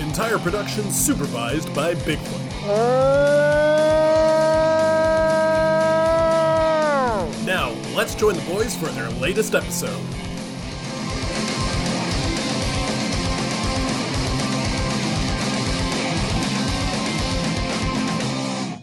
Entire 0.00 0.38
production 0.38 0.90
supervised 0.90 1.72
by 1.74 1.94
Bigfoot. 1.94 2.40
Now, 7.44 7.70
let's 7.94 8.14
join 8.14 8.34
the 8.34 8.42
boys 8.42 8.74
for 8.76 8.86
their 8.86 9.10
latest 9.10 9.54
episode. 9.54 10.00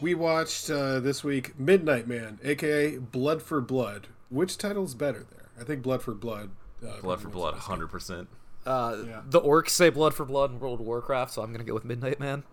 We 0.02 0.16
watched 0.16 0.70
uh, 0.70 1.00
this 1.00 1.24
week 1.24 1.60
Midnight 1.60 2.08
Man, 2.08 2.40
aka 2.44 2.98
Blood 2.98 3.42
for 3.42 3.62
Blood. 3.62 4.08
Which 4.30 4.58
title's 4.58 4.96
better 4.96 5.26
there? 5.30 5.50
I 5.60 5.64
think 5.64 5.84
Blood 5.84 6.02
for 6.02 6.14
Blood. 6.14 6.50
Uh, 6.86 7.00
Blood 7.02 7.22
for 7.22 7.30
blood, 7.30 7.54
hundred 7.54 7.88
percent. 7.90 8.28
Uh, 8.66 8.98
Yeah. 9.08 9.22
The 9.26 9.42
orcs 9.42 9.70
say 9.70 9.90
blood 9.90 10.14
for 10.14 10.26
blood 10.26 10.52
in 10.52 10.60
World 10.60 10.80
of 10.80 10.86
Warcraft, 10.86 11.32
so 11.32 11.42
I'm 11.42 11.52
gonna 11.52 11.64
go 11.64 11.74
with 11.74 11.86
Midnight 11.86 12.20
Man. 12.20 12.44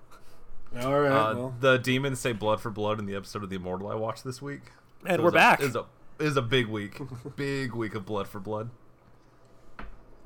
All 0.80 1.00
right. 1.00 1.10
Uh, 1.10 1.34
well, 1.34 1.54
the 1.60 1.78
demons 1.78 2.20
say 2.20 2.32
blood 2.32 2.60
for 2.60 2.70
blood 2.70 2.98
in 2.98 3.06
the 3.06 3.14
episode 3.14 3.42
of 3.42 3.50
the 3.50 3.56
Immortal 3.56 3.88
I 3.88 3.94
watched 3.94 4.24
this 4.24 4.40
week. 4.42 4.60
And 5.06 5.16
So 5.16 5.22
we're 5.22 5.28
it 5.28 5.32
was 5.32 5.32
a- 5.32 5.36
back. 5.36 5.60
It 5.60 5.64
was 5.66 5.76
a, 5.76 5.84
it 6.18 6.24
was 6.24 6.36
a 6.36 6.42
big 6.42 6.66
week, 6.66 6.98
big 7.36 7.74
week 7.74 7.94
of 7.94 8.04
blood 8.04 8.26
for 8.28 8.40
blood, 8.40 8.70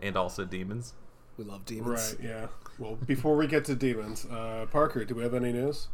and 0.00 0.16
also 0.16 0.44
demons. 0.44 0.94
We 1.36 1.44
love 1.44 1.64
demons. 1.64 2.16
right. 2.18 2.28
Yeah. 2.28 2.46
Well, 2.78 2.96
before 2.96 3.36
we 3.36 3.46
get 3.46 3.64
to 3.66 3.74
demons, 3.74 4.26
uh, 4.26 4.66
Parker, 4.70 5.04
do 5.04 5.14
we 5.14 5.22
have 5.22 5.34
any 5.34 5.52
news? 5.52 5.88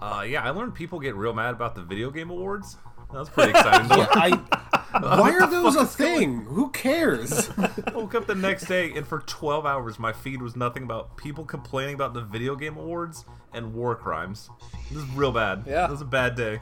Uh, 0.00 0.24
yeah, 0.26 0.42
I 0.42 0.50
learned 0.50 0.74
people 0.74 0.98
get 1.00 1.14
real 1.14 1.34
mad 1.34 1.54
about 1.54 1.74
the 1.74 1.82
video 1.82 2.10
game 2.10 2.30
awards. 2.30 2.76
That 3.12 3.18
was 3.18 3.28
pretty 3.28 3.50
exciting. 3.50 3.88
to 3.88 3.96
learn. 3.98 4.08
I. 4.12 4.79
Why 4.92 5.32
are 5.32 5.46
those 5.48 5.76
a 5.76 5.86
thing? 5.86 6.42
Who 6.42 6.70
cares? 6.70 7.50
I 7.58 7.70
woke 7.94 8.14
up 8.14 8.26
the 8.26 8.34
next 8.34 8.66
day 8.66 8.92
and 8.94 9.06
for 9.06 9.20
12 9.20 9.64
hours 9.66 9.98
my 9.98 10.12
feed 10.12 10.42
was 10.42 10.56
nothing 10.56 10.82
about 10.82 11.16
people 11.16 11.44
complaining 11.44 11.94
about 11.94 12.14
the 12.14 12.22
video 12.22 12.56
game 12.56 12.76
awards 12.76 13.24
and 13.52 13.72
war 13.74 13.94
crimes. 13.94 14.50
This 14.90 15.02
is 15.02 15.08
real 15.10 15.32
bad. 15.32 15.64
Yeah. 15.66 15.86
This 15.86 15.96
is 15.96 16.02
a 16.02 16.06
bad 16.06 16.34
day. 16.36 16.60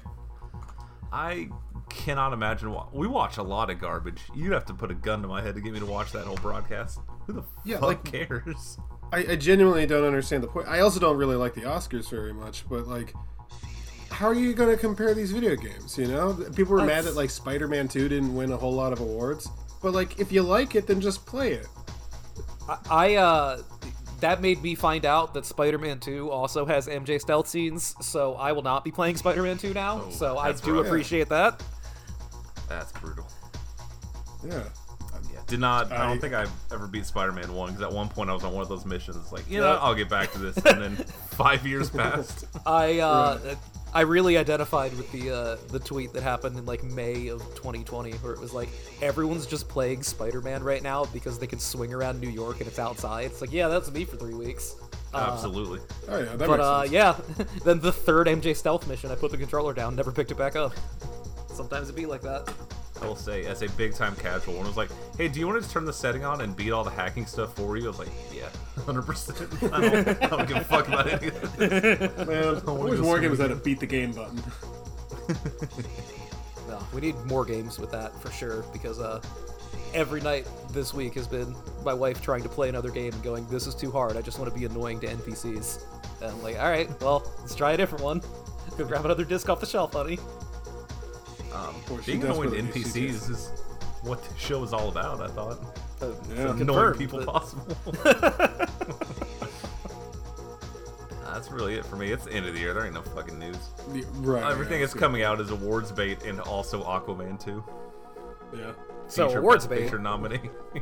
I 1.12 1.48
cannot 1.88 2.32
imagine. 2.32 2.70
Wa- 2.70 2.88
we 2.92 3.06
watch 3.06 3.38
a 3.38 3.42
lot 3.42 3.70
of 3.70 3.80
garbage. 3.80 4.20
You'd 4.34 4.52
have 4.52 4.66
to 4.66 4.74
put 4.74 4.90
a 4.90 4.94
gun 4.94 5.22
to 5.22 5.28
my 5.28 5.40
head 5.40 5.54
to 5.54 5.60
get 5.60 5.72
me 5.72 5.78
to 5.80 5.86
watch 5.86 6.12
that 6.12 6.24
whole 6.26 6.36
broadcast. 6.36 7.00
Who 7.26 7.32
the 7.32 7.44
Yeah, 7.64 7.76
fuck 7.78 7.82
like- 7.88 8.04
cares? 8.04 8.78
I, 9.10 9.18
I 9.30 9.36
genuinely 9.36 9.86
don't 9.86 10.04
understand 10.04 10.42
the 10.42 10.48
point. 10.48 10.68
I 10.68 10.80
also 10.80 11.00
don't 11.00 11.16
really 11.16 11.36
like 11.36 11.54
the 11.54 11.62
Oscars 11.62 12.10
very 12.10 12.34
much, 12.34 12.68
but 12.68 12.86
like, 12.86 13.14
how 14.10 14.26
are 14.26 14.34
you 14.34 14.52
going 14.54 14.70
to 14.74 14.76
compare 14.80 15.14
these 15.14 15.30
video 15.32 15.54
games? 15.56 15.96
You 15.98 16.08
know, 16.08 16.34
people 16.54 16.74
were 16.74 16.84
mad 16.84 17.04
that 17.04 17.14
like 17.16 17.30
Spider-Man 17.30 17.88
Two 17.88 18.08
didn't 18.08 18.34
win 18.34 18.52
a 18.52 18.56
whole 18.56 18.72
lot 18.74 18.92
of 18.92 19.00
awards, 19.00 19.48
but 19.82 19.92
like, 19.92 20.18
if 20.18 20.32
you 20.32 20.42
like 20.42 20.74
it, 20.74 20.86
then 20.86 21.00
just 21.00 21.24
play 21.26 21.52
it. 21.52 21.66
I 22.90 23.14
uh, 23.16 23.62
that 24.20 24.42
made 24.42 24.62
me 24.62 24.74
find 24.74 25.06
out 25.06 25.32
that 25.34 25.46
Spider-Man 25.46 26.00
2 26.00 26.30
also 26.30 26.66
has 26.66 26.86
MJ 26.88 27.20
stealth 27.20 27.48
scenes, 27.48 27.94
so 28.00 28.34
I 28.34 28.52
will 28.52 28.62
not 28.62 28.84
be 28.84 28.90
playing 28.90 29.16
Spider-Man 29.16 29.56
2 29.58 29.72
now. 29.72 30.02
Oh, 30.06 30.10
so 30.10 30.36
I 30.38 30.52
do 30.52 30.76
rough. 30.76 30.86
appreciate 30.86 31.28
that. 31.30 31.62
That's 32.68 32.92
brutal. 32.92 33.26
Yeah. 34.46 34.64
Yeah, 35.32 35.40
did 35.46 35.60
not. 35.60 35.90
I, 35.90 36.04
I- 36.04 36.06
don't 36.08 36.20
think 36.20 36.34
I've 36.34 36.50
ever 36.72 36.86
beat 36.86 37.06
Spider-Man 37.06 37.52
one 37.54 37.70
because 37.70 37.82
at 37.82 37.92
one 37.92 38.08
point 38.08 38.28
I 38.28 38.34
was 38.34 38.44
on 38.44 38.52
one 38.52 38.62
of 38.62 38.68
those 38.68 38.84
missions. 38.84 39.32
Like, 39.32 39.48
you 39.50 39.60
know, 39.60 39.72
Yeah. 39.72 39.78
I'll 39.80 39.94
get 39.94 40.08
back 40.10 40.30
to 40.32 40.38
this, 40.38 40.56
and 40.64 40.82
then 40.82 40.96
five 41.30 41.66
years 41.66 41.88
passed. 41.90 42.44
I 42.66 42.98
uh, 43.00 43.54
I 43.94 44.02
really 44.02 44.36
identified 44.36 44.94
with 44.96 45.10
the 45.12 45.30
uh, 45.30 45.56
the 45.68 45.78
tweet 45.78 46.12
that 46.12 46.22
happened 46.22 46.58
in 46.58 46.66
like 46.66 46.82
May 46.84 47.28
of 47.28 47.40
2020, 47.54 48.12
where 48.12 48.32
it 48.32 48.40
was 48.40 48.52
like 48.52 48.68
everyone's 49.00 49.46
just 49.46 49.68
playing 49.68 50.02
Spider-Man 50.02 50.62
right 50.62 50.82
now 50.82 51.06
because 51.06 51.38
they 51.38 51.46
can 51.46 51.58
swing 51.58 51.94
around 51.94 52.20
New 52.20 52.28
York 52.28 52.58
and 52.58 52.68
it's 52.68 52.78
outside. 52.78 53.24
It's 53.26 53.40
like, 53.40 53.52
yeah, 53.52 53.68
that's 53.68 53.90
me 53.90 54.04
for 54.04 54.16
three 54.16 54.34
weeks. 54.34 54.76
Uh, 55.14 55.30
Absolutely. 55.32 55.80
Oh 56.08 56.18
yeah, 56.18 56.24
that 56.24 56.38
But 56.38 56.50
makes 56.50 56.60
uh, 56.62 56.80
sense. 56.82 56.92
yeah, 56.92 57.44
then 57.64 57.80
the 57.80 57.92
third 57.92 58.26
MJ 58.26 58.54
stealth 58.54 58.86
mission, 58.86 59.10
I 59.10 59.14
put 59.14 59.30
the 59.30 59.38
controller 59.38 59.72
down, 59.72 59.96
never 59.96 60.12
picked 60.12 60.30
it 60.30 60.36
back 60.36 60.54
up. 60.54 60.72
Sometimes 61.48 61.88
it 61.88 61.96
be 61.96 62.04
like 62.04 62.20
that. 62.22 62.52
I 63.02 63.06
will 63.06 63.16
say, 63.16 63.44
as 63.46 63.62
a 63.62 63.68
big 63.70 63.94
time 63.94 64.14
casual, 64.16 64.54
when 64.54 64.64
it 64.64 64.68
was 64.68 64.76
like, 64.76 64.90
hey, 65.16 65.28
do 65.28 65.40
you 65.40 65.46
want 65.46 65.62
to 65.62 65.70
turn 65.70 65.84
the 65.84 65.92
setting 65.92 66.24
on 66.24 66.40
and 66.40 66.54
beat 66.56 66.72
all 66.72 66.84
the 66.84 66.90
hacking 66.90 67.26
stuff 67.26 67.54
for 67.54 67.76
you? 67.76 67.84
I 67.84 67.88
was 67.88 67.98
like, 67.98 68.08
yeah, 68.34 68.48
100%. 68.78 69.72
I 69.72 69.80
don't, 69.80 70.22
I 70.22 70.26
don't 70.28 70.48
give 70.48 70.56
a 70.58 70.64
fuck 70.64 70.88
about 70.88 71.06
any 71.08 71.28
of 71.28 71.56
this. 71.56 72.26
Man, 72.26 72.62
I 72.66 72.70
wish 72.72 73.00
more 73.00 73.20
games 73.20 73.38
had 73.38 73.46
again. 73.46 73.58
a 73.58 73.60
beat 73.60 73.80
the 73.80 73.86
game 73.86 74.12
button. 74.12 74.42
No, 76.68 76.78
we 76.92 77.00
need 77.00 77.16
more 77.24 77.44
games 77.46 77.78
with 77.78 77.90
that 77.92 78.14
for 78.20 78.30
sure 78.30 78.62
because 78.74 79.00
uh, 79.00 79.22
every 79.94 80.20
night 80.20 80.46
this 80.70 80.92
week 80.92 81.14
has 81.14 81.26
been 81.26 81.54
my 81.82 81.94
wife 81.94 82.20
trying 82.20 82.42
to 82.42 82.48
play 82.48 82.68
another 82.68 82.90
game 82.90 83.10
and 83.12 83.22
going, 83.22 83.46
"This 83.48 83.66
is 83.66 83.74
too 83.74 83.90
hard. 83.90 84.18
I 84.18 84.20
just 84.20 84.38
want 84.38 84.52
to 84.52 84.58
be 84.58 84.66
annoying 84.66 85.00
to 85.00 85.06
NPCs." 85.06 85.82
And 86.20 86.30
I'm 86.30 86.42
like, 86.42 86.58
"All 86.58 86.68
right, 86.68 86.88
well, 87.00 87.30
let's 87.40 87.54
try 87.54 87.72
a 87.72 87.76
different 87.78 88.04
one. 88.04 88.20
Go 88.76 88.84
grab 88.84 89.04
another 89.06 89.24
disc 89.24 89.48
off 89.48 89.60
the 89.60 89.66
shelf, 89.66 89.94
honey." 89.94 90.18
Um, 91.54 91.74
being 92.04 92.22
annoying 92.22 92.50
to 92.50 92.56
desperately 92.62 92.82
NPCs 92.82 93.30
is 93.30 93.50
what 94.02 94.22
the 94.22 94.38
show 94.38 94.62
is 94.62 94.72
all 94.72 94.88
about, 94.88 95.20
I 95.22 95.28
thought. 95.28 95.58
Uh, 96.00 96.12
Yeah. 96.34 96.50
Annoying 96.52 96.94
people 96.94 97.24
but- 97.24 97.32
possible. 97.32 97.76
That's 101.24 101.50
really 101.50 101.74
it 101.74 101.84
for 101.84 101.96
me. 101.96 102.10
It's 102.10 102.24
the 102.24 102.32
end 102.32 102.46
of 102.46 102.54
the 102.54 102.60
year. 102.60 102.74
There 102.74 102.84
ain't 102.84 102.94
no 102.94 103.02
fucking 103.02 103.38
news. 103.38 103.56
Yeah, 103.94 104.02
Right. 104.14 104.42
Everything 104.50 104.80
yeah, 104.80 104.86
is 104.86 104.94
coming 104.94 105.22
out 105.22 105.40
as 105.40 105.50
awards 105.50 105.92
bait 105.92 106.22
and 106.24 106.40
also 106.40 106.82
Aquaman 106.82 107.38
2. 107.42 107.62
Yeah. 108.56 108.72
So 109.06 109.28
Feature 109.28 109.38
awards 109.38 109.64
Best 109.66 109.70
bait. 109.70 109.82
Picture 109.82 109.98
nominee. 109.98 110.40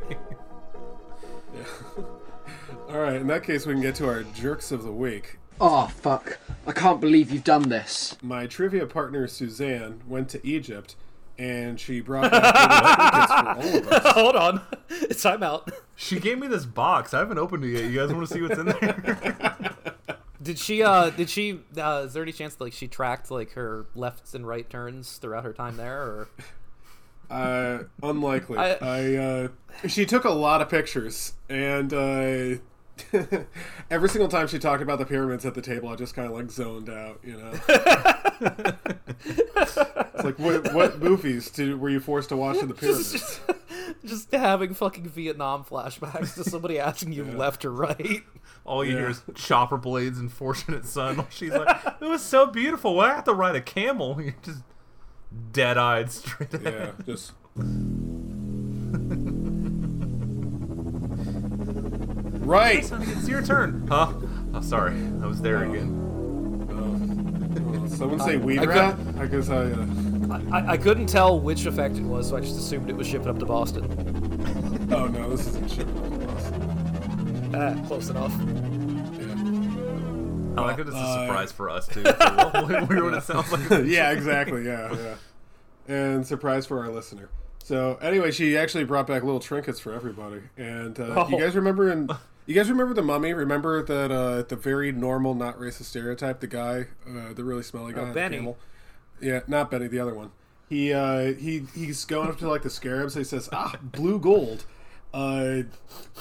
Yeah. 1.55 1.65
All 2.91 2.99
right. 3.01 3.17
In 3.17 3.27
that 3.29 3.43
case, 3.43 3.65
we 3.67 3.73
can 3.73 3.81
get 3.83 3.95
to 3.97 4.07
our 4.07 4.23
jerks 4.25 4.73
of 4.73 4.83
the 4.85 4.93
week. 4.93 5.39
Oh, 5.61 5.87
fuck. 5.87 6.39
I 6.67 6.73
can't 6.73 7.01
believe 7.01 7.31
you've 7.31 7.45
done 7.45 7.69
this. 7.69 8.17
My 8.23 8.47
trivia 8.47 8.87
partner 8.87 9.27
Suzanne 9.27 10.03
went 10.07 10.29
to 10.31 10.47
Egypt, 10.47 10.97
and 11.39 11.79
she 11.81 12.01
brought 12.01 12.31
back 12.31 13.57
for 13.57 13.63
all 13.63 13.77
of 13.79 13.89
us. 13.93 14.13
Hold 14.15 14.37
on, 14.37 14.61
It's 14.91 15.23
time 15.23 15.43
out. 15.43 15.71
she 15.95 16.19
gave 16.21 16.39
me 16.39 16.47
this 16.47 16.67
box. 16.67 17.15
I 17.15 17.21
haven't 17.21 17.39
opened 17.39 17.65
it 17.65 17.71
yet. 17.71 17.91
You 17.91 17.99
guys 18.01 18.13
want 18.13 18.29
to 18.29 18.35
see 18.35 18.43
what's 18.43 18.59
in 18.59 18.67
there? 18.67 19.77
Did 20.43 20.59
she? 20.59 20.83
Uh, 20.83 21.11
did 21.11 21.29
she? 21.29 21.59
Uh, 21.77 22.03
is 22.07 22.13
there 22.13 22.23
any 22.23 22.31
chance 22.31 22.55
that, 22.55 22.63
like 22.63 22.73
she 22.73 22.87
tracked 22.87 23.33
like 23.33 23.53
her 23.53 23.87
lefts 23.97 24.33
and 24.33 24.47
right 24.47 24.69
turns 24.69 25.17
throughout 25.17 25.43
her 25.43 25.53
time 25.53 25.77
there, 25.77 26.01
or? 26.03 26.29
Uh, 27.29 27.79
unlikely. 28.03 28.57
I- 28.59 28.77
I, 28.81 29.17
uh, 29.17 29.49
she 29.89 30.07
took 30.07 30.25
a 30.25 30.31
lot 30.31 30.63
of 30.63 30.69
pictures, 30.69 31.33
and 31.49 31.93
uh, 31.93 32.61
every 33.91 34.09
single 34.09 34.29
time 34.29 34.47
she 34.47 34.59
talked 34.59 34.83
about 34.83 34.99
the 34.99 35.07
pyramids 35.07 35.45
at 35.45 35.55
the 35.55 35.63
table, 35.63 35.89
I 35.89 35.97
just 35.97 36.15
kind 36.15 36.29
of 36.29 36.35
like 36.35 36.51
zoned 36.51 36.89
out. 36.89 37.21
You 37.23 37.37
know, 37.37 37.53
it's 39.57 40.25
like 40.25 40.39
what 40.39 40.73
what 40.73 40.99
movies 41.03 41.51
did, 41.51 41.79
were 41.81 41.91
you 41.91 42.01
forced 42.01 42.31
to 42.31 42.37
watch 42.37 42.57
in 42.57 42.69
the 42.69 42.75
pyramids? 42.75 43.13
just, 43.13 43.41
just 44.05 44.33
having 44.33 44.75
fucking 44.75 45.09
Vietnam 45.09 45.65
flashbacks 45.65 46.35
to 46.35 46.45
somebody 46.45 46.79
asking 46.79 47.13
you 47.13 47.25
left 47.25 47.65
or 47.65 47.71
right. 47.71 48.23
All 48.65 48.85
you 48.85 48.97
hear 48.97 49.11
is 49.11 49.23
chopper 49.35 49.77
blades 49.77 50.19
and 50.19 50.33
fortunate 50.33 50.87
son. 50.87 51.25
She's 51.31 51.53
like, 51.53 51.69
it 52.01 52.05
was 52.05 52.23
so 52.23 52.47
beautiful. 52.47 52.95
Why 52.97 53.11
I 53.11 53.15
have 53.15 53.25
to 53.25 53.35
ride 53.35 53.57
a 53.57 53.61
camel? 53.61 54.21
You're 54.21 54.35
just 54.43 54.63
dead 55.53 55.79
eyed 55.79 56.11
straight 56.11 56.53
ahead. 56.55 56.95
yeah, 56.99 57.05
just 57.05 57.33
right. 62.47 62.85
Sonny, 62.85 63.07
it's 63.09 63.29
your 63.29 63.43
turn. 63.43 63.87
Huh? 63.89 64.13
Oh, 64.55 64.61
sorry. 64.61 64.95
I 65.23 65.27
was 65.27 65.41
there 65.41 65.65
again. 65.65 66.05
Someone 67.89 68.21
say 68.21 68.37
weed 68.37 68.59
I 68.61 68.65
rat. 68.65 68.97
I 69.19 69.27
guess 69.27 69.49
I. 69.49 69.57
Uh, 69.73 69.87
I, 70.53 70.73
I 70.73 70.77
couldn't 70.77 71.07
tell 71.07 71.41
which 71.41 71.67
effect 71.67 71.97
it 71.97 72.03
was, 72.03 72.29
so 72.29 72.37
I 72.37 72.41
just 72.41 72.59
assumed 72.59 72.91
it 72.91 72.97
was 72.97 73.07
shipping 73.07 73.29
up 73.29 73.39
to 73.39 73.47
Boston. 73.47 73.85
oh 74.93 75.07
no, 75.07 75.31
this 75.31 75.47
isn't 75.47 75.71
shit. 75.71 75.87
Yeah. 75.87 77.75
Ah, 77.79 77.87
close 77.87 78.09
enough. 78.11 78.33
I 80.59 80.61
like 80.63 80.79
it 80.79 80.89
as 80.89 80.95
a 80.95 80.97
Uh, 80.97 81.27
surprise 81.27 81.53
for 81.53 81.71
us, 81.71 81.87
too. 81.87 82.03
So 82.05 82.17
we'll, 82.55 82.67
we'll 82.67 82.87
hear 82.87 83.05
what 83.05 83.15
it 83.15 83.23
sounds 83.23 83.51
like. 83.53 83.71
yeah, 83.87 84.11
exactly. 84.11 84.65
Yeah, 84.65 84.95
yeah. 84.95 85.15
And 85.95 86.27
surprise 86.27 86.67
for 86.67 86.81
our 86.85 86.91
listener. 86.91 87.29
So 87.63 87.97
anyway, 88.03 88.31
she 88.33 88.57
actually 88.57 88.85
brought 88.85 89.07
back 89.07 89.23
little 89.23 89.41
trinkets 89.41 89.79
for 89.81 89.93
everybody. 89.93 90.41
And 90.57 90.99
uh, 90.99 91.27
you 91.31 91.37
Oh. 91.37 91.39
guys 91.41 91.55
remember 91.57 91.91
in 91.93 92.09
You 92.47 92.55
guys 92.55 92.71
remember 92.71 92.95
the 92.95 93.03
mummy? 93.03 93.33
Remember 93.33 93.83
that 93.83 94.13
uh, 94.13 94.43
the 94.43 94.55
very 94.57 94.93
normal, 94.93 95.35
not 95.35 95.59
racist 95.59 95.85
stereotype, 95.87 96.39
the 96.41 96.47
guy, 96.47 96.87
uh, 97.09 97.33
the 97.35 97.43
really 97.43 97.63
smelly 97.65 97.93
guy, 97.93 98.11
Oh, 98.11 98.13
Benny. 98.15 98.37
camel? 98.37 98.57
Yeah, 99.21 99.41
not 99.49 99.71
Benny, 99.71 99.89
the 99.89 99.99
other 99.99 100.15
one. 100.15 100.31
He 100.69 100.93
uh, 100.93 101.33
he 101.35 101.65
he's 101.75 102.05
going 102.05 102.29
up 102.29 102.39
to 102.39 102.49
like 102.49 102.63
the 102.63 102.71
scarabs. 102.71 103.15
He 103.15 103.25
says, 103.25 103.49
"Ah, 103.53 103.77
blue 103.83 104.19
gold." 104.19 104.65
Uh, 105.15 105.63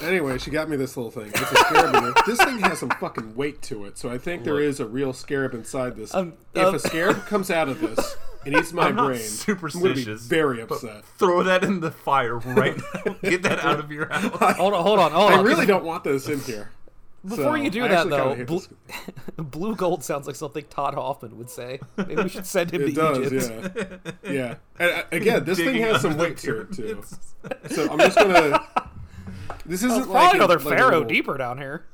anyway, 0.00 0.38
she 0.38 0.50
got 0.50 0.68
me 0.70 0.76
this 0.76 0.96
little 0.96 1.10
thing. 1.10 1.26
It's 1.28 1.40
a 1.52 1.56
scarab. 1.56 2.14
This 2.26 2.38
thing 2.42 2.58
has 2.60 2.78
some 2.78 2.90
fucking 2.90 3.34
weight 3.36 3.60
to 3.62 3.84
it, 3.84 3.98
so 3.98 4.08
I 4.08 4.18
think 4.18 4.44
there 4.44 4.60
is 4.60 4.78
a 4.80 4.86
real 4.86 5.12
scarab 5.12 5.52
inside 5.54 5.96
this. 5.96 6.14
Um, 6.14 6.34
if 6.54 6.64
um, 6.64 6.74
a 6.74 6.78
scarab 6.78 7.26
comes 7.26 7.50
out 7.50 7.68
of 7.68 7.80
this 7.80 8.16
and 8.46 8.56
eats 8.56 8.72
my 8.72 8.84
I'm 8.88 8.94
not 8.96 9.06
brain, 9.08 9.16
I'm 9.18 9.22
be 9.22 9.28
superstitious, 9.28 10.22
very 10.22 10.60
upset. 10.62 11.04
Throw 11.18 11.42
that 11.42 11.62
in 11.64 11.80
the 11.80 11.90
fire 11.90 12.38
right 12.38 12.76
now. 13.04 13.16
Get 13.22 13.42
that 13.42 13.64
out 13.64 13.78
of 13.80 13.90
your 13.92 14.06
house. 14.12 14.22
Hold 14.56 14.72
on, 14.74 14.82
hold 14.84 14.98
on, 14.98 15.12
hold 15.12 15.32
on. 15.32 15.38
I 15.38 15.42
really 15.42 15.66
don't 15.66 15.84
want 15.84 16.04
this 16.04 16.28
in 16.28 16.40
here. 16.40 16.70
Before 17.24 17.44
So, 17.44 17.54
you 17.56 17.70
do 17.70 17.84
I 17.84 17.88
that, 17.88 18.08
though, 18.08 18.44
blue, 18.44 18.60
blue 19.36 19.74
gold 19.74 20.04
sounds 20.04 20.28
like 20.28 20.36
something 20.36 20.64
Todd 20.70 20.94
Hoffman 20.94 21.36
would 21.38 21.50
say. 21.50 21.80
Maybe 21.96 22.22
we 22.22 22.28
should 22.28 22.46
send 22.46 22.70
him 22.72 22.82
It 22.82 22.86
to 22.86 22.92
does, 22.92 23.32
Egypt. 23.32 24.12
yeah, 24.22 24.32
yeah. 24.32 24.54
And, 24.78 24.90
uh, 24.92 25.02
again, 25.10 25.44
this 25.44 25.58
thing 25.58 25.74
has 25.82 26.00
some 26.02 26.16
weight 26.16 26.36
to 26.38 26.60
it 26.60 26.72
too. 26.72 27.02
So 27.70 27.88
I'm 27.90 27.98
just 27.98 28.16
gonna. 28.16 28.60
This 29.64 29.82
isn't 29.82 29.88
There's 29.88 30.06
like 30.06 30.10
probably 30.22 30.38
a- 30.38 30.44
another 30.44 30.58
like 30.60 30.78
pharaoh 30.78 30.90
little- 30.98 31.08
deeper 31.08 31.36
down 31.36 31.58
here. 31.58 31.84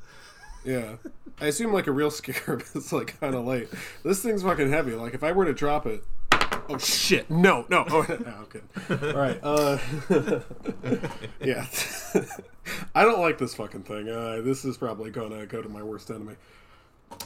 Yeah, 0.67 0.97
I 1.41 1.47
assume 1.47 1.73
like 1.73 1.87
a 1.87 1.93
real 1.93 2.11
scarab 2.11 2.63
is 2.75 2.93
like 2.93 3.19
kind 3.19 3.35
of 3.35 3.47
light. 3.47 3.69
This 4.05 4.23
thing's 4.23 4.43
fucking 4.43 4.69
heavy. 4.71 4.93
Like 4.93 5.15
if 5.15 5.25
I 5.25 5.33
were 5.33 5.47
to 5.47 5.55
drop 5.55 5.87
it. 5.87 6.05
Oh 6.69 6.79
shit! 6.79 7.31
No, 7.31 7.67
no. 7.69 7.85
Oh, 7.91 8.07
no, 8.09 8.47
I'm. 8.49 8.63
All 9.03 9.21
right. 9.21 9.39
Uh, 9.43 9.79
yeah. 11.41 11.67
I 12.95 13.05
don't 13.05 13.21
like 13.21 13.39
this 13.39 13.55
fucking 13.55 13.83
thing. 13.83 14.09
Uh, 14.09 14.41
this 14.43 14.65
is 14.65 14.77
probably 14.77 15.11
gonna 15.11 15.47
go 15.47 15.63
to 15.63 15.69
my 15.69 15.83
worst 15.83 16.11
enemy. 16.11 16.37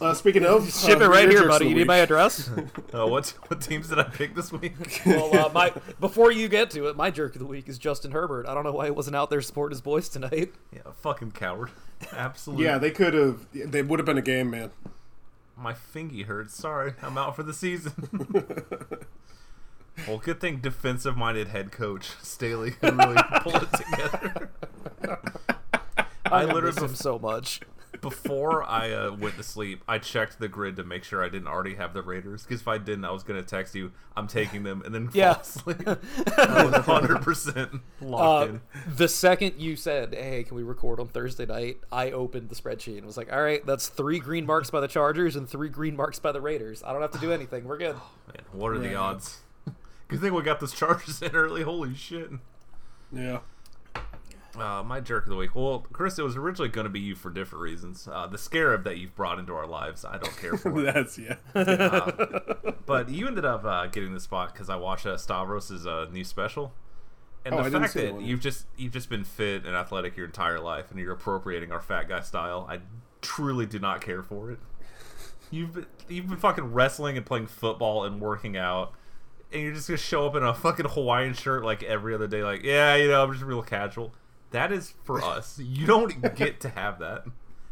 Uh, 0.01 0.15
speaking 0.15 0.45
of, 0.45 0.69
Ship 0.73 1.01
uh, 1.01 1.05
it 1.05 1.09
right 1.09 1.29
here, 1.29 1.47
buddy. 1.47 1.67
You 1.67 1.75
the 1.75 1.79
need 1.81 1.87
my 1.87 1.99
address? 1.99 2.51
Uh, 2.93 3.07
what 3.07 3.29
what 3.47 3.61
teams 3.61 3.89
did 3.89 3.99
I 3.99 4.05
pick 4.05 4.35
this 4.35 4.51
week? 4.51 5.03
well, 5.07 5.47
uh, 5.47 5.49
my 5.53 5.73
before 6.01 6.33
you 6.33 6.49
get 6.49 6.71
to 6.71 6.89
it, 6.89 6.97
my 6.97 7.11
jerk 7.11 7.35
of 7.35 7.39
the 7.41 7.47
week 7.47 7.69
is 7.69 7.79
Justin 7.79 8.11
Herbert. 8.11 8.47
I 8.47 8.55
don't 8.55 8.65
know 8.65 8.73
why 8.73 8.87
he 8.87 8.91
wasn't 8.91 9.17
out 9.17 9.31
there 9.31 9.41
supporting 9.41 9.75
his 9.75 9.81
boys 9.81 10.09
tonight. 10.09 10.53
Yeah, 10.73 10.81
fucking 11.03 11.33
coward. 11.33 11.71
Absolutely. 12.13 12.65
Yeah, 12.65 12.79
they 12.79 12.91
could 12.91 13.15
have. 13.15 13.47
They 13.53 13.83
would 13.83 13.99
have 13.99 14.07
been 14.07 14.19
a 14.19 14.23
game, 14.23 14.51
man. 14.51 14.71
My 15.57 15.73
fingy 15.73 16.25
hurts. 16.25 16.55
Sorry, 16.55 16.93
I'm 17.03 17.17
out 17.17 17.35
for 17.35 17.43
the 17.43 17.55
season. 17.55 17.93
well, 20.07 20.19
good 20.19 20.41
thing 20.41 20.59
defensive-minded 20.59 21.49
head 21.49 21.73
coach 21.73 22.11
Staley 22.23 22.73
can 22.73 22.99
really 22.99 23.23
pull 23.41 23.57
it 23.57 23.69
together. 23.73 24.51
I 26.27 26.43
I 26.43 26.45
literally 26.45 26.73
miss 26.75 26.83
him 26.83 26.95
so 26.95 27.19
much. 27.19 27.61
Before 28.01 28.63
I 28.65 28.93
uh, 28.93 29.13
went 29.13 29.37
to 29.37 29.43
sleep, 29.43 29.83
I 29.89 29.99
checked 29.99 30.39
the 30.39 30.49
grid 30.49 30.77
to 30.77 30.85
make 30.85 31.05
sure 31.05 31.23
I 31.25 31.29
didn't 31.29 31.49
already 31.49 31.75
have 31.77 31.95
the 31.95 32.03
Raiders. 32.03 32.43
Because 32.45 32.61
if 32.61 32.69
I 32.69 32.79
didn't, 32.79 33.05
I 33.05 33.11
was 33.11 33.23
gonna 33.23 33.43
text 33.43 33.75
you, 33.75 33.93
"I'm 34.17 34.27
taking 34.27 34.63
them," 34.63 34.83
and 34.85 34.95
then 34.95 35.09
fall 35.11 35.41
asleep. 35.41 35.83
I 35.87 36.65
was 36.65 36.73
100 36.87 37.23
percent 37.23 37.71
locked 38.01 38.51
Uh, 38.51 38.53
in. 38.55 38.61
the 38.97 39.09
second 39.09 39.55
you 39.61 39.77
said, 39.77 40.15
"Hey, 40.15 40.45
can 40.45 40.57
we 40.57 40.63
record 40.63 41.01
on 41.01 41.09
Thursday 41.09 41.47
night?" 41.47 41.79
I 41.91 42.11
opened 42.11 42.49
the 42.49 42.55
spreadsheet 42.55 42.99
and 42.99 43.07
was 43.07 43.17
like, 43.17 43.33
"All 43.33 43.43
right, 43.43 43.65
that's 43.67 43.89
three 43.89 44.19
green 44.19 44.47
marks 44.47 44.71
by 44.71 44.81
the 44.81 44.89
Chargers 44.89 45.37
and 45.37 45.49
three 45.49 45.69
green 45.69 45.97
marks 45.97 46.19
by 46.19 46.33
the 46.33 46.41
Raiders. 46.41 46.83
I 46.85 46.93
don't 46.93 47.03
have 47.03 47.13
to 47.13 47.19
do 47.19 47.33
anything. 47.33 47.65
We're 47.65 47.79
good." 47.79 47.95
Man, 48.29 48.45
what 48.53 48.73
are 48.73 48.79
the 48.79 48.95
odds? 48.95 49.41
Good 50.09 50.21
thing 50.21 50.35
we 50.35 50.43
got 50.43 50.61
this 50.61 50.73
Chargers 50.73 51.21
in 51.23 51.33
early. 51.35 51.63
Holy 51.63 51.95
shit. 51.95 52.31
Yeah. 53.13 53.39
Uh, 54.59 54.83
my 54.83 55.01
jerk 55.01 55.25
of 55.25 55.31
the 55.31 55.37
week. 55.37 55.55
Well, 55.55 55.85
Chris, 55.93 56.19
it 56.19 56.23
was 56.23 56.37
originally 56.37 56.69
going 56.69 56.85
to 56.87 56.91
be 56.91 57.01
you 57.01 57.15
for 57.15 57.31
different 57.31 57.63
reasons. 57.63 58.09
Uh, 58.11 58.27
the 58.27 58.39
scarab 58.39 58.85
that 58.85 58.99
you've 58.99 59.15
brought 59.15 59.39
into 59.39 59.55
our 59.55 59.67
lives, 59.67 60.05
I 60.05 60.19
don't 60.19 60.37
care 60.39 60.57
for. 60.57 60.71
That's 60.83 61.19
yeah. 61.19 61.37
but 62.87 63.09
you 63.09 63.27
ended 63.27 63.45
up 63.45 63.65
uh, 63.65 63.87
getting 63.87 64.15
the 64.15 64.21
spot 64.21 64.53
because 64.53 64.69
I 64.71 64.77
watched 64.77 65.07
uh, 65.07 65.17
Stavros' 65.17 65.87
uh, 65.87 66.07
new 66.13 66.25
special, 66.25 66.73
and 67.45 67.55
Oh, 67.55 67.59
the 67.59 67.65
didn't 67.65 67.83
fact 67.83 67.95
that 67.95 68.01
that 68.07 68.15
one. 68.15 68.25
you've 68.25 68.41
just 68.41 68.67
you've 68.77 68.93
just 68.93 69.09
been 69.11 69.25
fit 69.25 69.65
and 69.67 69.75
athletic 69.77 70.17
your 70.17 70.27
entire 70.27 70.61
life, 70.61 70.91
and 70.91 70.99
you're 71.01 71.13
appropriating 71.13 71.73
our 71.73 71.81
fat 71.81 72.09
guy 72.09 72.21
style. 72.21 72.67
I 72.69 72.81
truly 73.23 73.67
do 73.67 73.79
not 73.79 74.01
care 74.01 74.23
for 74.23 74.51
it. 74.53 74.59
You've 75.51 75.75
been, 75.75 75.87
you've 76.09 76.29
been 76.29 76.39
fucking 76.39 76.73
wrestling 76.73 77.17
and 77.17 77.25
playing 77.25 77.47
football 77.47 78.05
and 78.05 78.21
working 78.21 78.57
out, 78.57 78.93
and 79.53 79.63
you're 79.63 79.75
just 79.75 79.89
gonna 79.89 79.97
show 79.97 80.27
up 80.27 80.35
in 80.35 80.43
a 80.43 80.53
fucking 80.55 80.87
Hawaiian 80.87 81.35
shirt 81.35 81.65
like 81.65 81.83
every 81.83 82.15
other 82.15 82.27
day, 82.27 82.43
like 82.43 82.63
yeah, 82.63 82.97
you 82.97 83.09
know, 83.09 83.23
I'm 83.23 83.33
just 83.33 83.45
real 83.45 83.63
casual. 83.63 84.13
That 84.51 84.73
is 84.73 84.95
for 85.05 85.23
us. 85.25 85.59
You 85.59 85.87
don't 85.87 86.35
get 86.37 86.61
to 86.61 86.69
have 86.71 86.99
that. 87.01 87.25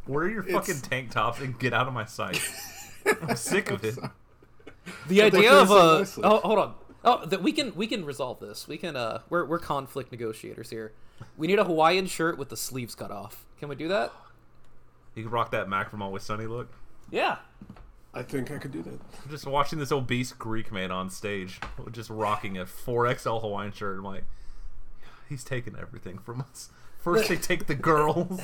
Wear 0.07 0.29
your 0.29 0.43
fucking 0.43 0.77
It's- 0.77 0.81
tank 0.83 1.11
tops 1.11 1.41
and 1.41 1.59
get 1.59 1.73
out 1.73 1.89
of 1.89 1.95
my 1.95 2.05
sight. 2.05 2.41
I'm 3.23 3.37
sick 3.37 3.71
of 3.71 3.85
it. 3.85 3.97
The 5.09 5.21
But 5.21 5.33
they 5.33 5.39
idea 5.39 5.49
could've 5.51 5.71
of 5.71 6.19
a 6.19 6.21
uh, 6.27 6.31
oh, 6.31 6.39
hold 6.41 6.59
on. 6.59 6.75
Oh, 7.07 7.25
that 7.25 7.43
we 7.43 7.53
can 7.53 7.75
we 7.75 7.87
can 7.87 8.05
resolve 8.05 8.39
this. 8.39 8.69
We 8.69 8.77
can 8.77 8.97
uh, 8.97 9.21
we're 9.31 9.47
we're 9.47 9.59
conflict 9.59 10.13
negotiators 10.13 10.69
here. 10.69 10.93
We 11.39 11.47
need 11.47 11.59
a 11.59 11.65
Hawaiian 11.65 12.05
shirt 12.07 12.37
with 12.37 12.51
the 12.51 12.57
sleeves 12.59 12.95
cut 12.95 13.11
off. 13.11 13.47
Can 13.59 13.71
we 13.71 13.77
do 13.77 13.89
that? 13.89 14.13
You 15.15 15.23
can 15.23 15.33
rock 15.33 15.53
that 15.53 15.71
Mac 15.71 15.89
from 15.89 16.03
Always 16.03 16.23
Sunny 16.23 16.47
look. 16.47 16.69
Yeah. 17.11 17.39
I 18.13 18.23
think 18.23 18.51
I 18.51 18.59
could 18.59 18.73
do 18.73 18.83
that. 18.83 19.01
I'm 19.25 19.31
just 19.31 19.47
watching 19.47 19.79
this 19.79 19.91
obese 19.91 20.33
Greek 20.35 20.71
man 20.71 20.91
on 20.91 21.09
stage, 21.09 21.61
just 21.91 22.11
rocking 22.11 22.59
a 22.59 22.67
4XL 22.67 23.41
Hawaiian 23.41 23.73
shirt. 23.73 23.97
I'm 23.99 24.05
like, 24.05 24.25
he's 25.29 25.45
taken 25.45 25.77
everything 25.81 26.19
from 26.19 26.41
us. 26.41 26.71
First 26.99 27.29
they 27.29 27.37
take 27.37 27.67
the 27.67 27.75
girls. 27.75 28.41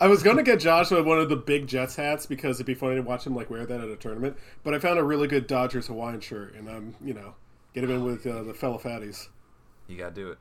I 0.00 0.06
was 0.06 0.22
gonna 0.22 0.42
get 0.44 0.60
Joshua 0.60 1.02
one 1.02 1.18
of 1.18 1.28
the 1.28 1.36
big 1.36 1.66
Jets 1.66 1.96
hats 1.96 2.24
because 2.26 2.56
it'd 2.58 2.66
be 2.66 2.74
funny 2.74 2.94
to 2.96 3.02
watch 3.02 3.26
him 3.26 3.34
like 3.34 3.50
wear 3.50 3.66
that 3.66 3.80
at 3.80 3.88
a 3.88 3.96
tournament. 3.96 4.36
But 4.62 4.74
I 4.74 4.78
found 4.78 4.98
a 4.98 5.02
really 5.04 5.26
good 5.26 5.46
Dodgers 5.48 5.88
Hawaiian 5.88 6.20
shirt, 6.20 6.54
and 6.54 6.68
I'm 6.68 6.94
you 7.04 7.14
know 7.14 7.34
get 7.74 7.82
him 7.84 7.90
in 7.90 8.04
with 8.04 8.26
uh, 8.26 8.42
the 8.44 8.54
fellow 8.54 8.78
fatties. 8.78 9.28
you 9.88 9.96
gotta 9.96 10.14
do 10.14 10.30
it. 10.30 10.38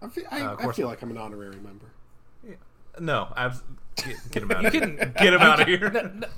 I 0.00 0.08
feel, 0.08 0.24
I, 0.30 0.40
Uh, 0.42 0.56
I 0.60 0.72
feel 0.72 0.86
like 0.86 1.02
I'm 1.02 1.10
an 1.10 1.18
honorary 1.18 1.56
member. 1.56 1.86
No, 2.98 3.32
abs- 3.36 3.62
get, 3.96 4.16
get 4.30 4.42
him 4.42 4.50
out 4.52 4.64
of 4.66 4.74
You 4.74 4.80
here. 4.80 5.12
Get 5.18 5.34
him 5.34 5.40
out 5.40 5.60
of 5.60 5.66
here. 5.68 5.90
No, 5.90 6.28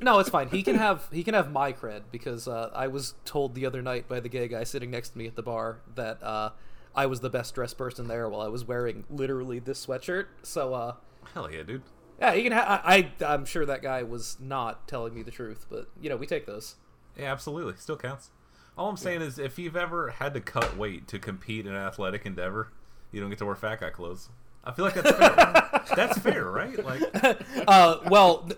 no, 0.00 0.18
it's 0.18 0.28
fine. 0.30 0.48
He 0.48 0.62
can 0.62 0.76
have 0.76 1.08
he 1.12 1.22
can 1.22 1.34
have 1.34 1.50
my 1.52 1.72
cred 1.72 2.02
because 2.10 2.48
uh, 2.48 2.70
I 2.74 2.88
was 2.88 3.14
told 3.24 3.54
the 3.54 3.66
other 3.66 3.82
night 3.82 4.08
by 4.08 4.20
the 4.20 4.28
gay 4.28 4.48
guy 4.48 4.64
sitting 4.64 4.90
next 4.90 5.10
to 5.10 5.18
me 5.18 5.26
at 5.26 5.36
the 5.36 5.42
bar 5.42 5.78
that 5.94 6.22
uh, 6.22 6.50
I 6.94 7.06
was 7.06 7.20
the 7.20 7.30
best 7.30 7.54
dressed 7.54 7.78
person 7.78 8.08
there 8.08 8.28
while 8.28 8.40
I 8.40 8.48
was 8.48 8.64
wearing 8.64 9.04
literally 9.10 9.58
this 9.58 9.84
sweatshirt. 9.86 10.26
So 10.42 10.74
uh, 10.74 10.94
Hell 11.34 11.50
yeah, 11.52 11.62
dude. 11.62 11.82
yeah, 12.18 12.32
he 12.34 12.42
can. 12.42 12.52
Ha- 12.52 12.82
I, 12.84 13.10
I 13.20 13.24
I'm 13.24 13.44
sure 13.44 13.64
that 13.66 13.82
guy 13.82 14.02
was 14.02 14.36
not 14.40 14.88
telling 14.88 15.14
me 15.14 15.22
the 15.22 15.30
truth, 15.30 15.66
but 15.70 15.88
you 16.00 16.08
know 16.08 16.16
we 16.16 16.26
take 16.26 16.46
those. 16.46 16.76
Yeah, 17.16 17.32
absolutely. 17.32 17.74
Still 17.78 17.96
counts. 17.96 18.30
All 18.76 18.88
I'm 18.88 18.96
saying 18.96 19.22
is, 19.22 19.40
if 19.40 19.58
you've 19.58 19.74
ever 19.76 20.10
had 20.10 20.34
to 20.34 20.40
cut 20.40 20.76
weight 20.76 21.08
to 21.08 21.18
compete 21.18 21.66
in 21.66 21.72
an 21.74 21.78
athletic 21.82 22.24
endeavor, 22.24 22.70
you 23.10 23.20
don't 23.20 23.28
get 23.28 23.38
to 23.40 23.46
wear 23.46 23.56
fat 23.56 23.80
guy 23.80 23.90
clothes. 23.90 24.28
I 24.64 24.72
feel 24.72 24.84
like 24.84 24.94
that's 24.94 25.10
fair. 25.10 25.82
that's 25.96 26.18
fair, 26.18 26.44
right? 26.50 26.84
Like, 26.84 27.02
Uh, 27.68 27.98
well, 28.10 28.48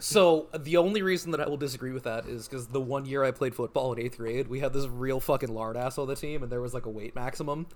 so 0.00 0.46
the 0.56 0.76
only 0.76 1.02
reason 1.02 1.30
that 1.32 1.40
I 1.40 1.48
will 1.48 1.56
disagree 1.56 1.92
with 1.92 2.04
that 2.04 2.26
is 2.26 2.48
because 2.48 2.68
the 2.68 2.80
one 2.80 3.04
year 3.06 3.24
I 3.24 3.30
played 3.30 3.54
football 3.54 3.92
in 3.92 4.00
eighth 4.00 4.18
grade, 4.18 4.48
we 4.48 4.60
had 4.60 4.72
this 4.72 4.86
real 4.86 5.20
fucking 5.20 5.52
lard 5.52 5.76
ass 5.76 5.98
on 5.98 6.06
the 6.08 6.16
team, 6.16 6.42
and 6.42 6.50
there 6.52 6.60
was 6.60 6.74
like 6.74 6.86
a 6.86 6.90
weight 6.90 7.14
maximum. 7.14 7.66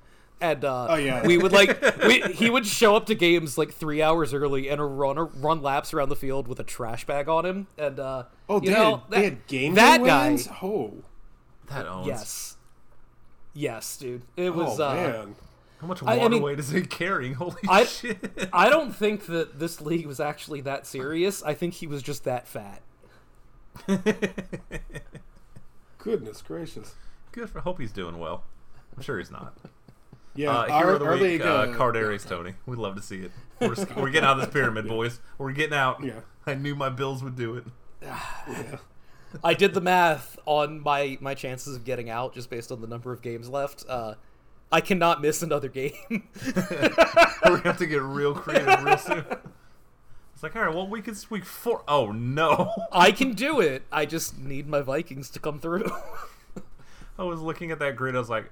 And 0.41 0.65
uh, 0.65 0.89
Oh, 0.91 0.95
yeah. 0.97 1.25
we 1.25 1.39
would 1.39 1.53
like 1.53 1.81
we, 2.07 2.21
he 2.23 2.51
would 2.51 2.67
show 2.67 2.97
up 2.97 3.07
to 3.07 3.15
games 3.15 3.57
like 3.57 3.73
three 3.73 4.03
hours 4.03 4.35
early 4.35 4.69
and 4.69 4.99
run 4.99 5.17
run 5.41 5.63
laps 5.63 5.95
around 5.95 6.09
the 6.09 6.17
field 6.17 6.49
with 6.49 6.59
a 6.59 6.65
trash 6.65 7.07
bag 7.07 7.29
on 7.29 7.47
him. 7.47 7.67
And 7.79 8.01
uh, 8.01 8.25
Oh, 8.49 8.61
you 8.61 8.71
they, 8.71 8.75
know, 8.75 8.91
had, 8.97 9.01
that, 9.03 9.11
they 9.11 9.25
had 9.25 9.47
game 9.47 9.75
that 9.75 9.99
day 10.01 10.07
guy. 10.07 10.29
wins? 10.31 10.49
Oh, 10.63 10.95
that 11.69 11.87
owns. 11.87 12.09
Yes, 12.09 12.57
yes, 13.55 13.97
dude. 13.97 14.23
It 14.37 14.53
was. 14.55 14.81
oh 14.81 14.89
uh, 14.89 14.95
man. 14.95 15.35
How 15.83 15.87
much 15.89 16.01
water 16.01 16.21
I 16.21 16.29
mean- 16.29 16.43
weight 16.43 16.59
is 16.61 16.71
he 16.71 16.81
carrying? 16.83 17.35
Holy 17.43 17.57
I- 17.69 17.85
shit. 17.85 18.49
I 18.53 18.71
don't 18.71 18.95
think 18.97 19.27
that 19.27 19.59
this 19.59 19.81
league 19.81 20.07
was 20.07 20.21
actually 20.21 20.61
that 20.63 20.87
serious. 20.87 21.43
I 21.43 21.53
think 21.55 21.75
he 21.75 21.87
was 21.87 22.03
just 22.03 22.25
that 22.25 22.49
fat. 22.49 22.81
Goodness 25.99 26.43
gracious. 26.43 26.95
Good 27.33 27.49
for. 27.51 27.61
Hope 27.61 27.79
he's 27.81 27.93
doing 27.93 28.19
well. 28.19 28.45
I'm 28.97 29.03
sure 29.03 29.19
he's 29.19 29.31
not. 29.31 29.55
Yeah, 30.35 30.49
Uh, 30.49 30.67
our, 30.71 30.79
hero 30.85 30.93
of 30.95 31.01
the 31.01 31.05
our 31.09 31.13
week, 31.13 31.23
league. 31.23 31.43
uh, 31.43 31.45
Uh, 31.45 31.67
Kadarius 31.77 32.27
Toney. 32.27 32.55
We'd 32.65 32.79
love 32.79 32.97
to 32.97 33.03
see 33.03 33.19
it. 33.19 33.33
We're, 33.61 33.75
we're 33.95 34.09
getting 34.09 34.27
out 34.27 34.39
of 34.39 34.45
this 34.47 34.49
pyramid, 34.51 34.89
boys. 34.89 35.21
We're 35.37 35.53
getting 35.53 35.77
out. 35.77 36.03
Yeah. 36.03 36.21
I 36.47 36.55
knew 36.55 36.75
my 36.75 36.89
Bills 36.89 37.23
would 37.23 37.37
do 37.37 37.55
it. 37.57 37.65
yeah. 38.03 38.79
I 39.45 39.53
did 39.53 39.75
the 39.75 39.83
math 39.83 40.39
on 40.47 40.81
my 40.81 41.19
my 41.21 41.35
chances 41.35 41.77
of 41.77 41.85
getting 41.85 42.09
out 42.09 42.33
just 42.33 42.49
based 42.49 42.73
on 42.73 42.81
the 42.81 42.87
number 42.87 43.13
of 43.13 43.21
games 43.21 43.51
left. 43.51 43.85
Uh, 43.87 44.15
I 44.73 44.81
cannot 44.81 45.21
miss 45.21 45.43
another 45.43 45.69
game. 45.69 45.93
We're 46.11 46.23
gonna 47.43 47.61
have 47.65 47.79
to 47.79 47.87
get 47.87 48.03
real 48.03 48.35
creative 48.35 48.83
real 48.83 48.97
soon. 48.99 49.25
It's 50.35 50.43
like, 50.43 50.57
all 50.57 50.63
right, 50.63 50.75
well, 50.75 50.89
week 50.89 51.07
is 51.09 51.31
week 51.31 51.45
four. 51.45 51.85
Oh 51.87 52.11
no! 52.11 52.73
I 52.91 53.13
can 53.13 53.35
do 53.35 53.61
it. 53.61 53.83
I 53.93 54.07
just 54.07 54.39
need 54.39 54.67
my 54.67 54.81
Vikings 54.81 55.29
to 55.31 55.39
come 55.39 55.61
through. 55.61 55.85
I 57.19 57.25
was 57.25 57.41
looking 57.41 57.71
at 57.71 57.79
that 57.81 57.95
grid. 57.97 58.17
I 58.17 58.19
was 58.19 58.31
like, 58.31 58.51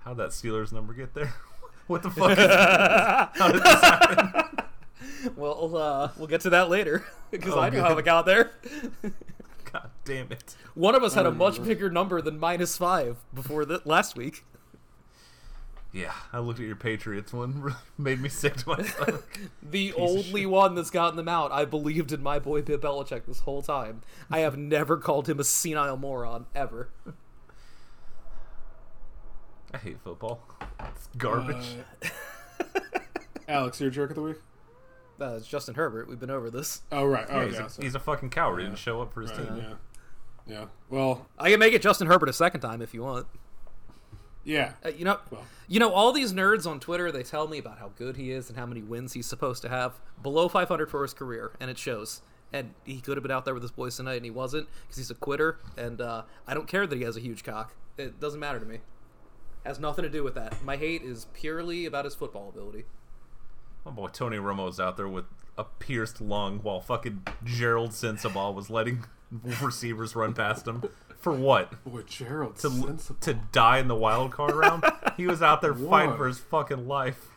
how 0.00 0.14
did 0.14 0.18
that 0.18 0.30
Steelers 0.30 0.72
number 0.72 0.94
get 0.94 1.14
there? 1.14 1.34
What 1.86 2.02
the 2.02 2.10
fuck? 2.10 2.30
Is 2.38 2.38
How 3.40 3.50
did 3.52 3.62
this 3.62 3.80
happen? 3.80 4.58
Well, 5.36 5.76
uh, 5.76 6.10
we'll 6.16 6.28
get 6.28 6.40
to 6.42 6.50
that 6.50 6.70
later 6.70 7.04
because 7.30 7.52
Oh, 7.54 7.60
I 7.60 7.68
know 7.68 7.76
good. 7.82 7.84
how 7.84 7.98
it 7.98 8.04
got 8.04 8.26
there. 8.26 8.52
God 9.72 9.90
damn 10.04 10.30
it. 10.32 10.56
One 10.74 10.94
of 10.94 11.02
us 11.02 11.14
had 11.14 11.26
a 11.26 11.30
much 11.32 11.62
bigger 11.62 11.90
number 11.90 12.22
than 12.22 12.38
minus 12.38 12.76
five 12.76 13.18
before 13.34 13.64
the 13.64 13.82
last 13.84 14.16
week. 14.16 14.44
Yeah, 15.92 16.12
I 16.32 16.38
looked 16.38 16.60
at 16.60 16.66
your 16.66 16.76
Patriots 16.76 17.32
one, 17.32 17.60
really 17.62 17.76
made 17.98 18.20
me 18.20 18.28
sick 18.28 18.54
to 18.58 18.68
my 18.68 18.82
stomach. 18.84 19.38
The 19.62 19.92
only 19.94 20.46
one 20.46 20.74
that's 20.76 20.90
gotten 20.90 21.16
them 21.16 21.28
out. 21.28 21.50
I 21.50 21.64
believed 21.64 22.12
in 22.12 22.22
my 22.22 22.38
boy 22.38 22.62
Bill 22.62 22.78
Belichick 22.78 23.26
this 23.26 23.40
whole 23.40 23.60
time. 23.62 24.02
I 24.30 24.38
have 24.40 24.56
never 24.58 24.96
called 24.98 25.28
him 25.28 25.40
a 25.40 25.44
senile 25.44 25.96
moron 25.96 26.46
ever. 26.54 26.90
I 29.72 29.78
hate 29.78 29.98
football. 30.02 30.40
It's 30.80 31.08
garbage. 31.16 31.76
Alex, 33.48 33.80
your 33.80 33.90
jerk 33.90 34.10
of 34.10 34.16
the 34.16 34.22
week? 34.22 34.36
Uh, 35.20 35.34
it's 35.36 35.46
Justin 35.46 35.74
Herbert. 35.74 36.08
We've 36.08 36.18
been 36.20 36.30
over 36.30 36.50
this. 36.50 36.82
Oh 36.90 37.04
right. 37.04 37.26
Oh 37.28 37.40
Yeah, 37.40 37.46
he's, 37.46 37.54
yeah. 37.56 37.66
a, 37.66 37.68
so- 37.68 37.82
he's 37.82 37.94
a 37.94 38.00
fucking 38.00 38.30
coward. 38.30 38.60
He 38.60 38.66
didn't 38.66 38.78
show 38.78 39.02
up 39.02 39.12
for 39.12 39.20
his 39.22 39.30
right, 39.32 39.48
team. 39.48 39.56
yeah. 39.56 39.74
Yeah. 40.46 40.64
Well, 40.88 41.26
I 41.38 41.50
can 41.50 41.60
make 41.60 41.74
it 41.74 41.82
Justin 41.82 42.06
Herbert 42.06 42.28
a 42.28 42.32
second 42.32 42.60
time 42.62 42.80
if 42.80 42.94
you 42.94 43.02
want. 43.02 43.26
Yeah. 44.44 44.72
Uh, 44.84 44.88
you 44.90 45.04
know, 45.04 45.18
Well. 45.30 45.44
you 45.68 45.78
know, 45.80 45.92
all 45.92 46.12
these 46.12 46.32
nerds 46.32 46.66
on 46.66 46.80
Twitter 46.80 47.10
they 47.12 47.22
tell 47.22 47.46
me 47.48 47.58
about 47.58 47.78
how 47.78 47.90
good 47.96 48.16
he 48.16 48.30
is 48.30 48.48
and 48.48 48.58
how 48.58 48.66
many 48.66 48.82
wins 48.82 49.12
he's 49.12 49.26
supposed 49.26 49.62
to 49.62 49.68
have. 49.68 50.00
Below 50.22 50.48
500 50.48 50.90
for 50.90 51.02
his 51.02 51.14
career, 51.14 51.52
and 51.60 51.70
it 51.70 51.78
shows. 51.78 52.22
And 52.52 52.74
he 52.84 53.00
could 53.00 53.16
have 53.16 53.22
been 53.22 53.30
out 53.30 53.44
there 53.44 53.54
with 53.54 53.62
his 53.62 53.70
boys 53.70 53.96
tonight, 53.96 54.16
and 54.16 54.24
he 54.24 54.30
wasn't 54.30 54.66
because 54.82 54.96
he's 54.96 55.10
a 55.10 55.14
quitter. 55.14 55.58
And 55.76 56.00
uh, 56.00 56.22
I 56.48 56.54
don't 56.54 56.66
care 56.66 56.86
that 56.86 56.96
he 56.96 57.04
has 57.04 57.16
a 57.16 57.20
huge 57.20 57.44
cock. 57.44 57.74
It 57.96 58.18
doesn't 58.18 58.40
matter 58.40 58.58
to 58.58 58.66
me. 58.66 58.78
Has 59.64 59.78
nothing 59.78 60.02
to 60.04 60.08
do 60.10 60.24
with 60.24 60.34
that. 60.34 60.64
My 60.64 60.76
hate 60.76 61.02
is 61.02 61.26
purely 61.32 61.84
about 61.86 62.06
his 62.06 62.14
football 62.14 62.48
ability. 62.48 62.84
My 63.84 63.90
boy 63.90 64.08
Tony 64.08 64.38
Romo's 64.38 64.80
out 64.80 64.96
there 64.96 65.08
with 65.08 65.26
a 65.56 65.64
pierced 65.64 66.20
lung 66.20 66.60
while 66.62 66.80
fucking 66.80 67.26
Gerald 67.44 67.90
Sensabaugh 67.90 68.54
was 68.54 68.70
letting 68.70 69.04
receivers 69.62 70.16
run 70.16 70.32
past 70.34 70.66
him. 70.66 70.82
For 71.20 71.32
what? 71.32 71.84
Boy, 71.84 72.02
Gerald. 72.02 72.56
To, 72.56 72.70
sensible. 72.70 73.20
to 73.20 73.34
die 73.52 73.78
in 73.78 73.88
the 73.88 73.94
wild 73.94 74.32
card 74.32 74.54
round? 74.54 74.84
He 75.16 75.26
was 75.26 75.42
out 75.42 75.60
there 75.60 75.74
fighting 75.90 76.16
for 76.16 76.26
his 76.26 76.38
fucking 76.38 76.88
life. 76.88 77.28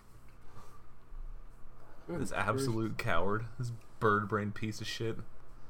Good 2.08 2.22
This 2.22 2.32
grief. 2.32 2.42
absolute 2.48 2.98
coward. 2.98 3.46
This 3.60 3.72
bird 4.00 4.30
brain 4.30 4.52
piece 4.52 4.80
of 4.82 4.88
shit. 4.88 5.18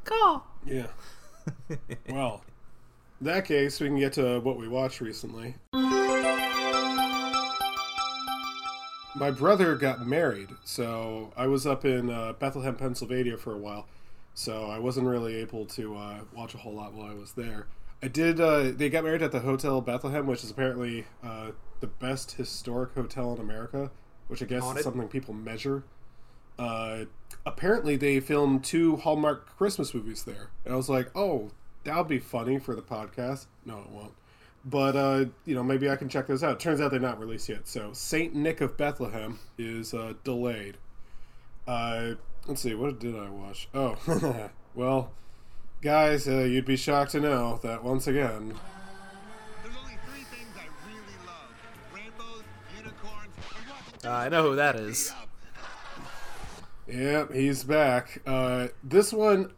Cool. 0.04 0.44
Yeah. 0.66 0.88
well, 2.10 2.44
in 3.20 3.26
that 3.28 3.46
case, 3.46 3.80
we 3.80 3.88
can 3.88 3.98
get 4.00 4.14
to 4.14 4.40
what 4.42 4.58
we 4.58 4.68
watched 4.68 5.02
recently. 5.02 5.56
My 9.16 9.30
brother 9.32 9.76
got 9.76 10.06
married, 10.08 10.50
so 10.64 11.32
I 11.38 11.46
was 11.48 11.68
up 11.68 11.86
in 11.86 12.10
uh, 12.10 12.34
Bethlehem, 12.34 12.76
Pennsylvania 12.76 13.38
for 13.38 13.54
a 13.54 13.58
while, 13.58 13.88
so 14.34 14.66
I 14.66 14.80
wasn't 14.80 15.06
really 15.08 15.36
able 15.36 15.66
to 15.68 15.96
uh, 15.96 16.20
watch 16.36 16.56
a 16.56 16.58
whole 16.58 16.74
lot 16.74 16.94
while 16.94 17.12
I 17.12 17.14
was 17.14 17.34
there. 17.34 17.68
I 18.04 18.10
did. 18.10 18.42
Uh, 18.42 18.72
they 18.76 18.90
got 18.90 19.06
married 19.06 19.22
at 19.22 19.32
the 19.32 19.40
Hotel 19.40 19.80
Bethlehem, 19.80 20.28
which 20.28 20.44
is 20.44 20.52
apparently 20.52 21.06
uh, 21.24 21.52
the 21.80 21.88
best 21.88 22.34
historic 22.34 22.94
hotel 22.96 23.34
in 23.34 23.40
America, 23.40 23.92
which 24.28 24.44
I 24.44 24.46
guess 24.46 24.62
Haunted? 24.62 24.80
is 24.80 24.84
something 24.84 25.08
people 25.08 25.34
measure. 25.34 25.86
Uh, 26.60 27.06
apparently, 27.46 27.96
they 27.96 28.20
filmed 28.20 28.66
two 28.66 28.98
Hallmark 28.98 29.56
Christmas 29.58 29.94
movies 29.94 30.24
there, 30.24 30.50
and 30.66 30.74
I 30.74 30.78
was 30.78 30.90
like, 30.90 31.12
"Oh, 31.16 31.52
that'll 31.86 32.04
be 32.04 32.20
funny 32.20 32.60
for 32.60 32.76
the 32.76 32.82
podcast." 32.82 33.46
No, 33.66 33.80
it 33.80 33.90
won't. 33.90 34.14
But 34.66 34.98
uh, 34.98 35.26
you 35.46 35.56
know, 35.56 35.64
maybe 35.64 35.90
I 35.90 35.96
can 35.96 36.10
check 36.10 36.28
those 36.28 36.44
out. 36.44 36.60
Turns 36.60 36.82
out 36.82 36.92
they're 36.92 37.00
not 37.00 37.22
released 37.22 37.48
yet. 37.48 37.70
So 37.70 37.94
Saint 37.94 38.36
Nick 38.36 38.60
of 38.60 38.76
Bethlehem 38.76 39.40
is 39.58 39.94
uh, 39.94 40.14
delayed. 40.26 40.76
Uh, 41.66 42.16
let's 42.48 42.62
see, 42.62 42.76
what 42.76 43.00
did 43.00 43.16
I 43.16 43.30
watch? 43.30 43.70
Oh, 43.74 44.50
well, 44.76 45.12
guys, 45.84 46.30
uh, 46.30 46.38
you'd 46.38 46.66
be 46.66 46.78
shocked 46.78 47.12
to 47.12 47.20
know 47.20 47.60
that 47.62 47.84
once 47.84 48.08
again, 48.08 48.54
There's 49.62 49.76
only 49.76 49.98
three 50.08 50.24
things 50.24 50.48
I 50.56 50.68
really 50.88 51.18
love: 51.28 51.54
rainbows, 51.94 52.44
unicorns, 52.78 53.34
and 54.02 54.06
Uh, 54.12 54.16
I 54.16 54.30
know 54.30 54.50
who 54.50 54.56
that 54.56 54.78
is. 54.78 55.14
Yep, 56.88 57.32
yeah, 57.32 57.38
he's 57.38 57.66
back. 57.66 58.22
Uh, 58.26 58.70
this 58.82 59.12
one, 59.12 59.52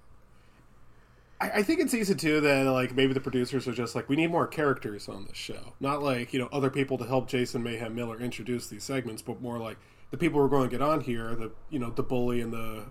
I, 1.39 1.51
I 1.51 1.63
think 1.63 1.79
it's 1.79 1.93
easy 1.93 2.15
too 2.15 2.41
that 2.41 2.63
like 2.63 2.95
maybe 2.95 3.13
the 3.13 3.21
producers 3.21 3.67
are 3.67 3.73
just 3.73 3.93
like, 3.93 4.09
we 4.09 4.15
need 4.15 4.31
more 4.31 4.47
characters 4.47 5.07
on 5.07 5.25
this 5.27 5.37
show, 5.37 5.73
not 5.79 6.01
like 6.01 6.33
you 6.33 6.39
know 6.39 6.49
other 6.51 6.71
people 6.71 6.97
to 6.97 7.05
help 7.05 7.27
Jason 7.27 7.61
Mayhem 7.61 7.93
Miller 7.93 8.19
introduce 8.19 8.65
these 8.67 8.83
segments, 8.83 9.21
but 9.21 9.41
more 9.43 9.59
like 9.59 9.77
the 10.09 10.17
people 10.17 10.39
we're 10.39 10.47
going 10.47 10.69
to 10.69 10.75
get 10.75 10.81
on 10.81 11.01
here, 11.01 11.35
the 11.35 11.51
you 11.69 11.77
know 11.77 11.91
the 11.91 12.03
bully 12.03 12.41
and 12.41 12.51
the 12.51 12.85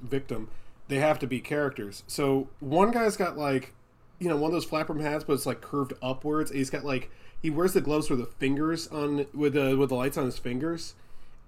victim, 0.00 0.48
they 0.88 0.98
have 0.98 1.18
to 1.20 1.26
be 1.26 1.40
characters. 1.40 2.02
So 2.06 2.48
one 2.60 2.90
guy's 2.90 3.16
got 3.16 3.36
like, 3.38 3.74
you 4.18 4.28
know, 4.28 4.36
one 4.36 4.50
of 4.50 4.52
those 4.52 4.64
flapper 4.64 4.96
hats, 5.00 5.24
but 5.24 5.34
it's 5.34 5.46
like 5.46 5.60
curved 5.60 5.92
upwards. 6.02 6.50
And 6.50 6.58
he's 6.58 6.70
got 6.70 6.84
like 6.84 7.10
he 7.40 7.50
wears 7.50 7.72
the 7.72 7.80
gloves 7.80 8.08
with 8.10 8.18
the 8.20 8.26
fingers 8.26 8.86
on 8.88 9.26
with 9.34 9.54
the 9.54 9.76
with 9.76 9.88
the 9.88 9.94
lights 9.96 10.16
on 10.18 10.24
his 10.26 10.38
fingers, 10.38 10.94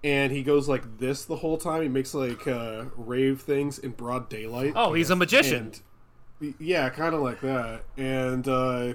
and 0.02 0.32
he 0.32 0.42
goes 0.42 0.68
like 0.68 0.98
this 0.98 1.24
the 1.24 1.36
whole 1.36 1.56
time. 1.58 1.82
He 1.82 1.88
makes 1.88 2.14
like 2.14 2.46
uh, 2.48 2.86
rave 2.96 3.40
things 3.42 3.78
in 3.78 3.92
broad 3.92 4.28
daylight. 4.28 4.72
Oh, 4.74 4.92
he's 4.94 5.10
a 5.10 5.16
magician. 5.16 5.72
And- 6.40 6.54
yeah, 6.58 6.90
kind 6.90 7.14
of 7.14 7.22
like 7.22 7.40
that. 7.40 7.84
And 7.96 8.46
uh, 8.48 8.94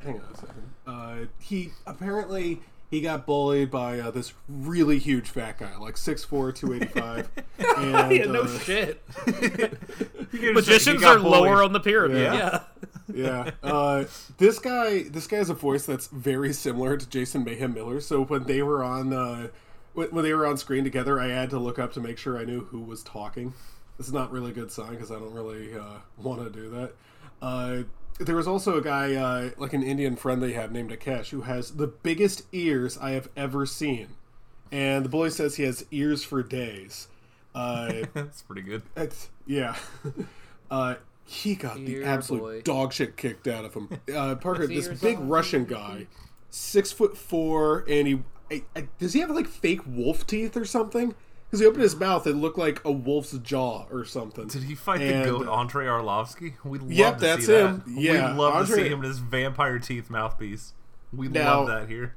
hang 0.00 0.16
on 0.20 0.24
a 0.32 0.36
second. 0.36 0.70
Uh, 0.86 1.16
he 1.38 1.70
apparently 1.86 2.60
he 2.90 3.02
got 3.02 3.26
bullied 3.26 3.70
by 3.70 4.00
uh, 4.00 4.10
this 4.10 4.32
really 4.48 4.98
huge 4.98 5.28
fat 5.28 5.58
guy, 5.58 5.76
like 5.76 5.96
6'4", 5.96 6.54
285. 6.54 7.30
and, 7.76 8.12
yeah, 8.12 8.24
no 8.24 8.42
uh, 8.42 8.58
shit. 8.60 9.02
Magicians 10.32 11.00
got 11.00 11.18
are 11.18 11.20
lower 11.20 11.62
on 11.62 11.72
the 11.72 11.80
pyramid. 11.80 12.22
Yeah. 12.22 12.62
Yeah. 13.12 13.50
yeah. 13.62 13.70
Uh, 13.70 14.04
this 14.38 14.58
guy, 14.58 15.02
this 15.02 15.26
guy 15.26 15.36
has 15.36 15.50
a 15.50 15.54
voice 15.54 15.84
that's 15.84 16.06
very 16.06 16.52
similar 16.54 16.96
to 16.96 17.08
Jason 17.08 17.44
Mayhem 17.44 17.74
Miller. 17.74 18.00
So 18.00 18.24
when 18.24 18.44
they 18.44 18.62
were 18.62 18.82
on, 18.82 19.12
uh, 19.12 19.48
when, 19.92 20.08
when 20.08 20.24
they 20.24 20.32
were 20.32 20.46
on 20.46 20.56
screen 20.56 20.84
together, 20.84 21.20
I 21.20 21.28
had 21.28 21.50
to 21.50 21.58
look 21.58 21.78
up 21.78 21.92
to 21.94 22.00
make 22.00 22.16
sure 22.16 22.38
I 22.38 22.44
knew 22.44 22.64
who 22.64 22.80
was 22.80 23.02
talking. 23.02 23.52
This 23.98 24.06
is 24.06 24.14
not 24.14 24.32
really 24.32 24.52
a 24.52 24.54
good 24.54 24.72
sign 24.72 24.92
because 24.92 25.10
I 25.10 25.16
don't 25.16 25.34
really 25.34 25.76
uh, 25.76 25.98
want 26.16 26.42
to 26.42 26.50
do 26.50 26.70
that. 26.70 26.94
There 28.18 28.36
was 28.36 28.48
also 28.48 28.76
a 28.78 28.82
guy, 28.82 29.14
uh, 29.14 29.50
like 29.58 29.72
an 29.72 29.82
Indian 29.82 30.16
friend 30.16 30.42
they 30.42 30.52
had 30.52 30.72
named 30.72 30.90
Akesh, 30.90 31.30
who 31.30 31.42
has 31.42 31.72
the 31.72 31.86
biggest 31.86 32.42
ears 32.52 32.98
I 32.98 33.10
have 33.10 33.28
ever 33.36 33.64
seen. 33.66 34.08
And 34.72 35.04
the 35.04 35.08
bully 35.08 35.30
says 35.30 35.56
he 35.56 35.62
has 35.62 35.86
ears 35.90 36.24
for 36.24 36.42
days. 36.42 37.08
Uh, 37.54 37.92
That's 38.14 38.42
pretty 38.42 38.62
good. 38.62 38.82
it's, 38.96 39.30
yeah. 39.46 39.76
Uh, 40.70 40.96
he 41.24 41.54
got 41.54 41.76
Dear 41.76 42.00
the 42.00 42.06
absolute 42.06 42.40
boy. 42.40 42.60
dog 42.60 42.92
shit 42.92 43.16
kicked 43.16 43.48
out 43.48 43.64
of 43.64 43.72
him. 43.72 43.88
Uh, 44.14 44.34
Parker, 44.34 44.66
this 44.66 44.88
big 44.88 45.18
Russian 45.18 45.64
guy, 45.64 46.06
six 46.50 46.92
foot 46.92 47.16
four, 47.16 47.86
and 47.88 48.06
he 48.06 48.22
I, 48.50 48.62
I, 48.74 48.88
does 48.98 49.12
he 49.12 49.20
have 49.20 49.30
like 49.30 49.46
fake 49.46 49.80
wolf 49.86 50.26
teeth 50.26 50.56
or 50.56 50.64
something? 50.64 51.14
Because 51.50 51.60
he 51.60 51.66
opened 51.66 51.82
his 51.82 51.96
mouth, 51.96 52.26
it 52.26 52.34
looked 52.34 52.58
like 52.58 52.84
a 52.84 52.92
wolf's 52.92 53.32
jaw 53.38 53.86
or 53.90 54.04
something. 54.04 54.48
Did 54.48 54.64
he 54.64 54.74
fight 54.74 55.00
And, 55.00 55.24
the 55.24 55.30
goat 55.30 55.48
Andre 55.48 55.86
Arlovski? 55.86 56.54
We'd 56.62 56.82
love 56.82 56.92
Yep, 56.92 57.14
to 57.14 57.20
that's 57.20 57.46
see 57.46 57.54
him. 57.54 57.82
that. 57.86 58.00
Yeah, 58.00 58.30
We'd 58.32 58.38
love 58.38 58.66
to 58.68 58.74
see 58.74 58.88
him 58.88 58.98
in 58.98 59.04
his 59.04 59.18
vampire 59.18 59.78
teeth 59.78 60.10
mouthpiece. 60.10 60.74
We 61.12 61.28
Now- 61.28 61.60
love 61.60 61.68
that 61.68 61.88
here. 61.88 62.14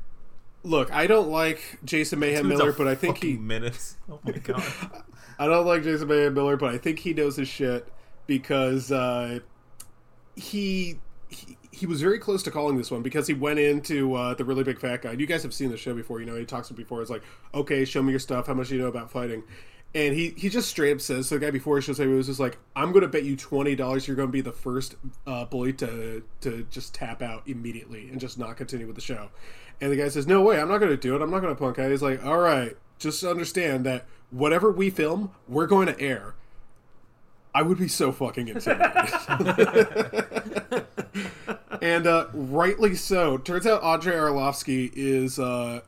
Look, 0.63 0.91
I 0.93 1.07
don't 1.07 1.29
like 1.29 1.79
Jason 1.83 2.19
Mayhem 2.19 2.47
Miller, 2.47 2.71
but 2.73 2.87
I 2.87 2.93
think 2.93 3.23
he 3.23 3.35
menace. 3.37 3.97
Oh 4.11 4.19
my 4.23 4.33
god. 4.33 4.61
I 5.39 5.47
don't 5.47 5.65
like 5.65 5.81
Jason 5.83 6.07
Mayhem 6.09 6.33
Miller, 6.33 6.55
but 6.57 6.73
I 6.73 6.77
think 6.77 6.99
he 6.99 7.13
knows 7.13 7.37
his 7.37 7.47
shit 7.47 7.87
because 8.27 8.91
uh, 8.91 9.39
he, 10.35 10.99
he 11.29 11.57
he 11.71 11.85
was 11.85 12.01
very 12.01 12.19
close 12.19 12.43
to 12.43 12.51
calling 12.51 12.77
this 12.77 12.91
one 12.91 13.01
because 13.01 13.27
he 13.27 13.33
went 13.33 13.59
into 13.59 14.13
uh, 14.15 14.33
the 14.33 14.43
really 14.43 14.63
big 14.63 14.79
fat 14.79 15.01
guy. 15.01 15.13
You 15.13 15.25
guys 15.25 15.43
have 15.43 15.53
seen 15.53 15.71
the 15.71 15.77
show 15.77 15.93
before, 15.93 16.19
you 16.19 16.25
know. 16.25 16.35
He 16.35 16.45
talks 16.45 16.67
to 16.67 16.73
him 16.73 16.77
before. 16.77 17.01
It's 17.01 17.09
like, 17.09 17.23
okay, 17.53 17.85
show 17.85 18.01
me 18.01 18.11
your 18.11 18.19
stuff. 18.19 18.47
How 18.47 18.53
much 18.53 18.69
do 18.69 18.75
you 18.75 18.81
know 18.81 18.87
about 18.87 19.09
fighting? 19.09 19.43
And 19.93 20.13
he, 20.13 20.29
he 20.37 20.49
just 20.49 20.69
straight 20.69 20.93
up 20.93 21.01
says 21.01 21.27
to 21.29 21.35
the 21.35 21.45
guy 21.45 21.51
before 21.51 21.77
he 21.77 21.81
shows 21.81 21.99
up, 21.99 22.07
he 22.07 22.13
was 22.13 22.27
just 22.27 22.39
like, 22.39 22.57
I'm 22.75 22.91
going 22.91 23.01
to 23.01 23.09
bet 23.09 23.23
you 23.23 23.35
twenty 23.35 23.75
dollars 23.75 24.07
you're 24.07 24.15
going 24.15 24.29
to 24.29 24.33
be 24.33 24.41
the 24.41 24.51
first 24.51 24.95
uh, 25.27 25.45
bully 25.45 25.73
to 25.73 26.23
to 26.41 26.65
just 26.69 26.93
tap 26.93 27.21
out 27.21 27.43
immediately 27.47 28.09
and 28.09 28.19
just 28.19 28.37
not 28.37 28.55
continue 28.57 28.87
with 28.87 28.95
the 28.95 29.01
show. 29.01 29.29
And 29.81 29.91
the 29.91 29.97
guy 29.97 30.09
says, 30.09 30.27
No 30.27 30.41
way, 30.41 30.59
I'm 30.59 30.69
not 30.69 30.77
going 30.77 30.91
to 30.91 30.97
do 30.97 31.15
it. 31.15 31.21
I'm 31.21 31.31
not 31.31 31.41
going 31.41 31.53
to 31.53 31.59
punk 31.59 31.79
out. 31.79 31.91
He's 31.91 32.01
like, 32.01 32.23
All 32.23 32.37
right, 32.37 32.77
just 32.99 33.23
understand 33.23 33.85
that 33.85 34.05
whatever 34.29 34.71
we 34.71 34.89
film, 34.89 35.31
we're 35.47 35.67
going 35.67 35.87
to 35.87 35.99
air. 35.99 36.35
I 37.53 37.63
would 37.63 37.77
be 37.77 37.89
so 37.89 38.13
fucking 38.13 38.47
intimidated. 38.47 39.11
and 41.81 42.07
uh, 42.07 42.27
rightly 42.33 42.95
so. 42.95 43.37
Turns 43.37 43.65
out 43.67 43.81
Andre 43.83 44.13
Arlovski 44.15 44.91
is 44.95 45.37
uh, 45.39 45.81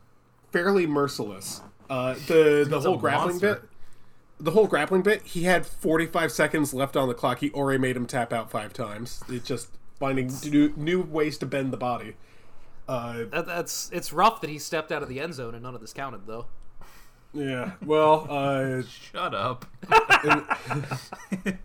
fairly 0.51 0.85
merciless. 0.87 1.61
Uh, 1.89 2.13
the 2.27 2.65
the 2.67 2.75
He's 2.77 2.85
whole 2.85 2.97
grappling 2.97 3.27
monster. 3.35 3.55
bit, 3.55 3.69
the 4.39 4.51
whole 4.51 4.67
grappling 4.67 5.01
bit, 5.01 5.21
he 5.23 5.43
had 5.43 5.65
45 5.65 6.31
seconds 6.31 6.73
left 6.73 6.95
on 6.95 7.07
the 7.07 7.13
clock. 7.13 7.39
He 7.39 7.51
already 7.51 7.79
made 7.79 7.95
him 7.95 8.05
tap 8.05 8.33
out 8.33 8.49
five 8.49 8.73
times. 8.73 9.23
It's 9.29 9.47
just 9.47 9.69
finding 9.99 10.31
new, 10.45 10.73
new 10.75 11.01
ways 11.01 11.37
to 11.39 11.45
bend 11.45 11.71
the 11.71 11.77
body. 11.77 12.15
Uh, 12.87 13.23
That, 13.31 13.45
that's 13.45 13.89
it's 13.93 14.11
rough 14.11 14.41
that 14.41 14.49
he 14.49 14.57
stepped 14.59 14.91
out 14.91 15.03
of 15.03 15.09
the 15.09 15.19
end 15.19 15.33
zone 15.35 15.53
and 15.53 15.63
none 15.63 15.75
of 15.75 15.81
this 15.81 15.93
counted 15.93 16.25
though. 16.27 16.45
Yeah. 17.33 17.71
Well, 17.85 18.27
uh, 18.29 18.81
Shut 19.11 19.33
up. 19.33 19.65
and 20.23 20.45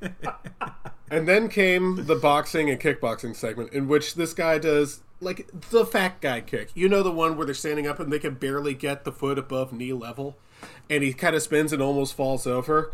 then 1.11 1.49
came 1.49 2.07
the 2.07 2.17
boxing 2.17 2.69
and 2.71 2.81
kickboxing 2.81 3.35
segment, 3.37 3.73
in 3.73 3.89
which 3.89 4.15
this 4.15 4.35
guy 4.35 4.59
does 4.59 5.01
like 5.21 5.49
the 5.71 5.85
fat 5.85 6.21
guy 6.21 6.41
kick. 6.41 6.71
You 6.75 6.89
know 6.89 7.03
the 7.03 7.11
one 7.13 7.37
where 7.37 7.47
they're 7.47 7.55
standing 7.55 7.87
up 7.87 7.99
and 8.01 8.13
they 8.13 8.19
can 8.19 8.35
barely 8.35 8.75
get 8.75 9.05
the 9.05 9.13
foot 9.13 9.39
above 9.39 9.73
knee 9.73 9.93
level, 9.93 10.37
and 10.91 11.03
he 11.03 11.13
kind 11.13 11.35
of 11.35 11.43
spins 11.43 11.73
and 11.73 11.83
almost 11.83 12.15
falls 12.15 12.47
over. 12.47 12.93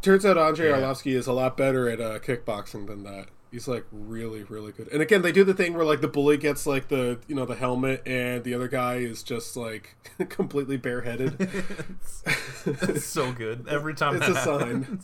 Turns 0.00 0.24
out 0.24 0.38
Andre 0.38 0.68
Yeah. 0.68 0.76
Arlovski 0.80 1.14
is 1.14 1.26
a 1.26 1.32
lot 1.32 1.56
better 1.56 1.88
at 1.88 2.00
uh, 2.00 2.18
kickboxing 2.20 2.86
than 2.86 3.02
that. 3.02 3.26
He's 3.50 3.66
like 3.66 3.86
really, 3.90 4.42
really 4.44 4.72
good. 4.72 4.88
And 4.92 5.00
again, 5.00 5.22
they 5.22 5.32
do 5.32 5.42
the 5.42 5.54
thing 5.54 5.72
where 5.72 5.84
like 5.84 6.02
the 6.02 6.08
bully 6.08 6.36
gets 6.36 6.66
like 6.66 6.88
the 6.88 7.18
you 7.26 7.34
know 7.34 7.46
the 7.46 7.54
helmet, 7.56 8.02
and 8.06 8.44
the 8.44 8.54
other 8.54 8.68
guy 8.68 8.96
is 8.96 9.22
just 9.22 9.56
like 9.56 9.96
completely 10.28 10.76
bareheaded. 10.76 11.48
It's 12.66 13.04
so 13.06 13.32
good. 13.32 13.66
Every 13.68 13.94
time 13.94 14.16
It's 14.16 14.28
a 14.28 14.34
sign. 14.34 15.00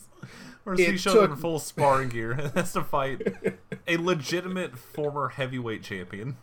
Happens. 0.64 0.80
Or 0.80 0.82
he 0.82 0.94
It 0.94 0.98
shows 0.98 1.14
up 1.16 1.20
took- 1.22 1.30
in 1.32 1.36
full 1.36 1.58
sparring 1.58 2.08
gear 2.08 2.32
and 2.38 2.52
has 2.54 2.72
to 2.72 2.82
fight 2.82 3.20
a 3.86 3.96
legitimate 3.98 4.78
former 4.78 5.28
heavyweight 5.30 5.82
champion. 5.82 6.36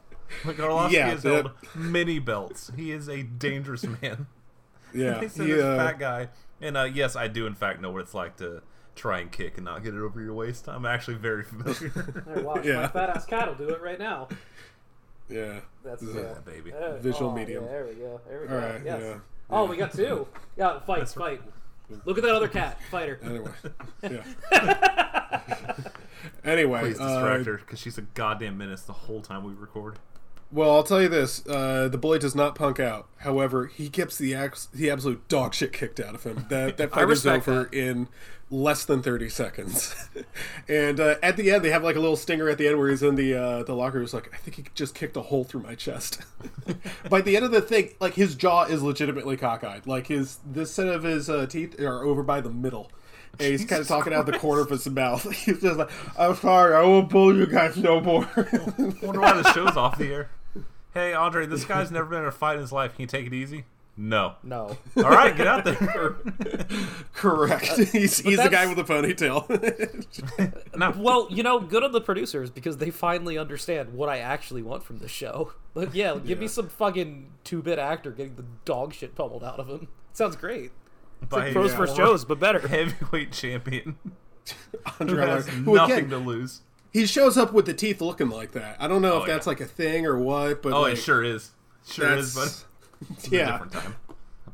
Like 0.45 0.57
Arlovski 0.57 0.91
Yeah, 0.91 1.09
has 1.09 1.23
that- 1.23 1.29
held 1.33 1.51
many 1.75 2.19
belts. 2.19 2.71
He 2.75 2.91
is 2.91 3.09
a 3.09 3.23
dangerous 3.23 3.83
man. 3.85 4.27
yeah, 4.93 5.17
They 5.19 5.27
said 5.27 5.45
he, 5.47 5.53
this 5.53 5.63
uh, 5.63 5.75
fat 5.77 5.99
guy. 5.99 6.29
And 6.61 6.77
uh, 6.77 6.83
yes, 6.83 7.15
I 7.15 7.27
do 7.27 7.47
in 7.47 7.55
fact 7.55 7.81
know 7.81 7.91
what 7.91 8.01
it's 8.01 8.13
like 8.13 8.37
to 8.37 8.61
try 8.95 9.19
and 9.19 9.31
kick 9.31 9.55
and 9.57 9.65
not 9.65 9.83
get 9.83 9.93
it 9.93 9.99
over 9.99 10.21
your 10.21 10.33
waist. 10.33 10.67
I'm 10.69 10.85
actually 10.85 11.15
very 11.17 11.43
familiar. 11.43 11.89
Hey, 12.35 12.41
watch 12.43 12.63
Yeah. 12.65 12.81
my 12.81 12.87
fat 12.89 13.09
ass 13.09 13.25
cat 13.25 13.47
will 13.47 13.67
do 13.67 13.73
it 13.73 13.81
right 13.81 13.97
now. 13.99 14.27
yeah. 15.29 15.61
That's 15.83 16.01
This 16.01 16.15
yeah. 16.15 16.37
a- 16.37 16.41
baby. 16.41 16.71
Uh, 16.73 16.97
Visual 16.97 17.31
oh, 17.31 17.35
medium. 17.35 17.63
Yeah, 17.65 17.69
there 17.71 17.85
we 17.87 17.93
go. 17.95 18.21
There 18.27 18.41
we 18.41 18.47
go. 18.47 18.53
All 18.55 18.61
right, 18.61 18.81
yes. 18.85 19.01
yeah. 19.01 19.19
Oh, 19.49 19.65
we 19.65 19.75
got 19.77 19.91
two. 19.93 20.27
Yeah, 20.57 20.79
fight, 20.79 21.07
fight. 21.09 21.41
Look 22.05 22.17
at 22.17 22.23
that 22.23 22.35
other 22.35 22.47
cat. 22.47 22.79
Fighter. 22.89 23.19
Anyway, 23.23 23.51
yeah. 24.03 24.23
anyway, 26.43 26.81
Please 26.81 26.99
uh, 26.99 27.07
distract 27.07 27.45
her 27.45 27.57
because 27.57 27.79
she's 27.79 27.97
a 27.97 28.01
goddamn 28.01 28.57
menace 28.57 28.81
the 28.83 28.93
whole 28.93 29.21
time 29.21 29.43
we 29.43 29.53
record. 29.53 29.97
Well, 30.51 30.71
I'll 30.71 30.83
tell 30.83 31.01
you 31.01 31.07
this: 31.09 31.45
uh, 31.47 31.87
the 31.87 31.97
bully 31.97 32.19
does 32.19 32.35
not 32.35 32.55
punk 32.55 32.79
out. 32.79 33.07
However, 33.17 33.67
he 33.67 33.89
gets 33.89 34.17
the 34.17 34.35
ax- 34.35 34.67
the 34.73 34.89
absolute 34.89 35.27
dog 35.27 35.53
shit 35.53 35.71
kicked 35.73 35.99
out 35.99 36.15
of 36.15 36.23
him. 36.23 36.45
That 36.49 36.77
that 36.77 36.91
fight 36.91 37.09
is 37.09 37.25
over 37.25 37.63
that. 37.63 37.73
in 37.73 38.07
less 38.49 38.83
than 38.83 39.01
thirty 39.01 39.29
seconds. 39.29 39.95
and 40.67 40.99
uh, 40.99 41.15
at 41.23 41.37
the 41.37 41.51
end, 41.51 41.63
they 41.63 41.69
have 41.71 41.83
like 41.83 41.95
a 41.95 41.99
little 41.99 42.17
stinger 42.17 42.49
at 42.49 42.57
the 42.57 42.67
end 42.67 42.77
where 42.77 42.89
he's 42.89 43.01
in 43.03 43.15
the 43.15 43.33
uh, 43.33 43.63
the 43.63 43.73
locker. 43.73 44.01
He's 44.01 44.13
like, 44.13 44.33
I 44.33 44.37
think 44.37 44.57
he 44.57 44.65
just 44.75 44.93
kicked 44.93 45.15
a 45.15 45.21
hole 45.21 45.43
through 45.45 45.61
my 45.61 45.75
chest. 45.75 46.21
By 47.09 47.21
the 47.21 47.35
end 47.37 47.45
of 47.45 47.51
the 47.51 47.61
thing, 47.61 47.91
like 48.01 48.15
his 48.15 48.35
jaw 48.35 48.63
is 48.65 48.83
legitimately 48.83 49.37
cockeyed. 49.37 49.87
Like 49.87 50.07
his 50.07 50.39
this 50.45 50.73
set 50.73 50.87
of 50.87 51.03
his 51.03 51.29
uh, 51.29 51.45
teeth 51.45 51.79
are 51.79 52.03
over 52.03 52.23
by 52.23 52.41
the 52.41 52.49
middle. 52.49 52.91
And 53.39 53.47
he's 53.47 53.63
kind 53.63 53.81
of 53.81 53.87
talking 53.87 54.13
out 54.13 54.25
the 54.25 54.37
corner 54.37 54.61
of 54.63 54.69
his 54.69 54.89
mouth. 54.89 55.23
He's 55.31 55.61
just 55.61 55.77
like, 55.77 55.89
"I'm 56.19 56.35
sorry, 56.35 56.75
I 56.75 56.81
won't 56.81 57.09
bully 57.09 57.37
you 57.37 57.47
guys 57.47 57.77
no 57.77 58.01
more." 58.01 58.27
Wonder 59.01 59.21
why 59.21 59.41
the 59.41 59.53
show's 59.53 59.77
off 59.77 59.97
the 59.97 60.11
air. 60.13 60.29
Hey, 60.93 61.13
Andre, 61.13 61.45
this 61.45 61.63
guy's 61.65 61.91
never 61.91 62.09
been 62.09 62.19
in 62.21 62.25
a 62.27 62.31
fight 62.31 62.55
in 62.55 62.61
his 62.61 62.71
life. 62.71 62.95
Can 62.95 63.01
you 63.01 63.07
take 63.07 63.25
it 63.25 63.33
easy? 63.33 63.65
No. 63.97 64.35
No. 64.43 64.77
All 64.97 65.03
right, 65.03 65.35
get 65.35 65.47
out 65.47 65.63
there. 65.65 65.75
Correct. 67.13 67.69
Uh, 67.71 67.75
he's 67.91 68.19
he's 68.19 68.37
the 68.41 68.49
guy 68.49 68.65
with 68.65 68.77
the 68.77 68.83
ponytail. 68.83 69.45
Now, 70.77 70.93
Well, 70.97 71.27
you 71.29 71.43
know, 71.43 71.59
good 71.59 71.83
on 71.83 71.91
the 71.91 72.01
producers 72.01 72.49
because 72.49 72.77
they 72.77 72.89
finally 72.89 73.37
understand 73.37 73.93
what 73.93 74.09
I 74.09 74.19
actually 74.19 74.63
want 74.63 74.83
from 74.83 74.99
the 74.99 75.07
show. 75.07 75.53
But 75.73 75.93
yeah, 75.93 76.17
give 76.17 76.39
me 76.39 76.47
some 76.47 76.69
fucking 76.69 77.29
two-bit 77.43 77.77
actor 77.79 78.11
getting 78.11 78.35
the 78.35 78.45
dog 78.65 78.93
shit 78.93 79.13
pummeled 79.15 79.43
out 79.43 79.59
of 79.59 79.67
him. 79.67 79.87
Sounds 80.13 80.35
great. 80.35 80.71
by 81.29 81.51
Pros 81.51 81.73
a 81.73 81.75
vs. 81.75 81.95
former 81.95 82.05
Joes, 82.05 82.25
but 82.25 82.39
better. 82.39 82.67
Heavyweight 82.67 83.31
champion 83.31 83.97
who 84.03 84.55
Andre 84.99 85.27
has 85.27 85.47
who 85.47 85.75
nothing 85.75 85.97
again, 85.97 86.09
to 86.09 86.17
lose. 86.17 86.61
He 86.91 87.05
shows 87.05 87.37
up 87.37 87.53
with 87.53 87.65
the 87.65 87.73
teeth 87.73 88.01
looking 88.01 88.29
like 88.29 88.51
that. 88.51 88.77
I 88.79 88.87
don't 88.87 89.01
know 89.01 89.13
Oh, 89.15 89.21
if 89.21 89.27
that's 89.27 89.45
yeah. 89.45 89.51
like 89.51 89.61
a 89.61 89.65
thing 89.65 90.05
or 90.05 90.17
what, 90.17 90.61
but 90.61 90.73
Oh, 90.73 90.81
like, 90.81 90.93
it 90.93 90.97
sure 90.97 91.23
is. 91.23 91.51
Sure 91.87 92.15
is, 92.17 92.33
but 92.35 92.41
that's- 92.41 92.65
it's 93.11 93.27
a 93.27 93.31
yeah, 93.31 93.51
different 93.53 93.71
time. 93.71 93.95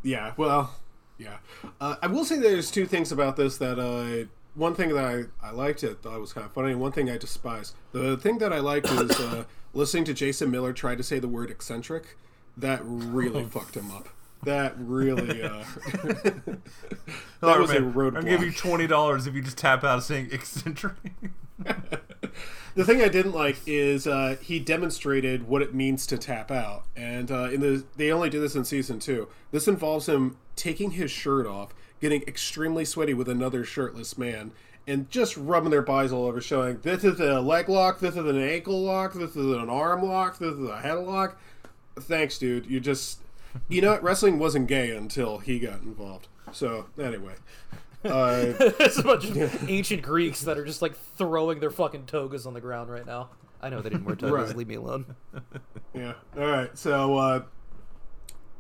yeah. 0.04 0.34
Well, 0.38 0.76
yeah. 1.18 1.38
Uh, 1.82 1.96
I 2.02 2.08
will 2.08 2.24
say 2.26 2.38
there's 2.38 2.70
two 2.72 2.86
things 2.86 3.12
about 3.12 3.36
this 3.38 3.58
that 3.58 3.80
uh, 3.80 4.28
one 4.56 4.76
thing 4.76 4.90
that 4.96 5.04
I, 5.04 5.26
I 5.46 5.52
liked 5.52 5.84
it 5.84 6.02
thought 6.02 6.20
was 6.22 6.32
kind 6.34 6.46
of 6.46 6.52
funny, 6.54 6.74
one 6.76 6.92
thing 6.92 7.10
I 7.10 7.18
despise. 7.18 7.74
The 7.92 8.16
thing 8.18 8.38
that 8.38 8.54
I 8.54 8.60
liked 8.60 8.90
was 8.92 9.12
uh, 9.20 9.44
listening 9.74 10.04
to 10.06 10.14
Jason 10.14 10.50
Miller 10.52 10.74
try 10.74 10.96
to 10.96 11.04
say 11.04 11.20
the 11.20 11.28
word 11.28 11.50
eccentric. 11.52 12.18
That 12.56 12.82
really 12.84 13.44
Oh. 13.44 13.48
fucked 13.48 13.76
him 13.76 13.92
up. 13.92 14.10
That 14.44 14.76
really. 14.78 15.44
Uh, 15.44 15.64
that 16.04 16.60
All 17.42 17.60
was 17.60 17.70
right, 17.70 17.80
a 17.80 17.84
roadblock. 17.84 18.18
I'll 18.18 18.24
give 18.24 18.44
you 18.44 18.52
twenty 18.52 18.88
dollars 18.88 19.28
if 19.28 19.34
you 19.34 19.42
just 19.42 19.58
tap 19.58 19.84
out 19.84 20.04
saying 20.04 20.30
eccentric. 20.32 20.96
The 22.76 22.86
thing 22.86 23.02
I 23.02 23.08
didn't 23.08 23.32
like 23.32 23.58
is 23.66 24.06
uh, 24.06 24.36
he 24.40 24.60
demonstrated 24.60 25.48
what 25.48 25.64
it 25.64 25.74
means 25.74 26.06
to 26.06 26.16
tap 26.20 26.52
out, 26.52 26.84
and 26.96 27.32
uh, 27.32 27.50
in 27.50 27.60
the 27.60 27.84
they 27.96 28.12
only 28.12 28.30
did 28.30 28.40
this 28.40 28.56
in 28.56 28.66
season 28.66 29.00
two. 29.00 29.30
This 29.50 29.68
involves 29.68 30.08
him 30.08 30.38
taking 30.56 30.92
his 30.92 31.10
shirt 31.10 31.48
off, 31.48 31.74
getting 32.00 32.22
extremely 32.28 32.86
sweaty 32.86 33.16
with 33.16 33.28
another 33.30 33.64
shirtless 33.64 34.16
man, 34.16 34.52
and 34.86 35.10
just 35.10 35.36
rubbing 35.38 35.72
their 35.72 35.82
bodies 35.82 36.12
all 36.12 36.26
over, 36.28 36.40
showing 36.40 36.80
this 36.82 37.04
is 37.04 37.20
a 37.20 37.42
leg 37.42 37.68
lock, 37.68 38.00
this 38.00 38.16
is 38.16 38.26
an 38.26 38.40
ankle 38.40 38.80
lock, 38.84 39.14
this 39.14 39.32
is 39.32 39.56
an 39.56 39.70
arm 39.72 40.04
lock, 40.04 40.38
this 40.38 40.54
is 40.54 40.70
a 40.70 40.80
head 40.80 41.00
lock. 41.00 41.40
Thanks, 42.00 42.38
dude. 42.38 42.68
You 42.68 42.80
just, 42.80 43.22
you 43.68 43.82
know, 43.82 43.92
what? 43.94 44.04
wrestling 44.04 44.40
wasn't 44.40 44.68
gay 44.68 44.96
until 44.96 45.40
he 45.40 45.60
got 45.60 45.82
involved. 45.82 46.28
So 46.52 46.88
anyway, 47.00 47.34
uh, 48.06 48.54
There's 48.80 48.98
a 49.00 49.04
bunch 49.04 49.26
of 49.26 49.70
ancient 49.70 50.02
Greeks 50.02 50.42
that 50.42 50.58
are 50.58 50.66
just 50.66 50.82
like 50.82 50.96
throwing 51.18 51.60
their 51.60 51.72
fucking 51.72 52.06
togas 52.06 52.46
on 52.46 52.54
the 52.54 52.62
ground 52.62 52.90
right 52.90 53.06
now. 53.06 53.30
I 53.62 53.70
know 53.70 53.82
they 53.82 53.90
didn't 53.90 54.06
wear 54.06 54.16
togas. 54.16 54.50
Right. 54.50 54.56
Leave 54.58 54.68
me 54.68 54.76
alone. 54.76 55.16
Yeah. 55.94 56.14
All 56.38 56.46
right. 56.46 56.78
So, 56.78 57.18
uh, 57.18 57.42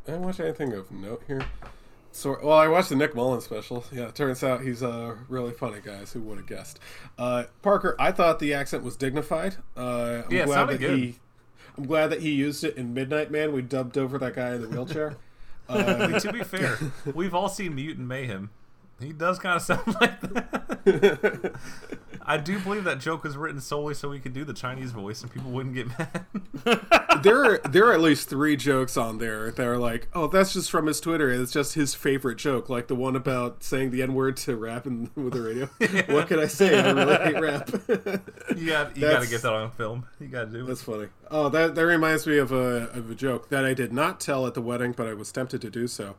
I 0.07 0.11
didn't 0.11 0.23
watch 0.25 0.39
anything 0.39 0.73
of 0.73 0.91
note 0.91 1.21
here. 1.27 1.41
So, 2.11 2.35
well, 2.41 2.57
I 2.57 2.67
watched 2.67 2.89
the 2.89 2.95
Nick 2.95 3.13
Mullen 3.13 3.41
special. 3.41 3.83
Yeah, 3.91 4.07
it 4.07 4.15
turns 4.15 4.43
out 4.43 4.61
he's 4.61 4.81
a 4.81 5.17
really 5.29 5.51
funny 5.51 5.81
guy. 5.83 5.97
Who 6.05 6.21
would 6.21 6.37
have 6.39 6.47
guessed? 6.47 6.79
Uh, 7.17 7.43
Parker, 7.61 7.95
I 7.99 8.11
thought 8.11 8.39
the 8.39 8.55
accent 8.55 8.83
was 8.83 8.95
dignified. 8.97 9.57
Uh, 9.75 10.23
I'm 10.25 10.31
Yeah, 10.31 10.45
glad 10.45 10.55
sounded 10.55 10.73
that 10.79 10.87
good. 10.87 10.97
he. 10.99 11.15
I'm 11.77 11.85
glad 11.85 12.07
that 12.07 12.21
he 12.21 12.31
used 12.31 12.63
it 12.63 12.75
in 12.75 12.93
Midnight 12.93 13.29
Man. 13.29 13.53
We 13.53 13.61
dubbed 13.61 13.97
over 13.97 14.17
that 14.17 14.35
guy 14.35 14.55
in 14.55 14.61
the 14.61 14.67
wheelchair. 14.69 15.17
Uh, 15.69 16.17
to 16.17 16.31
be 16.31 16.43
fair, 16.45 16.77
we've 17.13 17.35
all 17.35 17.49
seen 17.49 17.75
Mutant 17.75 18.07
Mayhem. 18.07 18.51
He 18.99 19.13
does 19.13 19.39
kind 19.39 19.55
of 19.55 19.61
sound 19.61 19.87
like 20.01 20.21
that. 20.21 21.55
I 22.29 22.35
do 22.35 22.59
believe 22.59 22.83
that 22.83 22.99
joke 22.99 23.23
was 23.23 23.37
written 23.37 23.61
solely 23.61 23.93
so 23.93 24.09
we 24.09 24.19
could 24.19 24.33
do 24.33 24.43
the 24.43 24.53
Chinese 24.53 24.91
voice 24.91 25.21
and 25.21 25.31
people 25.31 25.49
wouldn't 25.49 25.75
get 25.75 25.87
mad. 25.87 26.25
there 27.23 27.41
are 27.45 27.57
there 27.59 27.85
are 27.85 27.93
at 27.93 28.01
least 28.01 28.27
three 28.27 28.57
jokes 28.57 28.97
on 28.97 29.17
there 29.17 29.49
that 29.51 29.65
are 29.65 29.77
like, 29.77 30.09
oh, 30.13 30.27
that's 30.27 30.51
just 30.51 30.69
from 30.69 30.87
his 30.87 30.99
Twitter. 30.99 31.31
It's 31.31 31.53
just 31.53 31.75
his 31.75 31.95
favorite 31.95 32.37
joke, 32.37 32.67
like 32.67 32.87
the 32.87 32.95
one 32.95 33.15
about 33.15 33.63
saying 33.63 33.91
the 33.91 34.01
N 34.01 34.13
word 34.13 34.35
to 34.37 34.57
rap 34.57 34.85
in, 34.85 35.09
with 35.15 35.33
the 35.33 35.41
radio. 35.41 35.69
What 36.13 36.27
can 36.27 36.39
I 36.39 36.47
say? 36.47 36.77
I 36.77 36.91
really 36.91 37.15
hate 37.15 37.39
rap. 37.39 37.69
You 38.57 38.67
got 38.67 38.97
you 38.97 39.07
got 39.07 39.23
to 39.23 39.29
get 39.29 39.41
that 39.43 39.53
on 39.53 39.71
film. 39.71 40.05
You 40.19 40.27
got 40.27 40.45
to 40.45 40.51
do 40.51 40.63
it. 40.63 40.67
That's 40.67 40.81
funny. 40.81 41.07
Oh, 41.31 41.47
that 41.49 41.75
that 41.75 41.85
reminds 41.85 42.27
me 42.27 42.37
of 42.37 42.51
a 42.51 42.89
of 42.91 43.09
a 43.09 43.15
joke 43.15 43.49
that 43.49 43.63
I 43.63 43.73
did 43.73 43.93
not 43.93 44.19
tell 44.19 44.45
at 44.45 44.53
the 44.53 44.61
wedding, 44.61 44.91
but 44.91 45.07
I 45.07 45.13
was 45.13 45.31
tempted 45.31 45.61
to 45.61 45.69
do 45.69 45.87
so. 45.87 46.15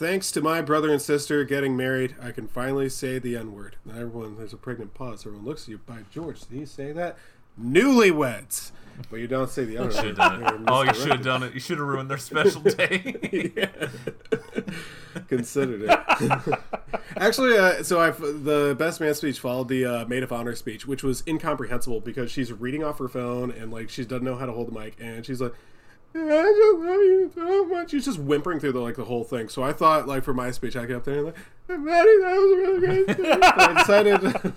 Thanks 0.00 0.32
to 0.32 0.40
my 0.40 0.62
brother 0.62 0.90
and 0.90 1.02
sister 1.02 1.44
getting 1.44 1.76
married, 1.76 2.14
I 2.22 2.30
can 2.30 2.48
finally 2.48 2.88
say 2.88 3.18
the 3.18 3.36
N 3.36 3.52
word. 3.52 3.76
And 3.84 3.98
everyone, 3.98 4.38
there's 4.38 4.54
a 4.54 4.56
pregnant 4.56 4.94
pause. 4.94 5.26
Everyone 5.26 5.44
looks 5.44 5.64
at 5.64 5.68
you. 5.68 5.76
By 5.76 5.98
George, 6.10 6.40
did 6.40 6.58
he 6.58 6.64
say 6.64 6.92
that? 6.92 7.18
Newlyweds. 7.62 8.70
But 9.10 9.16
you 9.20 9.26
don't 9.26 9.50
say 9.50 9.66
the 9.66 9.76
other 9.76 9.92
have. 9.92 10.64
Oh, 10.68 10.84
you 10.84 10.94
should 10.94 11.12
have 11.12 11.22
done 11.22 11.42
it. 11.42 11.52
You 11.52 11.60
should 11.60 11.76
have 11.76 11.86
ruined 11.86 12.10
their 12.10 12.16
special 12.16 12.62
day. 12.62 13.52
Considered 15.28 15.82
it. 15.82 16.58
Actually, 17.18 17.58
uh, 17.58 17.82
so 17.82 18.00
I 18.00 18.08
the 18.08 18.74
best 18.78 19.02
man 19.02 19.12
speech 19.14 19.38
followed 19.38 19.68
the 19.68 19.84
uh, 19.84 20.06
maid 20.06 20.22
of 20.22 20.32
honor 20.32 20.54
speech, 20.54 20.86
which 20.86 21.02
was 21.02 21.22
incomprehensible 21.26 22.00
because 22.00 22.30
she's 22.30 22.54
reading 22.54 22.82
off 22.82 22.98
her 23.00 23.08
phone 23.08 23.50
and 23.50 23.70
like 23.70 23.90
she 23.90 24.06
doesn't 24.06 24.24
know 24.24 24.36
how 24.36 24.46
to 24.46 24.52
hold 24.52 24.68
the 24.68 24.80
mic, 24.80 24.96
and 24.98 25.26
she's 25.26 25.42
like, 25.42 25.52
"I 26.14 26.18
just 26.18 26.78
love 26.78 27.00
you 27.00 27.30
so 27.34 27.66
much." 27.66 27.92
He's 27.92 28.04
just 28.04 28.18
whimpering 28.18 28.58
through 28.60 28.72
the 28.72 28.80
like 28.80 28.96
the 28.96 29.04
whole 29.04 29.24
thing. 29.24 29.48
So 29.48 29.62
I 29.62 29.72
thought 29.72 30.06
like 30.08 30.24
for 30.24 30.34
my 30.34 30.50
speech, 30.50 30.76
I 30.76 30.86
get 30.86 30.96
up 30.96 31.04
there 31.04 31.16
and 31.18 31.26
like, 31.26 31.36
"Maddie, 31.68 32.18
that 32.20 32.36
was 32.36 32.52
a 32.52 32.56
really 32.56 32.80
great." 32.80 33.10
speech." 33.16 33.26
So 33.26 33.40
I 33.56 33.74
decided. 33.78 34.54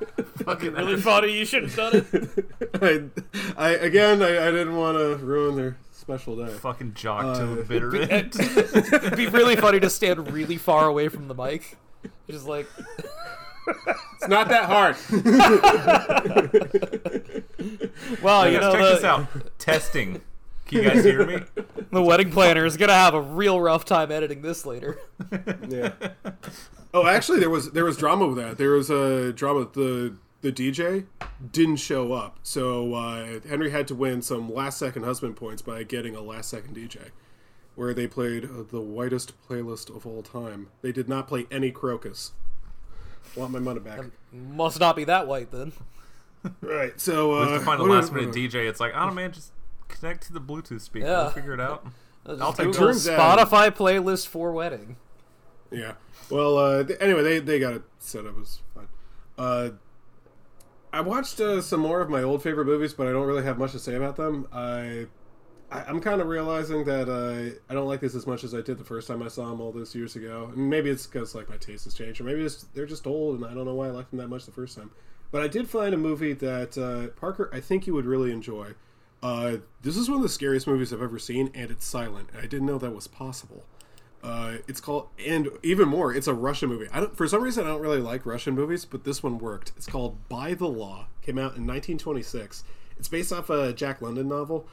Fucking 0.44 0.72
Really 0.72 0.96
funny. 1.00 1.38
You 1.38 1.44
should 1.44 1.64
have 1.70 1.76
done 1.76 2.06
it. 2.12 2.46
I, 3.56 3.64
I 3.66 3.70
again, 3.76 4.22
I, 4.22 4.48
I 4.48 4.50
didn't 4.50 4.74
want 4.76 4.96
to 4.98 5.16
ruin 5.16 5.56
their 5.56 5.76
special 5.92 6.34
day. 6.36 6.52
fucking 6.52 6.94
jock 6.94 7.36
to 7.36 7.42
Uh, 7.44 7.54
the 7.56 7.62
bitter 7.64 7.94
It- 7.94 8.10
end. 8.10 8.34
It'd 8.38 9.16
be 9.16 9.26
really 9.28 9.56
funny 9.56 9.80
to 9.80 9.90
stand 9.90 10.30
really 10.32 10.56
far 10.56 10.86
away 10.88 11.08
from 11.08 11.28
the 11.28 11.34
mic. 11.34 11.76
Just 12.28 12.46
like 12.46 12.66
It's 13.66 14.28
not 14.28 14.48
that 14.48 14.64
hard. 14.64 14.96
Well, 18.22 18.50
you 18.50 18.58
know, 18.60 18.72
check 18.72 18.80
the- 18.82 18.90
this 18.94 19.04
out. 19.04 19.26
Testing. 19.58 20.22
Can 20.70 20.82
you 20.84 20.88
guys 20.88 21.04
hear 21.04 21.26
me? 21.26 21.42
The 21.92 22.00
wedding 22.00 22.30
planner 22.30 22.64
is 22.64 22.76
gonna 22.76 22.92
have 22.92 23.14
a 23.14 23.20
real 23.20 23.60
rough 23.60 23.84
time 23.84 24.12
editing 24.12 24.42
this 24.42 24.64
later. 24.64 24.98
Yeah. 25.68 25.92
Oh, 26.92 27.06
actually, 27.06 27.38
there 27.38 27.50
was 27.50 27.70
there 27.70 27.84
was 27.84 27.96
drama 27.96 28.26
with 28.26 28.36
that. 28.38 28.58
There 28.58 28.72
was 28.72 28.90
a 28.90 29.32
drama. 29.32 29.68
The 29.72 30.16
the 30.40 30.50
DJ 30.50 31.06
didn't 31.52 31.76
show 31.76 32.12
up, 32.12 32.38
so 32.42 32.94
uh, 32.94 33.38
Henry 33.48 33.70
had 33.70 33.86
to 33.88 33.94
win 33.94 34.22
some 34.22 34.52
last 34.52 34.76
second 34.78 35.04
husband 35.04 35.36
points 35.36 35.62
by 35.62 35.84
getting 35.84 36.16
a 36.16 36.20
last 36.20 36.50
second 36.50 36.74
DJ, 36.74 37.10
where 37.76 37.94
they 37.94 38.08
played 38.08 38.44
uh, 38.44 38.64
the 38.68 38.80
whitest 38.80 39.34
playlist 39.48 39.94
of 39.94 40.04
all 40.04 40.20
time. 40.22 40.66
They 40.82 40.90
did 40.90 41.08
not 41.08 41.28
play 41.28 41.46
any 41.48 41.70
Crocus. 41.70 42.32
Want 43.36 43.52
my 43.52 43.60
money 43.60 43.78
back? 43.78 44.00
Must 44.32 44.80
not 44.80 44.96
be 44.96 45.04
that 45.04 45.28
white 45.28 45.52
then. 45.52 45.72
Right. 46.60 47.00
So 47.00 47.36
We 47.36 47.44
uh, 47.44 47.48
have 47.50 47.60
to 47.60 47.64
find 47.64 47.80
a 47.80 47.84
last 47.84 48.12
minute 48.12 48.34
DJ. 48.34 48.68
It's 48.68 48.80
like, 48.80 48.94
I 48.94 49.00
don't 49.00 49.10
know, 49.10 49.14
man, 49.14 49.30
just 49.30 49.52
connect 49.90 50.26
to 50.26 50.32
the 50.32 50.40
Bluetooth 50.40 50.80
speaker. 50.80 51.06
Yeah. 51.06 51.22
We'll 51.22 51.30
figure 51.30 51.54
it 51.54 51.60
out. 51.60 51.86
I'll 52.26 52.52
take 52.52 52.66
Google 52.66 52.86
turns 52.88 53.08
out- 53.08 53.38
Spotify 53.38 53.70
playlist 53.70 54.28
for 54.28 54.52
wedding. 54.52 54.96
Yeah. 55.70 55.94
Well, 56.30 56.58
uh, 56.58 56.84
th- 56.84 56.98
anyway, 57.00 57.22
they, 57.22 57.38
they 57.38 57.58
got 57.58 57.74
it 57.74 57.82
set 57.98 58.26
up. 58.26 58.32
It 58.32 58.38
was 58.38 58.60
fine. 58.74 58.88
Uh, 59.38 59.70
I 60.92 61.00
watched 61.00 61.40
uh, 61.40 61.60
some 61.62 61.80
more 61.80 62.00
of 62.00 62.10
my 62.10 62.22
old 62.22 62.42
favorite 62.42 62.66
movies, 62.66 62.92
but 62.92 63.06
I 63.06 63.12
don't 63.12 63.26
really 63.26 63.44
have 63.44 63.58
much 63.58 63.72
to 63.72 63.78
say 63.78 63.94
about 63.94 64.16
them. 64.16 64.48
I, 64.52 65.06
I 65.70 65.84
I'm 65.84 66.00
kind 66.00 66.20
of 66.20 66.26
realizing 66.26 66.84
that 66.84 67.08
uh, 67.08 67.56
I 67.70 67.74
don't 67.74 67.86
like 67.86 68.00
this 68.00 68.14
as 68.16 68.26
much 68.26 68.42
as 68.42 68.54
I 68.54 68.60
did 68.60 68.76
the 68.78 68.84
first 68.84 69.06
time 69.06 69.22
I 69.22 69.28
saw 69.28 69.48
them 69.48 69.60
all 69.60 69.70
those 69.70 69.94
years 69.94 70.16
ago. 70.16 70.50
And 70.54 70.68
maybe 70.68 70.90
it's 70.90 71.06
because 71.06 71.34
like 71.34 71.48
my 71.48 71.56
taste 71.56 71.84
has 71.84 71.94
changed, 71.94 72.20
or 72.20 72.24
maybe 72.24 72.42
it's, 72.42 72.64
they're 72.74 72.86
just 72.86 73.06
old, 73.06 73.36
and 73.36 73.44
I 73.44 73.54
don't 73.54 73.64
know 73.64 73.74
why 73.74 73.86
I 73.86 73.90
liked 73.90 74.10
them 74.10 74.18
that 74.18 74.28
much 74.28 74.44
the 74.46 74.52
first 74.52 74.76
time. 74.76 74.90
But 75.30 75.42
I 75.42 75.48
did 75.48 75.70
find 75.70 75.94
a 75.94 75.98
movie 75.98 76.32
that 76.34 76.76
uh, 76.76 77.08
Parker, 77.18 77.48
I 77.52 77.60
think 77.60 77.86
you 77.86 77.94
would 77.94 78.06
really 78.06 78.32
enjoy. 78.32 78.74
Uh, 79.22 79.58
this 79.82 79.96
is 79.96 80.08
one 80.08 80.16
of 80.18 80.22
the 80.22 80.28
scariest 80.28 80.66
movies 80.66 80.92
I've 80.92 81.02
ever 81.02 81.18
seen, 81.18 81.50
and 81.54 81.70
it's 81.70 81.84
silent. 81.84 82.30
I 82.36 82.42
didn't 82.42 82.66
know 82.66 82.78
that 82.78 82.94
was 82.94 83.06
possible. 83.06 83.64
Uh, 84.22 84.58
it's 84.68 84.80
called, 84.80 85.08
and 85.26 85.48
even 85.62 85.88
more, 85.88 86.14
it's 86.14 86.26
a 86.26 86.34
Russian 86.34 86.68
movie. 86.68 86.86
I 86.92 87.00
don't, 87.00 87.16
for 87.16 87.26
some 87.26 87.42
reason, 87.42 87.64
I 87.64 87.68
don't 87.68 87.80
really 87.80 88.00
like 88.00 88.26
Russian 88.26 88.54
movies, 88.54 88.84
but 88.84 89.04
this 89.04 89.22
one 89.22 89.38
worked. 89.38 89.72
It's 89.76 89.86
called 89.86 90.28
By 90.28 90.54
the 90.54 90.68
Law. 90.68 91.06
Came 91.22 91.38
out 91.38 91.56
in 91.56 91.66
1926. 91.66 92.64
It's 92.98 93.08
based 93.08 93.32
off 93.32 93.48
a 93.48 93.72
Jack 93.72 94.02
London 94.02 94.28
novel. 94.28 94.66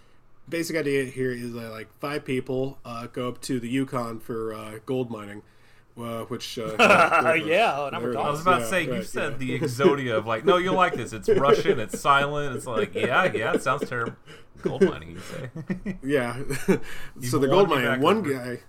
Basic 0.50 0.76
idea 0.76 1.06
here 1.06 1.32
is 1.32 1.54
that 1.54 1.72
like 1.72 1.88
five 2.00 2.26
people 2.26 2.78
uh, 2.86 3.08
go 3.08 3.28
up 3.30 3.42
to 3.42 3.60
the 3.60 3.70
Yukon 3.70 4.20
for 4.20 4.54
uh, 4.54 4.80
gold 4.86 5.10
mining, 5.10 5.44
uh, 5.98 6.24
which 6.26 6.60
uh, 6.60 6.76
Yeah, 7.46 7.74
I 7.92 7.98
was 8.30 8.42
about 8.42 8.60
to 8.60 8.64
Yeah, 8.64 8.70
say, 8.70 8.86
you 8.86 8.92
right, 8.94 9.06
said 9.06 9.32
yeah. 9.34 9.38
the 9.38 9.60
Exodia 9.60 10.18
of 10.18 10.26
like, 10.28 10.46
no, 10.46 10.58
you'll 10.58 10.76
like 10.76 10.96
this. 10.96 11.14
It's 11.14 11.28
Russian, 11.30 11.80
it's 11.80 12.00
silent. 12.00 12.56
It's 12.56 12.68
like, 12.68 12.94
yeah, 12.94 13.32
yeah, 13.34 13.54
it 13.54 13.64
sounds 13.64 13.88
terrible. 13.90 14.16
Gold 14.62 14.84
mining, 14.84 15.12
you 15.12 15.20
say? 15.20 15.98
Yeah. 16.04 16.38
So 17.22 17.38
the 17.40 17.48
gold 17.48 17.70
me 17.70 17.76
mine, 17.76 18.02
one 18.02 18.18
over. 18.20 18.34
guy, 18.34 18.60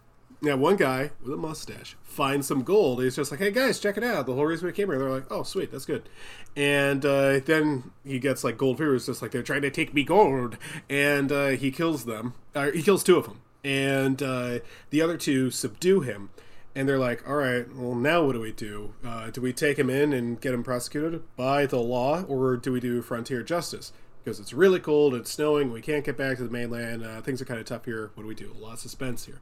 yeah, 0.40 0.54
one 0.54 0.76
guy 0.76 1.10
with 1.22 1.32
a 1.32 1.36
mustache 1.36 1.96
finds 2.02 2.46
some 2.46 2.62
gold. 2.62 3.02
He's 3.02 3.16
just 3.16 3.30
like, 3.30 3.40
"Hey 3.40 3.50
guys, 3.50 3.80
check 3.80 3.96
it 3.96 4.04
out." 4.04 4.26
The 4.26 4.34
whole 4.34 4.46
reason 4.46 4.66
we 4.66 4.72
came 4.72 4.88
here, 4.88 4.98
they're 4.98 5.10
like, 5.10 5.30
"Oh, 5.32 5.42
sweet, 5.42 5.72
that's 5.72 5.84
good." 5.86 6.08
And 6.56 7.04
uh, 7.04 7.40
then 7.40 7.90
he 8.04 8.18
gets 8.18 8.44
like 8.44 8.56
gold 8.58 8.78
fever. 8.78 8.94
It's 8.94 9.06
just 9.06 9.22
like 9.22 9.30
they're 9.32 9.42
trying 9.42 9.62
to 9.62 9.70
take 9.70 9.94
me 9.94 10.04
gold, 10.04 10.58
and 10.88 11.32
uh, 11.32 11.48
he 11.48 11.70
kills 11.70 12.04
them. 12.04 12.34
Uh, 12.54 12.70
he 12.70 12.82
kills 12.82 13.02
two 13.02 13.16
of 13.16 13.24
them, 13.24 13.40
and 13.64 14.22
uh, 14.22 14.58
the 14.90 15.00
other 15.02 15.16
two 15.16 15.50
subdue 15.50 16.00
him. 16.00 16.30
And 16.78 16.88
they're 16.88 16.98
like, 16.98 17.28
"All 17.28 17.36
right, 17.36 17.66
well, 17.74 17.96
now 17.96 18.24
what 18.24 18.34
do 18.34 18.40
we 18.40 18.52
do? 18.52 18.94
Uh, 19.04 19.30
do 19.30 19.40
we 19.40 19.52
take 19.52 19.78
him 19.78 19.90
in 19.90 20.12
and 20.12 20.40
get 20.40 20.54
him 20.54 20.62
prosecuted 20.62 21.22
by 21.34 21.66
the 21.66 21.80
law, 21.80 22.22
or 22.22 22.56
do 22.56 22.72
we 22.72 22.80
do 22.80 23.02
frontier 23.02 23.42
justice?" 23.42 23.92
because 24.28 24.40
it's 24.40 24.52
really 24.52 24.78
cold, 24.78 25.14
it's 25.14 25.30
snowing, 25.30 25.72
we 25.72 25.80
can't 25.80 26.04
get 26.04 26.14
back 26.14 26.36
to 26.36 26.44
the 26.44 26.50
mainland, 26.50 27.02
uh, 27.02 27.18
things 27.22 27.40
are 27.40 27.46
kind 27.46 27.58
of 27.58 27.64
tough 27.64 27.86
here. 27.86 28.10
What 28.14 28.24
do 28.24 28.28
we 28.28 28.34
do? 28.34 28.52
A 28.52 28.60
lot 28.62 28.74
of 28.74 28.78
suspense 28.78 29.24
here. 29.24 29.40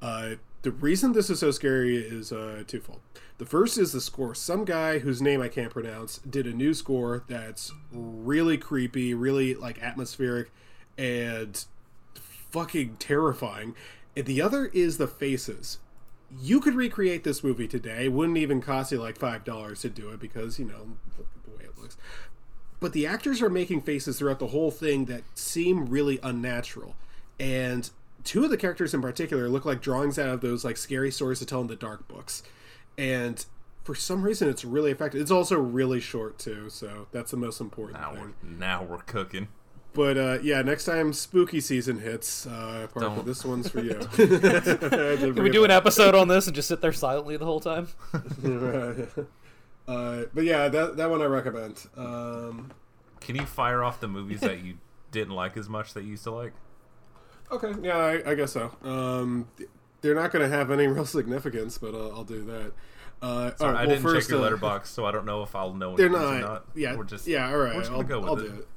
Uh, 0.00 0.36
the 0.62 0.70
reason 0.70 1.12
this 1.12 1.30
is 1.30 1.40
so 1.40 1.50
scary 1.50 1.96
is 1.96 2.30
uh, 2.30 2.62
twofold. 2.66 3.00
The 3.38 3.46
first 3.46 3.76
is 3.76 3.92
the 3.92 4.00
score. 4.00 4.34
Some 4.36 4.64
guy 4.64 5.00
whose 5.00 5.20
name 5.20 5.42
I 5.42 5.48
can't 5.48 5.72
pronounce 5.72 6.18
did 6.18 6.46
a 6.46 6.52
new 6.52 6.74
score 6.74 7.24
that's 7.26 7.72
really 7.90 8.56
creepy, 8.56 9.14
really 9.14 9.54
like 9.54 9.82
atmospheric, 9.82 10.52
and 10.96 11.64
fucking 12.14 12.98
terrifying. 12.98 13.74
And 14.16 14.26
the 14.26 14.40
other 14.40 14.66
is 14.66 14.98
the 14.98 15.08
faces. 15.08 15.78
You 16.38 16.60
could 16.60 16.74
recreate 16.74 17.24
this 17.24 17.42
movie 17.42 17.66
today. 17.66 18.04
It 18.04 18.12
wouldn't 18.12 18.38
even 18.38 18.60
cost 18.60 18.92
you 18.92 19.00
like 19.00 19.18
five 19.18 19.44
dollars 19.44 19.80
to 19.82 19.88
do 19.88 20.10
it 20.10 20.20
because 20.20 20.58
you 20.58 20.64
know 20.64 20.96
the 21.16 21.50
way 21.50 21.64
it 21.64 21.78
looks. 21.78 21.96
But 22.78 22.92
the 22.92 23.06
actors 23.06 23.42
are 23.42 23.50
making 23.50 23.82
faces 23.82 24.18
throughout 24.18 24.38
the 24.38 24.48
whole 24.48 24.70
thing 24.70 25.04
that 25.06 25.22
seem 25.34 25.86
really 25.86 26.18
unnatural. 26.22 26.94
And 27.38 27.90
two 28.24 28.44
of 28.44 28.50
the 28.50 28.56
characters 28.56 28.94
in 28.94 29.02
particular 29.02 29.48
look 29.48 29.64
like 29.64 29.80
drawings 29.82 30.18
out 30.18 30.28
of 30.28 30.40
those 30.40 30.64
like 30.64 30.76
scary 30.76 31.10
stories 31.10 31.38
to 31.40 31.46
tell 31.46 31.60
in 31.60 31.66
the 31.66 31.76
dark 31.76 32.06
books. 32.08 32.42
And 32.96 33.44
for 33.84 33.94
some 33.94 34.22
reason 34.22 34.48
it's 34.48 34.64
really 34.64 34.90
effective. 34.90 35.20
It's 35.20 35.30
also 35.30 35.58
really 35.58 36.00
short 36.00 36.38
too 36.38 36.70
so 36.70 37.06
that's 37.12 37.30
the 37.30 37.36
most 37.36 37.60
important 37.60 38.00
Now 38.00 38.12
thing. 38.12 38.34
we're, 38.42 38.50
now 38.50 38.82
we're 38.82 38.98
cooking. 38.98 39.48
But 39.92 40.16
uh, 40.16 40.38
yeah 40.42 40.62
next 40.62 40.84
time 40.84 41.12
spooky 41.12 41.60
season 41.60 41.98
hits 41.98 42.46
uh, 42.46 42.86
Parker, 42.92 43.16
Don't. 43.16 43.26
this 43.26 43.44
one's 43.44 43.68
for 43.68 43.80
you 43.80 43.94
Can 44.14 45.42
we 45.42 45.50
do 45.50 45.64
an 45.64 45.70
episode 45.70 46.14
on 46.14 46.28
this 46.28 46.46
and 46.46 46.54
just 46.54 46.68
sit 46.68 46.80
there 46.80 46.92
silently 46.92 47.36
the 47.36 47.44
whole 47.44 47.60
time? 47.60 47.88
uh, 49.88 50.24
but 50.32 50.44
yeah 50.44 50.68
that, 50.68 50.96
that 50.96 51.10
one 51.10 51.20
i 51.20 51.24
recommend 51.24 51.86
um, 51.96 52.70
Can 53.20 53.34
you 53.34 53.46
fire 53.46 53.82
off 53.82 54.00
the 54.00 54.08
movies 54.08 54.40
that 54.40 54.62
you 54.62 54.78
didn't 55.10 55.34
like 55.34 55.56
as 55.56 55.68
much 55.68 55.94
that 55.94 56.04
you 56.04 56.10
used 56.10 56.24
to 56.24 56.30
like? 56.30 56.52
Okay, 57.50 57.72
yeah, 57.82 57.96
I, 57.96 58.30
I 58.30 58.34
guess 58.36 58.52
so. 58.52 58.70
Um, 58.82 59.48
they're 60.02 60.14
not 60.14 60.30
going 60.30 60.48
to 60.48 60.56
have 60.56 60.70
any 60.70 60.86
real 60.86 61.04
significance, 61.04 61.78
but 61.78 61.94
uh, 61.94 62.10
I'll 62.10 62.24
do 62.24 62.44
that. 62.44 62.72
Uh, 63.20 63.50
Sorry, 63.56 63.60
all 63.60 63.72
right, 63.72 63.82
I 63.82 63.86
well, 63.86 63.86
didn't 63.86 64.02
first, 64.02 64.28
check 64.28 64.38
your 64.38 64.46
uh, 64.46 64.50
Letterboxd, 64.50 64.86
so 64.86 65.04
I 65.04 65.12
don't 65.12 65.26
know 65.26 65.42
if 65.42 65.54
I'll 65.54 65.74
know 65.74 65.96
They're 65.96 66.06
anything 66.06 66.22
not, 66.26 66.36
or 66.36 66.40
not. 66.40 66.64
Yeah, 66.74 66.94
we're 66.94 67.04
just 67.04 67.26
yeah. 67.26 67.50
All 67.50 67.58
right, 67.58 67.74
We're 67.74 67.80
just 67.80 67.92
I'll, 67.92 68.02
go 68.02 68.20
with 68.20 68.28
I'll 68.28 68.38
it. 68.38 68.48
do 68.48 68.54
it. 68.60 68.68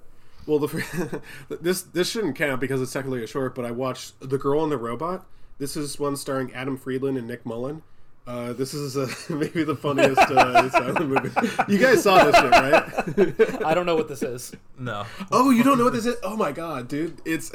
Well, 0.45 0.59
the 0.59 1.21
this 1.61 1.81
this 1.81 2.09
shouldn't 2.09 2.35
count 2.35 2.59
because 2.61 2.81
it's 2.81 2.93
technically 2.93 3.23
a 3.23 3.27
short. 3.27 3.55
But 3.55 3.65
I 3.65 3.71
watched 3.71 4.19
The 4.19 4.37
Girl 4.37 4.63
and 4.63 4.71
the 4.71 4.77
Robot. 4.77 5.25
This 5.59 5.77
is 5.77 5.99
one 5.99 6.15
starring 6.15 6.53
Adam 6.53 6.77
Friedland 6.77 7.17
and 7.17 7.27
Nick 7.27 7.45
Mullen. 7.45 7.83
Uh, 8.25 8.53
this 8.53 8.73
is 8.73 8.95
uh, 8.95 9.13
maybe 9.33 9.63
the 9.63 9.75
funniest 9.75 10.17
uh, 10.17 10.69
silent 10.69 11.09
movie. 11.09 11.29
You 11.67 11.77
guys 11.77 12.03
saw 12.03 12.23
this 12.23 12.35
shit, 12.35 12.51
right? 12.51 13.65
I 13.65 13.73
don't 13.73 13.85
know 13.85 13.95
what 13.95 14.07
this 14.07 14.23
is. 14.23 14.53
No. 14.79 15.05
Oh, 15.31 15.49
you 15.49 15.61
don't 15.63 15.77
know 15.77 15.83
what 15.83 15.93
this 15.93 16.05
is? 16.05 16.15
Oh 16.23 16.37
my 16.37 16.53
god, 16.53 16.87
dude! 16.87 17.21
It's 17.25 17.51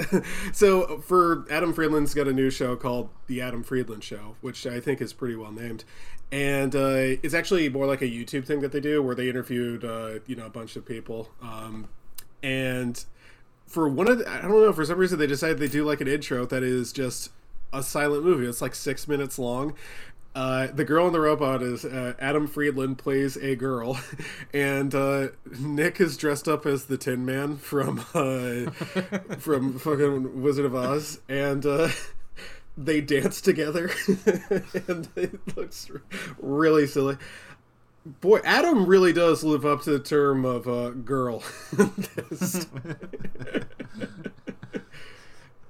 so 0.53 0.99
for 0.99 1.47
Adam 1.51 1.73
Friedland's 1.73 2.13
got 2.13 2.29
a 2.29 2.33
new 2.35 2.51
show 2.51 2.77
called 2.77 3.09
The 3.29 3.41
Adam 3.41 3.63
Friedland 3.63 4.05
Show, 4.05 4.37
which 4.43 4.67
I 4.67 4.79
think 4.79 5.01
is 5.01 5.15
pretty 5.15 5.37
well 5.37 5.53
named, 5.53 5.85
and 6.31 6.77
uh, 6.77 7.17
it's 7.23 7.35
actually 7.35 7.71
more 7.71 7.87
like 7.87 8.03
a 8.03 8.07
YouTube 8.07 8.45
thing 8.45 8.61
that 8.61 8.73
they 8.73 8.81
do 8.81 9.03
where 9.03 9.15
they 9.15 9.31
interviewed 9.31 9.85
uh, 9.85 10.19
you 10.27 10.37
know 10.37 10.47
a 10.47 10.51
bunch 10.51 10.77
of 10.77 10.85
people, 10.85 11.31
um, 11.41 11.89
and 12.43 13.05
for 13.67 13.89
one 13.89 14.09
of 14.09 14.19
the, 14.19 14.29
I 14.29 14.43
don't 14.43 14.51
know 14.51 14.73
for 14.73 14.85
some 14.85 14.99
reason 14.99 15.19
they 15.19 15.27
decided 15.27 15.59
they 15.59 15.69
do 15.69 15.85
like 15.85 16.01
an 16.01 16.09
intro 16.09 16.47
that 16.47 16.63
is 16.63 16.93
just 16.93 17.31
a 17.73 17.83
silent 17.83 18.25
movie. 18.25 18.47
It's 18.47 18.63
like 18.63 18.75
six 18.75 19.07
minutes 19.07 19.39
long. 19.39 19.75
Uh, 20.35 20.69
the 20.69 20.85
girl 20.85 21.07
in 21.07 21.13
the 21.13 21.21
robot 21.21 21.63
is 21.63 21.85
uh, 21.85 22.15
Adam 22.21 22.47
Friedland 22.47 22.97
plays 22.97 23.37
a 23.37 23.57
girl, 23.57 23.99
and 24.55 24.95
uh, 24.95 25.29
Nick 25.59 26.01
is 26.01 26.17
dressed 26.17 26.47
up 26.47 26.65
as 26.65 26.85
the 26.85 26.97
Tin 26.97 27.25
Man 27.25 27.57
from 27.57 28.01
uh, 28.15 28.71
from 29.39 29.79
fucking 29.79 30.41
Wizard 30.41 30.67
of 30.67 30.75
Oz, 30.77 31.21
and 31.29 31.67
uh, 31.67 31.89
they 32.77 33.01
dance 33.01 33.41
together, 33.41 33.91
and 34.87 35.09
it 35.17 35.57
looks 35.57 35.91
really 36.39 36.87
silly. 36.87 37.17
Boy, 38.21 38.41
Adam 38.45 38.87
really 38.87 39.13
does 39.13 39.45
live 39.45 39.67
up 39.67 39.83
to 39.83 39.91
the 39.91 39.99
term 39.99 40.45
of 40.45 40.67
uh, 40.67 40.91
girl. 40.91 41.43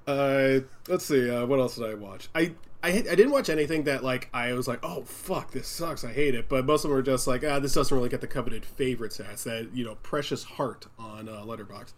Uh, 0.09 0.61
let's 0.87 1.05
see. 1.05 1.29
Uh, 1.29 1.45
what 1.45 1.59
else 1.59 1.75
did 1.75 1.85
I 1.85 1.93
watch? 1.93 2.29
I, 2.33 2.53
I 2.81 2.89
I 2.89 3.01
didn't 3.01 3.29
watch 3.29 3.47
anything 3.47 3.83
that 3.83 4.03
like 4.03 4.27
I 4.33 4.53
was 4.53 4.67
like, 4.67 4.79
oh 4.81 5.03
fuck, 5.03 5.51
this 5.51 5.67
sucks. 5.67 6.03
I 6.03 6.11
hate 6.11 6.33
it. 6.33 6.49
But 6.49 6.65
most 6.65 6.83
of 6.83 6.89
them 6.89 6.97
were 6.97 7.03
just 7.03 7.27
like, 7.27 7.43
ah, 7.43 7.59
this 7.59 7.75
doesn't 7.75 7.95
really 7.95 8.09
get 8.09 8.19
the 8.19 8.25
coveted 8.25 8.65
favorite 8.65 9.11
stats. 9.11 9.43
That 9.43 9.69
you 9.71 9.85
know, 9.85 9.97
precious 10.01 10.43
heart 10.43 10.87
on 10.97 11.29
uh, 11.29 11.43
Letterboxd. 11.43 11.93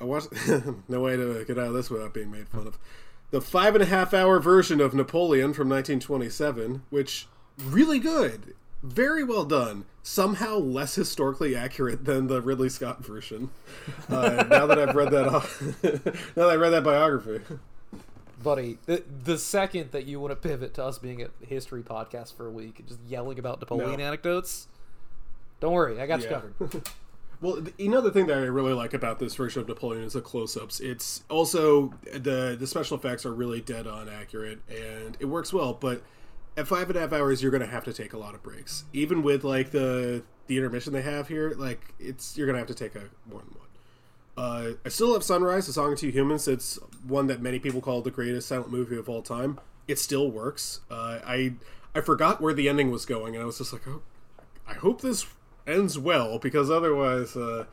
I 0.00 0.04
watched. 0.04 0.28
no 0.88 1.00
way 1.00 1.16
to 1.16 1.44
get 1.44 1.58
out 1.58 1.66
of 1.66 1.74
this 1.74 1.90
without 1.90 2.14
being 2.14 2.30
made 2.30 2.48
fun 2.48 2.68
of. 2.68 2.78
The 3.32 3.40
five 3.40 3.74
and 3.74 3.82
a 3.82 3.86
half 3.86 4.14
hour 4.14 4.38
version 4.38 4.80
of 4.80 4.94
Napoleon 4.94 5.52
from 5.52 5.68
1927, 5.68 6.82
which 6.90 7.26
really 7.58 7.98
good, 7.98 8.54
very 8.82 9.24
well 9.24 9.44
done. 9.44 9.84
Somehow 10.02 10.56
less 10.56 10.94
historically 10.94 11.54
accurate 11.54 12.04
than 12.06 12.26
the 12.26 12.40
Ridley 12.40 12.70
Scott 12.70 13.04
version. 13.04 13.50
Uh, 14.08 14.44
now 14.48 14.66
that 14.66 14.78
I've 14.78 14.94
read 14.96 15.10
that, 15.10 15.28
off, 15.28 15.60
now 15.82 16.46
that 16.46 16.50
I 16.50 16.54
read 16.54 16.70
that 16.70 16.82
biography. 16.84 17.40
Buddy, 18.42 18.78
the, 18.86 19.04
the 19.24 19.36
second 19.36 19.90
that 19.92 20.06
you 20.06 20.18
want 20.18 20.30
to 20.30 20.36
pivot 20.36 20.72
to 20.74 20.84
us 20.84 20.98
being 20.98 21.22
a 21.22 21.28
history 21.44 21.82
podcast 21.82 22.34
for 22.34 22.46
a 22.46 22.50
week 22.50 22.78
and 22.78 22.88
just 22.88 23.00
yelling 23.06 23.38
about 23.38 23.60
Napoleon 23.60 23.98
No. 23.98 24.04
anecdotes, 24.06 24.66
don't 25.60 25.72
worry, 25.74 26.00
I 26.00 26.06
got 26.06 26.22
you 26.22 26.28
covered. 26.28 26.54
Well, 27.42 27.62
th- 27.62 27.74
you 27.78 28.10
thing 28.10 28.26
that 28.26 28.36
I 28.36 28.42
really 28.42 28.74
like 28.74 28.92
about 28.92 29.18
this 29.18 29.34
version 29.34 29.62
of 29.62 29.68
Napoleon 29.68 30.04
is 30.04 30.12
the 30.12 30.20
close-ups. 30.20 30.80
It's 30.80 31.22
also 31.30 31.94
the 32.12 32.54
the 32.58 32.66
special 32.66 32.98
effects 32.98 33.24
are 33.24 33.32
really 33.32 33.62
dead 33.62 33.86
on 33.86 34.10
accurate, 34.10 34.58
and 34.68 35.16
it 35.18 35.24
works 35.24 35.50
well. 35.50 35.72
But 35.72 36.02
at 36.56 36.66
five 36.66 36.88
and 36.88 36.96
a 36.96 37.00
half 37.00 37.12
hours, 37.12 37.42
you're 37.42 37.50
to 37.62 37.66
have 37.66 37.84
to 37.84 37.92
take 37.92 38.12
a 38.12 38.18
lot 38.18 38.34
of 38.34 38.42
breaks, 38.42 38.84
even 38.92 39.22
with 39.22 39.44
like 39.44 39.70
the 39.70 40.22
the 40.46 40.56
intermission 40.56 40.92
they 40.92 41.02
have 41.02 41.28
here. 41.28 41.54
Like 41.56 41.94
it's 41.98 42.36
you're 42.36 42.46
to 42.54 42.58
have 42.58 42.68
to 42.68 42.74
take 42.74 42.94
a 42.94 43.04
more 43.28 43.40
than 43.40 43.54
one. 43.56 43.66
Uh, 44.36 44.72
I 44.84 44.88
still 44.88 45.12
love 45.12 45.22
Sunrise, 45.22 45.68
A 45.68 45.72
Song 45.72 45.92
of 45.92 45.98
Two 45.98 46.08
Humans. 46.08 46.48
It's 46.48 46.78
one 47.06 47.26
that 47.26 47.42
many 47.42 47.58
people 47.58 47.80
call 47.80 48.02
the 48.02 48.10
greatest 48.10 48.48
silent 48.48 48.70
movie 48.70 48.96
of 48.96 49.08
all 49.08 49.22
time. 49.22 49.60
It 49.86 49.98
still 49.98 50.30
works. 50.30 50.80
Uh, 50.90 51.18
I 51.24 51.54
I 51.94 52.00
forgot 52.00 52.40
where 52.40 52.54
the 52.54 52.68
ending 52.68 52.90
was 52.90 53.04
going, 53.04 53.34
and 53.34 53.42
I 53.42 53.46
was 53.46 53.58
just 53.58 53.72
like, 53.72 53.86
oh, 53.86 54.02
I 54.66 54.74
hope 54.74 55.00
this 55.00 55.26
ends 55.66 55.98
well 55.98 56.38
because 56.38 56.70
otherwise 56.70 57.36
uh, 57.36 57.64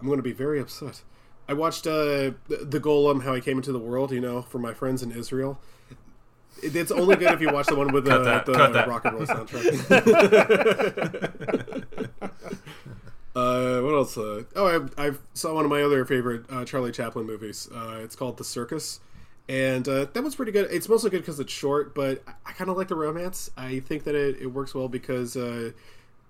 I'm 0.00 0.06
to 0.16 0.22
be 0.22 0.32
very 0.32 0.60
upset. 0.60 1.02
I 1.48 1.52
watched 1.52 1.86
uh, 1.86 2.32
the, 2.48 2.66
the 2.68 2.80
Golem, 2.80 3.22
How 3.22 3.34
He 3.34 3.40
Came 3.40 3.58
into 3.58 3.72
the 3.72 3.78
World, 3.78 4.10
you 4.10 4.20
know, 4.20 4.42
for 4.42 4.58
my 4.58 4.74
friends 4.74 5.02
in 5.02 5.12
Israel. 5.12 5.60
It- 6.62 6.74
It's 6.76 6.90
only 6.90 7.16
good 7.16 7.32
if 7.32 7.40
you 7.40 7.50
watch 7.52 7.66
the 7.66 7.76
one 7.76 7.92
with 7.92 8.04
the, 8.04 8.18
that, 8.18 8.46
the 8.46 8.52
rock 8.88 9.04
and 9.04 9.14
roll 9.16 9.26
soundtrack. 9.26 10.96
uh, 13.34 13.80
what 13.82 13.94
else? 13.94 14.16
Uh, 14.16 14.44
oh, 14.54 14.88
I, 14.96 15.08
I 15.08 15.12
saw 15.34 15.54
one 15.54 15.64
of 15.64 15.70
my 15.70 15.82
other 15.82 16.04
favorite 16.04 16.44
uh, 16.50 16.64
Charlie 16.64 16.92
Chaplin 16.92 17.26
movies. 17.26 17.68
Uh, 17.74 18.00
it's 18.02 18.16
called 18.16 18.38
The 18.38 18.44
Circus, 18.44 19.00
and 19.48 19.86
uh, 19.88 20.06
that 20.12 20.22
was 20.22 20.34
pretty 20.34 20.52
good. 20.52 20.68
It's 20.70 20.88
mostly 20.88 21.10
good 21.10 21.20
because 21.20 21.38
it's 21.40 21.52
short, 21.52 21.94
but 21.94 22.22
I, 22.26 22.32
I 22.46 22.52
kind 22.52 22.70
of 22.70 22.76
like 22.76 22.88
the 22.88 22.94
romance. 22.96 23.50
I 23.56 23.80
think 23.80 24.04
that 24.04 24.14
it, 24.14 24.36
it 24.40 24.46
works 24.46 24.74
well 24.74 24.88
because 24.88 25.36
uh, 25.36 25.72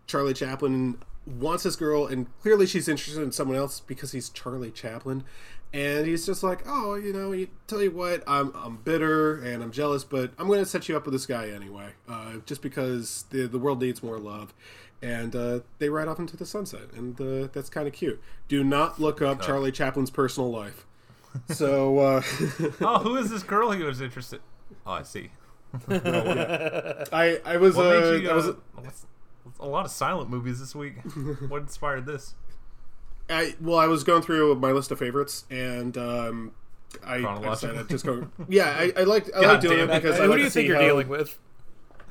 Charlie 0.07 0.35
Chaplin 0.35 0.99
wants 1.27 1.63
this 1.65 1.77
girl, 1.77 2.07
and 2.07 2.27
clearly 2.41 2.67
she's 2.67 2.89
interested 2.89 3.23
in 3.23 3.33
someone 3.33 3.57
else 3.57 3.81
because 3.81 4.13
he's 4.13 4.29
Charlie 4.29 4.71
Chaplin. 4.71 5.25
And 5.73 6.07
he's 6.07 6.25
just 6.25 6.43
like, 6.43 6.63
oh, 6.67 6.95
you 6.95 7.13
know, 7.13 7.33
you, 7.33 7.49
tell 7.67 7.83
you 7.83 7.91
what, 7.91 8.23
I'm, 8.27 8.53
I'm 8.55 8.77
bitter 8.79 9.43
and 9.43 9.63
I'm 9.63 9.73
jealous, 9.73 10.05
but 10.05 10.31
I'm 10.39 10.47
going 10.47 10.61
to 10.61 10.67
set 10.67 10.89
you 10.89 10.97
up 10.97 11.05
with 11.05 11.13
this 11.13 11.27
guy 11.27 11.49
anyway, 11.51 11.91
uh, 12.09 12.35
just 12.47 12.63
because 12.63 13.27
the, 13.31 13.47
the 13.47 13.59
world 13.59 13.83
needs 13.83 14.03
more 14.03 14.19
love. 14.19 14.55
And 15.03 15.37
uh, 15.37 15.61
they 15.79 15.91
ride 15.91 16.09
off 16.09 16.19
into 16.19 16.39
the 16.39 16.47
sunset, 16.47 16.93
and 16.97 17.21
uh, 17.21 17.49
that's 17.53 17.69
kind 17.69 17.87
of 17.87 17.93
cute. 17.93 18.19
Do 18.49 18.65
not 18.65 18.99
look 18.99 19.21
up 19.21 19.43
Charlie 19.43 19.71
Chaplin's 19.71 20.11
personal 20.11 20.51
life. 20.51 20.87
So, 21.51 21.99
uh, 21.99 22.23
oh, 22.81 23.01
who 23.01 23.17
is 23.17 23.29
this 23.29 23.43
girl 23.43 23.71
he 23.73 23.83
was 23.83 24.01
interested? 24.01 24.41
Oh, 24.87 24.93
I 24.93 25.03
see. 25.03 25.31
I 25.91 27.41
I 27.45 27.57
was 27.59 27.77
What 27.77 27.87
uh, 27.87 28.01
made 28.13 28.23
you? 28.23 28.31
I 28.31 28.35
was 28.35 28.47
what's- 28.47 29.07
what's 29.45 29.59
a 29.61 29.67
lot 29.67 29.85
of 29.85 29.91
silent 29.91 30.31
movies 30.31 30.61
this 30.61 30.75
week. 30.75 30.95
what 31.49 31.61
inspired 31.63 32.07
this? 32.07 32.35
I 33.29 33.55
well, 33.61 33.79
I 33.79 33.87
was 33.87 34.05
going 34.05 34.23
through 34.23 34.55
my 34.57 34.73
list 34.73 34.91
of 34.91 34.99
favorites, 34.99 35.45
and 35.51 35.97
um, 35.99 36.53
I, 37.05 37.17
I 37.17 37.51
decided 37.51 37.89
just 37.89 38.05
go. 38.05 38.29
Yeah, 38.49 38.69
I, 38.69 38.93
I 38.97 39.03
like 39.03 39.35
I 39.35 39.41
like 39.41 39.61
doing 39.61 39.81
it 39.81 39.87
because 39.89 40.17
Who 40.17 40.25
I 40.25 40.27
like 40.27 40.39
do 40.39 40.45
you 40.45 40.51
think 40.51 40.69
you're 40.69 40.77
how, 40.77 40.83
dealing 40.83 41.09
with? 41.09 41.39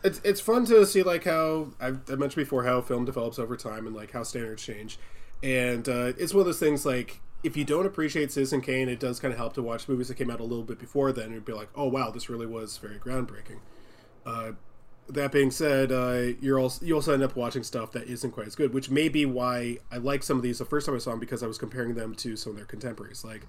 It's 0.04 0.20
it's 0.24 0.42
fun 0.42 0.66
to 0.66 0.86
see 0.86 1.04
like 1.04 1.24
how 1.24 1.70
I've, 1.80 2.02
I 2.10 2.16
mentioned 2.16 2.44
before 2.44 2.64
how 2.64 2.82
film 2.82 3.06
develops 3.06 3.40
over 3.40 3.56
time 3.56 3.88
and 3.88 3.96
like 3.96 4.12
how 4.12 4.24
standards 4.24 4.64
change, 4.64 5.00
and 5.42 5.88
uh, 5.88 6.14
it's 6.18 6.34
one 6.34 6.42
of 6.42 6.46
those 6.46 6.60
things 6.60 6.86
like 6.86 7.22
if 7.44 7.56
you 7.56 7.64
don't 7.64 7.86
appreciate 7.86 8.32
Citizen 8.32 8.60
Kane, 8.62 8.90
it 8.90 9.00
does 9.00 9.20
kind 9.20 9.32
of 9.32 9.38
help 9.38 9.54
to 9.54 9.62
watch 9.62 9.88
movies 9.88 10.08
that 10.08 10.16
came 10.16 10.32
out 10.32 10.40
a 10.40 10.44
little 10.44 10.64
bit 10.64 10.80
before 10.80 11.12
then 11.12 11.32
and 11.32 11.46
be 11.46 11.54
like, 11.54 11.70
oh 11.76 11.88
wow, 11.88 12.10
this 12.10 12.28
really 12.28 12.48
was 12.48 12.78
very 12.78 12.98
groundbreaking. 12.98 13.60
Uh, 14.26 14.54
that 15.10 15.32
being 15.32 15.52
said, 15.52 15.92
uh, 15.92 16.34
you're 16.42 16.60
also 16.60 16.86
you 16.86 16.96
also 16.96 17.14
end 17.14 17.24
up 17.24 17.36
watching 17.36 17.64
stuff 17.64 17.92
that 17.92 18.08
isn't 18.08 18.32
quite 18.32 18.48
as 18.48 18.56
good, 18.56 18.74
which 18.74 18.90
may 18.90 19.10
be 19.10 19.26
why 19.26 19.78
I 19.92 19.98
like 19.98 20.24
some 20.24 20.38
of 20.38 20.44
these 20.44 20.60
the 20.60 20.66
first 20.66 20.86
time 20.86 20.96
I 20.96 21.00
saw 21.00 21.12
them 21.12 21.20
because 21.20 21.44
I 21.44 21.48
was 21.48 21.58
comparing 21.58 21.96
them 21.96 22.16
to 22.16 22.36
some 22.36 22.52
of 22.52 22.58
their 22.58 22.66
contemporaries. 22.66 23.24
Like, 23.24 23.46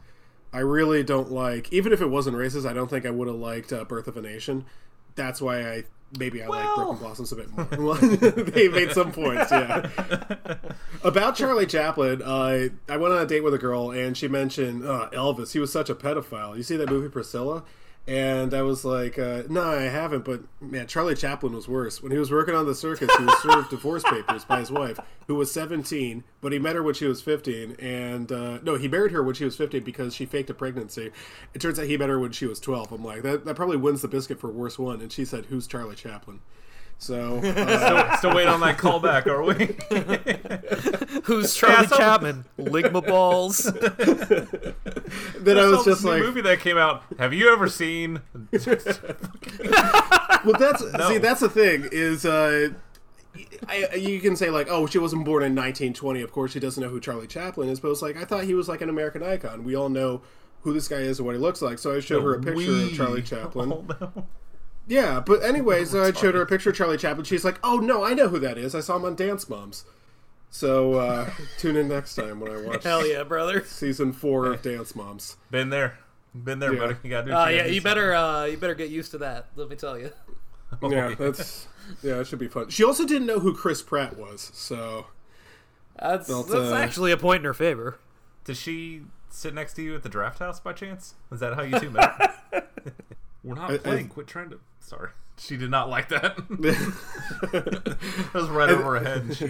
I 0.53 0.61
really 0.61 1.03
don't 1.03 1.31
like, 1.31 1.73
even 1.73 1.93
if 1.93 2.01
it 2.01 2.07
wasn't 2.07 2.37
racist, 2.37 2.69
I 2.69 2.73
don't 2.73 2.89
think 2.89 3.07
I 3.07 3.11
would 3.11 3.29
have 3.29 3.37
liked 3.37 3.73
uh, 3.73 3.85
Birth 3.85 4.07
of 4.07 4.17
a 4.17 4.23
Nation. 4.23 4.67
That's 5.15 5.41
why 5.41 5.67
I 5.67 5.85
maybe 6.19 6.43
I 6.43 6.47
like 6.47 6.75
Broken 6.75 6.97
Blossoms 6.99 7.33
a 7.33 7.37
bit 7.37 7.51
more. 7.51 7.69
Well, 7.79 7.95
they 8.01 8.69
made 8.69 8.93
some 8.93 9.13
points, 9.13 9.51
yeah. 9.51 9.89
About 11.05 11.37
Charlie 11.37 11.67
Chaplin, 11.67 12.23
uh, 12.23 12.69
I 12.89 12.97
went 12.97 13.15
on 13.15 13.23
a 13.23 13.27
date 13.27 13.43
with 13.43 13.55
a 13.55 13.59
girl 13.59 13.91
and 13.91 14.17
she 14.17 14.29
mentioned 14.29 14.85
uh, 14.85 15.09
Elvis. 15.13 15.53
He 15.53 15.59
was 15.59 15.73
such 15.73 15.89
a 15.91 15.95
pedophile. 15.95 16.57
You 16.57 16.63
see 16.63 16.77
that 16.77 16.91
movie 16.91 17.09
Priscilla? 17.09 17.65
And 18.09 18.55
I 18.55 18.63
was 18.63 18.85
like, 18.85 19.19
uh, 19.19 19.43
no, 19.49 19.65
I 19.65 19.83
haven't. 19.83 20.25
But 20.25 20.43
man, 20.61 20.87
Charlie 20.87 21.17
Chaplin 21.17 21.53
was 21.53 21.67
worse. 21.67 22.01
When 22.01 22.13
he 22.13 22.19
was 22.19 22.31
working 22.31 22.55
on 22.55 22.67
the 22.67 22.75
circus, 22.75 23.11
he 23.17 23.25
was 23.25 23.43
served 23.43 23.71
divorce 23.71 24.05
papers 24.05 24.45
by 24.45 24.61
his 24.61 24.71
wife, 24.71 25.01
who 25.27 25.35
was 25.35 25.53
17, 25.53 26.23
but 26.41 26.53
he 26.53 26.61
met 26.61 26.77
her 26.77 26.85
when 26.85 26.95
she 26.95 27.07
was 27.07 27.21
15. 27.21 27.77
And 27.81 28.31
uh, 28.31 28.59
no, 28.63 28.77
he 28.77 28.87
married 28.87 29.11
her 29.11 29.25
when 29.25 29.35
she 29.35 29.45
was 29.45 29.57
15 29.57 29.83
because 29.83 30.15
she 30.15 30.25
faked 30.25 30.51
a 30.51 30.55
pregnancy. 30.55 31.11
It 31.53 31.61
turns 31.61 31.81
out 31.81 31.87
he 31.87 31.97
met 31.97 32.09
her 32.09 32.21
when 32.21 32.31
she 32.31 32.47
was 32.47 32.61
12. 32.61 32.93
I'm 32.93 33.05
like, 33.05 33.23
that, 33.23 33.45
that 33.45 33.57
probably 33.57 33.77
wins 33.77 34.03
the 34.03 34.09
biscuit 34.09 34.39
for 34.39 34.51
worst 34.51 34.79
one. 34.79 35.01
And 35.01 35.11
she 35.11 35.25
said, 35.25 35.47
who's 35.47 35.67
Charlie 35.67 35.97
Chaplin? 35.97 36.41
So 36.99 37.39
uh, 37.39 37.41
Still, 38.09 38.17
still 38.19 38.35
waiting 38.35 38.53
on 38.53 38.61
that 38.61 38.79
callback, 38.79 39.27
are 39.27 39.43
we? 39.43 39.77
Who's 41.25 41.55
Charlie 41.55 41.87
some- 41.89 41.99
Chapman? 41.99 42.45
Ligma 42.59 43.07
balls. 43.07 43.59
then 45.39 45.59
I 45.59 45.67
was 45.67 45.85
just 45.85 46.05
new 46.05 46.11
like, 46.11 46.23
movie 46.23 46.41
that 46.41 46.61
came 46.61 46.79
out. 46.79 47.03
Have 47.19 47.35
you 47.35 47.53
ever 47.53 47.69
seen? 47.69 48.23
well 50.45 50.55
that's 50.59 50.83
No. 50.93 51.09
see 51.09 51.19
that's 51.19 51.41
the 51.41 51.49
thing 51.51 51.89
is 51.93 52.25
uh 52.25 52.69
I, 53.69 53.95
you 53.97 54.21
can 54.21 54.37
say 54.37 54.51
like 54.51 54.69
oh 54.71 54.87
she 54.87 54.99
wasn't 54.99 55.25
born 55.25 55.43
in 55.43 55.55
1920 55.55 56.23
of 56.23 56.33
course 56.33 56.53
she 56.53 56.61
doesn't 56.61 56.83
know 56.83 56.89
who 56.89 57.01
charlie 57.01 57.27
chaplin 57.27 57.69
is 57.69 57.81
but 57.81 57.91
it's 57.91 58.03
like 58.03 58.17
i 58.17 58.25
thought 58.25 58.45
he 58.45 58.55
was 58.55 58.69
like 58.69 58.81
an 58.81 58.89
american 58.89 59.23
icon 59.23 59.65
we 59.65 59.75
all 59.75 59.89
know 59.89 60.23
who 60.63 60.73
this 60.73 60.89
guy 60.89 60.97
is 60.99 61.19
and 61.19 61.27
what 61.27 61.35
he 61.35 61.41
looks 61.41 61.61
like 61.63 61.79
so 61.79 61.95
i 61.97 62.01
showed 62.01 62.23
her 62.23 62.35
a 62.35 62.41
picture 62.43 62.71
of 62.73 62.93
charlie 62.95 63.23
chaplin 63.23 63.73
Oh, 63.73 63.85
no. 64.01 64.27
Yeah 64.87 65.21
but 65.21 65.43
anyways 65.43 65.95
i 65.95 66.13
showed 66.13 66.35
her 66.35 66.43
a 66.43 66.47
picture 66.47 66.71
of 66.71 66.77
charlie 66.77 66.97
chaplin 66.97 67.25
she's 67.25 67.45
like 67.45 67.59
oh 67.65 67.77
no 67.79 68.05
i 68.05 68.15
know 68.15 68.29
who 68.29 68.39
that 68.39 68.57
is 68.59 68.75
i 68.75 68.81
saw 68.81 68.97
him 68.97 69.05
on 69.05 69.15
dance 69.17 69.49
moms 69.49 69.85
so 70.51 70.95
uh 70.95 71.29
tune 71.59 71.77
in 71.77 71.89
next 71.89 72.15
time 72.15 72.39
when 72.41 72.53
i 72.53 72.61
watch 72.61 72.85
Hell 72.85 73.07
yeah, 73.07 73.23
brother. 73.25 73.65
season 73.65 74.13
four 74.13 74.47
of 74.53 74.63
dance 74.63 74.95
moms 74.95 75.37
Been 75.51 75.71
there, 75.71 75.99
been 76.35 76.59
there, 76.61 76.73
Yeah. 76.75 76.81
buddy. 76.81 76.97
You 77.03 77.11
gotta 77.11 77.27
do. 77.27 77.33
Uh, 77.35 77.49
yeah, 77.49 77.67
you 77.67 77.81
better 77.81 78.15
uh, 78.15 78.45
you 78.45 78.57
better 78.57 78.75
get 78.75 78.91
used 78.91 79.11
to 79.13 79.19
that. 79.19 79.47
Let 79.57 79.69
me 79.69 79.77
tell 79.77 79.99
you. 79.99 80.13
yeah 80.83 81.15
that's 81.19 81.67
yeah 82.03 82.21
it 82.21 82.27
should 82.27 82.39
be 82.41 82.49
fun 82.49 82.69
she 82.69 82.83
also 82.85 83.07
didn't 83.07 83.27
know 83.27 83.39
who 83.39 83.55
chris 83.55 83.81
pratt 83.83 84.17
was 84.19 84.51
so 84.53 85.07
That's 85.99 86.27
that's 86.29 86.51
uh, 86.53 86.75
actually 86.75 87.13
a 87.13 87.17
point 87.17 87.41
in 87.41 87.45
her 87.45 87.55
favor. 87.55 87.99
Did 88.45 88.57
she 88.57 89.03
sit 89.31 89.55
next 89.55 89.75
to 89.75 89.83
you 89.83 89.95
at 89.95 90.03
the 90.03 90.09
draft 90.09 90.39
house 90.41 90.61
by 90.61 90.73
chance? 90.73 91.15
Is 91.33 91.41
that 91.41 91.55
how 91.55 91.63
you 91.63 91.79
two 91.81 91.91
met? 91.91 92.35
We're 93.45 93.55
not 93.55 93.71
I- 93.71 93.75
I- 93.75 93.79
playing. 93.79 94.09
Quit 94.09 94.27
trying 94.27 94.51
to. 94.51 94.61
Sorry, 94.87 95.11
she 95.39 95.57
did 95.57 95.71
not 95.71 95.89
like 95.89 96.09
that. 96.11 96.37
that 96.49 98.31
was 98.33 98.49
right 98.49 98.71
over 98.71 98.99
her 98.99 99.05
head. 99.05 99.23
And 99.23 99.37
she, 99.37 99.47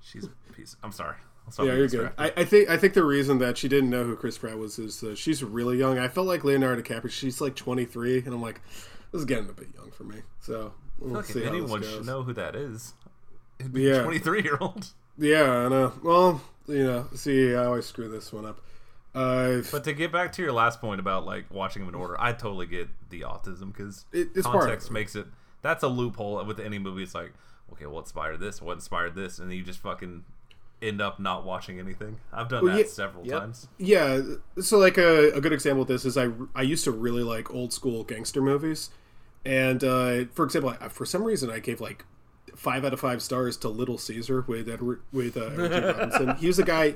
she's 0.00 0.24
a 0.24 0.52
piece. 0.52 0.76
I'm 0.82 0.92
sorry. 0.92 1.16
Yeah, 1.58 1.74
you're 1.74 1.88
good. 1.88 2.10
I, 2.16 2.32
I 2.38 2.44
think 2.46 2.70
I 2.70 2.78
think 2.78 2.94
the 2.94 3.04
reason 3.04 3.36
that 3.38 3.58
she 3.58 3.68
didn't 3.68 3.90
know 3.90 4.04
who 4.04 4.16
Chris 4.16 4.38
Pratt 4.38 4.56
was 4.56 4.78
is 4.78 5.02
uh, 5.02 5.14
she's 5.14 5.44
really 5.44 5.76
young. 5.76 5.98
I 5.98 6.08
felt 6.08 6.26
like 6.26 6.42
Leonardo 6.42 6.80
DiCaprio. 6.80 7.10
She's 7.10 7.38
like 7.38 7.54
23, 7.54 8.20
and 8.20 8.28
I'm 8.28 8.40
like, 8.40 8.62
this 9.12 9.18
is 9.20 9.24
getting 9.26 9.50
a 9.50 9.52
bit 9.52 9.68
young 9.76 9.90
for 9.90 10.04
me. 10.04 10.20
So 10.40 10.72
we'll 10.98 11.12
Look, 11.12 11.26
see 11.26 11.44
anyone 11.44 11.82
should 11.82 12.06
know 12.06 12.22
who 12.22 12.32
that 12.32 12.56
is, 12.56 12.94
it'd 13.60 13.74
be 13.74 13.82
Yeah. 13.82 13.96
a 13.96 14.02
23 14.04 14.42
year 14.42 14.56
old. 14.58 14.88
Yeah, 15.18 15.66
I 15.66 15.68
know. 15.68 15.92
Well, 16.02 16.40
you 16.66 16.82
know, 16.84 17.08
see 17.14 17.54
I 17.54 17.66
always 17.66 17.84
screw 17.84 18.08
this 18.08 18.32
one 18.32 18.46
up. 18.46 18.62
Uh, 19.14 19.62
But 19.70 19.84
to 19.84 19.92
get 19.92 20.10
back 20.12 20.32
to 20.32 20.42
your 20.42 20.52
last 20.52 20.80
point 20.80 21.00
about 21.00 21.24
like 21.24 21.44
watching 21.50 21.82
them 21.82 21.88
in 21.88 21.94
order, 21.94 22.16
I 22.20 22.32
totally 22.32 22.66
get 22.66 22.88
the 23.10 23.20
autism 23.22 23.72
because 23.72 24.04
It- 24.12 24.30
it's 24.34 24.42
part 24.46 24.56
of 24.56 24.60
context 24.62 24.88
it. 24.90 24.92
makes 24.92 25.14
it. 25.14 25.26
That's 25.62 25.82
a 25.82 25.88
loophole 25.88 26.44
with 26.44 26.58
any 26.60 26.78
movie. 26.78 27.02
It's 27.04 27.14
like, 27.14 27.32
okay, 27.72 27.86
what 27.86 28.00
inspired 28.00 28.40
this? 28.40 28.60
What 28.60 28.72
inspired 28.74 29.14
this? 29.14 29.38
And 29.38 29.50
then 29.50 29.56
you 29.56 29.62
just 29.62 29.78
fucking 29.80 30.24
end 30.82 31.00
up 31.00 31.18
not 31.18 31.44
watching 31.46 31.78
anything. 31.78 32.18
I've 32.32 32.48
done 32.48 32.64
Well, 32.64 32.74
that 32.76 32.86
yeah- 32.86 32.90
several 32.90 33.24
Yep. 33.26 33.40
times. 33.40 33.68
yeah. 33.78 34.20
So 34.60 34.78
like 34.78 34.98
a, 34.98 35.30
a 35.32 35.40
good 35.40 35.52
example 35.52 35.82
of 35.82 35.88
this 35.88 36.04
is 36.04 36.18
I 36.18 36.30
I 36.54 36.62
used 36.62 36.84
to 36.84 36.90
really 36.90 37.22
like 37.22 37.50
old 37.54 37.72
school 37.72 38.04
gangster 38.04 38.42
movies, 38.42 38.90
and 39.46 39.82
uh, 39.84 40.24
for 40.34 40.44
example, 40.44 40.74
I, 40.80 40.88
for 40.88 41.06
some 41.06 41.22
reason 41.24 41.50
I 41.50 41.60
gave 41.60 41.80
like 41.80 42.04
five 42.56 42.84
out 42.84 42.92
of 42.92 43.00
five 43.00 43.22
stars 43.22 43.56
to 43.58 43.68
Little 43.68 43.98
Caesar 43.98 44.44
with 44.46 44.68
Edward 44.68 45.02
with 45.12 45.36
uh, 45.36 45.46
Edward. 45.46 45.84
Robinson. 45.84 46.36
He 46.36 46.46
was 46.46 46.58
a 46.58 46.64
guy. 46.64 46.94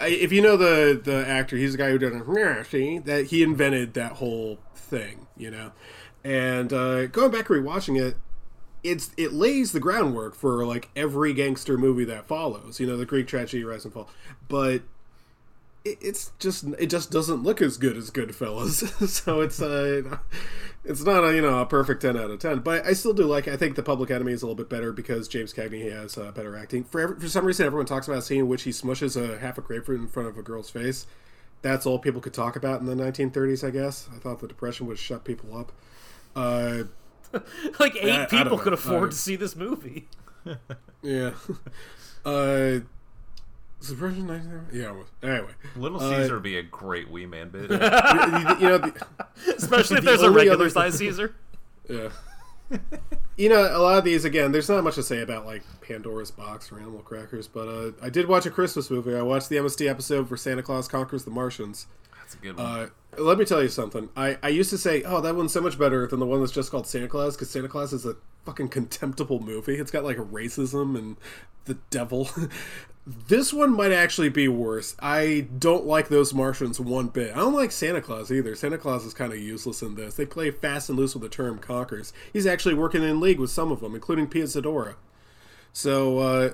If 0.00 0.32
you 0.32 0.42
know 0.42 0.56
the 0.56 1.00
the 1.02 1.26
actor, 1.26 1.56
he's 1.56 1.72
the 1.72 1.78
guy 1.78 1.90
who 1.90 1.98
did 1.98 2.12
"Yeah, 2.12 2.62
see 2.62 2.98
that 2.98 3.26
he 3.26 3.42
invented 3.42 3.94
that 3.94 4.12
whole 4.12 4.58
thing, 4.74 5.26
you 5.36 5.50
know. 5.50 5.72
And 6.24 6.72
uh, 6.72 7.06
going 7.06 7.30
back 7.30 7.50
and 7.50 7.64
rewatching 7.64 8.00
it, 8.00 8.16
it's 8.82 9.10
it 9.16 9.32
lays 9.32 9.72
the 9.72 9.80
groundwork 9.80 10.34
for 10.34 10.64
like 10.64 10.90
every 10.94 11.32
gangster 11.34 11.76
movie 11.76 12.04
that 12.04 12.26
follows. 12.26 12.80
You 12.80 12.86
know, 12.86 12.96
the 12.96 13.06
Greek 13.06 13.26
tragedy, 13.26 13.64
Rise 13.64 13.84
and 13.84 13.92
Fall, 13.92 14.08
but 14.48 14.82
it, 15.84 15.98
it's 16.00 16.32
just 16.38 16.64
it 16.78 16.86
just 16.86 17.10
doesn't 17.10 17.42
look 17.42 17.60
as 17.60 17.76
good 17.76 17.96
as 17.96 18.10
Goodfellas. 18.10 19.08
so 19.08 19.40
it's 19.40 19.60
uh, 19.60 20.18
it's 20.84 21.02
not 21.02 21.24
a 21.24 21.34
you 21.34 21.40
know 21.42 21.60
a 21.60 21.66
perfect 21.66 22.02
ten 22.02 22.16
out 22.16 22.30
of 22.30 22.38
ten, 22.40 22.60
but 22.60 22.84
I 22.86 22.92
still 22.92 23.12
do 23.14 23.24
like. 23.24 23.48
I 23.48 23.56
think 23.56 23.74
the 23.76 23.82
Public 23.82 24.10
Enemy 24.10 24.32
is 24.32 24.42
a 24.42 24.46
little 24.46 24.56
bit 24.56 24.68
better 24.68 24.92
because 24.92 25.28
James 25.28 25.52
Cagney 25.52 25.90
has 25.90 26.16
uh, 26.18 26.30
better 26.32 26.56
acting. 26.56 26.84
For 26.84 27.00
every, 27.00 27.18
for 27.20 27.28
some 27.28 27.44
reason, 27.44 27.66
everyone 27.66 27.86
talks 27.86 28.06
about 28.08 28.18
a 28.18 28.22
scene 28.22 28.40
in 28.40 28.48
which 28.48 28.62
he 28.64 28.70
smushes 28.70 29.16
a 29.20 29.38
half 29.38 29.56
a 29.58 29.60
grapefruit 29.60 30.00
in 30.00 30.08
front 30.08 30.28
of 30.28 30.36
a 30.38 30.42
girl's 30.42 30.70
face. 30.70 31.06
That's 31.62 31.86
all 31.86 31.98
people 31.98 32.20
could 32.20 32.34
talk 32.34 32.56
about 32.56 32.80
in 32.80 32.86
the 32.86 32.94
1930s, 32.94 33.66
I 33.66 33.70
guess. 33.70 34.06
I 34.14 34.18
thought 34.18 34.40
the 34.40 34.46
Depression 34.48 34.86
would 34.86 34.98
shut 34.98 35.24
people 35.24 35.56
up. 35.56 35.72
Uh, 36.36 36.84
like 37.80 37.96
eight 37.96 38.10
I- 38.12 38.22
I 38.24 38.26
people 38.26 38.58
know. 38.58 38.62
could 38.62 38.72
afford 38.74 39.08
Uh, 39.08 39.12
to 39.12 39.16
see 39.16 39.36
this 39.36 39.56
movie. 39.56 40.06
yeah. 41.02 41.30
uh, 42.26 42.80
Depression 43.88 44.26
1930? 44.28 44.78
Yeah. 44.78 44.90
it 44.90 44.96
was. 44.96 45.06
Anyway, 45.22 45.52
Little 45.76 46.00
Uh, 46.02 46.10
Caesar 46.10 46.34
would 46.34 46.42
be 46.42 46.58
a 46.58 46.62
great 46.62 47.10
wee 47.10 47.26
man 47.26 47.48
bit. 47.50 47.70
you, 47.70 47.76
you 47.76 47.78
know. 47.80 48.78
The, 48.78 49.06
Especially 49.56 49.98
if 49.98 50.04
The 50.04 50.10
there's 50.10 50.22
a 50.22 50.30
regular 50.30 50.56
other- 50.56 50.70
size 50.70 50.94
Caesar. 50.98 51.34
Yeah. 51.88 52.08
you 53.36 53.48
know, 53.48 53.60
a 53.60 53.78
lot 53.78 53.98
of 53.98 54.04
these 54.04 54.24
again. 54.24 54.52
There's 54.52 54.68
not 54.68 54.82
much 54.84 54.94
to 54.94 55.02
say 55.02 55.20
about 55.20 55.44
like 55.46 55.62
Pandora's 55.82 56.30
Box 56.30 56.72
or 56.72 56.78
Animal 56.78 57.00
Crackers, 57.00 57.46
but 57.46 57.68
uh, 57.68 57.92
I 58.02 58.08
did 58.08 58.26
watch 58.26 58.46
a 58.46 58.50
Christmas 58.50 58.90
movie. 58.90 59.14
I 59.14 59.22
watched 59.22 59.48
the 59.50 59.56
MST 59.56 59.88
episode 59.88 60.28
for 60.28 60.36
Santa 60.36 60.62
Claus 60.62 60.88
Conquers 60.88 61.24
the 61.24 61.30
Martians. 61.30 61.86
That's 62.18 62.34
a 62.34 62.38
good 62.38 62.56
one. 62.56 62.66
Uh, 62.66 62.88
let 63.18 63.36
me 63.38 63.44
tell 63.44 63.62
you 63.62 63.68
something. 63.68 64.08
I, 64.16 64.38
I 64.42 64.48
used 64.48 64.70
to 64.70 64.78
say, 64.78 65.02
oh, 65.02 65.20
that 65.20 65.36
one's 65.36 65.52
so 65.52 65.60
much 65.60 65.78
better 65.78 66.06
than 66.06 66.20
the 66.20 66.26
one 66.26 66.40
that's 66.40 66.52
just 66.52 66.70
called 66.70 66.86
Santa 66.86 67.06
Claus 67.06 67.36
because 67.36 67.50
Santa 67.50 67.68
Claus 67.68 67.92
is 67.92 68.06
a 68.06 68.16
fucking 68.46 68.68
contemptible 68.70 69.40
movie. 69.40 69.74
It's 69.76 69.90
got 69.90 70.04
like 70.04 70.16
racism 70.16 70.96
and 70.98 71.16
the 71.66 71.74
devil. 71.90 72.30
this 73.06 73.52
one 73.52 73.74
might 73.76 73.92
actually 73.92 74.30
be 74.30 74.48
worse. 74.48 74.96
I 74.98 75.46
don't 75.58 75.84
like 75.84 76.08
those 76.08 76.32
Martians 76.32 76.80
one 76.80 77.08
bit. 77.08 77.32
I 77.32 77.40
don't 77.40 77.52
like 77.54 77.70
Santa 77.70 78.00
Claus 78.00 78.32
either. 78.32 78.54
Santa 78.54 78.78
Claus 78.78 79.04
is 79.04 79.12
kind 79.12 79.32
of 79.32 79.38
useless 79.38 79.82
in 79.82 79.94
this. 79.94 80.14
They 80.14 80.24
play 80.24 80.50
fast 80.50 80.88
and 80.88 80.98
loose 80.98 81.14
with 81.14 81.22
the 81.22 81.28
term 81.28 81.58
conquers. 81.58 82.12
He's 82.32 82.46
actually 82.46 82.74
working 82.74 83.02
in 83.02 83.20
league 83.20 83.38
with 83.38 83.50
some 83.50 83.70
of 83.70 83.80
them, 83.80 83.94
including 83.94 84.28
Pia 84.28 84.44
Zadora. 84.44 84.94
So, 85.72 86.18
uh, 86.18 86.50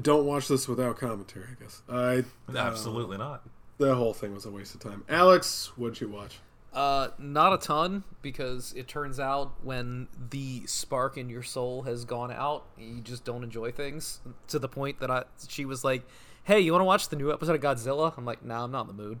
don't 0.00 0.24
watch 0.24 0.48
this 0.48 0.66
without 0.66 0.96
commentary, 0.98 1.46
I 1.50 1.62
guess. 1.62 1.82
I, 1.88 2.24
Absolutely 2.56 3.18
not. 3.18 3.42
the 3.78 3.94
whole 3.94 4.14
thing 4.14 4.32
was 4.34 4.46
a 4.46 4.50
waste 4.50 4.74
of 4.74 4.80
time. 4.80 5.04
Alex, 5.08 5.72
what'd 5.76 6.00
you 6.00 6.08
watch? 6.08 6.38
Uh, 6.76 7.08
not 7.18 7.54
a 7.54 7.58
ton 7.58 8.04
because 8.20 8.74
it 8.76 8.86
turns 8.86 9.18
out 9.18 9.64
when 9.64 10.08
the 10.30 10.62
spark 10.66 11.16
in 11.16 11.30
your 11.30 11.42
soul 11.42 11.82
has 11.84 12.04
gone 12.04 12.30
out, 12.30 12.66
you 12.76 13.00
just 13.00 13.24
don't 13.24 13.42
enjoy 13.42 13.72
things 13.72 14.20
to 14.48 14.58
the 14.58 14.68
point 14.68 15.00
that 15.00 15.10
I 15.10 15.24
she 15.48 15.64
was 15.64 15.84
like, 15.84 16.02
"Hey, 16.44 16.60
you 16.60 16.72
want 16.72 16.82
to 16.82 16.84
watch 16.86 17.08
the 17.08 17.16
new 17.16 17.32
episode 17.32 17.54
of 17.54 17.62
Godzilla?" 17.62 18.12
I'm 18.18 18.26
like, 18.26 18.44
"Nah, 18.44 18.64
I'm 18.64 18.70
not 18.72 18.82
in 18.90 18.96
the 18.96 19.02
mood." 19.02 19.18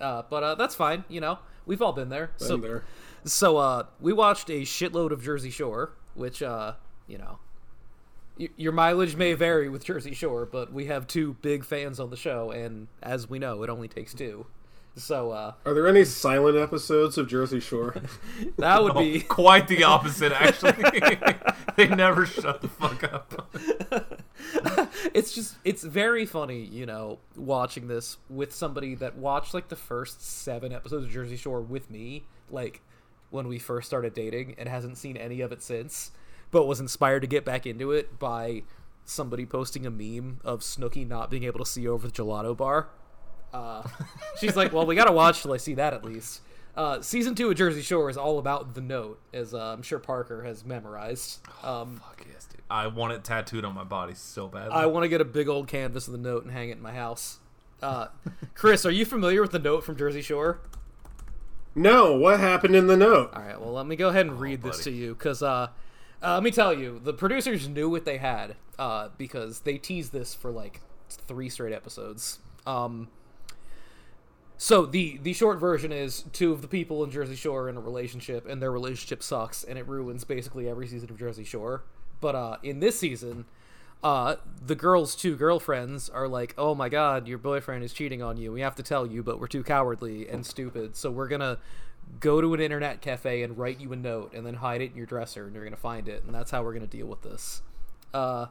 Uh, 0.00 0.22
but 0.28 0.42
uh, 0.42 0.54
that's 0.56 0.74
fine. 0.74 1.04
You 1.08 1.20
know, 1.20 1.38
we've 1.64 1.80
all 1.80 1.92
been 1.92 2.08
there. 2.08 2.32
so 2.38 2.56
Been 2.58 2.70
there. 2.70 2.84
so 3.24 3.56
uh, 3.56 3.84
we 4.00 4.12
watched 4.12 4.50
a 4.50 4.62
shitload 4.62 5.12
of 5.12 5.22
Jersey 5.22 5.50
Shore, 5.50 5.92
which 6.14 6.42
uh, 6.42 6.72
you 7.06 7.18
know, 7.18 7.38
y- 8.36 8.48
your 8.56 8.72
mileage 8.72 9.14
may 9.14 9.32
vary 9.34 9.68
with 9.68 9.84
Jersey 9.84 10.12
Shore, 10.12 10.44
but 10.44 10.72
we 10.72 10.86
have 10.86 11.06
two 11.06 11.34
big 11.40 11.64
fans 11.64 12.00
on 12.00 12.10
the 12.10 12.16
show, 12.16 12.50
and 12.50 12.88
as 13.00 13.30
we 13.30 13.38
know, 13.38 13.62
it 13.62 13.70
only 13.70 13.86
takes 13.86 14.12
two. 14.12 14.46
So 14.98 15.30
uh, 15.30 15.52
Are 15.66 15.74
there 15.74 15.86
any 15.86 16.04
silent 16.04 16.56
episodes 16.56 17.18
of 17.18 17.28
Jersey 17.28 17.60
Shore? 17.60 17.94
that 18.56 18.82
would 18.82 18.96
Oh, 18.96 19.00
be 19.00 19.20
quite 19.28 19.68
the 19.68 19.84
opposite, 19.84 20.32
actually. 20.32 20.72
they 21.76 21.86
never 21.88 22.24
shut 22.24 22.62
the 22.62 22.68
fuck 22.68 23.04
up. 23.04 23.50
it's 25.14 25.34
just 25.34 25.56
it's 25.64 25.82
very 25.84 26.24
funny, 26.24 26.60
you 26.62 26.86
know, 26.86 27.18
watching 27.36 27.88
this 27.88 28.16
with 28.30 28.54
somebody 28.54 28.94
that 28.94 29.16
watched 29.16 29.52
like 29.52 29.68
the 29.68 29.76
first 29.76 30.22
seven 30.26 30.72
episodes 30.72 31.04
of 31.04 31.10
Jersey 31.10 31.36
Shore 31.36 31.60
with 31.60 31.90
me, 31.90 32.24
like 32.50 32.80
when 33.30 33.48
we 33.48 33.58
first 33.58 33.86
started 33.88 34.14
dating, 34.14 34.54
and 34.56 34.66
hasn't 34.68 34.96
seen 34.96 35.16
any 35.18 35.40
of 35.42 35.52
it 35.52 35.62
since, 35.62 36.10
but 36.50 36.64
was 36.66 36.80
inspired 36.80 37.20
to 37.20 37.26
get 37.26 37.44
back 37.44 37.66
into 37.66 37.92
it 37.92 38.18
by 38.18 38.62
somebody 39.04 39.44
posting 39.44 39.84
a 39.84 39.90
meme 39.90 40.40
of 40.44 40.60
Snooki 40.60 41.06
not 41.06 41.30
being 41.30 41.44
able 41.44 41.58
to 41.58 41.66
see 41.70 41.86
over 41.86 42.06
the 42.08 42.12
gelato 42.12 42.56
bar. 42.56 42.88
Uh, 43.52 43.82
she's 44.38 44.56
like, 44.56 44.72
"Well, 44.72 44.86
we 44.86 44.94
gotta 44.94 45.12
watch 45.12 45.42
till 45.42 45.52
I 45.52 45.56
see 45.56 45.74
that 45.74 45.94
at 45.94 46.04
least." 46.04 46.40
Uh, 46.76 47.00
season 47.00 47.34
two 47.34 47.48
of 47.48 47.56
Jersey 47.56 47.80
Shore 47.80 48.10
is 48.10 48.18
all 48.18 48.38
about 48.38 48.74
the 48.74 48.82
note, 48.82 49.18
as 49.32 49.54
uh, 49.54 49.72
I'm 49.72 49.82
sure 49.82 49.98
Parker 49.98 50.42
has 50.42 50.64
memorized. 50.64 51.40
Um, 51.62 51.96
Fuck 51.96 52.26
yes, 52.30 52.46
dude. 52.46 52.60
I 52.68 52.86
want 52.88 53.14
it 53.14 53.24
tattooed 53.24 53.64
on 53.64 53.74
my 53.74 53.84
body 53.84 54.14
so 54.14 54.46
bad. 54.46 54.70
I 54.70 54.84
want 54.86 55.04
to 55.04 55.08
get 55.08 55.22
a 55.22 55.24
big 55.24 55.48
old 55.48 55.68
canvas 55.68 56.06
of 56.06 56.12
the 56.12 56.18
note 56.18 56.44
and 56.44 56.52
hang 56.52 56.68
it 56.68 56.72
in 56.76 56.82
my 56.82 56.92
house. 56.92 57.38
Uh, 57.82 58.08
Chris, 58.54 58.84
are 58.84 58.90
you 58.90 59.06
familiar 59.06 59.40
with 59.40 59.52
the 59.52 59.58
note 59.58 59.84
from 59.84 59.96
Jersey 59.96 60.22
Shore? 60.22 60.60
no, 61.74 62.16
what 62.16 62.40
happened 62.40 62.74
in 62.74 62.86
the 62.86 62.96
note? 62.96 63.30
All 63.34 63.42
right, 63.42 63.60
well, 63.60 63.72
let 63.72 63.86
me 63.86 63.96
go 63.96 64.08
ahead 64.08 64.26
and 64.26 64.40
read 64.40 64.62
this 64.62 64.78
buddy. 64.78 64.90
to 64.90 64.96
you 64.96 65.14
because 65.14 65.42
uh, 65.42 65.68
uh, 66.22 66.34
let 66.34 66.42
me 66.42 66.50
tell 66.50 66.72
you, 66.72 67.00
the 67.02 67.12
producers 67.12 67.68
knew 67.68 67.88
what 67.88 68.04
they 68.04 68.18
had 68.18 68.56
uh, 68.78 69.08
because 69.18 69.60
they 69.60 69.78
teased 69.78 70.12
this 70.12 70.34
for 70.34 70.50
like 70.50 70.80
three 71.08 71.48
straight 71.48 71.72
episodes. 71.72 72.38
Um, 72.66 73.08
so 74.58 74.86
the 74.86 75.18
the 75.22 75.32
short 75.32 75.58
version 75.58 75.92
is 75.92 76.24
two 76.32 76.52
of 76.52 76.62
the 76.62 76.68
people 76.68 77.04
in 77.04 77.10
Jersey 77.10 77.36
Shore 77.36 77.64
are 77.64 77.68
in 77.68 77.76
a 77.76 77.80
relationship, 77.80 78.46
and 78.48 78.62
their 78.62 78.72
relationship 78.72 79.22
sucks, 79.22 79.62
and 79.62 79.78
it 79.78 79.86
ruins 79.86 80.24
basically 80.24 80.68
every 80.68 80.86
season 80.86 81.10
of 81.10 81.18
Jersey 81.18 81.44
Shore. 81.44 81.84
But 82.20 82.34
uh, 82.34 82.56
in 82.62 82.80
this 82.80 82.98
season, 82.98 83.44
uh, 84.02 84.36
the 84.64 84.74
girl's 84.74 85.14
two 85.14 85.36
girlfriends 85.36 86.08
are 86.08 86.26
like, 86.26 86.54
"Oh 86.56 86.74
my 86.74 86.88
god, 86.88 87.28
your 87.28 87.38
boyfriend 87.38 87.84
is 87.84 87.92
cheating 87.92 88.22
on 88.22 88.38
you. 88.38 88.50
We 88.52 88.62
have 88.62 88.74
to 88.76 88.82
tell 88.82 89.06
you, 89.06 89.22
but 89.22 89.38
we're 89.38 89.46
too 89.46 89.62
cowardly 89.62 90.28
and 90.28 90.46
stupid. 90.46 90.96
So 90.96 91.10
we're 91.10 91.28
gonna 91.28 91.58
go 92.20 92.40
to 92.40 92.54
an 92.54 92.60
internet 92.60 93.00
cafe 93.02 93.42
and 93.42 93.58
write 93.58 93.80
you 93.80 93.92
a 93.92 93.96
note, 93.96 94.32
and 94.32 94.46
then 94.46 94.54
hide 94.54 94.80
it 94.80 94.92
in 94.92 94.96
your 94.96 95.06
dresser, 95.06 95.44
and 95.44 95.54
you're 95.54 95.64
gonna 95.64 95.76
find 95.76 96.08
it, 96.08 96.24
and 96.24 96.34
that's 96.34 96.50
how 96.50 96.62
we're 96.62 96.72
gonna 96.74 96.86
deal 96.86 97.06
with 97.06 97.22
this." 97.22 97.60
Uh, 98.14 98.46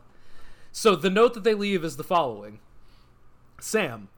so 0.71 0.95
the 0.95 1.09
note 1.09 1.33
that 1.33 1.43
they 1.43 1.55
leave 1.55 1.83
is 1.83 1.97
the 1.97 2.03
following: 2.03 2.59
Sam, 3.59 4.09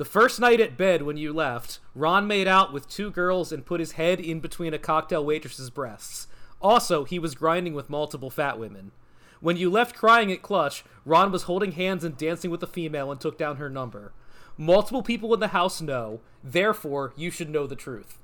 the 0.00 0.06
first 0.06 0.40
night 0.40 0.60
at 0.60 0.78
bed 0.78 1.02
when 1.02 1.18
you 1.18 1.30
left, 1.30 1.78
Ron 1.94 2.26
made 2.26 2.48
out 2.48 2.72
with 2.72 2.88
two 2.88 3.10
girls 3.10 3.52
and 3.52 3.66
put 3.66 3.80
his 3.80 3.92
head 3.92 4.18
in 4.18 4.40
between 4.40 4.72
a 4.72 4.78
cocktail 4.78 5.22
waitress's 5.22 5.68
breasts. 5.68 6.26
Also, 6.62 7.04
he 7.04 7.18
was 7.18 7.34
grinding 7.34 7.74
with 7.74 7.90
multiple 7.90 8.30
fat 8.30 8.58
women. 8.58 8.92
When 9.40 9.58
you 9.58 9.68
left 9.68 9.94
crying 9.94 10.32
at 10.32 10.40
Clutch, 10.40 10.84
Ron 11.04 11.30
was 11.30 11.42
holding 11.42 11.72
hands 11.72 12.02
and 12.02 12.16
dancing 12.16 12.50
with 12.50 12.62
a 12.62 12.66
female 12.66 13.12
and 13.12 13.20
took 13.20 13.36
down 13.36 13.56
her 13.56 13.68
number. 13.68 14.14
Multiple 14.56 15.02
people 15.02 15.34
in 15.34 15.40
the 15.40 15.48
house 15.48 15.82
know, 15.82 16.20
therefore, 16.42 17.12
you 17.14 17.30
should 17.30 17.50
know 17.50 17.66
the 17.66 17.76
truth. 17.76 18.18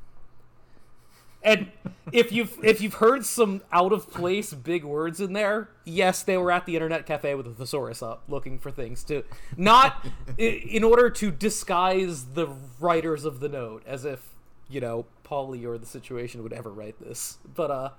And 1.46 1.70
if 2.10 2.32
you've 2.32 2.58
if 2.64 2.80
you've 2.80 2.94
heard 2.94 3.24
some 3.24 3.62
out 3.72 3.92
of 3.92 4.10
place 4.10 4.52
big 4.52 4.82
words 4.82 5.20
in 5.20 5.32
there, 5.32 5.70
yes, 5.84 6.24
they 6.24 6.36
were 6.36 6.50
at 6.50 6.66
the 6.66 6.74
internet 6.74 7.06
cafe 7.06 7.36
with 7.36 7.46
a 7.46 7.50
thesaurus 7.50 8.02
up, 8.02 8.24
looking 8.28 8.58
for 8.58 8.72
things 8.72 9.04
to 9.04 9.22
not 9.56 10.04
in 10.36 10.82
order 10.82 11.08
to 11.08 11.30
disguise 11.30 12.24
the 12.34 12.48
writers 12.80 13.24
of 13.24 13.38
the 13.38 13.48
note, 13.48 13.84
as 13.86 14.04
if 14.04 14.30
you 14.68 14.80
know 14.80 15.06
Pauly 15.24 15.64
or 15.64 15.78
the 15.78 15.86
situation 15.86 16.42
would 16.42 16.52
ever 16.52 16.72
write 16.72 16.98
this. 17.00 17.38
But 17.54 17.70
uh, 17.70 17.90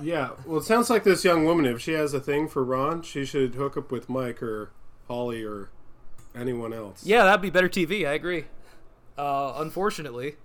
Yeah, 0.00 0.30
well, 0.46 0.58
it 0.58 0.64
sounds 0.64 0.88
like 0.88 1.04
this 1.04 1.24
young 1.26 1.44
woman, 1.44 1.66
if 1.66 1.82
she 1.82 1.92
has 1.92 2.14
a 2.14 2.20
thing 2.20 2.48
for 2.48 2.64
Ron, 2.64 3.02
she 3.02 3.26
should 3.26 3.54
hook 3.54 3.76
up 3.76 3.92
with 3.92 4.08
Mike 4.08 4.42
or 4.42 4.70
Pauly 5.08 5.46
or 5.46 5.68
anyone 6.34 6.72
else. 6.72 7.04
yeah, 7.04 7.24
that'd 7.24 7.42
be 7.42 7.50
better 7.50 7.68
TV. 7.68 8.08
I 8.08 8.14
agree. 8.14 8.46
Uh, 9.16 9.52
unfortunately, 9.56 10.36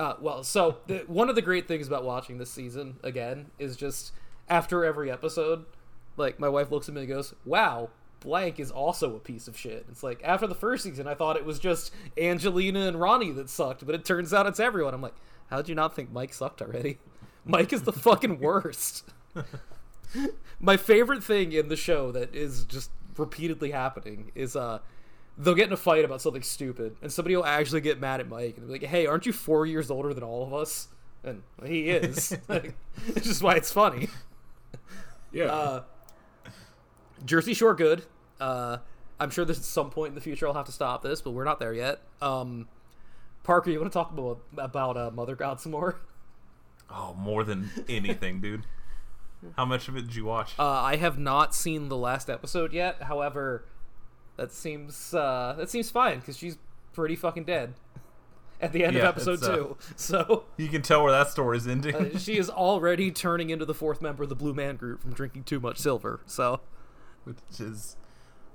uh, 0.00 0.16
well, 0.18 0.42
so 0.42 0.78
the, 0.86 1.04
one 1.08 1.28
of 1.28 1.34
the 1.34 1.42
great 1.42 1.68
things 1.68 1.86
about 1.86 2.04
watching 2.04 2.38
this 2.38 2.50
season 2.50 2.96
again 3.02 3.50
is 3.58 3.76
just 3.76 4.12
after 4.48 4.82
every 4.82 5.10
episode, 5.10 5.66
like 6.16 6.40
my 6.40 6.48
wife 6.48 6.70
looks 6.70 6.88
at 6.88 6.94
me 6.94 7.02
and 7.02 7.10
goes, 7.10 7.34
"Wow." 7.44 7.90
Blank 8.20 8.60
is 8.60 8.70
also 8.70 9.16
a 9.16 9.18
piece 9.18 9.48
of 9.48 9.56
shit. 9.56 9.86
It's 9.90 10.02
like 10.02 10.20
after 10.22 10.46
the 10.46 10.54
first 10.54 10.84
season, 10.84 11.06
I 11.06 11.14
thought 11.14 11.38
it 11.38 11.44
was 11.46 11.58
just 11.58 11.90
Angelina 12.18 12.80
and 12.80 13.00
Ronnie 13.00 13.32
that 13.32 13.48
sucked, 13.48 13.86
but 13.86 13.94
it 13.94 14.04
turns 14.04 14.34
out 14.34 14.46
it's 14.46 14.60
everyone. 14.60 14.92
I'm 14.92 15.00
like, 15.00 15.14
how'd 15.48 15.70
you 15.70 15.74
not 15.74 15.96
think 15.96 16.12
Mike 16.12 16.34
sucked 16.34 16.60
already? 16.60 16.98
Mike 17.46 17.72
is 17.72 17.84
the 17.84 17.94
fucking 17.94 18.38
worst. 18.38 19.08
my 20.60 20.76
favorite 20.76 21.24
thing 21.24 21.52
in 21.52 21.68
the 21.68 21.76
show 21.76 22.12
that 22.12 22.34
is 22.34 22.64
just 22.64 22.90
repeatedly 23.16 23.70
happening 23.70 24.32
is 24.34 24.54
uh 24.54 24.80
they'll 25.42 25.54
get 25.54 25.66
in 25.66 25.72
a 25.72 25.76
fight 25.76 26.04
about 26.04 26.20
something 26.20 26.42
stupid 26.42 26.96
and 27.02 27.10
somebody 27.10 27.34
will 27.34 27.44
actually 27.44 27.80
get 27.80 27.98
mad 27.98 28.20
at 28.20 28.28
Mike 28.28 28.56
and 28.56 28.66
be 28.66 28.72
like, 28.72 28.82
"Hey, 28.82 29.06
aren't 29.06 29.26
you 29.26 29.32
4 29.32 29.66
years 29.66 29.90
older 29.90 30.12
than 30.12 30.22
all 30.22 30.44
of 30.46 30.52
us?" 30.52 30.88
And 31.24 31.42
he 31.64 31.90
is. 31.90 32.36
Like, 32.48 32.74
it's 33.08 33.26
just 33.26 33.42
why 33.42 33.54
it's 33.54 33.72
funny. 33.72 34.08
Yeah. 35.32 35.44
Uh, 35.46 35.82
Jersey 37.24 37.54
Shore 37.54 37.74
good. 37.74 38.02
Uh, 38.40 38.78
I'm 39.18 39.30
sure 39.30 39.44
there's 39.44 39.58
at 39.58 39.64
some 39.64 39.90
point 39.90 40.08
in 40.10 40.14
the 40.14 40.20
future 40.20 40.46
I'll 40.46 40.54
have 40.54 40.66
to 40.66 40.72
stop 40.72 41.02
this, 41.02 41.20
but 41.20 41.32
we're 41.32 41.44
not 41.44 41.60
there 41.60 41.74
yet. 41.74 42.00
Um, 42.22 42.68
Parker, 43.44 43.70
you 43.70 43.78
want 43.80 43.92
to 43.92 43.98
talk 43.98 44.10
about 44.12 44.40
about 44.56 44.96
uh, 44.96 45.10
Mother 45.10 45.36
God 45.36 45.60
some 45.60 45.72
more? 45.72 46.00
Oh, 46.92 47.14
more 47.14 47.44
than 47.44 47.70
anything, 47.88 48.40
dude. 48.40 48.66
How 49.56 49.64
much 49.64 49.86
of 49.86 49.96
it 49.96 50.02
did 50.08 50.16
you 50.16 50.24
watch? 50.24 50.54
Uh, 50.58 50.64
I 50.68 50.96
have 50.96 51.20
not 51.20 51.54
seen 51.54 51.88
the 51.88 51.96
last 51.96 52.28
episode 52.28 52.72
yet. 52.72 53.04
However, 53.04 53.64
that 54.40 54.52
seems 54.52 55.14
uh, 55.14 55.54
that 55.58 55.68
seems 55.70 55.90
fine 55.90 56.18
because 56.20 56.36
she's 56.36 56.58
pretty 56.92 57.14
fucking 57.16 57.44
dead. 57.44 57.74
at 58.60 58.72
the 58.72 58.84
end 58.84 58.94
Yeah, 58.96 59.02
of 59.08 59.16
episode 59.16 59.42
uh, 59.42 59.54
two. 59.56 59.76
So 59.96 60.44
You 60.56 60.68
can 60.68 60.82
tell 60.82 61.02
where 61.02 61.12
that 61.12 61.28
story's 61.30 61.66
ending. 61.66 61.94
uh, 61.94 62.18
she 62.18 62.36
is 62.36 62.50
already 62.50 63.10
turning 63.10 63.50
into 63.50 63.64
the 63.64 63.74
fourth 63.74 64.02
member 64.02 64.22
of 64.24 64.28
the 64.28 64.34
Blue 64.34 64.52
Man 64.54 64.76
Group 64.76 65.00
from 65.02 65.12
drinking 65.12 65.44
too 65.44 65.60
much 65.60 65.78
silver. 65.78 66.20
So 66.26 66.60
which 67.24 67.38
is 67.58 67.96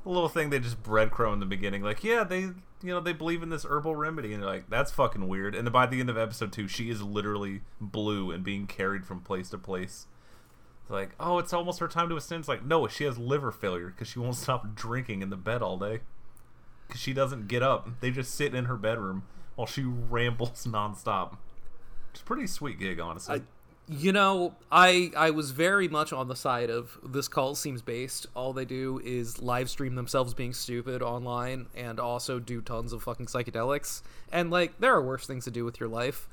a 0.06 0.10
little 0.10 0.30
thing 0.30 0.50
they 0.50 0.60
just 0.60 0.84
breadcrumb 0.84 1.34
in 1.34 1.40
the 1.40 1.46
beginning. 1.46 1.82
Like, 1.82 2.04
yeah, 2.04 2.24
they 2.24 2.42
you 2.42 2.92
know 2.94 3.00
they 3.00 3.14
believe 3.14 3.42
in 3.42 3.50
this 3.50 3.66
herbal 3.68 3.96
remedy, 3.96 4.34
and 4.34 4.44
you're 4.44 4.52
like, 4.52 4.70
that's 4.70 4.92
fucking 4.92 5.28
weird. 5.28 5.56
And 5.56 5.66
then 5.66 5.72
by 5.72 5.86
the 5.88 6.00
end 6.00 6.10
of 6.10 6.18
episode 6.18 6.52
two, 6.52 6.68
she 6.68 6.90
is 6.92 7.02
literally 7.02 7.62
blue 7.82 8.32
and 8.32 8.44
being 8.44 8.68
carried 8.68 9.06
from 9.06 9.22
place 9.22 9.50
to 9.52 9.58
place. 9.58 10.06
It's 10.86 10.92
like, 10.92 11.16
oh, 11.20 11.40
it's 11.40 11.52
almost 11.52 11.80
her 11.80 11.88
time 11.88 12.10
to 12.10 12.16
ascend. 12.16 12.42
It's 12.42 12.48
like, 12.48 12.64
no, 12.64 12.88
she 12.88 13.06
has 13.06 13.18
liver 13.18 13.52
failure 13.52 13.88
because 13.88 14.08
she 14.08 14.20
won't 14.20 14.36
stop 14.36 14.76
drinking 14.76 15.24
in 15.24 15.32
the 15.32 15.36
bed 15.36 15.64
all 15.64 15.80
day. 15.80 16.02
Because 16.86 17.02
she 17.02 17.12
doesn't 17.12 17.48
get 17.48 17.64
up. 17.64 17.90
They 18.02 18.12
just 18.12 18.36
sit 18.36 18.54
in 18.54 18.66
her 18.66 18.78
bedroom 18.78 19.24
while 19.56 19.66
she 19.66 19.82
rambles 20.10 20.68
nonstop. 20.68 21.38
It's 22.12 22.22
a 22.22 22.24
pretty 22.24 22.46
sweet 22.46 22.78
gig, 22.78 23.00
honestly. 23.00 23.42
You 23.88 24.12
know, 24.12 24.56
I 24.72 25.12
I 25.18 25.32
was 25.32 25.52
very 25.52 25.88
much 25.88 26.14
on 26.14 26.28
the 26.28 26.36
side 26.36 26.70
of 26.70 27.00
this 27.04 27.28
cult 27.28 27.58
seems 27.58 27.82
based. 27.82 28.28
All 28.36 28.54
they 28.54 28.66
do 28.66 29.02
is 29.04 29.42
live 29.42 29.72
stream 29.72 29.96
themselves 29.96 30.36
being 30.36 30.54
stupid 30.54 31.02
online 31.02 31.66
and 31.76 32.00
also 32.00 32.38
do 32.38 32.62
tons 32.62 32.94
of 32.94 33.02
fucking 33.02 33.26
psychedelics. 33.26 34.04
And 34.32 34.52
like 34.52 34.80
there 34.80 34.94
are 34.94 35.02
worse 35.02 35.26
things 35.26 35.46
to 35.46 35.52
do 35.52 35.66
with 35.66 35.80
your 35.80 35.90
life. 35.90 36.28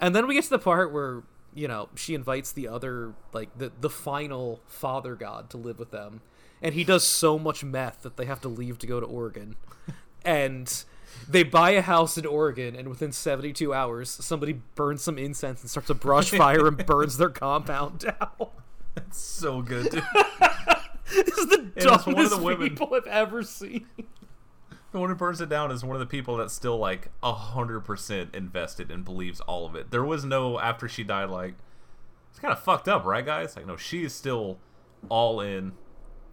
And 0.00 0.14
then 0.14 0.26
we 0.26 0.34
get 0.34 0.44
to 0.44 0.50
the 0.50 0.58
part 0.58 0.92
where, 0.92 1.22
you 1.56 1.66
know, 1.66 1.88
she 1.94 2.14
invites 2.14 2.52
the 2.52 2.68
other 2.68 3.14
like 3.32 3.56
the 3.58 3.72
the 3.80 3.90
final 3.90 4.60
father 4.66 5.16
god 5.16 5.50
to 5.50 5.56
live 5.56 5.78
with 5.78 5.90
them. 5.90 6.20
And 6.62 6.74
he 6.74 6.84
does 6.84 7.04
so 7.04 7.38
much 7.38 7.64
meth 7.64 8.02
that 8.02 8.16
they 8.16 8.26
have 8.26 8.40
to 8.42 8.48
leave 8.48 8.78
to 8.78 8.86
go 8.86 9.00
to 9.00 9.06
Oregon. 9.06 9.56
and 10.24 10.84
they 11.28 11.42
buy 11.42 11.70
a 11.70 11.82
house 11.82 12.18
in 12.18 12.26
Oregon, 12.26 12.76
and 12.76 12.88
within 12.88 13.10
72 13.10 13.72
hours, 13.72 14.10
somebody 14.10 14.60
burns 14.74 15.02
some 15.02 15.18
incense 15.18 15.62
and 15.62 15.70
starts 15.70 15.90
a 15.90 15.94
brush 15.94 16.30
fire 16.36 16.66
and 16.66 16.84
burns 16.84 17.16
their 17.16 17.30
compound 17.30 18.00
down. 18.00 18.48
That's 18.94 19.18
so 19.18 19.62
good, 19.62 19.90
dude. 19.90 20.02
this 21.14 21.38
is 21.38 21.46
the 21.46 21.70
it's 21.74 22.06
one 22.06 22.18
of 22.18 22.30
dumbest 22.30 22.58
people 22.58 22.94
I've 22.94 23.06
ever 23.06 23.42
seen. 23.42 23.86
The 24.96 25.00
one 25.00 25.10
who 25.10 25.14
burns 25.14 25.42
it 25.42 25.50
down 25.50 25.70
is 25.72 25.84
one 25.84 25.94
of 25.94 26.00
the 26.00 26.06
people 26.06 26.38
that's 26.38 26.54
still 26.54 26.78
like 26.78 27.10
hundred 27.22 27.80
percent 27.82 28.34
invested 28.34 28.90
and 28.90 29.04
believes 29.04 29.40
all 29.40 29.66
of 29.66 29.74
it. 29.74 29.90
There 29.90 30.02
was 30.02 30.24
no 30.24 30.58
after 30.58 30.88
she 30.88 31.04
died 31.04 31.28
like 31.28 31.52
it's 32.30 32.38
kind 32.38 32.50
of 32.50 32.60
fucked 32.60 32.88
up, 32.88 33.04
right, 33.04 33.22
guys? 33.22 33.56
Like 33.56 33.66
no, 33.66 33.76
she 33.76 34.04
is 34.04 34.14
still 34.14 34.56
all 35.10 35.42
in. 35.42 35.72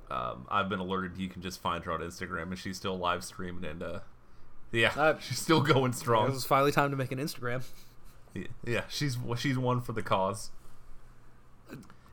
Um, 0.09 0.47
I've 0.49 0.69
been 0.69 0.79
alerted. 0.79 1.17
You 1.17 1.27
can 1.27 1.41
just 1.41 1.59
find 1.61 1.83
her 1.83 1.91
on 1.91 1.99
Instagram, 1.99 2.43
and 2.43 2.57
she's 2.57 2.77
still 2.77 2.97
live 2.97 3.25
streaming, 3.25 3.65
and 3.65 3.83
uh, 3.83 3.99
yeah, 4.71 4.93
Uh, 4.95 5.17
she's 5.19 5.39
still 5.39 5.59
going 5.59 5.91
strong. 5.91 6.29
It 6.29 6.33
was 6.33 6.45
finally 6.45 6.71
time 6.71 6.89
to 6.91 6.95
make 6.95 7.11
an 7.11 7.19
Instagram. 7.19 7.65
Yeah, 8.33 8.43
yeah, 8.65 8.83
she's 8.87 9.17
she's 9.39 9.57
one 9.57 9.81
for 9.81 9.91
the 9.91 10.01
cause. 10.01 10.51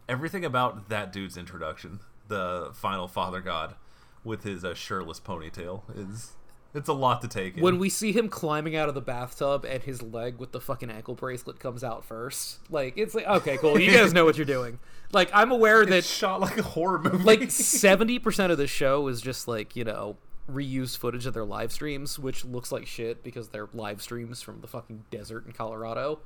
Everything 0.08 0.44
about 0.44 0.88
that 0.88 1.12
dude's 1.12 1.36
introduction, 1.36 2.00
the 2.26 2.72
final 2.74 3.06
father 3.06 3.40
god, 3.40 3.76
with 4.24 4.42
his 4.42 4.64
uh, 4.64 4.74
shirtless 4.74 5.20
ponytail, 5.20 5.82
is 5.96 6.32
it's 6.74 6.88
a 6.88 6.92
lot 6.92 7.20
to 7.22 7.28
take 7.28 7.56
in. 7.56 7.62
When 7.62 7.78
we 7.78 7.88
see 7.88 8.12
him 8.12 8.28
climbing 8.28 8.76
out 8.76 8.88
of 8.88 8.94
the 8.94 9.00
bathtub 9.00 9.64
and 9.64 9.82
his 9.82 10.02
leg 10.02 10.38
with 10.38 10.52
the 10.52 10.60
fucking 10.60 10.90
ankle 10.90 11.14
bracelet 11.14 11.58
comes 11.58 11.82
out 11.82 12.04
first, 12.04 12.60
like 12.70 12.96
it's 12.96 13.14
like 13.14 13.26
okay, 13.26 13.56
cool, 13.56 13.78
you 13.78 13.90
guys 13.90 14.12
know 14.12 14.24
what 14.24 14.36
you're 14.36 14.46
doing. 14.46 14.78
Like 15.12 15.28
I'm 15.34 15.50
aware 15.50 15.84
that 15.84 15.92
it's 15.92 16.08
shot 16.08 16.40
like 16.40 16.56
a 16.56 16.62
horror 16.62 17.00
movie. 17.00 17.24
like 17.24 17.50
seventy 17.50 18.20
percent 18.20 18.52
of 18.52 18.58
the 18.58 18.68
show 18.68 19.08
is 19.08 19.20
just 19.20 19.48
like 19.48 19.74
you 19.74 19.82
know 19.82 20.16
reused 20.48 20.98
footage 20.98 21.26
of 21.26 21.34
their 21.34 21.44
live 21.44 21.72
streams, 21.72 22.16
which 22.16 22.44
looks 22.44 22.70
like 22.70 22.86
shit 22.86 23.24
because 23.24 23.48
they're 23.48 23.68
live 23.74 24.00
streams 24.00 24.40
from 24.40 24.60
the 24.60 24.68
fucking 24.68 25.04
desert 25.10 25.46
in 25.46 25.52
Colorado. 25.52 26.20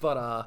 But 0.00 0.16
uh, 0.16 0.44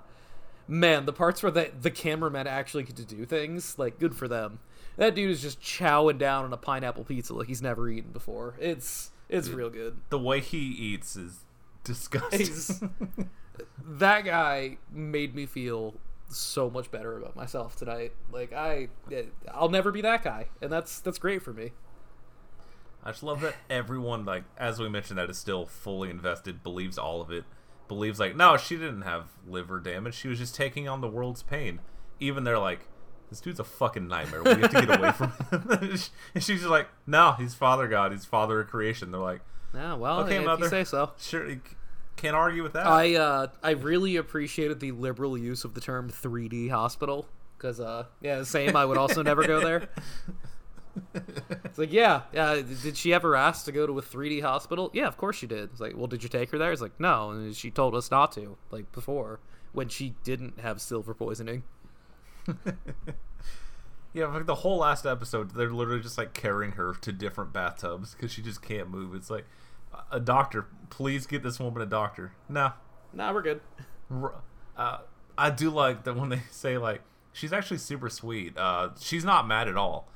man, 0.67 1.05
the 1.05 1.13
parts 1.13 1.43
where 1.43 1.51
the 1.51 1.71
the 1.79 1.91
cameramen 1.91 2.47
actually 2.47 2.81
get 2.81 2.95
to 2.95 3.05
do 3.05 3.25
things, 3.25 3.77
like 3.77 3.99
good 3.99 4.15
for 4.15 4.27
them. 4.27 4.57
That 4.97 5.15
dude 5.15 5.29
is 5.29 5.41
just 5.41 5.61
chowing 5.61 6.17
down 6.17 6.45
on 6.45 6.53
a 6.53 6.57
pineapple 6.57 7.03
pizza 7.03 7.33
like 7.33 7.47
he's 7.47 7.61
never 7.61 7.89
eaten 7.89 8.11
before. 8.11 8.55
It's 8.59 9.11
it's 9.33 9.49
real 9.49 9.69
good. 9.69 9.97
the 10.09 10.19
way 10.19 10.39
he 10.39 10.57
eats 10.57 11.15
is 11.15 11.45
disgusting. 11.83 13.29
That 13.85 14.25
guy 14.25 14.77
made 14.91 15.35
me 15.35 15.45
feel 15.45 15.95
so 16.29 16.69
much 16.69 16.89
better 16.89 17.17
about 17.17 17.35
myself 17.35 17.75
tonight. 17.75 18.13
Like 18.31 18.53
I, 18.53 18.87
eh, 19.11 19.23
I'll 19.53 19.69
never 19.69 19.91
be 19.91 20.01
that 20.01 20.23
guy, 20.23 20.47
and 20.61 20.71
that's 20.71 20.99
that's 20.99 21.19
great 21.19 21.41
for 21.43 21.53
me. 21.53 21.71
I 23.03 23.11
just 23.11 23.23
love 23.23 23.41
that 23.41 23.55
everyone, 23.69 24.25
like 24.25 24.43
as 24.57 24.79
we 24.79 24.89
mentioned, 24.89 25.19
that 25.19 25.29
is 25.29 25.37
still 25.37 25.65
fully 25.65 26.09
invested, 26.09 26.63
believes 26.63 26.97
all 26.97 27.21
of 27.21 27.29
it, 27.29 27.43
believes 27.87 28.19
like 28.19 28.35
no, 28.35 28.57
she 28.57 28.75
didn't 28.75 29.01
have 29.03 29.27
liver 29.47 29.79
damage. 29.79 30.15
She 30.15 30.29
was 30.29 30.39
just 30.39 30.55
taking 30.55 30.87
on 30.87 31.01
the 31.01 31.09
world's 31.09 31.43
pain. 31.43 31.79
Even 32.19 32.43
they're 32.43 32.57
like, 32.59 32.87
this 33.33 33.41
dude's 33.41 33.59
a 33.59 33.63
fucking 33.63 34.07
nightmare. 34.07 34.43
We 34.43 34.49
have 34.61 34.71
to 34.71 34.85
get 34.85 34.99
away 34.99 35.11
from 35.11 35.31
him. 35.51 35.67
and 36.35 36.43
she's 36.43 36.59
just 36.59 36.65
like, 36.69 36.87
no, 37.07 37.33
he's 37.33 37.53
Father 37.55 37.87
God. 37.87 38.11
He's 38.11 38.25
Father 38.25 38.59
of 38.61 38.67
creation. 38.67 39.11
They're 39.11 39.19
like, 39.19 39.41
Yeah, 39.73 39.95
well, 39.95 40.21
Okay, 40.21 40.37
if 40.37 40.45
mother. 40.45 40.65
you 40.65 40.69
say 40.69 40.83
so. 40.83 41.11
sure, 41.19 41.47
can't 42.15 42.35
argue 42.35 42.61
with 42.63 42.73
that. 42.73 42.85
I 42.85 43.15
uh, 43.15 43.47
I 43.63 43.71
really 43.71 44.15
appreciated 44.17 44.79
the 44.79 44.91
liberal 44.91 45.37
use 45.37 45.63
of 45.65 45.73
the 45.73 45.81
term 45.81 46.09
3D 46.11 46.69
hospital 46.69 47.27
because 47.57 47.79
uh, 47.79 48.05
yeah, 48.21 48.43
same. 48.43 48.75
I 48.75 48.85
would 48.85 48.97
also 48.97 49.23
never 49.23 49.45
go 49.47 49.59
there. 49.59 49.89
It's 51.65 51.79
like, 51.79 51.91
yeah, 51.91 52.21
yeah. 52.33 52.61
Did 52.83 52.97
she 52.97 53.13
ever 53.15 53.35
ask 53.35 53.65
to 53.65 53.71
go 53.71 53.87
to 53.87 53.97
a 53.97 54.01
3D 54.03 54.43
hospital? 54.43 54.91
Yeah, 54.93 55.07
of 55.07 55.17
course 55.17 55.35
she 55.37 55.47
did. 55.47 55.71
It's 55.71 55.79
like, 55.81 55.97
well, 55.97 56.05
did 56.05 56.21
you 56.21 56.29
take 56.29 56.51
her 56.51 56.59
there? 56.59 56.71
It's 56.71 56.83
like, 56.83 56.99
no, 56.99 57.31
and 57.31 57.55
she 57.55 57.71
told 57.71 57.95
us 57.95 58.11
not 58.11 58.31
to, 58.33 58.57
like 58.69 58.91
before 58.91 59.39
when 59.71 59.89
she 59.89 60.13
didn't 60.23 60.59
have 60.59 60.79
silver 60.79 61.15
poisoning. 61.15 61.63
Yeah, 64.15 64.27
like 64.27 64.45
the 64.45 64.53
whole 64.53 64.77
last 64.77 65.07
episode, 65.07 65.55
they're 65.55 65.71
literally 65.71 65.99
just 65.99 66.19
like 66.19 66.35
carrying 66.35 66.73
her 66.73 66.93
to 67.01 67.11
different 67.11 67.51
bathtubs 67.51 68.13
because 68.13 68.31
she 68.31 68.43
just 68.43 68.61
can't 68.61 68.87
move. 68.87 69.15
It's 69.15 69.31
like, 69.31 69.45
a 70.11 70.19
doctor, 70.19 70.67
please 70.91 71.25
get 71.25 71.41
this 71.41 71.59
woman 71.59 71.81
a 71.81 71.85
doctor. 71.87 72.33
No, 72.47 72.73
Nah, 73.13 73.31
we're 73.31 73.41
good. 73.41 73.61
Uh, 74.75 74.97
I 75.37 75.49
do 75.49 75.69
like 75.69 76.03
that 76.03 76.15
when 76.15 76.29
they 76.29 76.41
say 76.51 76.77
like 76.77 77.01
she's 77.31 77.53
actually 77.53 77.77
super 77.77 78.09
sweet. 78.09 78.57
Uh, 78.57 78.89
she's 78.99 79.23
not 79.23 79.47
mad 79.47 79.67
at 79.67 79.77
all, 79.77 80.07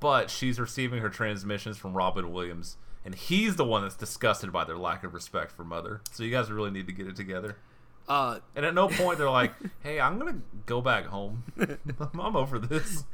but 0.00 0.30
she's 0.30 0.58
receiving 0.58 1.00
her 1.00 1.08
transmissions 1.08 1.76
from 1.76 1.94
Robin 1.94 2.32
Williams, 2.32 2.76
and 3.04 3.14
he's 3.14 3.56
the 3.56 3.64
one 3.64 3.82
that's 3.82 3.96
disgusted 3.96 4.52
by 4.52 4.64
their 4.64 4.76
lack 4.78 5.04
of 5.04 5.14
respect 5.14 5.52
for 5.52 5.64
Mother. 5.64 6.02
So 6.10 6.22
you 6.22 6.30
guys 6.30 6.50
really 6.50 6.70
need 6.70 6.86
to 6.86 6.92
get 6.92 7.06
it 7.06 7.16
together. 7.16 7.56
Uh, 8.08 8.40
And 8.56 8.64
at 8.66 8.74
no 8.74 8.88
point 8.88 9.18
they're 9.18 9.30
like, 9.30 9.52
"Hey, 9.82 10.00
I'm 10.00 10.18
gonna 10.18 10.40
go 10.66 10.80
back 10.80 11.06
home. 11.06 11.44
I'm 12.14 12.36
over 12.36 12.58
this." 12.58 13.04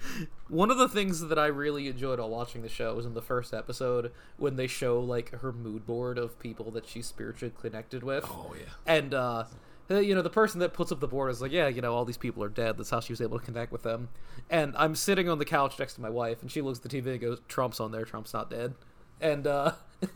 One 0.48 0.70
of 0.70 0.78
the 0.78 0.88
things 0.88 1.20
that 1.20 1.38
I 1.38 1.46
really 1.46 1.88
enjoyed 1.88 2.18
while 2.18 2.30
watching 2.30 2.62
the 2.62 2.68
show 2.68 2.94
was 2.94 3.04
in 3.04 3.14
the 3.14 3.22
first 3.22 3.52
episode 3.52 4.12
when 4.38 4.56
they 4.56 4.66
show 4.66 4.98
like 5.00 5.30
her 5.40 5.52
mood 5.52 5.86
board 5.86 6.16
of 6.18 6.38
people 6.38 6.70
that 6.70 6.86
she's 6.88 7.06
spiritually 7.06 7.52
connected 7.60 8.02
with. 8.02 8.24
Oh 8.26 8.54
yeah. 8.58 8.72
And 8.86 9.12
uh 9.12 9.44
you 9.88 10.16
know, 10.16 10.22
the 10.22 10.30
person 10.30 10.58
that 10.60 10.72
puts 10.72 10.90
up 10.90 10.98
the 10.98 11.06
board 11.06 11.30
is 11.30 11.40
like, 11.40 11.52
yeah, 11.52 11.68
you 11.68 11.80
know, 11.80 11.94
all 11.94 12.04
these 12.04 12.16
people 12.16 12.42
are 12.42 12.48
dead. 12.48 12.76
That's 12.76 12.90
how 12.90 12.98
she 12.98 13.12
was 13.12 13.20
able 13.20 13.38
to 13.38 13.44
connect 13.44 13.70
with 13.70 13.84
them. 13.84 14.08
And 14.50 14.74
I'm 14.76 14.96
sitting 14.96 15.28
on 15.28 15.38
the 15.38 15.44
couch 15.44 15.78
next 15.78 15.94
to 15.94 16.00
my 16.00 16.10
wife, 16.10 16.42
and 16.42 16.50
she 16.50 16.60
looks 16.60 16.80
at 16.80 16.90
the 16.90 17.00
TV 17.00 17.12
and 17.12 17.20
goes, 17.20 17.40
"Trump's 17.46 17.78
on 17.78 17.92
there. 17.92 18.04
Trump's 18.04 18.34
not 18.34 18.50
dead." 18.50 18.74
And 19.20 19.46
uh, 19.46 19.72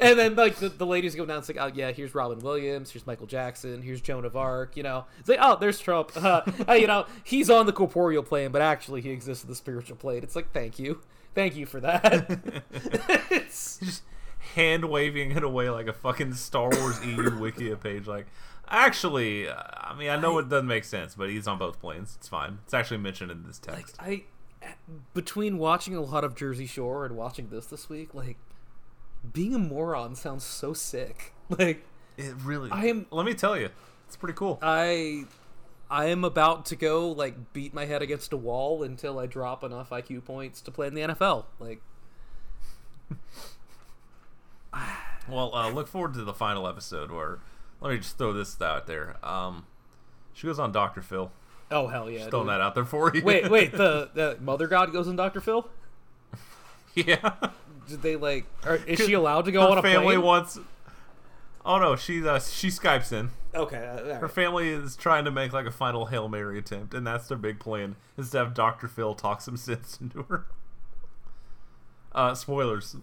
and 0.00 0.18
then 0.18 0.34
like 0.34 0.56
the, 0.56 0.68
the 0.68 0.86
ladies 0.86 1.14
go 1.14 1.26
down, 1.26 1.38
it's 1.38 1.48
like, 1.48 1.58
oh 1.60 1.70
yeah, 1.74 1.92
here's 1.92 2.14
Robin 2.14 2.38
Williams, 2.38 2.90
here's 2.90 3.06
Michael 3.06 3.26
Jackson, 3.26 3.82
here's 3.82 4.00
Joan 4.00 4.24
of 4.24 4.36
Arc. 4.36 4.76
You 4.76 4.82
know, 4.82 5.04
it's 5.18 5.28
like, 5.28 5.38
oh, 5.40 5.56
there's 5.56 5.78
Trump. 5.78 6.12
Uh, 6.18 6.42
uh, 6.68 6.72
you 6.72 6.86
know, 6.86 7.06
he's 7.22 7.48
on 7.48 7.66
the 7.66 7.72
corporeal 7.72 8.22
plane, 8.24 8.50
but 8.50 8.60
actually 8.60 9.00
he 9.00 9.10
exists 9.10 9.44
in 9.44 9.48
the 9.48 9.54
spiritual 9.54 9.96
plane. 9.96 10.22
It's 10.22 10.34
like, 10.34 10.52
thank 10.52 10.78
you, 10.78 11.00
thank 11.34 11.54
you 11.54 11.64
for 11.64 11.80
that. 11.80 12.28
it's 13.30 13.78
just 13.82 14.02
hand 14.54 14.84
waving 14.86 15.30
it 15.30 15.44
away 15.44 15.70
like 15.70 15.86
a 15.86 15.92
fucking 15.92 16.34
Star 16.34 16.70
Wars 16.70 17.02
EU 17.04 17.30
Wikia 17.30 17.80
page. 17.80 18.06
Like, 18.06 18.26
actually, 18.68 19.48
I 19.48 19.94
mean, 19.96 20.10
I 20.10 20.18
know 20.20 20.38
it 20.38 20.48
doesn't 20.48 20.66
make 20.66 20.84
sense, 20.84 21.14
but 21.14 21.30
he's 21.30 21.46
on 21.46 21.58
both 21.58 21.80
planes. 21.80 22.16
It's 22.16 22.28
fine. 22.28 22.58
It's 22.64 22.74
actually 22.74 22.98
mentioned 22.98 23.30
in 23.30 23.44
this 23.44 23.58
text. 23.58 23.96
I 24.00 24.24
between 25.14 25.58
watching 25.58 25.94
a 25.94 26.00
lot 26.00 26.24
of 26.24 26.34
Jersey 26.34 26.66
Shore 26.66 27.04
and 27.04 27.16
watching 27.16 27.48
this 27.50 27.66
this 27.66 27.88
week, 27.88 28.14
like 28.14 28.36
being 29.32 29.54
a 29.54 29.58
moron 29.58 30.14
sounds 30.14 30.44
so 30.44 30.72
sick. 30.72 31.32
Like 31.58 31.86
it 32.18 32.34
really. 32.44 32.70
I 32.70 32.86
am- 32.86 33.06
Let 33.10 33.24
me 33.24 33.32
tell 33.32 33.56
you, 33.56 33.70
it's 34.06 34.16
pretty 34.16 34.34
cool. 34.34 34.58
I 34.60 35.24
I 35.90 36.06
am 36.06 36.22
about 36.24 36.66
to 36.66 36.76
go 36.76 37.08
like 37.10 37.52
beat 37.54 37.72
my 37.72 37.86
head 37.86 38.02
against 38.02 38.32
a 38.34 38.36
wall 38.36 38.82
until 38.82 39.18
I 39.18 39.24
drop 39.26 39.64
enough 39.64 39.88
IQ 39.88 40.24
points 40.26 40.60
to 40.62 40.70
play 40.70 40.88
in 40.88 40.94
the 40.94 41.00
NFL. 41.02 41.46
Like 41.58 41.80
Well, 45.28 45.54
uh, 45.54 45.70
look 45.70 45.88
forward 45.88 46.14
to 46.14 46.24
the 46.24 46.34
final 46.34 46.66
episode 46.68 47.10
where. 47.10 47.38
Let 47.80 47.90
me 47.92 47.98
just 47.98 48.18
throw 48.18 48.32
this 48.32 48.60
out 48.60 48.88
there. 48.88 49.24
Um, 49.24 49.64
she 50.32 50.48
goes 50.48 50.58
on 50.58 50.72
Dr. 50.72 51.00
Phil. 51.00 51.30
Oh 51.70 51.86
hell 51.88 52.10
yeah. 52.10 52.18
Just 52.18 52.30
throwing 52.30 52.46
dude. 52.46 52.54
that 52.54 52.60
out 52.60 52.74
there 52.74 52.84
for 52.84 53.10
you. 53.14 53.22
Wait, 53.22 53.50
wait, 53.50 53.72
the 53.72 54.10
the 54.14 54.36
Mother 54.40 54.66
God 54.66 54.92
goes 54.92 55.08
in 55.08 55.16
Dr. 55.16 55.40
Phil? 55.40 55.68
yeah. 56.94 57.36
Did 57.88 58.02
they 58.02 58.16
like 58.16 58.44
are, 58.64 58.76
is 58.76 58.98
she 58.98 59.12
allowed 59.14 59.44
to 59.46 59.52
go 59.52 59.62
Her 59.62 59.68
on 59.68 59.78
a 59.78 59.82
family 59.82 60.14
plane? 60.16 60.22
wants. 60.22 60.58
Oh 61.64 61.78
no, 61.78 61.96
she 61.96 62.26
uh, 62.26 62.38
she 62.38 62.68
skypes 62.68 63.12
in. 63.12 63.30
Okay, 63.54 63.76
uh, 63.76 64.14
Her 64.16 64.20
right. 64.22 64.30
family 64.30 64.68
is 64.68 64.94
trying 64.94 65.24
to 65.24 65.30
make 65.30 65.52
like 65.52 65.66
a 65.66 65.70
final 65.70 66.06
hail 66.06 66.28
mary 66.28 66.58
attempt, 66.58 66.92
and 66.94 67.06
that's 67.06 67.28
their 67.28 67.38
big 67.38 67.58
plan: 67.60 67.96
is 68.16 68.30
to 68.30 68.38
have 68.38 68.54
Doctor 68.54 68.88
Phil 68.88 69.14
talk 69.14 69.40
some 69.40 69.56
sense 69.58 69.98
into 70.00 70.22
her. 70.24 70.46
Uh, 72.12 72.34
spoilers: 72.34 72.96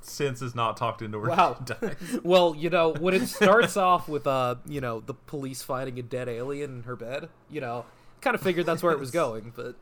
sense 0.00 0.42
is 0.42 0.54
not 0.54 0.76
talked 0.76 1.02
into 1.02 1.18
her. 1.20 1.28
Wow. 1.28 1.64
Well, 2.22 2.54
you 2.56 2.70
know, 2.70 2.92
when 2.92 3.14
it 3.14 3.26
starts 3.26 3.76
off 3.76 4.08
with 4.08 4.26
uh, 4.26 4.56
you 4.66 4.80
know, 4.80 5.00
the 5.00 5.14
police 5.14 5.62
finding 5.62 5.98
a 5.98 6.02
dead 6.02 6.28
alien 6.28 6.78
in 6.78 6.82
her 6.84 6.96
bed, 6.96 7.28
you 7.50 7.60
know, 7.60 7.84
kind 8.20 8.34
of 8.34 8.42
figured 8.42 8.66
that's 8.66 8.82
where 8.82 8.92
it 8.92 8.98
was 8.98 9.10
going, 9.22 9.52
but 9.54 9.76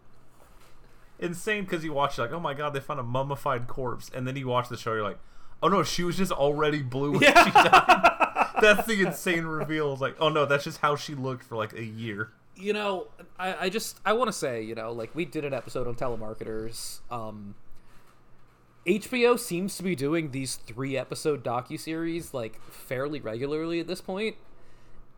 Insane 1.21 1.65
because 1.65 1.83
you 1.85 1.93
watch 1.93 2.17
like, 2.19 2.31
oh 2.33 2.39
my 2.41 2.55
god, 2.55 2.73
they 2.75 2.81
found 2.81 3.01
a 3.01 3.03
mummified 3.03 3.67
corpse, 3.67 4.09
and 4.15 4.27
then 4.27 4.37
you 4.37 4.47
watch 4.47 4.69
the 4.69 4.77
show, 4.77 4.93
you're 4.93 5.03
like, 5.03 5.19
oh 5.63 5.69
no, 5.69 5.83
she 5.83 6.05
was 6.05 6.17
just 6.17 6.31
already 6.31 6.81
blue 6.83 7.13
when 7.13 7.21
she 7.23 7.33
died. 7.51 8.53
that's 8.61 8.87
the 8.87 9.03
insane 9.05 9.45
reveal. 9.45 9.93
It's 9.93 10.01
like, 10.01 10.15
oh 10.21 10.29
no, 10.29 10.47
that's 10.47 10.63
just 10.65 10.79
how 10.79 10.95
she 10.95 11.15
looked 11.17 11.43
for 11.43 11.57
like 11.57 11.73
a 11.73 11.85
year. 11.85 12.31
you 12.55 12.73
know, 12.73 13.09
I, 13.39 13.65
I 13.67 13.69
just 13.69 13.99
I 14.05 14.13
want 14.13 14.29
to 14.29 14.33
say, 14.33 14.63
you 14.63 14.77
know, 14.77 14.93
like 14.93 15.13
we 15.15 15.25
did 15.25 15.45
an 15.45 15.53
episode 15.55 15.89
on 15.89 15.97
telemarketers. 15.97 17.01
Um, 17.11 17.57
HBO 18.89 19.39
seems 19.39 19.77
to 19.77 19.83
be 19.83 19.95
doing 19.95 20.31
these 20.31 20.57
three 20.57 20.97
episode 20.97 21.45
docu 21.45 21.79
series 21.79 22.33
like 22.33 22.59
fairly 22.71 23.21
regularly 23.21 23.81
at 23.81 23.87
this 23.87 24.01
point, 24.01 24.37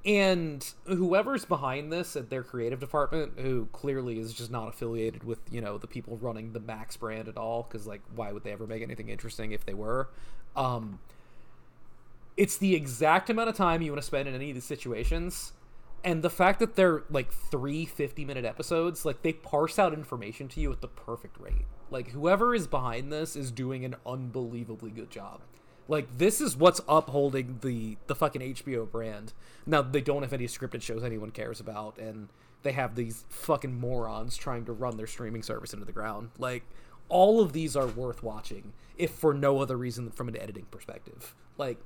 and 0.04 0.72
whoever's 0.86 1.44
behind 1.44 1.92
this 1.92 2.16
at 2.16 2.30
their 2.30 2.42
creative 2.42 2.80
department, 2.80 3.34
who 3.38 3.68
clearly 3.72 4.18
is 4.18 4.34
just 4.34 4.50
not 4.50 4.66
affiliated 4.68 5.22
with 5.22 5.38
you 5.52 5.60
know 5.60 5.78
the 5.78 5.86
people 5.86 6.16
running 6.16 6.52
the 6.52 6.58
Max 6.58 6.96
brand 6.96 7.28
at 7.28 7.36
all, 7.36 7.62
because 7.62 7.86
like 7.86 8.02
why 8.12 8.32
would 8.32 8.42
they 8.42 8.50
ever 8.50 8.66
make 8.66 8.82
anything 8.82 9.08
interesting 9.08 9.52
if 9.52 9.64
they 9.64 9.74
were? 9.74 10.08
Um, 10.56 10.98
it's 12.36 12.56
the 12.56 12.74
exact 12.74 13.30
amount 13.30 13.50
of 13.50 13.56
time 13.56 13.82
you 13.82 13.92
want 13.92 14.02
to 14.02 14.06
spend 14.06 14.28
in 14.28 14.34
any 14.34 14.50
of 14.50 14.56
these 14.56 14.64
situations 14.64 15.52
and 16.02 16.22
the 16.22 16.30
fact 16.30 16.58
that 16.58 16.74
they're 16.74 17.02
like 17.10 17.32
three 17.32 17.84
50 17.84 18.24
minute 18.24 18.44
episodes 18.44 19.04
like 19.04 19.22
they 19.22 19.32
parse 19.32 19.78
out 19.78 19.92
information 19.92 20.48
to 20.48 20.60
you 20.60 20.72
at 20.72 20.80
the 20.80 20.88
perfect 20.88 21.38
rate 21.38 21.66
like 21.91 22.11
whoever 22.11 22.55
is 22.55 22.66
behind 22.66 23.12
this 23.12 23.36
is 23.36 23.51
doing 23.51 23.84
an 23.84 23.97
unbelievably 24.07 24.91
good 24.91 25.11
job. 25.11 25.41
Like 25.88 26.18
this 26.18 26.41
is 26.41 26.57
what's 26.57 26.80
upholding 26.88 27.59
the 27.62 27.97
the 28.07 28.14
fucking 28.14 28.41
hbo 28.41 28.91
brand. 28.91 29.32
Now 29.66 29.82
they 29.82 30.01
don't 30.01 30.22
have 30.22 30.32
any 30.32 30.47
scripted 30.47 30.82
shows 30.82 31.03
anyone 31.03 31.30
cares 31.30 31.61
about 31.61 31.99
and 31.99 32.28
they 32.62 32.72
have 32.72 32.95
these 32.95 33.24
fucking 33.28 33.78
morons 33.78 34.36
trying 34.36 34.64
to 34.66 34.72
run 34.72 34.97
their 34.97 35.07
streaming 35.07 35.43
service 35.43 35.72
into 35.72 35.86
the 35.86 35.93
ground. 35.93 36.30
Like 36.38 36.64
all 37.09 37.41
of 37.41 37.53
these 37.53 37.74
are 37.76 37.86
worth 37.86 38.22
watching 38.22 38.72
if 38.97 39.11
for 39.11 39.34
no 39.34 39.59
other 39.59 39.76
reason 39.76 40.05
than 40.05 40.12
from 40.12 40.28
an 40.28 40.36
editing 40.36 40.66
perspective. 40.70 41.34
Like 41.59 41.78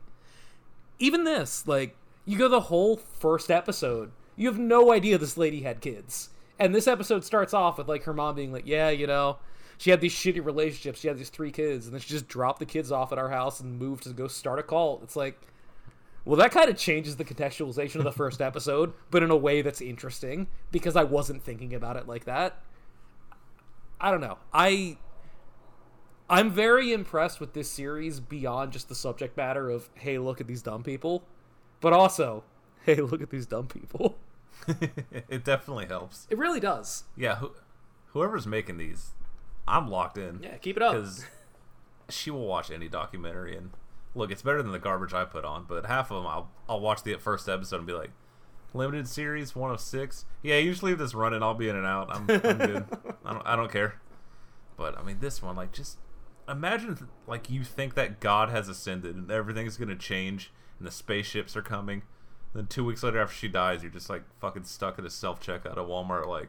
even 0.98 1.24
this, 1.24 1.66
like, 1.66 1.96
you 2.24 2.38
go 2.38 2.48
the 2.48 2.60
whole 2.60 2.96
first 2.96 3.50
episode, 3.50 4.12
you 4.36 4.48
have 4.48 4.58
no 4.58 4.92
idea 4.92 5.18
this 5.18 5.36
lady 5.36 5.62
had 5.62 5.80
kids. 5.80 6.30
And 6.58 6.74
this 6.74 6.86
episode 6.86 7.24
starts 7.24 7.52
off 7.52 7.78
with, 7.78 7.88
like, 7.88 8.04
her 8.04 8.14
mom 8.14 8.36
being 8.36 8.52
like, 8.52 8.66
yeah, 8.66 8.90
you 8.90 9.06
know, 9.06 9.38
she 9.78 9.90
had 9.90 10.00
these 10.00 10.14
shitty 10.14 10.44
relationships. 10.44 11.00
She 11.00 11.08
had 11.08 11.18
these 11.18 11.30
three 11.30 11.50
kids, 11.50 11.86
and 11.86 11.94
then 11.94 12.00
she 12.00 12.08
just 12.08 12.28
dropped 12.28 12.58
the 12.58 12.66
kids 12.66 12.92
off 12.92 13.12
at 13.12 13.18
our 13.18 13.30
house 13.30 13.60
and 13.60 13.78
moved 13.78 14.04
to 14.04 14.10
go 14.10 14.28
start 14.28 14.58
a 14.58 14.62
cult. 14.62 15.02
It's 15.02 15.16
like, 15.16 15.40
well, 16.24 16.36
that 16.36 16.52
kind 16.52 16.70
of 16.70 16.76
changes 16.76 17.16
the 17.16 17.24
contextualization 17.24 17.96
of 17.96 18.04
the 18.04 18.12
first 18.12 18.40
episode, 18.40 18.92
but 19.10 19.22
in 19.22 19.30
a 19.30 19.36
way 19.36 19.62
that's 19.62 19.80
interesting 19.80 20.46
because 20.70 20.96
I 20.96 21.04
wasn't 21.04 21.42
thinking 21.42 21.74
about 21.74 21.96
it 21.96 22.08
like 22.08 22.24
that. 22.24 22.62
I 24.00 24.10
don't 24.10 24.20
know. 24.20 24.38
I 24.52 24.98
I'm 26.28 26.50
very 26.50 26.92
impressed 26.92 27.40
with 27.40 27.52
this 27.52 27.70
series 27.70 28.20
beyond 28.20 28.72
just 28.72 28.88
the 28.88 28.94
subject 28.94 29.36
matter 29.36 29.68
of 29.68 29.90
hey, 29.94 30.18
look 30.18 30.40
at 30.40 30.46
these 30.46 30.62
dumb 30.62 30.82
people, 30.82 31.24
but 31.80 31.92
also 31.92 32.44
hey, 32.84 32.96
look 32.96 33.22
at 33.22 33.30
these 33.30 33.46
dumb 33.46 33.66
people. 33.66 34.16
it 35.28 35.44
definitely 35.44 35.86
helps. 35.86 36.26
It 36.30 36.38
really 36.38 36.60
does. 36.60 37.04
Yeah, 37.16 37.36
who, 37.36 37.52
whoever's 38.08 38.46
making 38.46 38.78
these, 38.78 39.12
I'm 39.66 39.88
locked 39.88 40.18
in. 40.18 40.40
Yeah, 40.42 40.56
keep 40.56 40.76
it 40.76 40.82
up. 40.82 40.92
Because 40.92 41.24
she 42.08 42.30
will 42.30 42.46
watch 42.46 42.70
any 42.70 42.88
documentary 42.88 43.56
and 43.56 43.70
look, 44.14 44.30
it's 44.30 44.42
better 44.42 44.62
than 44.62 44.72
the 44.72 44.78
garbage 44.78 45.12
I 45.12 45.24
put 45.24 45.44
on. 45.44 45.64
But 45.68 45.86
half 45.86 46.10
of 46.10 46.22
them, 46.22 46.26
I'll 46.26 46.50
I'll 46.68 46.80
watch 46.80 47.02
the 47.02 47.14
first 47.16 47.48
episode 47.48 47.78
and 47.78 47.86
be 47.86 47.92
like, 47.92 48.10
limited 48.72 49.08
series, 49.08 49.54
one 49.54 49.70
of 49.70 49.80
six. 49.80 50.24
Yeah, 50.42 50.56
usually 50.56 50.72
just 50.72 50.82
leave 50.82 50.98
this 50.98 51.14
running. 51.14 51.42
I'll 51.42 51.54
be 51.54 51.68
in 51.68 51.76
and 51.76 51.86
out. 51.86 52.08
I'm, 52.14 52.30
I'm 52.30 52.58
good. 52.58 52.84
I 53.24 53.32
don't 53.32 53.46
I 53.46 53.56
don't 53.56 53.72
care. 53.72 54.00
But 54.76 54.98
I 54.98 55.02
mean, 55.02 55.18
this 55.20 55.42
one, 55.42 55.56
like, 55.56 55.72
just 55.72 55.98
imagine 56.48 57.08
like 57.26 57.48
you 57.48 57.64
think 57.64 57.94
that 57.94 58.20
God 58.20 58.50
has 58.50 58.68
ascended 58.68 59.16
and 59.16 59.30
everything's 59.30 59.76
gonna 59.76 59.96
change 59.96 60.52
and 60.78 60.86
the 60.86 60.92
spaceships 60.92 61.56
are 61.56 61.62
coming. 61.62 62.02
Then 62.54 62.66
two 62.66 62.84
weeks 62.84 63.02
later, 63.02 63.20
after 63.20 63.34
she 63.34 63.48
dies, 63.48 63.82
you're 63.82 63.90
just 63.90 64.10
like 64.10 64.22
fucking 64.40 64.64
stuck 64.64 64.98
at 64.98 65.04
a 65.04 65.10
self 65.10 65.40
checkout 65.40 65.72
at 65.72 65.76
Walmart. 65.76 66.26
Like, 66.26 66.48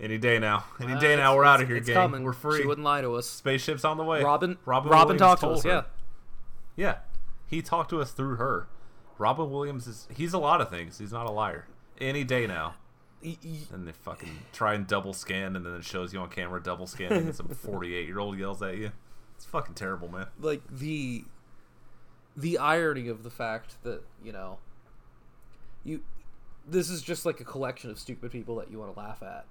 any 0.00 0.18
day 0.18 0.38
now, 0.38 0.64
any 0.80 0.94
Uh, 0.94 0.98
day 1.00 1.16
now, 1.16 1.36
we're 1.36 1.44
out 1.44 1.60
of 1.60 1.68
here, 1.68 1.76
it's 1.76 1.86
gang. 1.86 1.94
coming. 1.94 2.22
We're 2.24 2.32
free. 2.32 2.60
She 2.60 2.66
wouldn't 2.66 2.84
lie 2.84 3.00
to 3.02 3.14
us. 3.14 3.26
Spaceships 3.28 3.84
on 3.84 3.96
the 3.96 4.04
way. 4.04 4.22
Robin- 4.22 4.58
Robin, 4.64 4.90
Robin 4.90 5.16
talked 5.18 5.40
to 5.42 5.48
us, 5.48 5.62
her. 5.62 5.68
yeah. 5.68 5.82
Yeah, 6.76 6.98
he 7.46 7.62
talked 7.62 7.90
to 7.90 8.00
us 8.00 8.10
through 8.12 8.36
her. 8.36 8.66
Robin 9.18 9.48
Williams 9.50 9.86
is 9.86 10.08
he's 10.14 10.32
a 10.34 10.38
lot 10.38 10.60
of 10.60 10.68
things. 10.70 10.98
He's 10.98 11.12
not 11.12 11.26
a 11.26 11.30
liar. 11.30 11.66
Any 12.00 12.24
day 12.24 12.46
now. 12.46 12.74
And 13.22 13.86
they 13.88 13.92
fucking 13.92 14.40
try 14.52 14.74
and 14.74 14.86
double 14.86 15.14
scan, 15.14 15.56
and 15.56 15.64
then 15.64 15.72
it 15.74 15.84
shows 15.84 16.12
you 16.12 16.18
on 16.20 16.28
camera 16.28 16.60
double 16.62 16.86
scanning, 16.86 17.26
and 17.26 17.34
some 17.34 17.48
forty-eight 17.54 18.06
year 18.06 18.18
old 18.18 18.36
yells 18.38 18.60
at 18.60 18.76
you. 18.76 18.90
It's 19.36 19.46
fucking 19.46 19.74
terrible, 19.76 20.08
man. 20.08 20.26
like 20.40 20.60
the 20.70 21.24
the 22.36 22.58
irony 22.58 23.06
of 23.08 23.22
the 23.22 23.30
fact 23.30 23.76
that 23.84 24.02
you 24.22 24.32
know 24.32 24.58
you 25.84 26.02
this 26.66 26.90
is 26.90 27.00
just 27.00 27.24
like 27.24 27.40
a 27.40 27.44
collection 27.44 27.88
of 27.90 27.98
stupid 27.98 28.32
people 28.32 28.56
that 28.56 28.70
you 28.70 28.78
want 28.78 28.92
to 28.92 28.98
laugh 29.00 29.22
at 29.22 29.46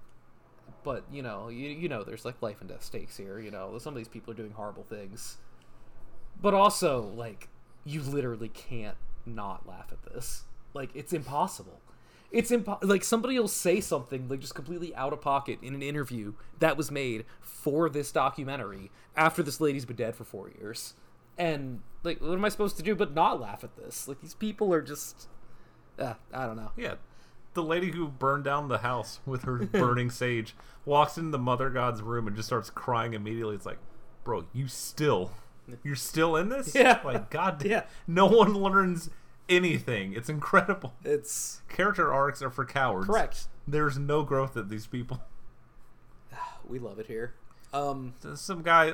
but 0.84 1.04
you 1.12 1.22
know 1.22 1.50
you, 1.50 1.70
you 1.70 1.90
know 1.90 2.04
there's 2.04 2.26
like 2.26 2.42
life 2.42 2.60
and 2.60 2.70
death 2.70 2.84
stakes 2.84 3.18
here 3.18 3.40
you 3.40 3.52
know 3.52 3.78
some 3.78 3.94
of 3.94 3.98
these 3.98 4.08
people 4.08 4.32
are 4.32 4.38
doing 4.38 4.52
horrible 4.52 4.84
things. 4.84 5.38
But 6.42 6.54
also 6.54 7.12
like 7.16 7.50
you 7.86 8.02
literally 8.02 8.50
can't 8.50 8.98
not 9.26 9.68
laugh 9.68 9.92
at 9.92 10.14
this. 10.14 10.44
Like 10.74 10.90
it's 10.94 11.14
impossible. 11.14 11.80
It's 12.32 12.50
impo- 12.50 12.84
like 12.84 13.04
somebody 13.04 13.38
will 13.38 13.48
say 13.48 13.80
something 13.80 14.28
like 14.28 14.40
just 14.40 14.56
completely 14.56 14.96
out 14.96 15.14
of 15.14 15.22
pocket 15.22 15.60
in 15.62 15.76
an 15.76 15.84
interview 15.84 16.34
that 16.60 16.78
was 16.78 16.90
made 16.90 17.26
for 17.40 17.90
this 17.90 18.12
documentary 18.12 18.90
after 19.16 19.44
this 19.44 19.62
lady's 19.62 19.86
been 19.86 19.96
dead 19.96 20.16
for 20.16 20.24
four 20.24 20.50
years. 20.50 20.96
And 21.38 21.82
like 22.04 22.22
what 22.22 22.34
am 22.34 22.46
i 22.46 22.50
supposed 22.50 22.78
to 22.78 22.84
do 22.84 22.96
but 22.96 23.14
not 23.14 23.40
laugh 23.40 23.64
at 23.64 23.76
this? 23.76 24.08
Like 24.08 24.22
these 24.22 24.34
people 24.34 24.74
are 24.74 24.82
just 24.82 25.28
uh, 26.00 26.16
i 26.34 26.46
don't 26.46 26.58
know. 26.58 26.72
Yeah, 26.76 26.96
the 27.54 27.64
lady 27.64 27.92
who 27.92 28.08
burned 28.08 28.44
down 28.44 28.68
the 28.68 28.80
house 28.80 29.20
with 29.26 29.44
her 29.44 29.58
burning 29.72 30.10
sage 30.10 30.56
walks 30.86 31.18
into 31.18 31.32
the 31.32 31.38
mother 31.38 31.70
god's 31.70 32.02
room 32.02 32.28
and 32.28 32.36
just 32.36 32.48
starts 32.48 32.70
crying 32.70 33.14
immediately. 33.14 33.56
It's 33.56 33.66
like, 33.66 33.80
bro, 34.24 34.46
you 34.54 34.68
still, 34.68 35.32
you're 35.84 35.96
still 35.96 36.36
in 36.36 36.50
this? 36.50 36.74
Yeah. 36.76 37.00
Like, 37.04 37.30
god, 37.30 37.60
damn, 37.60 37.70
Yeah. 37.72 37.84
no 38.08 38.26
one 38.26 38.54
learns 38.54 39.10
anything. 39.50 40.14
It's 40.14 40.30
incredible. 40.30 40.94
it's 41.04 41.62
Character 41.70 42.12
arcs 42.14 42.42
are 42.42 42.50
for 42.50 42.66
cowards. 42.66 43.08
correct 43.08 43.48
There's 43.68 43.98
no 43.98 44.24
growth 44.24 44.56
at 44.58 44.70
these 44.70 44.88
people. 44.88 45.22
we 46.68 46.80
love 46.80 47.00
it 47.00 47.08
here 47.08 47.34
um 47.74 48.14
Some 48.36 48.62
guy, 48.62 48.94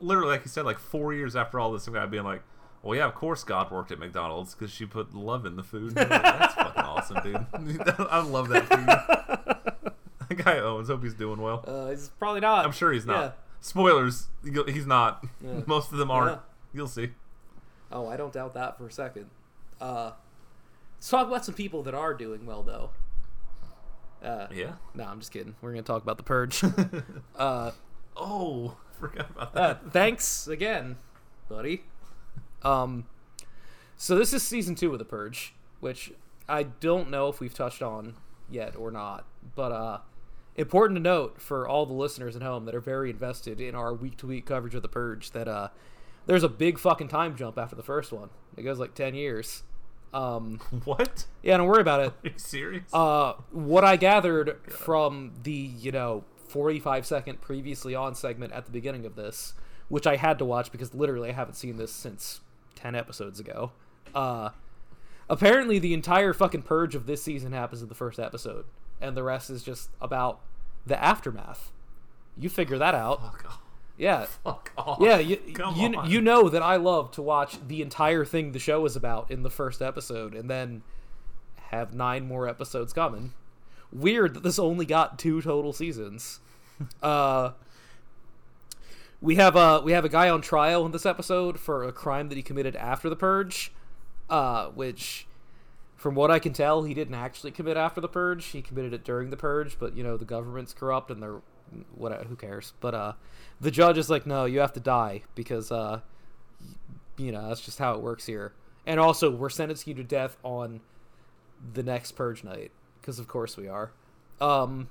literally, 0.00 0.30
like 0.30 0.44
you 0.44 0.48
said, 0.48 0.64
like 0.64 0.78
four 0.78 1.12
years 1.12 1.34
after 1.34 1.58
all 1.58 1.72
this, 1.72 1.82
some 1.82 1.94
guy 1.94 2.06
being 2.06 2.22
like, 2.24 2.42
"Well, 2.82 2.96
yeah, 2.98 3.06
of 3.06 3.14
course 3.14 3.44
God 3.44 3.70
worked 3.70 3.90
at 3.92 3.98
McDonald's 3.98 4.54
because 4.54 4.70
she 4.72 4.86
put 4.86 5.14
love 5.14 5.46
in 5.46 5.56
the 5.56 5.62
food." 5.62 5.94
Like, 5.96 6.08
That's 6.08 6.54
fucking 6.54 6.82
awesome, 6.82 7.18
dude. 7.22 7.36
I 7.98 8.20
love 8.22 8.48
that 8.48 8.66
for 8.66 8.78
you. 8.80 8.86
that 10.36 10.44
guy 10.44 10.58
Owens, 10.58 10.88
hope 10.88 11.02
he's 11.02 11.14
doing 11.14 11.40
well. 11.40 11.64
uh 11.66 11.90
it's 11.90 12.08
probably 12.08 12.40
not 12.40 12.64
I'm 12.64 12.72
sure 12.72 12.92
he's 12.92 13.06
not. 13.06 13.20
Yeah. 13.22 13.30
Spoilers, 13.60 14.26
he's 14.44 14.86
not. 14.86 15.24
Yeah. 15.44 15.60
Most 15.66 15.92
of 15.92 15.98
them 15.98 16.10
aren't. 16.10 16.32
Yeah. 16.32 16.38
You'll 16.74 16.88
see. 16.88 17.10
Oh, 17.92 18.08
I 18.08 18.16
don't 18.16 18.32
doubt 18.32 18.54
that 18.54 18.76
for 18.78 18.86
a 18.86 18.90
second. 18.92 19.26
Uh, 19.80 20.12
let's 20.96 21.08
talk 21.10 21.26
about 21.28 21.44
some 21.44 21.54
people 21.54 21.82
that 21.84 21.94
are 21.94 22.14
doing 22.14 22.46
well, 22.46 22.62
though. 22.62 22.90
Uh, 24.26 24.46
Yeah. 24.52 24.72
No, 24.94 25.04
I'm 25.04 25.18
just 25.20 25.30
kidding. 25.32 25.54
We're 25.60 25.70
gonna 25.70 25.82
talk 25.82 26.02
about 26.02 26.16
the 26.16 26.22
purge. 26.22 26.62
uh, 27.36 27.70
Oh, 28.16 28.76
forgot 28.98 29.30
about 29.30 29.48
uh, 29.56 29.60
that. 29.74 29.92
thanks 29.92 30.48
again, 30.48 30.96
buddy. 31.48 31.84
Um, 32.64 33.06
so 33.96 34.16
this 34.16 34.32
is 34.32 34.42
season 34.42 34.74
two 34.74 34.92
of 34.92 34.98
the 34.98 35.04
purge, 35.04 35.54
which 35.80 36.12
I 36.48 36.64
don't 36.64 37.10
know 37.10 37.28
if 37.28 37.40
we've 37.40 37.54
touched 37.54 37.82
on 37.82 38.14
yet 38.50 38.74
or 38.76 38.90
not, 38.90 39.24
but 39.54 39.72
uh, 39.72 39.98
important 40.56 40.96
to 40.96 41.02
note 41.02 41.40
for 41.40 41.66
all 41.66 41.86
the 41.86 41.92
listeners 41.92 42.36
at 42.36 42.42
home 42.42 42.64
that 42.66 42.74
are 42.74 42.80
very 42.80 43.10
invested 43.10 43.60
in 43.60 43.74
our 43.74 43.94
week 43.94 44.16
to 44.18 44.26
week 44.26 44.46
coverage 44.46 44.74
of 44.74 44.82
the 44.82 44.88
purge 44.88 45.30
that 45.30 45.48
uh, 45.48 45.68
there's 46.26 46.42
a 46.42 46.48
big 46.48 46.78
fucking 46.78 47.08
time 47.08 47.36
jump 47.36 47.58
after 47.58 47.76
the 47.76 47.82
first 47.82 48.12
one. 48.12 48.30
It 48.56 48.62
goes 48.62 48.78
like 48.78 48.94
ten 48.94 49.14
years. 49.14 49.62
Um, 50.12 50.58
what? 50.84 51.26
yeah, 51.42 51.56
don't 51.56 51.66
worry 51.66 51.80
about 51.80 52.00
it. 52.00 52.06
Are 52.06 52.28
you 52.28 52.32
serious? 52.36 52.92
Uh, 52.92 53.34
what 53.50 53.84
I 53.84 53.96
gathered 53.96 54.58
from 54.68 55.32
the 55.42 55.52
you 55.52 55.92
know 55.92 56.24
45 56.48 57.06
second 57.06 57.40
previously 57.40 57.94
on 57.94 58.14
segment 58.14 58.52
at 58.52 58.66
the 58.66 58.72
beginning 58.72 59.06
of 59.06 59.16
this, 59.16 59.54
which 59.88 60.06
I 60.06 60.16
had 60.16 60.38
to 60.38 60.44
watch 60.44 60.70
because 60.70 60.92
literally 60.92 61.30
I 61.30 61.32
haven't 61.32 61.54
seen 61.54 61.78
this 61.78 61.92
since 61.92 62.40
10 62.82 62.94
episodes 62.94 63.40
ago. 63.40 63.72
Uh, 64.14 64.50
Apparently, 65.32 65.78
the 65.78 65.94
entire 65.94 66.34
fucking 66.34 66.60
purge 66.60 66.94
of 66.94 67.06
this 67.06 67.22
season 67.22 67.52
happens 67.52 67.80
in 67.80 67.88
the 67.88 67.94
first 67.94 68.18
episode, 68.18 68.66
and 69.00 69.16
the 69.16 69.22
rest 69.22 69.48
is 69.48 69.62
just 69.62 69.88
about 69.98 70.40
the 70.84 71.02
aftermath. 71.02 71.72
You 72.36 72.50
figure 72.50 72.76
that 72.76 72.94
out. 72.94 73.20
Off. 73.20 73.58
Yeah. 73.96 74.26
Fuck 74.44 74.72
off. 74.76 74.98
Yeah, 75.00 75.18
you, 75.18 75.38
you, 75.76 76.02
you 76.04 76.20
know 76.20 76.50
that 76.50 76.62
I 76.62 76.76
love 76.76 77.12
to 77.12 77.22
watch 77.22 77.56
the 77.66 77.80
entire 77.80 78.26
thing 78.26 78.52
the 78.52 78.58
show 78.58 78.84
is 78.84 78.94
about 78.94 79.30
in 79.30 79.42
the 79.42 79.48
first 79.50 79.80
episode 79.80 80.34
and 80.34 80.50
then 80.50 80.82
have 81.70 81.94
nine 81.94 82.26
more 82.26 82.46
episodes 82.46 82.92
coming. 82.92 83.32
Weird 83.90 84.34
that 84.34 84.42
this 84.42 84.58
only 84.58 84.84
got 84.84 85.18
two 85.18 85.40
total 85.40 85.72
seasons. 85.72 86.40
uh 87.02 87.52
we 89.22 89.36
have 89.36 89.54
a 89.54 89.80
we 89.80 89.92
have 89.92 90.04
a 90.04 90.08
guy 90.08 90.28
on 90.28 90.42
trial 90.42 90.84
in 90.84 90.92
this 90.92 91.06
episode 91.06 91.58
for 91.58 91.84
a 91.84 91.92
crime 91.92 92.28
that 92.28 92.34
he 92.34 92.42
committed 92.42 92.74
after 92.76 93.08
the 93.08 93.16
purge, 93.16 93.72
uh, 94.28 94.66
which, 94.66 95.28
from 95.96 96.16
what 96.16 96.30
I 96.30 96.40
can 96.40 96.52
tell, 96.52 96.82
he 96.82 96.92
didn't 96.92 97.14
actually 97.14 97.52
commit 97.52 97.76
after 97.76 98.00
the 98.00 98.08
purge. 98.08 98.46
He 98.46 98.60
committed 98.60 98.92
it 98.92 99.04
during 99.04 99.30
the 99.30 99.36
purge, 99.36 99.78
but 99.78 99.96
you 99.96 100.02
know 100.02 100.16
the 100.16 100.24
government's 100.24 100.74
corrupt 100.74 101.10
and 101.10 101.22
they're 101.22 101.40
what 101.94 102.12
who 102.26 102.34
cares? 102.34 102.72
But 102.80 102.94
uh, 102.94 103.12
the 103.60 103.70
judge 103.70 103.96
is 103.96 104.10
like, 104.10 104.26
no, 104.26 104.44
you 104.44 104.58
have 104.58 104.72
to 104.74 104.80
die 104.80 105.22
because 105.36 105.70
uh, 105.70 106.00
you 107.16 107.30
know 107.30 107.48
that's 107.48 107.60
just 107.60 107.78
how 107.78 107.94
it 107.94 108.00
works 108.00 108.26
here. 108.26 108.52
And 108.84 108.98
also, 108.98 109.30
we're 109.30 109.50
sentencing 109.50 109.96
you 109.96 110.02
to 110.02 110.08
death 110.08 110.36
on 110.42 110.80
the 111.72 111.84
next 111.84 112.12
purge 112.12 112.42
night 112.42 112.72
because 113.00 113.20
of 113.20 113.28
course 113.28 113.56
we 113.56 113.68
are. 113.68 113.92
Um, 114.40 114.88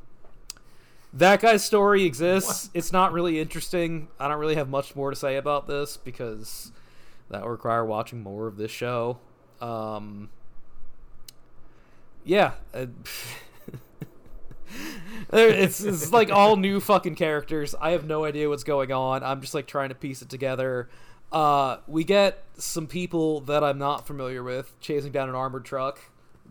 that 1.13 1.41
guy's 1.41 1.63
story 1.63 2.03
exists. 2.03 2.69
It's 2.73 2.91
not 2.91 3.11
really 3.11 3.39
interesting. 3.39 4.07
I 4.19 4.27
don't 4.27 4.39
really 4.39 4.55
have 4.55 4.69
much 4.69 4.95
more 4.95 5.09
to 5.09 5.15
say 5.15 5.35
about 5.35 5.67
this 5.67 5.97
because 5.97 6.71
that 7.29 7.41
would 7.43 7.49
require 7.49 7.85
watching 7.85 8.21
more 8.21 8.47
of 8.47 8.57
this 8.57 8.71
show. 8.71 9.19
Um, 9.59 10.29
yeah, 12.23 12.53
uh, 12.73 12.85
it's 15.33 15.81
it's 15.81 16.11
like 16.11 16.31
all 16.31 16.55
new 16.55 16.79
fucking 16.79 17.15
characters. 17.15 17.75
I 17.79 17.91
have 17.91 18.05
no 18.05 18.23
idea 18.23 18.47
what's 18.49 18.63
going 18.63 18.91
on. 18.91 19.23
I'm 19.23 19.41
just 19.41 19.53
like 19.53 19.67
trying 19.67 19.89
to 19.89 19.95
piece 19.95 20.21
it 20.21 20.29
together. 20.29 20.89
Uh, 21.31 21.77
we 21.87 22.03
get 22.03 22.43
some 22.57 22.87
people 22.87 23.41
that 23.41 23.63
I'm 23.63 23.77
not 23.77 24.05
familiar 24.05 24.43
with 24.43 24.77
chasing 24.81 25.11
down 25.11 25.29
an 25.29 25.35
armored 25.35 25.65
truck, 25.65 25.99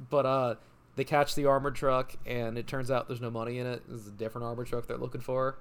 but 0.09 0.27
uh, 0.27 0.55
they 1.01 1.05
catch 1.05 1.35
the 1.35 1.47
armored 1.47 1.75
truck 1.75 2.13
and 2.27 2.59
it 2.59 2.67
turns 2.67 2.91
out 2.91 3.09
there's 3.09 3.23
no 3.23 3.31
money 3.31 3.59
in 3.59 3.67
it. 3.67 3.83
It's 3.91 4.07
a 4.07 4.11
different 4.11 4.47
armored 4.47 4.67
truck 4.67 4.87
they're 4.87 4.99
looking 4.99 5.23
for. 5.23 5.57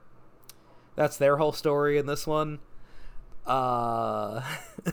That's 0.97 1.15
their 1.15 1.37
whole 1.37 1.53
story 1.53 1.97
in 1.97 2.07
this 2.07 2.27
one. 2.27 2.59
Uh, 3.47 4.43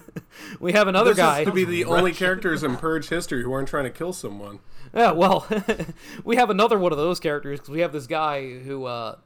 we 0.61 0.71
have 0.71 0.87
another 0.87 1.11
this 1.11 1.17
guy 1.17 1.43
to 1.43 1.51
be 1.51 1.65
the 1.65 1.85
only 1.87 2.13
characters 2.13 2.63
in 2.63 2.77
Purge 2.77 3.09
history 3.09 3.43
who 3.43 3.53
aren't 3.53 3.67
trying 3.67 3.87
to 3.87 3.91
kill 3.91 4.13
someone. 4.13 4.61
Yeah, 4.95 5.11
well, 5.11 5.49
we 6.25 6.37
have 6.37 6.49
another 6.49 6.79
one 6.79 6.93
of 6.93 6.99
those 6.99 7.19
characters 7.19 7.59
because 7.59 7.71
we 7.71 7.81
have 7.81 7.93
this 7.93 8.07
guy 8.07 8.61
who 8.61 8.85
uh, 8.85 9.17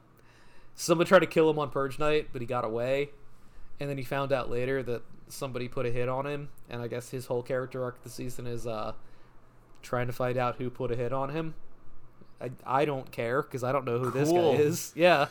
someone 0.73 1.05
tried 1.05 1.19
to 1.19 1.27
kill 1.27 1.51
him 1.51 1.59
on 1.59 1.69
Purge 1.69 1.99
Night, 1.99 2.29
but 2.33 2.41
he 2.41 2.47
got 2.47 2.65
away, 2.65 3.11
and 3.79 3.87
then 3.87 3.99
he 3.99 4.03
found 4.03 4.33
out 4.33 4.49
later 4.49 4.81
that 4.81 5.03
somebody 5.29 5.67
put 5.67 5.85
a 5.85 5.91
hit 5.91 6.09
on 6.09 6.25
him, 6.25 6.49
and 6.67 6.81
I 6.81 6.87
guess 6.87 7.11
his 7.11 7.27
whole 7.27 7.43
character 7.43 7.83
arc 7.83 8.03
this 8.03 8.15
season 8.15 8.47
is 8.47 8.65
uh, 8.65 8.93
trying 9.81 10.07
to 10.07 10.13
find 10.13 10.37
out 10.37 10.55
who 10.57 10.69
put 10.69 10.91
a 10.91 10.95
hit 10.95 11.13
on 11.13 11.29
him. 11.29 11.55
I, 12.39 12.51
I 12.65 12.85
don't 12.85 13.11
care 13.11 13.41
because 13.41 13.63
I 13.63 13.71
don't 13.71 13.85
know 13.85 13.99
who 13.99 14.11
this 14.11 14.31
guy 14.31 14.61
is. 14.61 14.93
Yeah, 14.95 15.27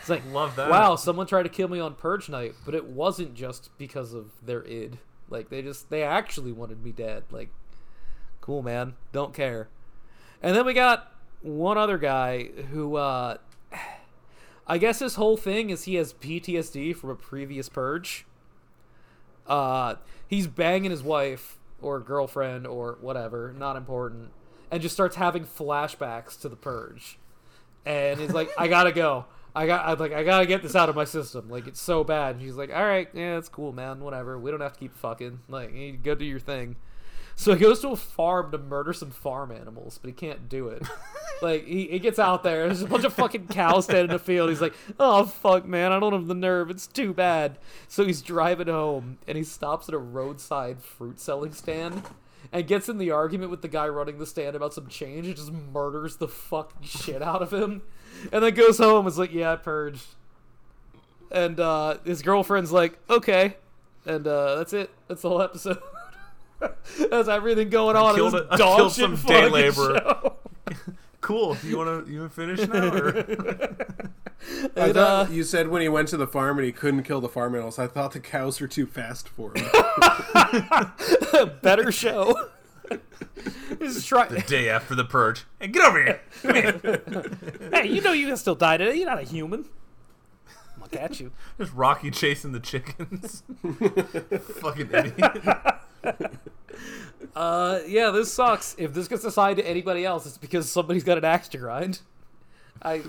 it's 0.00 0.08
like 0.08 0.22
Love 0.30 0.56
that. 0.56 0.70
Wow, 0.70 0.96
someone 0.96 1.26
tried 1.26 1.44
to 1.44 1.48
kill 1.48 1.68
me 1.68 1.80
on 1.80 1.94
Purge 1.94 2.28
Night, 2.28 2.54
but 2.64 2.74
it 2.74 2.86
wasn't 2.86 3.34
just 3.34 3.76
because 3.78 4.12
of 4.14 4.30
their 4.44 4.64
id. 4.64 4.98
Like 5.28 5.48
they 5.48 5.62
just 5.62 5.90
they 5.90 6.02
actually 6.02 6.52
wanted 6.52 6.84
me 6.84 6.92
dead. 6.92 7.24
Like 7.30 7.50
cool 8.42 8.60
man 8.60 8.94
don't 9.12 9.32
care 9.32 9.68
and 10.42 10.54
then 10.54 10.66
we 10.66 10.74
got 10.74 11.12
one 11.40 11.78
other 11.78 11.96
guy 11.96 12.44
who 12.72 12.96
uh 12.96 13.36
i 14.66 14.76
guess 14.76 14.98
his 14.98 15.14
whole 15.14 15.36
thing 15.36 15.70
is 15.70 15.84
he 15.84 15.94
has 15.94 16.12
ptsd 16.12 16.94
from 16.94 17.08
a 17.08 17.14
previous 17.14 17.68
purge 17.68 18.26
uh 19.46 19.94
he's 20.26 20.46
banging 20.48 20.90
his 20.90 21.02
wife 21.02 21.58
or 21.82 22.00
girlfriend 22.00 22.66
or 22.66 22.98
whatever 23.00 23.54
not 23.58 23.76
important 23.76 24.30
and 24.70 24.80
just 24.80 24.94
starts 24.94 25.16
having 25.16 25.44
flashbacks 25.44 26.40
to 26.40 26.48
the 26.48 26.56
purge. 26.56 27.18
And 27.84 28.18
he's 28.18 28.32
like 28.32 28.50
i 28.56 28.68
gotta 28.68 28.92
go. 28.92 29.26
I 29.54 29.66
got 29.66 29.84
i 29.86 29.92
like 29.92 30.12
i 30.12 30.22
gotta 30.24 30.46
get 30.46 30.62
this 30.62 30.74
out 30.74 30.88
of 30.88 30.96
my 30.96 31.04
system. 31.04 31.50
Like 31.50 31.66
it's 31.66 31.80
so 31.80 32.04
bad. 32.04 32.36
And 32.36 32.44
she's 32.44 32.56
like 32.56 32.70
all 32.74 32.84
right 32.84 33.08
yeah 33.12 33.38
it's 33.38 33.48
cool 33.48 33.72
man. 33.72 34.00
Whatever. 34.00 34.38
We 34.38 34.50
don't 34.50 34.60
have 34.60 34.72
to 34.72 34.78
keep 34.78 34.96
fucking. 34.96 35.40
Like 35.48 35.74
you 35.74 35.92
go 35.92 36.14
do 36.14 36.24
your 36.24 36.40
thing 36.40 36.76
so 37.34 37.54
he 37.54 37.60
goes 37.60 37.80
to 37.80 37.88
a 37.88 37.96
farm 37.96 38.52
to 38.52 38.58
murder 38.58 38.92
some 38.92 39.10
farm 39.10 39.52
animals, 39.52 39.98
but 40.00 40.08
he 40.08 40.12
can't 40.12 40.48
do 40.48 40.68
it. 40.68 40.82
like 41.42 41.66
he, 41.66 41.86
he 41.88 41.98
gets 41.98 42.18
out 42.18 42.42
there, 42.42 42.66
there's 42.66 42.82
a 42.82 42.86
bunch 42.86 43.04
of 43.04 43.12
fucking 43.14 43.48
cows 43.48 43.84
standing 43.84 44.04
in 44.06 44.10
the 44.10 44.18
field. 44.18 44.50
He's 44.50 44.60
like, 44.60 44.74
"Oh 45.00 45.24
fuck, 45.24 45.66
man, 45.66 45.92
I 45.92 46.00
don't 46.00 46.12
have 46.12 46.26
the 46.26 46.34
nerve. 46.34 46.70
It's 46.70 46.86
too 46.86 47.12
bad." 47.12 47.58
So 47.88 48.04
he's 48.04 48.22
driving 48.22 48.68
home, 48.68 49.18
and 49.26 49.36
he 49.36 49.44
stops 49.44 49.88
at 49.88 49.94
a 49.94 49.98
roadside 49.98 50.82
fruit 50.82 51.18
selling 51.18 51.52
stand, 51.52 52.02
and 52.52 52.66
gets 52.66 52.88
in 52.88 52.98
the 52.98 53.10
argument 53.10 53.50
with 53.50 53.62
the 53.62 53.68
guy 53.68 53.88
running 53.88 54.18
the 54.18 54.26
stand 54.26 54.54
about 54.54 54.74
some 54.74 54.88
change, 54.88 55.26
and 55.26 55.36
just 55.36 55.52
murders 55.52 56.16
the 56.16 56.28
fucking 56.28 56.82
shit 56.82 57.22
out 57.22 57.42
of 57.42 57.52
him, 57.52 57.82
and 58.30 58.44
then 58.44 58.54
goes 58.54 58.78
home. 58.78 59.06
and 59.06 59.08
is 59.08 59.18
like, 59.18 59.32
"Yeah, 59.32 59.52
I 59.52 59.56
purged." 59.56 60.06
And 61.30 61.58
uh, 61.58 61.96
his 62.04 62.20
girlfriend's 62.20 62.72
like, 62.72 62.98
"Okay," 63.08 63.56
and 64.04 64.26
uh, 64.26 64.56
that's 64.56 64.72
it. 64.72 64.90
That's 65.08 65.22
the 65.22 65.28
whole 65.30 65.42
episode. 65.42 65.82
That's 67.10 67.28
everything 67.28 67.68
going 67.70 67.96
on. 67.96 68.14
killed 68.14 68.34
in 68.34 68.40
a- 68.40 68.44
this 68.44 68.60
I 68.60 68.76
killed 68.76 68.92
some 68.92 69.14
day 69.16 69.20
fucking 69.22 69.52
laborer. 69.52 70.32
Cool. 71.20 71.56
You 71.64 71.78
wanna 71.78 72.02
you 72.08 72.18
wanna 72.18 72.30
finish 72.30 72.66
now? 72.66 72.92
Or? 72.92 73.16
I 73.16 73.24
And, 74.74 74.94
thought 74.94 75.28
uh, 75.28 75.30
you 75.30 75.44
said 75.44 75.68
when 75.68 75.80
he 75.80 75.88
went 75.88 76.08
to 76.08 76.16
the 76.16 76.26
farm 76.26 76.58
and 76.58 76.66
he 76.66 76.72
couldn't 76.72 77.04
kill 77.04 77.20
the 77.20 77.28
farm 77.28 77.54
animals. 77.54 77.78
I 77.78 77.86
thought 77.86 78.10
the 78.10 78.18
cows 78.18 78.60
were 78.60 78.66
too 78.66 78.86
fast 78.86 79.28
for 79.28 79.52
him. 79.54 79.64
better 81.62 81.92
show. 81.92 82.48
Just 83.78 84.08
try. 84.08 84.26
The 84.26 84.40
day 84.40 84.68
after 84.68 84.96
the 84.96 85.04
purge. 85.04 85.44
Hey, 85.60 85.68
get 85.68 85.84
over 85.86 86.02
here. 86.02 86.20
Here. 86.42 87.00
Hey, 87.72 87.86
you 87.86 88.00
know 88.00 88.10
you 88.12 88.26
can 88.26 88.36
still 88.36 88.56
die 88.56 88.78
today. 88.78 88.96
You're 88.96 89.06
not 89.08 89.20
a 89.20 89.22
human. 89.22 89.66
I'm 90.74 90.80
gonna 90.80 90.90
catch 90.90 91.20
you. 91.20 91.30
Just 91.56 91.72
Rocky 91.72 92.10
chasing 92.10 92.50
the 92.50 92.58
chickens. 92.58 93.44
Fucking 94.60 94.90
idiot. 94.92 95.34
Uh, 97.34 97.78
yeah, 97.86 98.10
this 98.10 98.30
sucks. 98.32 98.74
If 98.76 98.92
this 98.92 99.08
gets 99.08 99.24
assigned 99.24 99.56
to 99.56 99.66
anybody 99.66 100.04
else, 100.04 100.26
it's 100.26 100.36
because 100.36 100.70
somebody's 100.70 101.04
got 101.04 101.16
an 101.16 101.24
axe 101.24 101.48
to 101.50 101.58
grind. 101.58 102.00
I 102.82 103.02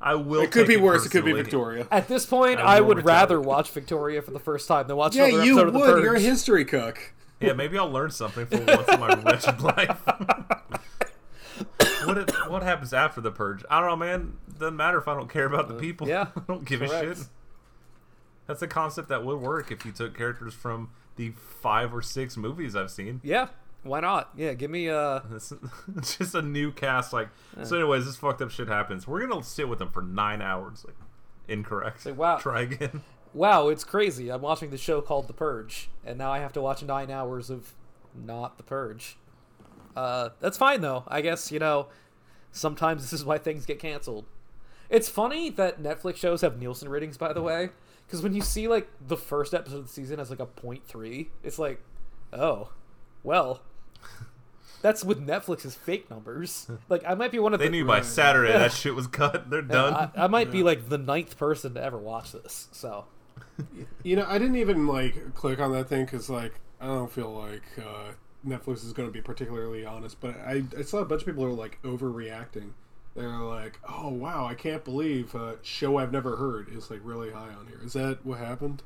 I 0.00 0.16
will. 0.16 0.42
it 0.42 0.50
could 0.50 0.66
take 0.66 0.76
be 0.76 0.82
worse. 0.82 1.06
It 1.06 1.10
could 1.10 1.24
be. 1.24 1.32
Victoria. 1.32 1.86
at 1.90 2.08
this 2.08 2.26
point, 2.26 2.58
I 2.60 2.76
I, 2.76 2.80
would 2.80 2.98
retaliate. 2.98 3.20
rather 3.20 3.40
watch 3.40 3.70
Victoria 3.70 4.20
for 4.20 4.32
the 4.32 4.38
first 4.40 4.68
time 4.68 4.86
than 4.86 4.96
watch 4.96 5.14
Yeah, 5.16 5.26
another 5.26 5.44
you 5.44 5.52
episode 5.52 5.68
of 5.68 5.72
the 5.72 5.78
would. 5.78 5.86
Purge. 5.94 6.02
You're 6.02 6.14
a 6.16 6.20
history 6.20 6.64
cook. 6.66 7.14
Yeah, 7.40 7.52
maybe 7.54 7.78
I'll 7.78 7.90
learn 7.90 8.10
something 8.10 8.44
for 8.46 8.58
once 8.58 8.88
in 8.88 9.00
my 9.00 9.14
wretched 9.22 9.60
life. 9.62 10.00
what 12.04 12.18
it, 12.18 12.30
what 12.50 12.62
happens 12.62 12.92
after 12.92 13.20
the 13.20 13.30
purge? 13.30 13.64
I 13.70 13.80
don't 13.80 13.88
know, 13.88 13.96
man. 13.96 14.36
Doesn't 14.58 14.76
matter 14.76 14.98
if 14.98 15.08
I 15.08 15.14
don't 15.14 15.30
care 15.30 15.46
about 15.46 15.68
the 15.68 15.74
people. 15.74 16.06
Yeah, 16.08 16.26
I 16.36 16.40
don't 16.46 16.64
give 16.66 16.82
a 16.82 16.88
shit. 16.88 17.18
That's 18.46 18.62
a 18.62 18.68
concept 18.68 19.08
that 19.08 19.24
would 19.24 19.40
work 19.40 19.70
if 19.72 19.84
you 19.86 19.92
took 19.92 20.16
characters 20.16 20.54
from 20.54 20.90
the 21.16 21.30
five 21.30 21.94
or 21.94 22.02
six 22.02 22.36
movies 22.36 22.76
I've 22.76 22.90
seen. 22.90 23.20
Yeah, 23.24 23.48
why 23.82 24.00
not? 24.00 24.30
Yeah, 24.36 24.54
give 24.54 24.70
me 24.70 24.88
uh 24.88 25.20
It's 25.34 25.52
it's 25.96 26.18
just 26.18 26.34
a 26.34 26.42
new 26.42 26.72
cast. 26.72 27.12
Like, 27.12 27.28
so. 27.64 27.76
Anyways, 27.76 28.06
this 28.06 28.16
fucked 28.16 28.42
up 28.42 28.50
shit 28.50 28.68
happens. 28.68 29.06
We're 29.06 29.26
gonna 29.26 29.42
sit 29.42 29.68
with 29.68 29.78
them 29.78 29.90
for 29.90 30.02
nine 30.02 30.42
hours. 30.42 30.84
Like, 30.86 30.96
incorrect. 31.48 32.06
Like, 32.06 32.18
wow. 32.18 32.38
Try 32.38 32.62
again. 32.62 33.02
wow, 33.34 33.68
it's 33.68 33.84
crazy. 33.84 34.30
I'm 34.30 34.42
watching 34.42 34.70
the 34.70 34.78
show 34.78 35.00
called 35.00 35.28
The 35.28 35.34
Purge, 35.34 35.88
and 36.04 36.18
now 36.18 36.32
I 36.32 36.38
have 36.38 36.52
to 36.54 36.60
watch 36.60 36.82
nine 36.82 37.10
hours 37.10 37.50
of 37.50 37.74
not 38.14 38.56
The 38.56 38.64
Purge. 38.64 39.16
Uh, 39.96 40.30
that's 40.40 40.58
fine 40.58 40.80
though. 40.82 41.04
I 41.08 41.20
guess 41.22 41.50
you 41.50 41.58
know 41.58 41.88
sometimes 42.52 43.02
this 43.02 43.12
is 43.12 43.24
why 43.24 43.38
things 43.38 43.66
get 43.66 43.78
canceled. 43.78 44.26
It's 44.88 45.08
funny 45.08 45.50
that 45.50 45.82
Netflix 45.82 46.16
shows 46.16 46.42
have 46.42 46.58
Nielsen 46.58 46.88
ratings, 46.88 47.16
by 47.16 47.32
the 47.32 47.42
way, 47.42 47.70
because 48.06 48.22
when 48.22 48.34
you 48.34 48.40
see 48.40 48.68
like 48.68 48.88
the 49.06 49.16
first 49.16 49.54
episode 49.54 49.78
of 49.78 49.86
the 49.86 49.92
season 49.92 50.20
as 50.20 50.30
like 50.30 50.40
a 50.40 50.46
point 50.46 50.86
three, 50.86 51.30
it's 51.42 51.58
like, 51.58 51.80
oh, 52.32 52.70
well, 53.22 53.62
that's 54.82 55.04
with 55.04 55.26
Netflix's 55.26 55.74
fake 55.74 56.10
numbers. 56.10 56.70
Like 56.88 57.02
I 57.06 57.14
might 57.14 57.32
be 57.32 57.38
one 57.38 57.52
of 57.52 57.58
They 57.58 57.66
the 57.66 57.72
knew 57.72 57.84
by 57.84 58.00
Saturday 58.02 58.52
that 58.52 58.72
shit 58.72 58.94
was 58.94 59.06
cut. 59.06 59.50
They're 59.50 59.62
done. 59.62 59.92
I, 59.94 60.24
I 60.24 60.26
might 60.28 60.50
be 60.52 60.62
like 60.62 60.88
the 60.88 60.98
ninth 60.98 61.36
person 61.36 61.74
to 61.74 61.82
ever 61.82 61.98
watch 61.98 62.32
this. 62.32 62.68
So 62.72 63.06
You 64.04 64.16
know, 64.16 64.26
I 64.28 64.38
didn't 64.38 64.56
even 64.56 64.86
like 64.86 65.34
click 65.34 65.58
on 65.58 65.72
that 65.72 65.88
thing 65.88 66.04
because 66.04 66.30
like 66.30 66.52
I 66.80 66.86
don't 66.86 67.10
feel 67.10 67.32
like 67.32 67.62
uh, 67.78 68.12
Netflix 68.46 68.84
is 68.84 68.92
going 68.92 69.08
to 69.08 69.12
be 69.12 69.20
particularly 69.20 69.84
honest. 69.84 70.20
But 70.20 70.36
I, 70.46 70.62
I 70.78 70.82
saw 70.82 70.98
a 70.98 71.04
bunch 71.04 71.22
of 71.22 71.26
people 71.26 71.44
who 71.44 71.50
are 71.50 71.54
like 71.54 71.80
overreacting. 71.82 72.70
They're 73.16 73.28
like, 73.38 73.80
"Oh 73.88 74.08
wow, 74.10 74.46
I 74.46 74.54
can't 74.54 74.84
believe 74.84 75.34
uh, 75.34 75.54
show 75.62 75.96
I've 75.96 76.12
never 76.12 76.36
heard 76.36 76.68
is 76.68 76.90
like 76.90 77.00
really 77.02 77.30
high 77.32 77.48
on 77.54 77.66
here." 77.66 77.80
Is 77.82 77.94
that 77.94 78.18
what 78.24 78.38
happened? 78.38 78.82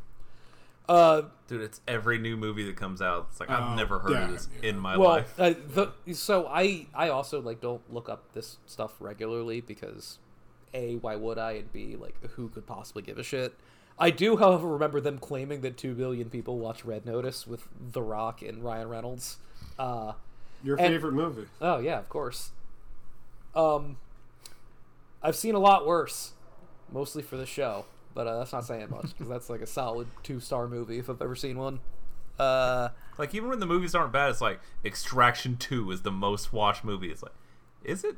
Uh, 0.89 1.23
Dude, 1.47 1.61
it's 1.61 1.81
every 1.87 2.19
new 2.19 2.37
movie 2.37 2.65
that 2.65 2.77
comes 2.77 3.01
out. 3.03 3.29
It's 3.31 3.39
like 3.41 3.51
I've 3.51 3.73
Oh, 3.73 3.75
never 3.77 3.99
heard 4.01 4.13
yeah, 4.13 4.25
of 4.27 4.31
this 4.33 4.49
yeah. 4.63 4.71
in 4.71 4.79
my 4.79 4.97
well, 4.97 5.11
life. 5.11 5.35
uh, 5.39 5.55
the, 5.75 5.93
so 6.15 6.47
I 6.49 6.87
I 6.95 7.09
also 7.11 7.41
like 7.41 7.61
don't 7.61 7.83
look 7.93 8.09
up 8.09 8.33
this 8.33 8.59
stuff 8.67 8.95
regularly 9.01 9.61
because 9.61 10.19
a 10.75 10.97
why 10.97 11.17
would 11.17 11.39
I 11.39 11.53
and 11.53 11.73
b 11.73 11.97
like 11.97 12.15
who 12.33 12.49
could 12.49 12.67
possibly 12.67 13.03
give 13.03 13.19
a 13.19 13.23
shit. 13.25 13.55
I 13.99 14.11
do, 14.11 14.39
however, 14.39 14.67
remember 14.69 15.01
them 15.01 15.19
claiming 15.19 15.61
that 15.61 15.77
two 15.77 15.95
billion 15.95 16.31
people 16.31 16.59
watch 16.59 16.85
Red 16.87 17.05
Notice 17.05 17.47
with 17.47 17.69
The 17.93 18.01
Rock 18.01 18.41
and 18.41 18.65
Ryan 18.65 18.89
Reynolds. 18.89 19.37
Uh, 19.79 20.13
Your 20.65 20.77
And- 20.79 20.89
favorite 20.95 21.13
movie? 21.13 21.47
oh 21.61 21.79
yeah, 21.79 21.99
of 21.99 22.09
course. 22.09 22.51
Um, 23.55 23.97
I've 25.23 25.37
seen 25.37 25.55
a 25.55 25.59
lot 25.59 25.87
worse, 25.87 26.33
mostly 26.93 27.23
for 27.23 27.37
the 27.37 27.47
show, 27.47 27.85
but 28.15 28.27
uh, 28.27 28.39
that's 28.39 28.53
not 28.53 28.65
saying 28.65 28.89
much 28.91 29.09
because 29.11 29.29
that's 29.29 29.51
like 29.51 29.61
a 29.61 29.67
solid 29.67 30.09
two 30.23 30.41
star 30.41 30.67
movie 30.69 30.99
if 30.99 31.09
I've 31.11 31.21
ever 31.23 31.35
seen 31.37 31.59
one. 31.59 31.81
Uh, 32.39 32.89
Like 33.19 33.35
even 33.35 33.51
when 33.51 33.61
the 33.61 33.67
movies 33.67 33.95
aren't 33.95 34.13
bad, 34.13 34.31
it's 34.31 34.41
like 34.41 34.61
Extraction 34.85 35.57
Two 35.57 35.91
is 35.91 36.03
the 36.03 36.11
most 36.11 36.53
watched 36.53 36.85
movie. 36.85 37.11
It's 37.11 37.23
like, 37.23 37.35
is 37.85 38.03
it? 38.05 38.17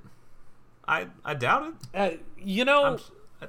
I 0.86 1.08
I 1.24 1.34
doubt 1.34 1.66
it. 1.68 1.74
uh, 1.94 2.16
you 2.38 2.64
know, 2.64 2.98
I, 3.40 3.46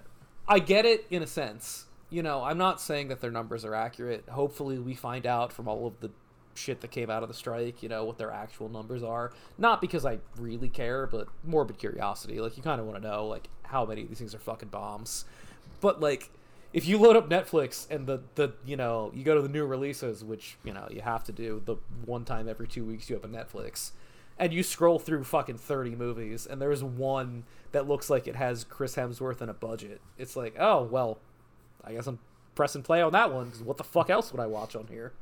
I 0.48 0.60
get 0.60 0.86
it 0.86 1.06
in 1.10 1.22
a 1.22 1.28
sense. 1.28 1.86
You 2.10 2.22
know, 2.24 2.44
I'm 2.44 2.58
not 2.60 2.80
saying 2.82 3.08
that 3.08 3.22
their 3.22 3.32
numbers 3.32 3.66
are 3.66 3.74
accurate. 3.76 4.26
Hopefully, 4.30 4.78
we 4.80 4.94
find 4.96 5.26
out 5.26 5.52
from 5.54 5.68
all 5.68 5.88
of 5.88 6.00
the 6.00 6.12
shit 6.56 6.82
that 6.82 6.92
came 6.92 7.10
out 7.10 7.24
of 7.24 7.30
the 7.30 7.36
strike, 7.36 7.82
you 7.84 7.90
know, 7.90 8.06
what 8.06 8.18
their 8.18 8.32
actual 8.32 8.70
numbers 8.70 9.04
are. 9.04 9.32
Not 9.58 9.82
because 9.82 10.06
I 10.06 10.20
really 10.38 10.70
care, 10.70 11.08
but 11.08 11.28
morbid 11.44 11.78
curiosity. 11.78 12.40
Like, 12.40 12.58
you 12.58 12.64
kind 12.64 12.80
of 12.80 12.88
want 12.88 13.02
to 13.02 13.08
know, 13.08 13.28
like, 13.28 13.50
how 13.64 13.86
many 13.86 14.04
of 14.04 14.10
these 14.10 14.20
things 14.20 14.36
are 14.36 14.40
fucking 14.40 14.70
bombs. 14.70 15.26
But, 15.82 16.00
like, 16.00 16.30
if 16.74 16.88
you 16.88 16.98
load 16.98 17.16
up 17.16 17.30
Netflix 17.30 17.90
and 17.90 18.08
the, 18.08 18.22
the 18.36 18.54
you 18.66 18.76
know, 18.76 19.12
you 19.14 19.24
go 19.24 19.36
to 19.36 19.42
the 19.42 19.50
new 19.50 19.66
releases, 19.66 20.24
which, 20.24 20.58
you 20.64 20.74
know, 20.74 20.88
you 20.90 21.02
have 21.02 21.24
to 21.26 21.32
do 21.32 21.62
the 21.66 21.76
one 22.06 22.26
time 22.26 22.50
every 22.50 22.68
two 22.68 22.84
weeks 22.84 23.10
you 23.10 23.16
open 23.16 23.32
Netflix, 23.32 23.92
and 24.40 24.52
you 24.52 24.64
scroll 24.64 24.98
through 24.98 25.24
fucking 25.24 25.58
30 25.58 25.96
movies, 25.96 26.48
and 26.48 26.60
there's 26.62 26.84
one 26.84 27.44
that 27.72 27.88
looks 27.88 28.10
like 28.10 28.28
it 28.28 28.36
has 28.36 28.64
Chris 28.64 28.96
Hemsworth 28.96 29.42
and 29.42 29.52
a 29.52 29.54
budget. 29.54 30.02
It's 30.18 30.36
like, 30.36 30.56
oh, 30.60 30.84
well, 30.84 31.20
I 31.84 31.94
guess 31.94 32.08
I'm 32.08 32.20
pressing 32.56 32.82
play 32.82 33.02
on 33.02 33.12
that 33.12 33.32
one, 33.32 33.46
because 33.46 33.62
what 33.62 33.78
the 33.78 33.84
fuck 33.84 34.10
else 34.10 34.32
would 34.32 34.42
I 34.42 34.48
watch 34.48 34.76
on 34.76 34.88
here? 34.88 35.14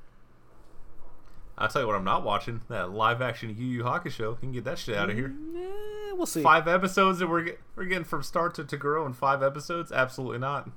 I'll 1.62 1.68
tell 1.70 1.82
you 1.82 1.88
what 1.88 1.96
I'm 1.96 2.04
not 2.04 2.24
watching. 2.24 2.62
That 2.70 2.92
live 2.92 3.22
action 3.22 3.56
Yu 3.58 3.66
Yu 3.66 3.84
Hakusho. 3.84 4.20
You 4.20 4.38
can 4.42 4.52
get 4.52 4.64
that 4.66 4.78
shit 4.80 4.96
out 4.98 5.10
of 5.10 5.16
here. 5.16 5.34
Eh, 5.56 6.14
we'll 6.14 6.26
see. 6.26 6.42
Five 6.42 6.68
episodes 6.68 7.20
that 7.20 7.28
we're 7.28 7.56
we're 7.76 7.86
getting 7.86 8.04
from 8.04 8.24
start 8.24 8.56
to, 8.56 8.64
to 8.64 8.78
grow 8.78 9.06
in 9.06 9.14
five 9.14 9.42
episodes. 9.44 9.92
Absolutely 9.92 10.40
not. 10.40 10.70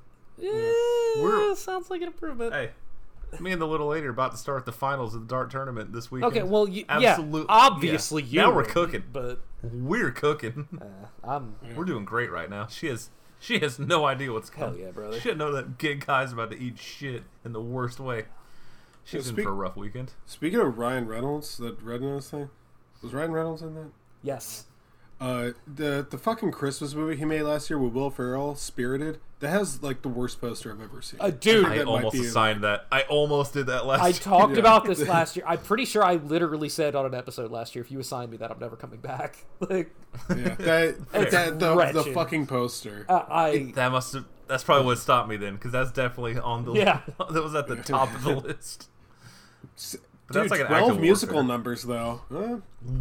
We're- 1.17 1.55
sounds 1.55 1.89
like 1.89 2.01
an 2.01 2.07
improvement. 2.07 2.53
Hey, 2.53 2.71
me 3.39 3.51
and 3.51 3.61
the 3.61 3.67
little 3.67 3.87
lady 3.87 4.05
are 4.07 4.11
about 4.11 4.31
to 4.31 4.37
start 4.37 4.65
the 4.65 4.71
finals 4.71 5.15
of 5.15 5.21
the 5.21 5.27
dart 5.27 5.49
tournament 5.49 5.91
this 5.93 6.11
weekend. 6.11 6.31
okay, 6.33 6.43
well, 6.43 6.67
y- 6.67 6.85
Absolute- 6.87 7.39
yeah, 7.41 7.45
obviously 7.49 8.23
yeah. 8.23 8.29
you. 8.43 8.47
Now 8.49 8.55
we're 8.55 8.63
cooking. 8.65 9.03
but 9.11 9.39
We're 9.63 10.11
cooking. 10.11 10.67
uh, 10.81 10.85
I'm. 11.27 11.55
We're 11.75 11.85
doing 11.85 12.05
great 12.05 12.31
right 12.31 12.49
now. 12.49 12.67
She 12.67 12.87
has 12.87 13.09
she 13.39 13.59
has 13.59 13.79
no 13.79 14.05
idea 14.05 14.31
what's 14.31 14.49
Hell 14.49 14.67
coming. 14.69 14.83
yeah, 14.83 14.91
brother. 14.91 15.17
She 15.19 15.29
didn't 15.29 15.39
know 15.39 15.51
that 15.53 15.77
Gig 15.77 16.05
Guy's 16.05 16.31
about 16.33 16.51
to 16.51 16.57
eat 16.59 16.77
shit 16.79 17.23
in 17.43 17.53
the 17.53 17.61
worst 17.61 17.99
way. 17.99 18.25
She's 19.05 19.27
Yeah, 19.31 19.37
in 19.37 19.43
for 19.43 19.49
a 19.51 19.53
rough 19.53 19.77
weekend. 19.77 20.11
Speaking 20.25 20.59
of 20.59 20.77
Ryan 20.77 21.07
Reynolds, 21.07 21.57
that 21.59 21.81
Red 21.81 22.01
Notice 22.01 22.29
thing, 22.31 22.49
was 23.01 23.13
Ryan 23.13 23.31
Reynolds 23.31 23.61
in 23.61 23.75
that? 23.75 23.91
Yes. 24.23 24.65
Uh, 25.17 25.51
the 25.65 26.05
the 26.09 26.17
fucking 26.17 26.51
Christmas 26.51 26.93
movie 26.93 27.15
he 27.15 27.23
made 27.23 27.43
last 27.43 27.69
year 27.69 27.79
with 27.79 27.93
Will 27.93 28.09
Ferrell, 28.09 28.53
Spirited, 28.55 29.19
that 29.39 29.47
has 29.49 29.81
like 29.81 30.01
the 30.01 30.09
worst 30.09 30.41
poster 30.41 30.73
I've 30.73 30.81
ever 30.81 31.01
seen. 31.01 31.21
Uh, 31.21 31.29
dude, 31.29 31.65
I 31.65 31.77
that 31.77 31.85
might 31.85 31.91
almost 31.93 32.13
be- 32.15 32.25
assigned 32.25 32.65
that. 32.65 32.85
I 32.91 33.03
almost 33.03 33.53
did 33.53 33.67
that 33.67 33.85
last 33.85 34.01
I 34.01 34.07
year. 34.09 34.17
talked 34.19 34.53
Yeah. 34.55 34.59
about 34.59 34.83
this 34.85 35.07
last 35.07 35.35
year. 35.37 35.45
I'm 35.47 35.59
pretty 35.59 35.85
sure 35.85 36.03
I 36.03 36.15
literally 36.15 36.67
said 36.67 36.95
on 36.95 37.05
an 37.05 37.13
episode 37.15 37.49
last 37.49 37.75
year, 37.75 37.83
if 37.85 37.91
you 37.91 37.99
assign 38.01 38.29
me 38.29 38.35
that, 38.37 38.51
I'm 38.51 38.59
never 38.59 38.75
coming 38.75 38.99
back. 38.99 39.45
Like, 39.61 39.89
yeah, 40.29 40.55
that, 40.55 40.95
It's 41.13 41.31
that 41.31 41.59
the, 41.59 41.91
the 41.93 42.03
fucking 42.11 42.47
poster. 42.47 43.05
uh, 43.07 43.23
I. 43.29 43.71
That 43.75 43.91
must 43.93 44.11
have. 44.13 44.25
That's 44.47 44.65
probably 44.65 44.85
what 44.85 44.97
stopped 44.97 45.29
me 45.29 45.37
then, 45.37 45.55
because 45.55 45.71
that's 45.71 45.91
definitely 45.93 46.37
on 46.37 46.65
the. 46.65 46.73
Yeah. 46.73 47.01
that 47.17 47.41
was 47.41 47.55
at 47.55 47.67
the 47.67 47.77
top 47.77 48.13
of 48.13 48.23
the 48.23 48.35
list. 48.35 48.89
But 50.27 50.33
Dude, 50.33 50.41
that's 50.41 50.51
like 50.51 50.61
an 50.61 50.67
twelve 50.67 50.99
musical 50.99 51.35
warfare. 51.35 51.47
numbers 51.47 51.83
though. 51.83 52.21
Huh? 52.31 52.57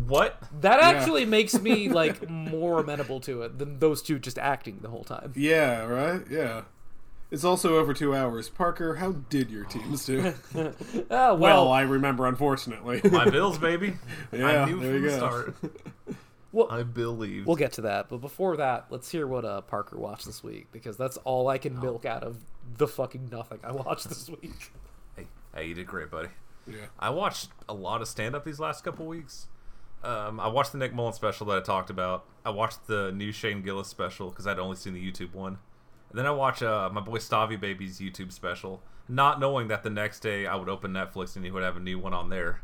What? 0.06 0.42
That 0.60 0.80
actually 0.80 1.24
makes 1.24 1.58
me 1.58 1.88
like 2.00 2.28
more 2.28 2.80
amenable 2.80 3.20
to 3.20 3.42
it 3.42 3.58
than 3.58 3.78
those 3.78 4.02
two 4.02 4.18
just 4.18 4.38
acting 4.38 4.80
the 4.82 4.88
whole 4.90 5.04
time. 5.04 5.32
Yeah, 5.34 5.84
right. 5.86 6.20
Yeah. 6.30 6.62
It's 7.30 7.42
also 7.42 7.78
over 7.78 7.94
two 7.94 8.14
hours. 8.14 8.48
Parker, 8.50 8.96
how 8.96 9.12
did 9.12 9.50
your 9.50 9.64
teams 9.64 10.04
do? 10.04 10.34
Oh 10.54 10.74
well, 11.08 11.36
well, 11.38 11.72
I 11.72 11.80
remember, 11.80 12.26
unfortunately. 12.26 13.00
My 13.10 13.28
Bills, 13.30 13.56
baby. 13.58 13.94
Yeah, 14.30 14.62
I 14.62 14.64
knew 14.66 14.78
there 14.78 14.92
from 14.92 14.94
you 14.94 15.00
the 15.00 15.08
go. 15.08 15.16
start. 15.16 15.56
Well- 16.52 16.68
I 16.70 16.82
believe. 16.84 17.46
we'll 17.46 17.56
get 17.56 17.72
to 17.72 17.80
that. 17.80 18.08
But 18.10 18.18
before 18.18 18.56
that, 18.58 18.86
let's 18.90 19.10
hear 19.10 19.26
what 19.26 19.44
uh, 19.44 19.62
Parker 19.62 19.98
watched 19.98 20.26
this 20.26 20.44
week 20.44 20.66
because 20.70 20.96
that's 20.96 21.16
all 21.24 21.48
I 21.48 21.56
Oh. 21.56 21.58
can 21.58 21.80
milk 21.80 22.04
out 22.04 22.22
of 22.22 22.36
the 22.76 22.86
fucking 22.86 23.30
nothing 23.32 23.58
I 23.64 23.72
watched 23.72 24.08
this 24.10 24.28
week. 24.28 24.70
Hey, 25.16 25.26
hey, 25.56 25.66
you 25.68 25.74
did 25.74 25.86
great, 25.86 26.10
buddy. 26.10 26.28
Yeah. 26.66 26.86
I 26.98 27.10
watched 27.10 27.50
a 27.68 27.74
lot 27.74 28.00
of 28.02 28.08
stand 28.08 28.34
up 28.34 28.44
these 28.44 28.60
last 28.60 28.84
couple 28.84 29.06
weeks. 29.06 29.48
Um, 30.02 30.38
I 30.38 30.48
watched 30.48 30.72
the 30.72 30.78
Nick 30.78 30.94
Mullen 30.94 31.14
special 31.14 31.46
that 31.46 31.56
I 31.56 31.60
talked 31.60 31.90
about. 31.90 32.26
I 32.44 32.50
watched 32.50 32.86
the 32.86 33.10
new 33.12 33.32
Shane 33.32 33.62
Gillis 33.62 33.88
special 33.88 34.30
because 34.30 34.46
I'd 34.46 34.58
only 34.58 34.76
seen 34.76 34.92
the 34.92 35.12
YouTube 35.12 35.32
one. 35.34 35.58
And 36.10 36.18
then 36.18 36.26
I 36.26 36.30
watched 36.30 36.62
uh, 36.62 36.90
my 36.92 37.00
boy 37.00 37.18
Stavvy 37.18 37.56
Baby's 37.56 37.98
YouTube 37.98 38.30
special, 38.30 38.82
not 39.08 39.40
knowing 39.40 39.68
that 39.68 39.82
the 39.82 39.90
next 39.90 40.20
day 40.20 40.46
I 40.46 40.56
would 40.56 40.68
open 40.68 40.92
Netflix 40.92 41.36
and 41.36 41.44
he 41.44 41.50
would 41.50 41.62
have 41.62 41.76
a 41.76 41.80
new 41.80 41.98
one 41.98 42.14
on 42.14 42.28
there. 42.28 42.60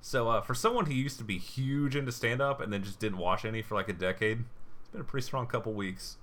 So 0.00 0.28
uh, 0.28 0.40
for 0.40 0.54
someone 0.54 0.86
who 0.86 0.94
used 0.94 1.18
to 1.18 1.24
be 1.24 1.38
huge 1.38 1.96
into 1.96 2.12
stand 2.12 2.40
up 2.40 2.60
and 2.60 2.72
then 2.72 2.84
just 2.84 3.00
didn't 3.00 3.18
watch 3.18 3.44
any 3.44 3.62
for 3.62 3.74
like 3.74 3.88
a 3.88 3.92
decade, 3.92 4.44
it's 4.80 4.90
been 4.90 5.00
a 5.00 5.04
pretty 5.04 5.24
strong 5.24 5.46
couple 5.46 5.72
weeks. 5.72 6.18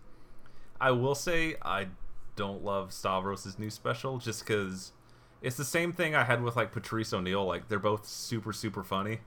I 0.80 0.91
will 0.91 1.15
say 1.15 1.55
I 1.61 1.88
don't 2.36 2.63
love 2.63 2.93
Stavros' 2.93 3.59
new 3.59 3.69
special 3.69 4.17
just 4.17 4.45
because 4.45 4.93
it's 5.44 5.58
the 5.58 5.66
same 5.66 5.91
thing 5.91 6.16
I 6.16 6.24
had 6.24 6.41
with 6.41 6.56
like 6.56 6.72
Patrice 6.72 7.14
O'Neal. 7.14 7.46
Like 7.46 7.68
they're 7.68 7.78
both 7.78 8.08
super 8.08 8.54
super 8.54 8.84
funny, 8.84 9.20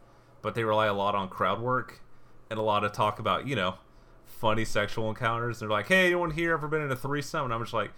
but 0.42 0.54
they 0.54 0.64
rely 0.64 0.86
a 0.86 0.94
lot 0.94 1.14
on 1.14 1.28
crowd 1.28 1.60
work 1.60 2.00
and 2.50 2.58
a 2.58 2.62
lot 2.62 2.82
of 2.82 2.92
talk 2.92 3.20
about 3.20 3.46
you 3.46 3.54
know 3.54 3.74
funny 4.24 4.64
sexual 4.64 5.10
encounters. 5.10 5.60
They're 5.60 5.68
like, 5.68 5.88
hey, 5.88 6.06
anyone 6.06 6.30
here 6.32 6.54
ever 6.54 6.66
been 6.66 6.82
in 6.82 6.90
a 6.90 6.96
threesome? 6.96 7.44
And 7.44 7.54
I'm 7.54 7.62
just 7.62 7.74
like. 7.74 7.92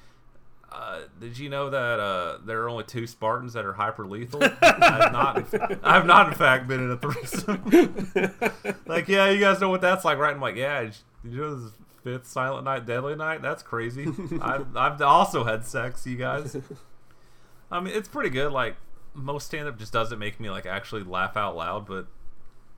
Uh, 0.71 1.01
did 1.19 1.39
you 1.39 1.49
know 1.49 1.71
that 1.71 1.99
uh, 1.99 2.37
there 2.45 2.61
are 2.61 2.69
only 2.69 2.85
two 2.85 3.07
Spartans 3.07 3.55
that 3.55 3.65
are 3.65 3.73
hyper 3.73 4.07
lethal? 4.07 4.43
I've 4.61 5.13
not, 5.13 5.55
I've 5.83 6.05
not 6.05 6.29
in 6.29 6.35
fact 6.35 6.69
been 6.69 6.81
in 6.81 6.91
a 6.91 6.97
threesome. 6.99 8.13
like, 8.87 9.09
yeah, 9.09 9.31
you 9.31 9.41
guys 9.41 9.63
know 9.63 9.71
what 9.71 9.81
that's 9.81 10.05
like, 10.05 10.19
right? 10.19 10.35
I'm 10.35 10.43
like, 10.43 10.57
yeah. 10.57 10.83
Did 10.83 10.93
you 11.25 11.41
know 11.41 11.55
this 11.55 11.65
is 11.65 11.73
fifth 12.05 12.27
Silent 12.27 12.67
Night, 12.67 12.85
Deadly 12.85 13.17
Night? 13.17 13.41
That's 13.41 13.63
crazy. 13.63 14.09
I've, 14.43 14.77
I've 14.77 15.01
also 15.01 15.45
had 15.45 15.65
sex, 15.65 16.07
you 16.07 16.17
guys. 16.17 16.55
I 17.71 17.81
mean, 17.81 17.95
it's 17.95 18.09
pretty 18.09 18.31
good. 18.31 18.53
Like 18.53 18.77
most 19.15 19.47
stand 19.47 19.69
up 19.69 19.79
just 19.79 19.93
doesn't 19.93 20.19
make 20.19 20.39
me 20.41 20.51
like 20.51 20.67
actually 20.67 21.03
laugh 21.03 21.37
out 21.37 21.57
loud, 21.57 21.87
but 21.87 22.07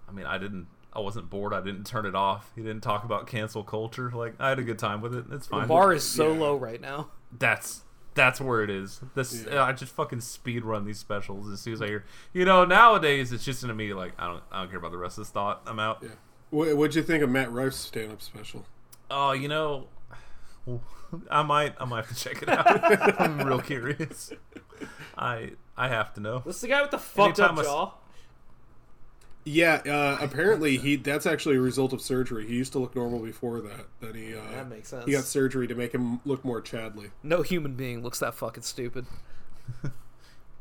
I 0.09 0.13
mean, 0.13 0.27
I 0.27 0.39
didn't. 0.39 0.67
I 0.93 0.99
wasn't 0.99 1.31
bored. 1.31 1.53
I 1.55 1.61
didn't 1.61 1.85
turn 1.85 2.05
it 2.05 2.17
off. 2.17 2.51
He 2.57 2.63
didn't 2.63 2.81
talk 2.81 3.05
about 3.05 3.29
cancel 3.29 3.63
culture. 3.63 4.11
Like 4.13 4.35
I 4.41 4.49
had 4.49 4.59
a 4.59 4.63
good 4.65 4.79
time 4.79 5.01
with 5.01 5.15
it. 5.15 5.27
It's 5.31 5.47
fine. 5.47 5.61
The 5.61 5.69
fine. 5.69 5.69
bar 5.69 5.93
is 5.93 6.03
so 6.03 6.33
Yeah. 6.33 6.39
low 6.41 6.57
right 6.57 6.81
now. 6.81 7.11
That's 7.39 7.83
that's 8.15 8.41
where 8.41 8.63
it 8.65 8.71
is. 8.71 9.01
This 9.15 9.47
Yeah. 9.49 9.63
I 9.63 9.73
just 9.73 9.93
fucking 9.95 10.21
speed 10.21 10.65
run 10.65 10.85
these 10.85 10.99
specials 10.99 11.49
as 11.49 11.61
soon 11.61 11.75
as 11.75 11.83
I 11.83 11.87
hear. 11.87 12.05
You 12.33 12.45
know, 12.45 12.65
nowadays 12.65 13.31
it's 13.33 13.45
just 13.45 13.63
an 13.63 13.71
immediate 13.71 13.97
like 13.97 14.15
I 14.19 14.27
don't 14.27 14.43
I 14.51 14.63
don't 14.63 14.69
care 14.71 14.81
about 14.81 14.91
the 14.91 14.99
rest 14.99 15.17
of 15.17 15.23
this 15.25 15.31
thought. 15.31 15.63
I'm 15.67 15.79
out. 15.79 16.01
Yeah. 16.03 16.09
What, 16.51 16.77
what'd 16.77 16.97
you 16.97 17.05
think 17.05 17.23
of 17.23 17.31
Matt 17.31 17.53
Rife's 17.53 17.77
stand-up 17.77 18.21
special? 18.21 18.67
Oh, 19.09 19.31
you 19.31 19.47
know, 19.47 19.87
I 21.31 21.43
might 21.45 21.75
I 21.81 21.85
might 21.85 22.05
have 22.05 22.09
to 22.09 22.21
check 22.21 22.43
it 22.43 22.49
out. 22.49 23.21
I'm 23.21 23.41
real 23.47 23.61
curious. 23.61 24.33
I 25.21 25.51
I 25.77 25.89
have 25.89 26.13
to 26.15 26.21
know. 26.21 26.43
This 26.45 26.57
is 26.57 26.63
the 26.63 26.69
guy 26.69 26.83
with 26.83 26.91
the 26.91 26.99
fucked 26.99 27.39
Anytime 27.39 27.59
up 27.59 27.59
I 27.59 27.61
s- 27.61 27.67
jaw. 27.67 27.93
Yeah, 29.45 29.75
uh, 29.87 30.19
apparently 30.21 30.77
he 30.77 30.97
that's 30.97 31.25
actually 31.27 31.57
a 31.57 31.61
result 31.61 31.93
of 31.93 32.01
surgery. 32.03 32.47
He 32.47 32.55
used 32.57 32.73
to 32.73 32.79
look 32.79 32.95
normal 32.95 33.21
before 33.21 33.61
that. 33.63 33.87
Then 34.01 34.15
he 34.15 34.35
uh, 34.35 34.41
That 34.53 34.69
makes 34.69 34.89
sense. 34.89 35.05
he 35.07 35.13
got 35.13 35.25
surgery 35.25 35.67
to 35.67 35.75
make 35.75 35.93
him 35.93 36.21
look 36.27 36.45
more 36.45 36.61
Chadley. 36.61 37.11
No 37.23 37.43
human 37.43 37.75
being 37.75 38.03
looks 38.03 38.19
that 38.19 38.35
fucking 38.35 38.63
stupid. 38.65 39.07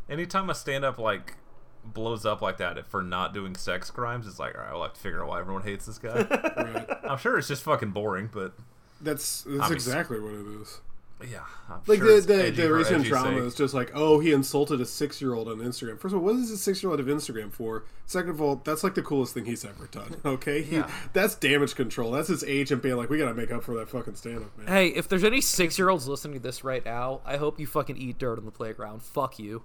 Anytime 0.10 0.50
a 0.50 0.56
stand 0.56 0.86
up 0.86 0.98
like 0.98 1.36
blows 1.84 2.26
up 2.26 2.42
like 2.42 2.58
that 2.58 2.86
for 2.88 3.02
not 3.02 3.34
doing 3.34 3.56
sex 3.56 3.92
crimes, 3.92 4.26
it's 4.28 4.40
like 4.40 4.56
all 4.56 4.62
right, 4.62 4.72
I'll 4.72 4.84
have 4.84 4.94
to 4.94 5.00
figure 5.00 5.22
out 5.24 5.28
why 5.30 5.40
everyone 5.40 5.64
hates 5.64 5.86
this 5.86 5.98
guy. 6.00 6.26
Right. 6.60 6.90
I'm 7.04 7.18
sure 7.18 7.38
it's 7.38 7.48
just 7.48 7.64
fucking 7.64 7.92
boring, 7.92 8.30
but 8.32 8.54
That's 9.02 9.44
that's 9.44 9.62
Obviously. 9.62 9.76
exactly 9.92 10.20
what 10.20 10.34
it 10.34 10.62
is. 10.62 10.82
Yeah, 11.28 11.40
I'm 11.70 11.82
Like 11.88 12.00
sure 12.00 12.08
the 12.08 12.18
it's 12.18 12.26
the, 12.26 12.50
the 12.52 12.74
recent 12.74 12.98
edgy's 13.00 13.10
drama 13.10 13.38
sake. 13.38 13.44
is 13.44 13.56
just 13.56 13.74
like, 13.74 13.92
oh, 13.94 14.20
he 14.20 14.32
insulted 14.32 14.80
a 14.80 14.86
six 14.86 15.22
year 15.22 15.34
old 15.34 15.48
on 15.48 15.58
Instagram. 15.58 16.00
First 16.00 16.14
of 16.14 16.20
all, 16.22 16.26
what 16.26 16.36
is 16.36 16.50
a 16.52 16.58
six 16.58 16.82
year 16.82 16.90
old 16.92 17.00
of 17.00 17.08
Instagram 17.08 17.52
for? 17.52 17.84
Second 18.06 18.30
of 18.32 18.42
all, 18.42 18.56
that's 18.64 18.84
like 18.84 18.96
the 18.96 19.02
coolest 19.02 19.34
thing 19.34 19.46
he's 19.46 19.66
ever 19.66 19.88
done. 19.88 20.16
Okay, 20.26 20.62
he, 20.62 20.78
Yeah. 20.78 20.90
that's 21.14 21.36
damage 21.36 21.76
control. 21.76 22.12
That's 22.12 22.30
his 22.30 22.44
agent 22.44 22.82
being 22.84 22.96
like, 22.96 23.10
we 23.10 23.18
gotta 23.18 23.34
make 23.34 23.52
up 23.52 23.64
for 23.64 23.76
that 23.76 23.90
fucking 23.90 24.16
stand 24.16 24.38
up, 24.44 24.58
man. 24.58 24.68
Hey, 24.68 24.88
if 24.88 25.08
there's 25.10 25.24
any 25.24 25.42
six 25.42 25.78
year 25.78 25.90
olds 25.90 26.08
listening 26.08 26.36
to 26.36 26.40
this 26.40 26.64
right 26.64 26.84
now, 26.86 27.22
I 27.26 27.38
hope 27.38 27.60
you 27.60 27.68
fucking 27.68 27.98
eat 27.98 28.18
dirt 28.18 28.38
on 28.40 28.46
the 28.46 28.52
playground. 28.52 29.02
Fuck 29.04 29.40
you. 29.40 29.64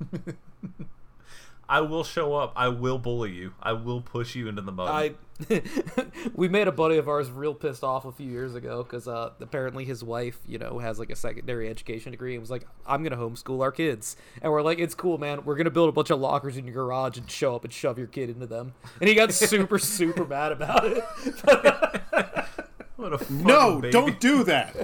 I 1.68 1.80
will 1.80 2.04
show 2.04 2.34
up. 2.34 2.52
I 2.54 2.68
will 2.68 2.98
bully 2.98 3.32
you. 3.32 3.52
I 3.62 3.72
will 3.72 4.00
push 4.00 4.34
you 4.36 4.48
into 4.48 4.62
the 4.62 4.70
mud. 4.72 4.88
I 4.88 5.14
we 6.34 6.48
made 6.48 6.66
a 6.68 6.72
buddy 6.72 6.96
of 6.96 7.08
ours 7.08 7.30
real 7.30 7.52
pissed 7.54 7.84
off 7.84 8.04
a 8.06 8.12
few 8.12 8.30
years 8.30 8.54
ago 8.54 8.82
because 8.82 9.06
uh, 9.06 9.30
apparently 9.40 9.84
his 9.84 10.02
wife, 10.02 10.38
you 10.46 10.58
know, 10.58 10.78
has 10.78 10.98
like 10.98 11.10
a 11.10 11.16
secondary 11.16 11.68
education 11.68 12.12
degree 12.12 12.34
and 12.34 12.40
was 12.40 12.50
like, 12.50 12.66
"I'm 12.86 13.02
gonna 13.02 13.16
homeschool 13.18 13.60
our 13.62 13.72
kids," 13.72 14.16
and 14.40 14.50
we're 14.50 14.62
like, 14.62 14.78
"It's 14.78 14.94
cool, 14.94 15.18
man. 15.18 15.44
We're 15.44 15.56
gonna 15.56 15.70
build 15.70 15.88
a 15.88 15.92
bunch 15.92 16.10
of 16.10 16.20
lockers 16.20 16.56
in 16.56 16.64
your 16.66 16.74
garage 16.74 17.18
and 17.18 17.30
show 17.30 17.54
up 17.56 17.64
and 17.64 17.72
shove 17.72 17.98
your 17.98 18.06
kid 18.06 18.30
into 18.30 18.46
them." 18.46 18.72
And 19.00 19.08
he 19.08 19.14
got 19.14 19.32
super 19.34 19.78
super 19.80 20.24
mad 20.24 20.52
about 20.52 20.84
it. 20.86 21.04
what 22.96 23.20
a 23.20 23.32
No, 23.32 23.80
baby. 23.80 23.90
don't 23.92 24.18
do 24.20 24.42
that. 24.44 24.74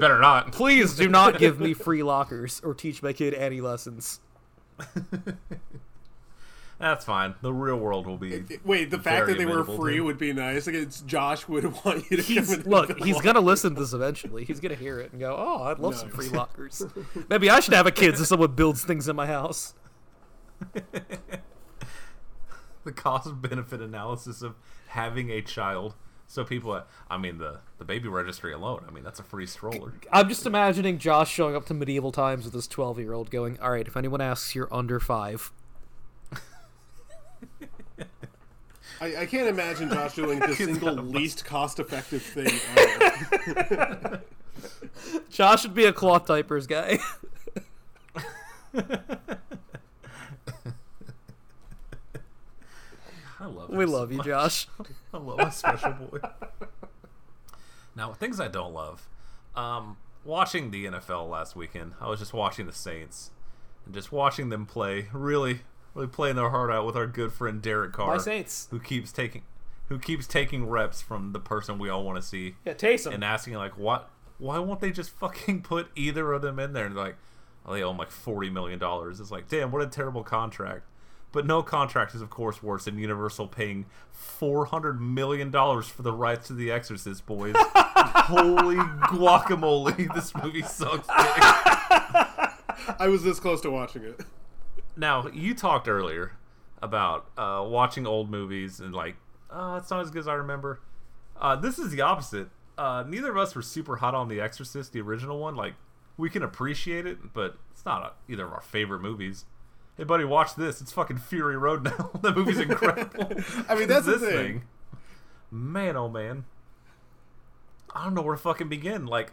Better 0.00 0.18
not. 0.18 0.52
Please 0.52 0.96
do 0.96 1.08
not 1.08 1.38
give 1.38 1.60
me 1.60 1.74
free 1.74 2.02
lockers 2.02 2.60
or 2.64 2.74
teach 2.74 3.02
my 3.02 3.12
kid 3.12 3.34
any 3.34 3.60
lessons. 3.60 4.20
That's 6.78 7.04
fine. 7.04 7.34
The 7.40 7.52
real 7.52 7.76
world 7.76 8.06
will 8.06 8.16
be. 8.16 8.44
Wait, 8.64 8.90
the 8.90 8.98
fact 8.98 9.28
that 9.28 9.38
they 9.38 9.46
were 9.46 9.64
free 9.64 10.00
would 10.00 10.18
be 10.18 10.32
nice. 10.32 10.66
Like 10.66 10.76
it's 10.76 11.00
Josh 11.02 11.46
would 11.48 11.64
want 11.84 12.10
you 12.10 12.16
to 12.16 12.22
He's 12.22 12.48
come 12.48 12.54
and 12.60 12.66
look, 12.66 12.98
he's 12.98 13.20
gonna 13.20 13.40
listen 13.40 13.74
to 13.74 13.80
this 13.80 13.92
eventually. 13.92 14.44
He's 14.44 14.60
gonna 14.60 14.74
hear 14.74 14.98
it 15.00 15.12
and 15.12 15.20
go, 15.20 15.36
"Oh, 15.38 15.64
I'd 15.64 15.78
love 15.78 15.94
some 15.96 16.10
free 16.10 16.28
lockers. 16.30 16.82
Maybe 17.28 17.48
I 17.48 17.60
should 17.60 17.74
have 17.74 17.86
a 17.86 17.92
kid 17.92 18.18
so 18.18 18.24
someone 18.24 18.52
builds 18.52 18.84
things 18.84 19.08
in 19.08 19.16
my 19.16 19.26
house." 19.26 19.74
the 22.84 22.92
cost 22.92 23.40
benefit 23.40 23.80
analysis 23.80 24.42
of 24.42 24.56
having 24.88 25.30
a 25.30 25.40
child. 25.42 25.94
So 26.26 26.42
people, 26.44 26.72
uh, 26.72 26.82
I 27.08 27.16
mean, 27.18 27.38
the 27.38 27.60
the 27.78 27.84
baby 27.84 28.08
registry 28.08 28.52
alone. 28.52 28.84
I 28.88 28.90
mean, 28.90 29.04
that's 29.04 29.20
a 29.20 29.22
free 29.22 29.46
stroller. 29.46 29.92
I'm 30.10 30.28
just 30.28 30.46
imagining 30.46 30.98
Josh 30.98 31.30
showing 31.30 31.54
up 31.54 31.66
to 31.66 31.74
medieval 31.74 32.12
times 32.12 32.44
with 32.44 32.54
his 32.54 32.66
12 32.66 32.98
year 32.98 33.12
old 33.12 33.30
going, 33.30 33.58
All 33.60 33.70
right, 33.70 33.86
if 33.86 33.96
anyone 33.96 34.20
asks, 34.20 34.54
you're 34.54 34.72
under 34.72 34.98
five. 35.00 35.52
I, 39.00 39.16
I 39.22 39.26
can't 39.26 39.48
imagine 39.48 39.90
Josh 39.90 40.14
doing 40.14 40.38
the 40.38 40.54
single 40.56 40.94
got 40.94 40.98
a 40.98 41.02
bus. 41.02 41.14
least 41.14 41.44
cost-effective 41.44 42.22
thing 42.22 42.52
ever. 42.76 44.22
Josh 45.30 45.64
would 45.64 45.74
be 45.74 45.84
a 45.84 45.92
cloth 45.92 46.26
diapers 46.26 46.66
guy. 46.66 46.98
I 53.44 53.48
love. 53.48 53.68
we 53.68 53.84
so 53.84 53.92
love 53.92 54.10
you, 54.10 54.16
much. 54.18 54.26
Josh. 54.26 54.68
I 55.12 55.18
love 55.18 55.36
my 55.38 55.50
special 55.50 55.92
boy. 55.92 56.18
now, 57.94 58.12
things 58.14 58.40
I 58.40 58.48
don't 58.48 58.72
love. 58.72 59.06
Um, 59.54 59.98
watching 60.24 60.70
the 60.70 60.86
NFL 60.86 61.28
last 61.28 61.54
weekend, 61.54 61.92
I 62.00 62.08
was 62.08 62.20
just 62.20 62.32
watching 62.32 62.66
the 62.66 62.72
Saints 62.72 63.30
and 63.84 63.94
just 63.94 64.10
watching 64.10 64.48
them 64.48 64.64
play. 64.66 65.08
Really, 65.12 65.60
really 65.94 66.06
playing 66.08 66.36
their 66.36 66.48
heart 66.50 66.70
out 66.70 66.86
with 66.86 66.96
our 66.96 67.06
good 67.06 67.32
friend 67.32 67.60
Derek 67.60 67.92
Carr, 67.92 68.14
My 68.16 68.18
Saints. 68.18 68.66
who 68.70 68.80
keeps 68.80 69.12
taking, 69.12 69.42
who 69.88 69.98
keeps 69.98 70.26
taking 70.26 70.66
reps 70.68 71.02
from 71.02 71.32
the 71.32 71.40
person 71.40 71.78
we 71.78 71.90
all 71.90 72.02
want 72.02 72.16
to 72.16 72.22
see. 72.26 72.54
Yeah, 72.64 72.72
Taysom. 72.74 73.12
and 73.12 73.22
asking 73.22 73.54
like, 73.54 73.76
what? 73.78 74.08
Why 74.38 74.58
won't 74.58 74.80
they 74.80 74.90
just 74.90 75.10
fucking 75.10 75.62
put 75.62 75.88
either 75.94 76.32
of 76.32 76.40
them 76.40 76.58
in 76.58 76.72
there? 76.72 76.86
And 76.86 76.96
they're 76.96 77.04
like, 77.04 77.16
oh, 77.66 77.74
they 77.74 77.82
owe 77.82 77.90
him 77.90 77.98
like 77.98 78.10
forty 78.10 78.48
million 78.48 78.78
dollars. 78.78 79.20
It's 79.20 79.30
like, 79.30 79.48
damn, 79.48 79.70
what 79.70 79.82
a 79.82 79.86
terrible 79.86 80.24
contract. 80.24 80.86
But 81.34 81.46
no 81.46 81.64
contract 81.64 82.14
is, 82.14 82.22
of 82.22 82.30
course, 82.30 82.62
worse 82.62 82.84
than 82.84 82.96
Universal 82.96 83.48
paying 83.48 83.86
four 84.12 84.66
hundred 84.66 85.00
million 85.00 85.50
dollars 85.50 85.88
for 85.88 86.02
the 86.02 86.12
rights 86.12 86.46
to 86.46 86.52
The 86.52 86.70
Exorcist, 86.70 87.26
boys. 87.26 87.56
Holy 87.58 88.76
guacamole! 88.76 90.14
This 90.14 90.32
movie 90.36 90.62
sucks. 90.62 91.08
I 91.10 93.08
was 93.08 93.24
this 93.24 93.40
close 93.40 93.60
to 93.62 93.70
watching 93.70 94.04
it. 94.04 94.20
Now, 94.96 95.26
you 95.26 95.54
talked 95.56 95.88
earlier 95.88 96.36
about 96.80 97.26
uh, 97.36 97.64
watching 97.66 98.06
old 98.06 98.30
movies 98.30 98.78
and 98.78 98.94
like, 98.94 99.16
oh, 99.50 99.74
it's 99.74 99.90
not 99.90 100.02
as 100.02 100.12
good 100.12 100.20
as 100.20 100.28
I 100.28 100.34
remember. 100.34 100.78
Uh, 101.36 101.56
this 101.56 101.80
is 101.80 101.90
the 101.90 102.00
opposite. 102.00 102.48
Uh, 102.78 103.02
neither 103.08 103.32
of 103.32 103.36
us 103.36 103.56
were 103.56 103.62
super 103.62 103.96
hot 103.96 104.14
on 104.14 104.28
The 104.28 104.40
Exorcist, 104.40 104.92
the 104.92 105.00
original 105.00 105.40
one. 105.40 105.56
Like, 105.56 105.74
we 106.16 106.30
can 106.30 106.44
appreciate 106.44 107.06
it, 107.06 107.32
but 107.34 107.56
it's 107.72 107.84
not 107.84 108.04
uh 108.04 108.10
either 108.28 108.44
of 108.44 108.52
our 108.52 108.60
favorite 108.60 109.00
movies. 109.00 109.46
Hey, 109.96 110.04
buddy, 110.04 110.24
watch 110.24 110.56
this. 110.56 110.80
It's 110.80 110.92
fucking 110.92 111.18
Fury 111.18 111.56
Road 111.56 111.84
now. 111.84 112.10
that 112.22 112.36
movie's 112.36 112.58
incredible. 112.58 113.30
I 113.68 113.76
mean, 113.76 113.88
that's 113.88 114.06
the 114.06 114.16
this 114.16 114.28
thing. 114.28 114.64
Man, 115.50 115.96
oh 115.96 116.08
man. 116.08 116.44
I 117.94 118.04
don't 118.04 118.14
know 118.14 118.22
where 118.22 118.34
to 118.34 118.42
fucking 118.42 118.68
begin. 118.68 119.06
Like, 119.06 119.32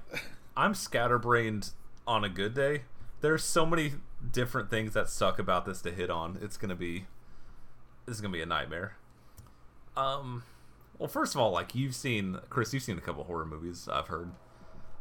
I'm 0.55 0.75
scatterbrained 0.75 1.71
on 2.05 2.23
a 2.23 2.29
good 2.29 2.53
day. 2.53 2.83
There's 3.21 3.43
so 3.43 3.65
many 3.65 3.93
different 4.31 4.69
things 4.69 4.93
that 4.93 5.09
suck 5.09 5.39
about 5.39 5.65
this 5.65 5.81
to 5.81 5.91
hit 5.91 6.11
on. 6.11 6.37
It's 6.41 6.57
gonna 6.57 6.75
be, 6.75 7.05
this 8.05 8.15
is 8.15 8.21
gonna 8.21 8.33
be 8.33 8.41
a 8.41 8.45
nightmare. 8.45 8.97
Um, 9.97 10.43
well, 10.99 11.07
first 11.07 11.33
of 11.33 11.41
all, 11.41 11.49
like 11.51 11.73
you've 11.73 11.95
seen, 11.95 12.37
Chris, 12.49 12.71
you've 12.71 12.83
seen 12.83 12.99
a 12.99 13.01
couple 13.01 13.23
horror 13.23 13.45
movies. 13.45 13.89
I've 13.91 14.07
heard. 14.07 14.31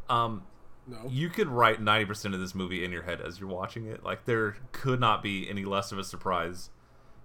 Um, 0.09 0.45
No. 0.87 0.99
you 1.09 1.29
could 1.29 1.49
write 1.49 1.81
90% 1.81 2.35
of 2.35 2.41
this 2.41 2.55
movie 2.55 2.85
in 2.85 2.91
your 2.91 3.03
head 3.03 3.21
as 3.21 3.39
you're 3.39 3.49
watching 3.49 3.87
it. 3.87 4.03
Like, 4.03 4.25
there 4.25 4.57
could 4.73 4.99
not 4.99 5.23
be 5.23 5.49
any 5.49 5.65
less 5.65 5.93
of 5.93 5.99
a 5.99 6.05
surprise. 6.05 6.71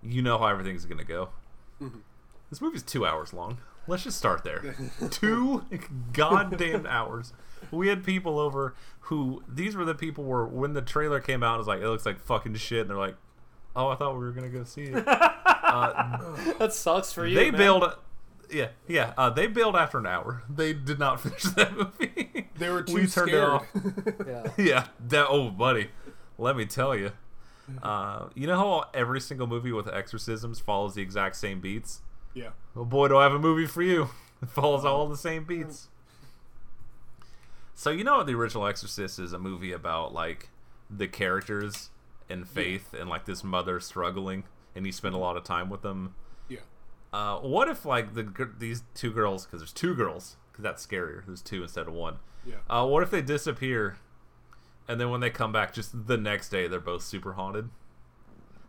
You 0.03 0.21
know 0.21 0.37
how 0.37 0.47
everything's 0.47 0.85
going 0.85 0.99
to 0.99 1.05
go. 1.05 1.29
Mm-hmm. 1.81 1.99
This 2.49 2.61
movie's 2.61 2.83
two 2.83 3.05
hours 3.05 3.33
long. 3.33 3.57
Let's 3.87 4.03
just 4.03 4.17
start 4.17 4.43
there. 4.43 4.75
two 5.09 5.63
goddamn 6.13 6.85
hours. 6.85 7.33
We 7.71 7.87
had 7.87 8.03
people 8.03 8.39
over 8.39 8.75
who, 9.01 9.43
these 9.47 9.75
were 9.75 9.85
the 9.85 9.95
people 9.95 10.23
where 10.23 10.45
when 10.45 10.73
the 10.73 10.81
trailer 10.81 11.19
came 11.19 11.43
out, 11.43 11.55
it 11.55 11.57
was 11.59 11.67
like, 11.67 11.81
it 11.81 11.87
looks 11.87 12.05
like 12.05 12.19
fucking 12.19 12.55
shit. 12.55 12.81
And 12.81 12.89
they're 12.89 12.97
like, 12.97 13.15
oh, 13.75 13.89
I 13.89 13.95
thought 13.95 14.13
we 14.13 14.25
were 14.25 14.31
going 14.31 14.51
to 14.51 14.57
go 14.57 14.63
see 14.63 14.83
it. 14.83 15.05
Uh, 15.65 16.53
that 16.59 16.71
sucks 16.71 17.11
for 17.11 17.25
you. 17.25 17.35
they 17.35 17.51
man. 17.51 17.59
bailed. 17.59 17.83
Yeah, 18.51 18.69
yeah. 18.87 19.13
Uh, 19.17 19.29
they 19.29 19.47
bailed 19.47 19.75
after 19.75 19.97
an 19.97 20.05
hour. 20.05 20.43
They 20.49 20.73
did 20.73 20.99
not 20.99 21.19
finish 21.21 21.43
that 21.43 21.75
movie. 21.75 22.47
They 22.57 22.69
were 22.69 22.83
too 22.83 22.93
we 22.93 23.07
turned 23.07 23.29
scared. 23.29 23.33
it 23.33 23.39
off. 23.49 23.67
Yeah. 24.27 24.51
yeah, 24.57 24.87
that 25.07 25.27
oh 25.29 25.49
buddy, 25.49 25.89
let 26.37 26.55
me 26.55 26.65
tell 26.65 26.95
you. 26.95 27.11
Uh, 27.81 28.27
you 28.35 28.45
know 28.45 28.57
how 28.57 28.85
every 28.93 29.19
single 29.19 29.47
movie 29.47 29.71
with 29.71 29.87
exorcisms 29.87 30.59
follows 30.59 30.93
the 30.93 31.01
exact 31.01 31.35
same 31.35 31.59
beats? 31.59 32.01
Yeah. 32.33 32.49
Oh 32.75 32.85
boy, 32.85 33.07
do 33.07 33.17
I 33.17 33.23
have 33.23 33.33
a 33.33 33.39
movie 33.39 33.65
for 33.65 33.81
you. 33.81 34.09
It 34.41 34.49
follows 34.49 34.85
all 34.85 35.07
the 35.07 35.17
same 35.17 35.45
beats. 35.45 35.87
So 37.73 37.89
you 37.89 38.03
know 38.03 38.23
the 38.23 38.35
original 38.35 38.67
Exorcist 38.67 39.19
is 39.19 39.33
a 39.33 39.39
movie 39.39 39.71
about 39.71 40.13
like 40.13 40.49
the 40.89 41.07
characters 41.07 41.89
and 42.29 42.47
faith 42.47 42.93
and 42.93 43.09
like 43.09 43.25
this 43.25 43.43
mother 43.43 43.79
struggling, 43.79 44.43
and 44.75 44.85
you 44.85 44.91
spend 44.91 45.15
a 45.15 45.17
lot 45.17 45.35
of 45.37 45.43
time 45.43 45.69
with 45.69 45.81
them. 45.81 46.15
Yeah. 47.13 47.19
Uh, 47.35 47.39
what 47.39 47.67
if 47.69 47.85
like 47.85 48.13
the 48.13 48.49
these 48.57 48.83
two 48.93 49.11
girls, 49.11 49.45
because 49.45 49.61
there's 49.61 49.73
two 49.73 49.95
girls, 49.95 50.37
because 50.51 50.63
that's 50.63 50.85
scarier. 50.85 51.25
There's 51.25 51.41
two 51.41 51.63
instead 51.63 51.87
of 51.87 51.93
one. 51.93 52.17
Yeah. 52.45 52.55
Uh, 52.69 52.85
what 52.85 53.03
if 53.03 53.09
they 53.11 53.21
disappear, 53.21 53.97
and 54.87 54.99
then 54.99 55.09
when 55.09 55.21
they 55.21 55.29
come 55.29 55.51
back, 55.51 55.73
just 55.73 56.07
the 56.07 56.17
next 56.17 56.49
day 56.49 56.67
they're 56.67 56.79
both 56.79 57.03
super 57.03 57.33
haunted? 57.33 57.69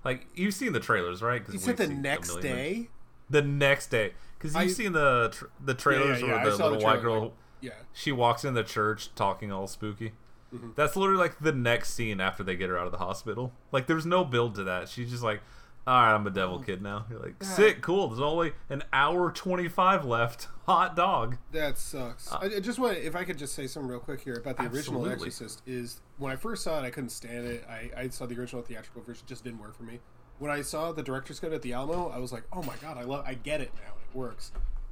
Like 0.04 0.26
you've 0.34 0.54
seen 0.54 0.72
the 0.72 0.80
trailers, 0.80 1.22
right? 1.22 1.42
You 1.52 1.58
said 1.58 1.76
the 1.76 1.88
next 1.88 2.28
million 2.28 2.38
of 2.52 2.56
them. 2.56 2.56
day? 2.56 2.88
The 3.28 3.42
next 3.42 3.88
day, 3.88 4.12
because 4.38 4.54
you've 4.54 4.62
I- 4.62 4.66
seen 4.68 4.92
the 4.92 5.30
tr- 5.32 5.46
the 5.64 5.74
trailers 5.74 6.20
yeah, 6.20 6.28
yeah, 6.28 6.32
I 6.34 6.36
where 6.44 6.50
the 6.52 6.56
saw 6.56 6.64
the 6.68 6.76
little 6.76 6.84
white 6.84 7.02
girl, 7.02 7.20
like, 7.22 7.32
yeah. 7.60 7.70
she 7.92 8.12
walks 8.12 8.44
in 8.44 8.54
the 8.54 8.62
church 8.62 9.12
talking 9.16 9.50
all 9.50 9.66
spooky. 9.66 10.12
Mm-hmm. 10.54 10.70
That's 10.76 10.94
literally 10.94 11.18
like 11.18 11.40
the 11.40 11.50
next 11.52 11.92
scene 11.94 12.20
after 12.20 12.44
they 12.44 12.54
get 12.54 12.68
her 12.68 12.78
out 12.78 12.86
of 12.86 12.92
the 12.92 12.98
hospital. 12.98 13.52
Like 13.72 13.88
there's 13.88 14.06
no 14.06 14.24
build 14.24 14.54
to 14.54 14.62
that. 14.64 14.88
She's 14.88 15.10
just 15.10 15.24
like, 15.24 15.40
all 15.86 15.94
right, 15.94 16.14
I'm 16.14 16.26
a 16.26 16.30
devil 16.30 16.58
kid 16.58 16.82
now. 16.82 17.06
You're 17.08 17.20
like, 17.20 17.42
sick, 17.44 17.80
cool. 17.80 18.08
There's 18.08 18.20
only 18.20 18.52
an 18.68 18.82
hour 18.92 19.30
25 19.30 20.04
left. 20.04 20.48
Hot 20.66 20.96
dog. 20.96 21.36
That 21.52 21.78
sucks. 21.78 22.32
I, 22.32 22.46
I 22.56 22.60
just 22.60 22.80
want, 22.80 22.98
if 22.98 23.14
I 23.14 23.22
could 23.22 23.38
just 23.38 23.54
say 23.54 23.68
something 23.68 23.88
real 23.88 24.00
quick 24.00 24.20
here 24.20 24.34
about 24.34 24.56
the 24.56 24.64
original 24.66 25.04
Uh, 25.04 25.10
Exorcist. 25.10 25.62
Is 25.64 26.00
when 26.18 26.32
I 26.32 26.36
first 26.36 26.64
saw 26.64 26.82
it, 26.82 26.84
I 26.84 26.90
couldn't 26.90 27.10
stand 27.10 27.46
it. 27.46 27.64
I, 27.70 27.90
I 27.96 28.08
saw 28.08 28.26
the 28.26 28.36
original 28.36 28.62
theatrical 28.62 29.02
version, 29.02 29.24
just 29.28 29.44
didn't 29.44 29.60
work 29.60 29.76
for 29.76 29.84
me. 29.84 30.00
When 30.40 30.50
I 30.50 30.62
saw 30.62 30.90
the 30.90 31.04
director's 31.04 31.38
cut 31.38 31.52
at 31.52 31.62
the 31.62 31.72
Alamo, 31.72 32.08
I 32.08 32.18
was 32.18 32.32
like, 32.32 32.42
oh 32.52 32.62
my 32.62 32.74
god, 32.82 32.98
I 32.98 33.02
love, 33.02 33.24
I 33.24 33.34
get 33.34 33.60
it 33.60 33.70
now. 33.76 33.92
It 33.92 34.16
works. 34.16 34.50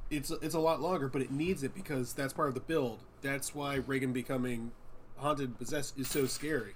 It's 0.09 0.31
it's 0.31 0.55
a 0.55 0.59
lot 0.59 0.81
longer, 0.81 1.09
but 1.09 1.21
it 1.21 1.31
needs 1.31 1.61
it 1.63 1.73
because 1.75 2.13
that's 2.13 2.31
part 2.31 2.47
of 2.47 2.53
the 2.53 2.61
build. 2.61 2.99
That's 3.21 3.53
why 3.53 3.75
Regan 3.75 4.13
becoming 4.13 4.71
haunted, 5.17 5.57
possessed 5.57 5.97
is 5.99 6.07
so 6.07 6.25
scary. 6.25 6.75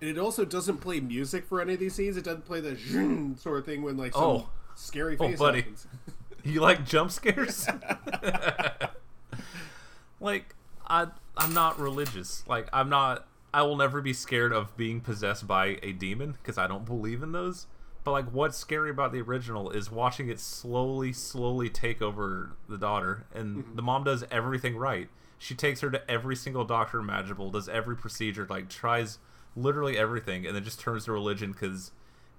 And 0.00 0.10
it 0.10 0.18
also 0.18 0.44
doesn't 0.44 0.78
play 0.78 1.00
music 1.00 1.44
for 1.46 1.60
any 1.60 1.74
of 1.74 1.80
these 1.80 1.94
scenes. 1.94 2.16
It 2.16 2.24
doesn't 2.24 2.46
play 2.46 2.60
the 2.60 3.34
sort 3.38 3.58
of 3.58 3.64
thing 3.66 3.82
when 3.82 3.96
like 3.96 4.12
some 4.14 4.22
Oh. 4.22 4.48
scary 4.74 5.16
Oh, 5.18 5.28
face 5.28 5.38
buddy. 5.38 5.60
happens. 5.60 5.86
You 6.42 6.62
like 6.62 6.86
jump 6.86 7.10
scares? 7.10 7.66
like 10.20 10.54
I 10.88 11.08
I'm 11.36 11.52
not 11.54 11.78
religious. 11.78 12.44
Like 12.46 12.68
I'm 12.72 12.88
not 12.88 13.26
I 13.52 13.62
will 13.62 13.76
never 13.76 14.00
be 14.00 14.12
scared 14.12 14.52
of 14.52 14.74
being 14.76 15.00
possessed 15.00 15.46
by 15.46 15.78
a 15.82 15.92
demon 15.92 16.32
because 16.32 16.56
I 16.56 16.66
don't 16.66 16.84
believe 16.86 17.22
in 17.22 17.32
those. 17.32 17.66
But 18.04 18.12
like 18.12 18.32
what's 18.32 18.56
scary 18.56 18.88
about 18.88 19.12
the 19.12 19.20
original 19.20 19.70
is 19.70 19.90
watching 19.90 20.30
it 20.30 20.40
slowly 20.40 21.12
slowly 21.12 21.68
take 21.68 22.00
over 22.00 22.52
the 22.68 22.78
daughter 22.78 23.26
and 23.34 23.58
mm-hmm. 23.58 23.76
the 23.76 23.82
mom 23.82 24.04
does 24.04 24.24
everything 24.30 24.76
right. 24.78 25.08
She 25.38 25.54
takes 25.54 25.80
her 25.80 25.90
to 25.90 26.10
every 26.10 26.36
single 26.36 26.64
doctor 26.64 26.98
imaginable, 27.00 27.50
does 27.50 27.68
every 27.68 27.96
procedure, 27.96 28.46
like 28.48 28.68
tries 28.68 29.18
literally 29.56 29.96
everything, 29.96 30.46
and 30.46 30.54
then 30.54 30.64
just 30.64 30.80
turns 30.80 31.04
to 31.04 31.12
religion 31.12 31.52
because 31.52 31.92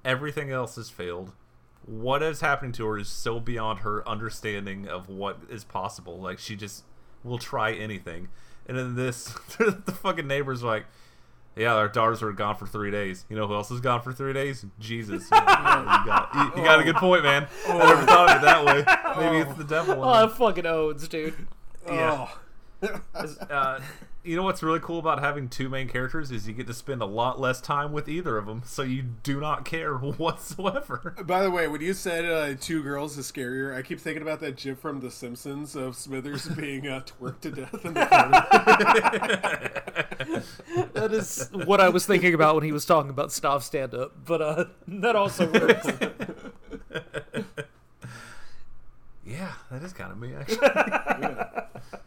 everything 0.04 0.52
else 0.52 0.76
has 0.76 0.90
failed. 0.90 1.32
What 1.86 2.22
is 2.22 2.42
happening 2.42 2.72
to 2.74 2.86
her 2.88 2.98
is 2.98 3.10
so 3.10 3.40
beyond 3.40 3.80
her 3.80 4.08
understanding 4.08 4.88
of 4.88 5.10
what 5.10 5.40
is 5.50 5.64
possible. 5.64 6.20
Like 6.20 6.40
she 6.40 6.56
just 6.56 6.84
will 7.24 7.38
try 7.38 7.74
anything, 7.74 8.30
and 8.68 8.78
then 8.78 8.96
this, 8.96 9.26
the 9.58 9.94
fucking 10.02 10.28
neighbors 10.28 10.64
are 10.64 10.68
like. 10.68 10.86
Yeah, 11.54 11.76
our 11.76 11.90
daughters 11.90 12.22
were 12.22 12.32
gone 12.32 12.56
for 12.56 12.66
three 12.66 12.92
days. 12.92 13.26
You 13.28 13.36
know 13.36 13.46
who 13.46 13.56
else 13.56 13.70
was 13.70 13.82
gone 13.82 14.02
for 14.02 14.14
three 14.14 14.32
days? 14.32 14.66
Jesus. 14.80 15.24
you, 15.24 15.30
got, 15.32 16.30
you, 16.34 16.62
you 16.62 16.64
got 16.66 16.80
a 16.80 16.84
good 16.86 16.96
point, 16.96 17.24
man. 17.24 17.46
I 17.68 17.78
never 17.78 18.06
thought 18.06 18.30
of 18.30 18.38
it 18.38 18.46
that 18.46 18.66
way. 18.66 19.22
Maybe 19.22 19.38
it's 19.40 19.58
the 19.58 19.66
devil. 19.66 20.02
Oh, 20.02 20.14
them. 20.14 20.30
that 20.30 20.38
fucking 20.38 20.66
owns, 20.66 21.10
dude. 21.10 21.34
Yeah. 21.86 22.30
uh, 23.50 23.80
you 24.24 24.36
know 24.36 24.44
what's 24.44 24.62
really 24.62 24.80
cool 24.80 25.00
about 25.00 25.20
having 25.20 25.50
two 25.50 25.68
main 25.68 25.88
characters 25.88 26.32
is 26.32 26.48
you 26.48 26.54
get 26.54 26.68
to 26.68 26.74
spend 26.74 27.02
a 27.02 27.06
lot 27.06 27.40
less 27.40 27.60
time 27.60 27.92
with 27.92 28.08
either 28.08 28.38
of 28.38 28.46
them, 28.46 28.62
so 28.66 28.84
you 28.84 29.02
do 29.02 29.40
not 29.40 29.66
care 29.72 29.96
whatsoever. 29.96 31.16
By 31.26 31.44
the 31.44 31.52
way, 31.52 31.68
when 31.68 31.82
you 31.82 31.94
said 31.94 32.26
uh, 32.26 32.56
two 32.60 32.84
girls 32.84 33.18
is 33.18 33.32
scarier, 33.32 33.76
I 33.76 33.82
keep 33.82 34.00
thinking 34.00 34.22
about 34.22 34.40
that 34.42 34.58
gif 34.58 34.80
from 34.80 35.00
The 35.00 35.10
Simpsons 35.10 35.76
of 35.76 35.96
Smithers 35.96 36.48
being 36.56 36.88
uh, 36.88 37.02
twerked 37.02 37.42
to 37.42 37.52
death 37.52 37.86
in 37.86 37.94
the 37.94 38.06
corner. 38.06 39.68
That 40.94 41.12
is 41.14 41.50
what 41.52 41.82
I 41.82 41.90
was 41.90 42.06
thinking 42.06 42.34
about 42.34 42.56
when 42.56 42.64
he 42.64 42.72
was 42.72 42.86
talking 42.86 43.10
about 43.10 43.32
stop 43.32 43.64
stand 43.64 43.94
up, 43.94 44.14
but 44.26 44.42
uh, 44.42 44.66
that 44.88 45.16
also 45.16 45.52
works. 45.52 45.88
Yeah, 49.26 49.52
that 49.72 49.84
is 49.84 49.94
kind 49.94 50.12
of 50.12 50.20
me 50.20 50.34
actually. 50.36 52.02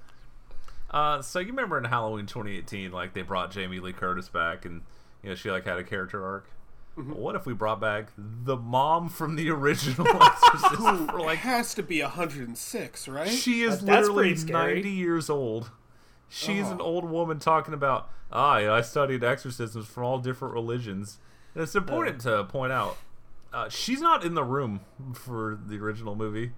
Uh, 0.94 1.20
so 1.22 1.38
you 1.40 1.48
remember 1.48 1.76
in 1.76 1.84
Halloween 1.84 2.26
2018, 2.26 2.92
like 2.92 3.12
they 3.14 3.22
brought 3.22 3.50
Jamie 3.50 3.80
Lee 3.80 3.92
Curtis 3.92 4.28
back, 4.28 4.64
and 4.64 4.82
you 5.22 5.28
know 5.30 5.34
she 5.34 5.50
like 5.50 5.64
had 5.64 5.78
a 5.78 5.84
character 5.84 6.24
arc. 6.24 6.48
What 6.96 7.34
if 7.34 7.44
we 7.44 7.54
brought 7.54 7.80
back 7.80 8.10
the 8.16 8.56
mom 8.56 9.08
from 9.08 9.34
the 9.34 9.50
original 9.50 10.06
Exorcist 10.22 10.76
for 11.10 11.20
like 11.20 11.40
has 11.40 11.74
to 11.74 11.82
be 11.82 12.00
106, 12.00 13.08
right? 13.08 13.28
She 13.28 13.62
is 13.62 13.80
That- 13.80 14.02
literally 14.02 14.34
90 14.34 14.88
years 14.90 15.28
old. 15.28 15.72
She's 16.28 16.68
an 16.68 16.78
Oh. 16.80 16.84
old 16.84 17.04
woman 17.04 17.38
talking 17.40 17.74
about, 17.74 18.08
ah, 18.32 18.58
yeah, 18.58 18.72
I 18.72 18.80
studied 18.80 19.22
exorcisms 19.24 19.86
from 19.86 20.04
all 20.04 20.18
different 20.18 20.54
religions. 20.54 21.18
And 21.54 21.62
it's 21.64 21.74
important 21.74 22.20
to 22.22 22.44
point 22.44 22.72
out, 22.72 22.96
uh, 23.52 23.68
she's 23.68 24.00
not 24.00 24.24
in 24.24 24.34
the 24.34 24.44
room 24.44 24.80
for 25.14 25.58
the 25.66 25.76
original 25.78 26.14
movie. 26.14 26.52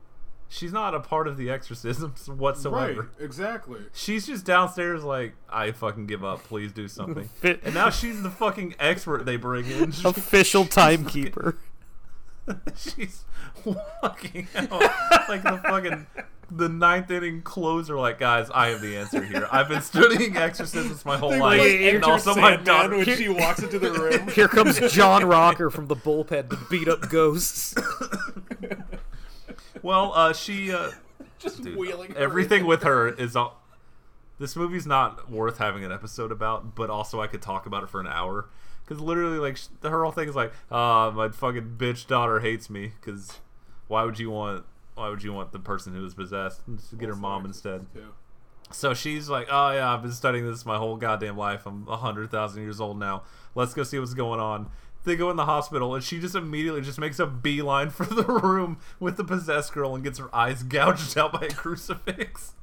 She's 0.49 0.73
not 0.73 0.95
a 0.95 1.01
part 1.01 1.27
of 1.27 1.37
the 1.37 1.51
exorcisms 1.51 2.29
whatsoever. 2.29 2.77
right, 2.77 2.97
whatsoever. 2.97 3.25
exactly. 3.25 3.81
She's 3.93 4.27
just 4.27 4.45
downstairs 4.45 5.03
like, 5.05 5.35
I 5.49 5.73
fucking 5.73 6.07
give 6.07 6.25
up. 6.25 6.45
Please 6.45 6.73
do 6.73 6.87
something. 6.89 7.25
Fit- 7.41 7.61
and 7.65 7.75
now 7.75 7.91
she's 7.91 8.23
the 8.23 8.31
fucking 8.31 8.77
expert 8.79 9.27
they 9.27 9.37
bring 9.37 9.67
in. 9.67 9.93
Official 10.05 10.65
timekeeper. 10.65 11.59
She's 12.77 13.25
walking 13.65 14.47
out 14.55 14.71
like 15.29 15.43
the 15.43 15.61
fucking 15.65 16.07
the 16.49 16.69
ninth 16.69 17.11
inning 17.11 17.43
closer. 17.43 17.97
Like, 17.99 18.21
guys, 18.21 18.49
I 18.55 18.69
have 18.69 18.81
the 18.81 18.97
answer 18.97 19.25
here. 19.25 19.49
I've 19.51 19.69
been 19.69 19.83
studying 19.83 20.37
exorcisms 20.37 21.05
my 21.05 21.17
whole 21.17 21.31
They 21.31 21.41
life, 21.41 21.59
like 21.61 21.71
and 21.95 22.05
also 22.05 22.37
my 22.37 22.51
Sandman 22.55 22.65
daughter. 22.65 22.97
when 22.99 23.17
she 23.17 23.29
walks 23.29 23.65
into 23.65 23.81
the 23.81 23.91
room. 23.91 24.29
Here 24.29 24.47
comes 24.47 24.79
John 24.93 25.25
Rocker 25.25 25.71
from 25.71 25.87
the 25.89 25.97
bullpen 25.97 26.51
to 26.51 26.59
beat 26.71 26.87
up 26.87 27.09
ghosts. 27.11 27.75
Well, 29.87 30.13
uh, 30.17 30.33
she 30.33 30.73
uh, 30.73 30.91
just 31.39 31.63
dude, 31.63 31.77
wheeling 31.77 32.13
everything 32.17 32.67
with 32.67 32.83
her 32.83 33.09
is 33.09 33.37
all. 33.37 33.63
This 34.41 34.57
movie's 34.57 34.85
not 34.85 35.31
worth 35.31 35.59
having 35.59 35.85
an 35.85 35.93
episode 35.93 36.33
about, 36.33 36.75
but 36.75 36.91
also 36.91 37.21
I 37.21 37.29
could 37.29 37.41
talk 37.41 37.67
about 37.67 37.85
it 37.85 37.89
for 37.89 38.01
an 38.01 38.09
hour. 38.09 38.49
Because 38.85 39.01
literally, 39.01 39.39
like, 39.39 39.57
sh- 39.57 39.69
her 39.83 40.03
whole 40.03 40.11
thing 40.11 40.29
is 40.29 40.35
like, 40.35 40.53
ah, 40.73 41.13
my 41.13 41.29
fucking 41.29 41.77
bitch 41.79 42.09
daughter 42.09 42.41
hates 42.41 42.69
me. 42.69 42.95
Because 43.01 43.39
why 43.87 44.03
would 44.03 44.19
you 44.19 44.29
want, 44.31 44.65
why 44.97 45.09
would 45.09 45.23
you 45.23 45.33
want 45.33 45.53
the 45.53 45.61
person 45.61 45.95
who 45.95 46.05
is 46.05 46.15
possessed? 46.15 46.63
to 46.91 46.97
get 46.97 47.09
her 47.09 47.15
mom 47.15 47.45
instead. 47.45 47.87
So 48.73 48.93
she's 48.93 49.29
like, 49.29 49.47
"Oh 49.51 49.71
yeah, 49.71 49.95
I've 49.95 50.03
been 50.03 50.13
studying 50.13 50.45
this 50.45 50.67
my 50.67 50.77
whole 50.77 50.97
goddamn 50.97 51.37
life. 51.37 51.65
I'm 51.65 51.87
a 51.87 51.97
hundred 51.97 52.33
thousand 52.33 52.63
years 52.63 52.81
old 52.81 52.99
now. 52.99 53.23
Let's 53.55 53.73
go 53.73 53.85
see 53.85 54.01
what's 54.01 54.15
going 54.15 54.41
on." 54.41 54.69
They 55.07 55.15
go 55.15 55.31
in 55.31 55.37
the 55.37 55.45
hospital, 55.45 55.95
and 55.95 56.03
she 56.03 56.19
just 56.19 56.35
immediately 56.35 56.81
just 56.81 56.99
makes 56.99 57.21
a 57.21 57.27
beeline 57.27 57.91
for 57.91 58.05
the 58.05 58.25
room 58.43 58.79
with 58.99 59.17
the 59.17 59.23
possessed 59.23 59.73
girl 59.73 59.95
and 59.95 60.03
gets 60.03 60.19
her 60.19 60.35
eyes 60.35 60.65
gouged 60.65 61.17
out 61.17 61.33
by 61.33 61.47
a 61.47 61.51
crucifix. 61.51 62.55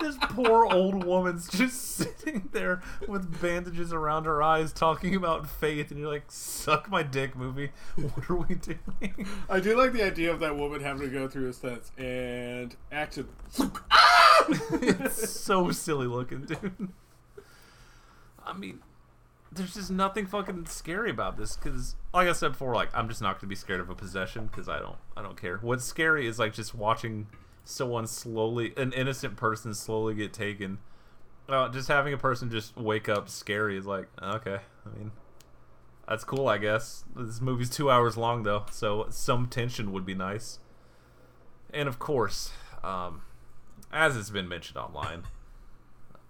This 0.00 0.16
poor 0.20 0.66
old 0.66 1.04
woman's 1.04 1.48
just 1.48 1.80
sitting 1.96 2.48
there 2.52 2.82
with 3.06 3.40
bandages 3.40 3.92
around 3.92 4.24
her 4.24 4.42
eyes, 4.42 4.72
talking 4.72 5.14
about 5.14 5.48
faith, 5.48 5.92
and 5.92 6.00
you're 6.00 6.10
like, 6.10 6.24
"Suck 6.32 6.90
my 6.90 7.04
dick, 7.04 7.36
movie. 7.36 7.70
What 7.94 8.28
are 8.28 8.36
we 8.36 8.56
doing?" 8.56 9.28
I 9.48 9.60
do 9.60 9.78
like 9.78 9.92
the 9.92 10.02
idea 10.02 10.32
of 10.32 10.40
that 10.40 10.56
woman 10.56 10.80
having 10.80 11.02
to 11.02 11.14
go 11.14 11.28
through 11.28 11.46
his 11.46 11.58
sense 11.58 11.92
and 11.96 12.74
action. 12.90 13.28
it's 14.48 15.30
so 15.30 15.70
silly 15.70 16.08
looking, 16.08 16.44
dude. 16.44 16.88
I 18.44 18.52
mean, 18.52 18.80
there's 19.54 19.74
just 19.74 19.90
nothing 19.90 20.26
fucking 20.26 20.66
scary 20.66 21.10
about 21.10 21.36
this 21.36 21.56
because, 21.56 21.94
like 22.12 22.28
I 22.28 22.32
said 22.32 22.52
before, 22.52 22.74
like 22.74 22.90
I'm 22.94 23.08
just 23.08 23.22
not 23.22 23.34
going 23.34 23.40
to 23.40 23.46
be 23.46 23.54
scared 23.54 23.80
of 23.80 23.88
a 23.88 23.94
possession 23.94 24.46
because 24.46 24.68
I 24.68 24.78
don't, 24.78 24.96
I 25.16 25.22
don't 25.22 25.40
care. 25.40 25.58
What's 25.58 25.84
scary 25.84 26.26
is 26.26 26.38
like 26.38 26.52
just 26.54 26.74
watching 26.74 27.28
someone 27.64 28.06
slowly, 28.06 28.72
an 28.76 28.92
innocent 28.92 29.36
person 29.36 29.74
slowly 29.74 30.14
get 30.14 30.32
taken. 30.32 30.78
Uh, 31.48 31.68
just 31.68 31.88
having 31.88 32.12
a 32.14 32.18
person 32.18 32.50
just 32.50 32.76
wake 32.76 33.08
up 33.08 33.28
scary 33.28 33.76
is 33.76 33.86
like 33.86 34.08
okay. 34.22 34.58
I 34.86 34.98
mean, 34.98 35.12
that's 36.08 36.24
cool, 36.24 36.48
I 36.48 36.58
guess. 36.58 37.04
This 37.14 37.40
movie's 37.40 37.70
two 37.70 37.90
hours 37.90 38.16
long 38.16 38.42
though, 38.42 38.64
so 38.70 39.06
some 39.10 39.46
tension 39.46 39.92
would 39.92 40.06
be 40.06 40.14
nice. 40.14 40.58
And 41.72 41.88
of 41.88 41.98
course, 41.98 42.52
um, 42.82 43.22
as 43.92 44.14
has 44.14 44.30
been 44.30 44.48
mentioned 44.48 44.78
online, 44.78 45.24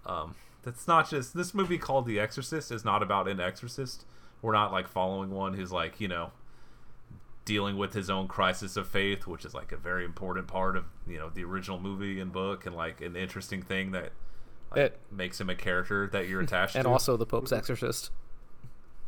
um, 0.05 0.35
that's 0.65 0.87
not 0.87 1.09
just 1.09 1.33
this 1.35 1.53
movie 1.53 1.77
called 1.77 2.05
The 2.05 2.19
Exorcist 2.19 2.71
is 2.71 2.83
not 2.83 3.01
about 3.01 3.27
an 3.29 3.39
exorcist. 3.39 4.05
We're 4.41 4.53
not 4.53 4.71
like 4.73 4.87
following 4.87 5.31
one 5.31 5.53
who's 5.53 5.71
like 5.71 6.01
you 6.01 6.07
know 6.09 6.31
dealing 7.45 7.77
with 7.77 7.93
his 7.93 8.09
own 8.09 8.27
crisis 8.27 8.75
of 8.75 8.87
faith, 8.87 9.27
which 9.27 9.45
is 9.45 9.53
like 9.53 9.71
a 9.71 9.77
very 9.77 10.03
important 10.03 10.47
part 10.47 10.75
of 10.75 10.85
you 11.07 11.17
know 11.17 11.29
the 11.29 11.43
original 11.43 11.79
movie 11.79 12.19
and 12.19 12.31
book, 12.31 12.65
and 12.65 12.75
like 12.75 12.99
an 13.01 13.15
interesting 13.15 13.61
thing 13.61 13.91
that 13.91 14.11
like, 14.71 14.79
It- 14.79 14.99
makes 15.11 15.39
him 15.39 15.49
a 15.49 15.55
character 15.55 16.07
that 16.11 16.27
you're 16.27 16.41
attached 16.47 16.75
and 16.75 16.83
to. 16.83 16.89
And 16.89 16.93
also 16.93 17.15
the 17.17 17.25
Pope's 17.25 17.51
Exorcist. 17.51 18.09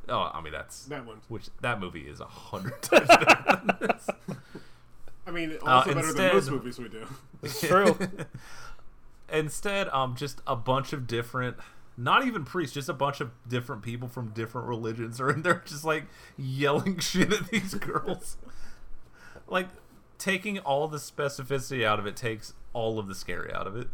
oh, 0.08 0.32
I 0.34 0.39
mean 0.41 0.53
that's 0.53 0.86
That 0.86 1.05
one. 1.05 1.18
which 1.28 1.47
that 1.62 1.80
movie 1.80 2.01
is 2.08 2.20
a 2.20 2.26
hundred 2.26 2.80
times 2.84 3.08
better 3.08 3.66
than 3.66 3.78
this. 3.82 4.08
I 5.26 5.32
mean, 5.32 5.58
uh, 5.62 5.66
also 5.66 5.93
better 5.93 6.08
instead- 6.08 6.26
than 6.30 6.34
most 6.36 6.49
movies 6.51 6.80
we 6.80 6.88
do. 6.89 7.05
It's 7.43 7.60
true. 7.62 7.97
Instead, 9.32 9.90
um, 9.90 10.16
just 10.16 10.42
a 10.48 10.56
bunch 10.56 10.94
of 10.94 11.08
different, 11.08 11.58
not 11.98 12.26
even 12.26 12.46
priests, 12.46 12.74
just 12.74 12.90
a 12.90 12.94
bunch 12.94 13.20
of 13.20 13.32
different 13.48 13.82
people 13.82 14.08
from 14.08 14.30
different 14.30 14.68
religions 14.68 15.20
are 15.20 15.30
in 15.30 15.42
there, 15.42 15.62
just 15.66 15.84
like 15.84 16.06
yelling 16.38 17.00
shit 17.00 17.32
at 17.34 17.48
these 17.50 17.74
girls. 17.76 18.38
like 19.48 19.68
taking 20.18 20.60
all 20.60 20.88
the 20.88 20.98
specificity 20.98 21.86
out 21.86 22.00
of 22.00 22.06
it 22.08 22.16
takes 22.16 22.54
all 22.74 23.00
of 23.00 23.08
the 23.08 23.16
scary 23.16 23.54
out 23.54 23.68
of 23.68 23.76
it. 23.76 23.88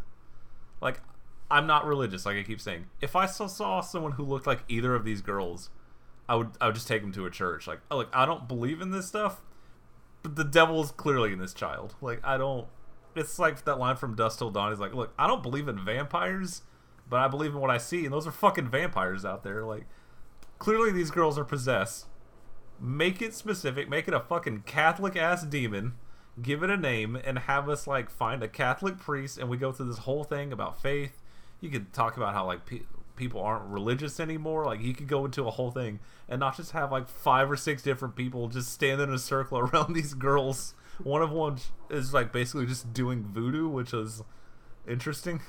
Like, 0.81 1.01
I'm 1.49 1.67
not 1.67 1.85
religious, 1.85 2.25
like 2.25 2.37
I 2.37 2.43
keep 2.43 2.59
saying. 2.61 2.87
If 3.01 3.15
I 3.15 3.25
saw 3.25 3.81
someone 3.81 4.13
who 4.13 4.23
looked 4.23 4.47
like 4.47 4.63
either 4.67 4.95
of 4.95 5.05
these 5.05 5.21
girls, 5.21 5.69
I 6.27 6.35
would 6.35 6.51
I 6.59 6.67
would 6.67 6.75
just 6.75 6.87
take 6.87 7.01
them 7.01 7.11
to 7.13 7.25
a 7.25 7.29
church. 7.29 7.67
Like, 7.67 7.79
oh, 7.91 7.97
look, 7.97 8.09
I 8.13 8.25
don't 8.25 8.47
believe 8.47 8.81
in 8.81 8.91
this 8.91 9.07
stuff, 9.07 9.41
but 10.21 10.35
the 10.35 10.43
devil 10.43 10.81
is 10.81 10.91
clearly 10.91 11.33
in 11.33 11.39
this 11.39 11.53
child. 11.53 11.95
Like, 12.01 12.19
I 12.23 12.37
don't. 12.37 12.67
It's 13.15 13.39
like 13.39 13.63
that 13.65 13.79
line 13.79 13.95
from 13.95 14.15
Dusk 14.15 14.39
Till 14.39 14.49
Dawn. 14.49 14.71
He's 14.71 14.79
like, 14.79 14.93
look, 14.93 15.13
I 15.17 15.27
don't 15.27 15.43
believe 15.43 15.67
in 15.67 15.83
vampires, 15.83 16.63
but 17.09 17.19
I 17.19 17.27
believe 17.27 17.53
in 17.53 17.59
what 17.59 17.69
I 17.69 17.77
see, 17.77 18.05
and 18.05 18.13
those 18.13 18.27
are 18.27 18.31
fucking 18.31 18.69
vampires 18.69 19.23
out 19.25 19.43
there. 19.43 19.63
Like, 19.63 19.85
clearly 20.59 20.91
these 20.91 21.11
girls 21.11 21.37
are 21.37 21.43
possessed. 21.43 22.07
Make 22.79 23.21
it 23.21 23.33
specific. 23.33 23.89
Make 23.89 24.07
it 24.07 24.13
a 24.13 24.19
fucking 24.19 24.63
Catholic 24.65 25.15
ass 25.15 25.43
demon. 25.43 25.93
Give 26.41 26.63
it 26.63 26.69
a 26.71 26.77
name 26.77 27.15
and 27.15 27.37
have 27.39 27.69
us 27.69 27.85
like 27.85 28.09
find 28.09 28.41
a 28.41 28.47
Catholic 28.47 28.97
priest, 28.97 29.37
and 29.37 29.49
we 29.49 29.57
go 29.57 29.71
through 29.71 29.87
this 29.87 29.99
whole 29.99 30.23
thing 30.23 30.51
about 30.51 30.81
faith. 30.81 31.21
You 31.61 31.69
could 31.69 31.93
talk 31.93 32.17
about 32.17 32.33
how 32.33 32.45
like 32.45 32.65
pe- 32.65 32.81
people 33.15 33.41
aren't 33.41 33.65
religious 33.65 34.19
anymore. 34.19 34.65
Like 34.65 34.81
you 34.81 34.93
could 34.93 35.07
go 35.07 35.25
into 35.25 35.47
a 35.47 35.51
whole 35.51 35.71
thing 35.71 35.99
and 36.27 36.39
not 36.39 36.57
just 36.57 36.71
have 36.71 36.91
like 36.91 37.07
five 37.07 37.49
or 37.49 37.55
six 37.55 37.83
different 37.83 38.15
people 38.15 38.47
just 38.47 38.71
stand 38.71 39.01
in 39.01 39.11
a 39.11 39.19
circle 39.19 39.59
around 39.59 39.93
these 39.93 40.13
girls. 40.13 40.73
One 41.01 41.21
of 41.21 41.31
one 41.31 41.57
is 41.89 42.13
like 42.13 42.31
basically 42.31 42.65
just 42.65 42.93
doing 42.93 43.23
voodoo, 43.23 43.67
which 43.67 43.93
is 43.93 44.21
interesting. 44.87 45.41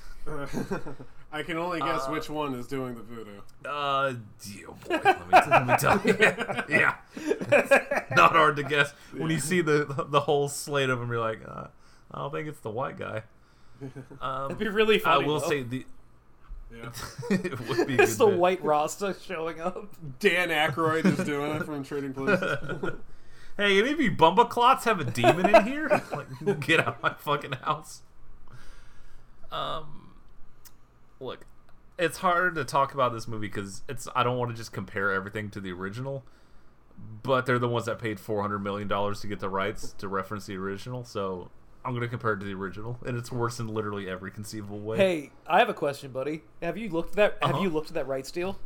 I 1.32 1.42
can 1.42 1.58
only 1.58 1.80
guess 1.80 2.08
which 2.08 2.30
one 2.30 2.54
is 2.54 2.66
doing 2.66 2.94
the 2.94 3.02
voodoo. 3.02 3.40
Uh, 3.64 4.14
yeah, 4.48 4.64
oh 4.68 4.76
boy, 4.88 5.00
let 5.04 5.28
me, 5.28 5.50
let 5.50 5.66
me 5.66 5.76
tell 5.78 6.00
you. 6.04 6.16
yeah, 6.78 6.94
It's 7.16 8.16
not 8.16 8.32
hard 8.32 8.56
to 8.56 8.62
guess 8.62 8.92
when 9.16 9.30
you 9.30 9.38
see 9.40 9.60
the 9.60 10.06
the 10.08 10.20
whole 10.20 10.48
slate 10.48 10.88
of 10.90 10.98
them. 11.00 11.10
You're 11.10 11.20
like, 11.20 11.40
uh, 11.46 11.66
I 12.12 12.18
don't 12.18 12.32
think 12.32 12.48
it's 12.48 12.60
the 12.60 12.70
white 12.70 12.98
guy. 12.98 13.22
Um, 14.22 14.46
It'd 14.46 14.58
be 14.58 14.68
really 14.68 14.98
funny. 14.98 15.24
I 15.24 15.26
will 15.26 15.40
though. 15.40 15.48
say 15.48 15.62
the 15.62 15.84
Yeah. 16.74 16.90
it 17.30 17.68
would 17.68 17.86
be. 17.86 17.96
a 17.98 18.02
It's 18.02 18.16
good 18.16 18.26
the 18.26 18.30
bit. 18.30 18.38
white 18.38 18.64
Rasta 18.64 19.14
showing 19.26 19.60
up. 19.60 19.88
Dan 20.20 20.48
Aykroyd 20.48 21.04
is 21.04 21.26
doing 21.26 21.52
it 21.56 21.64
from 21.64 21.84
Trading 21.84 22.14
Places. 22.14 22.94
Hey, 23.56 23.78
any 23.78 23.92
of 23.92 24.00
you 24.00 24.10
bumbaclots 24.10 24.82
have 24.84 24.98
a 25.00 25.04
demon 25.04 25.54
in 25.54 25.64
here? 25.64 25.88
like, 26.12 26.60
get 26.60 26.80
out 26.80 26.96
of 26.96 27.02
my 27.02 27.14
fucking 27.14 27.52
house. 27.52 28.02
Um, 29.52 30.14
look, 31.20 31.46
it's 31.98 32.18
hard 32.18 32.56
to 32.56 32.64
talk 32.64 32.94
about 32.94 33.12
this 33.12 33.28
movie 33.28 33.46
because 33.46 33.82
it's. 33.88 34.08
I 34.16 34.24
don't 34.24 34.36
want 34.38 34.50
to 34.50 34.56
just 34.56 34.72
compare 34.72 35.12
everything 35.12 35.50
to 35.50 35.60
the 35.60 35.70
original, 35.70 36.24
but 37.22 37.46
they're 37.46 37.60
the 37.60 37.68
ones 37.68 37.86
that 37.86 38.00
paid 38.00 38.18
four 38.18 38.42
hundred 38.42 38.58
million 38.60 38.88
dollars 38.88 39.20
to 39.20 39.28
get 39.28 39.38
the 39.38 39.48
rights 39.48 39.92
to 39.98 40.08
reference 40.08 40.46
the 40.46 40.56
original. 40.56 41.04
So 41.04 41.50
I'm 41.84 41.92
going 41.92 42.02
to 42.02 42.08
compare 42.08 42.32
it 42.32 42.40
to 42.40 42.46
the 42.46 42.54
original, 42.54 42.98
and 43.06 43.16
it's 43.16 43.30
worse 43.30 43.60
in 43.60 43.68
literally 43.68 44.08
every 44.10 44.32
conceivable 44.32 44.80
way. 44.80 44.96
Hey, 44.96 45.30
I 45.46 45.60
have 45.60 45.68
a 45.68 45.74
question, 45.74 46.10
buddy. 46.10 46.42
Have 46.60 46.76
you 46.76 46.88
looked 46.88 47.10
at 47.10 47.16
that? 47.16 47.38
Have 47.42 47.54
Uh-huh. 47.54 47.62
you 47.62 47.70
looked 47.70 47.88
at 47.88 47.94
that 47.94 48.08
rights 48.08 48.32
deal? 48.32 48.58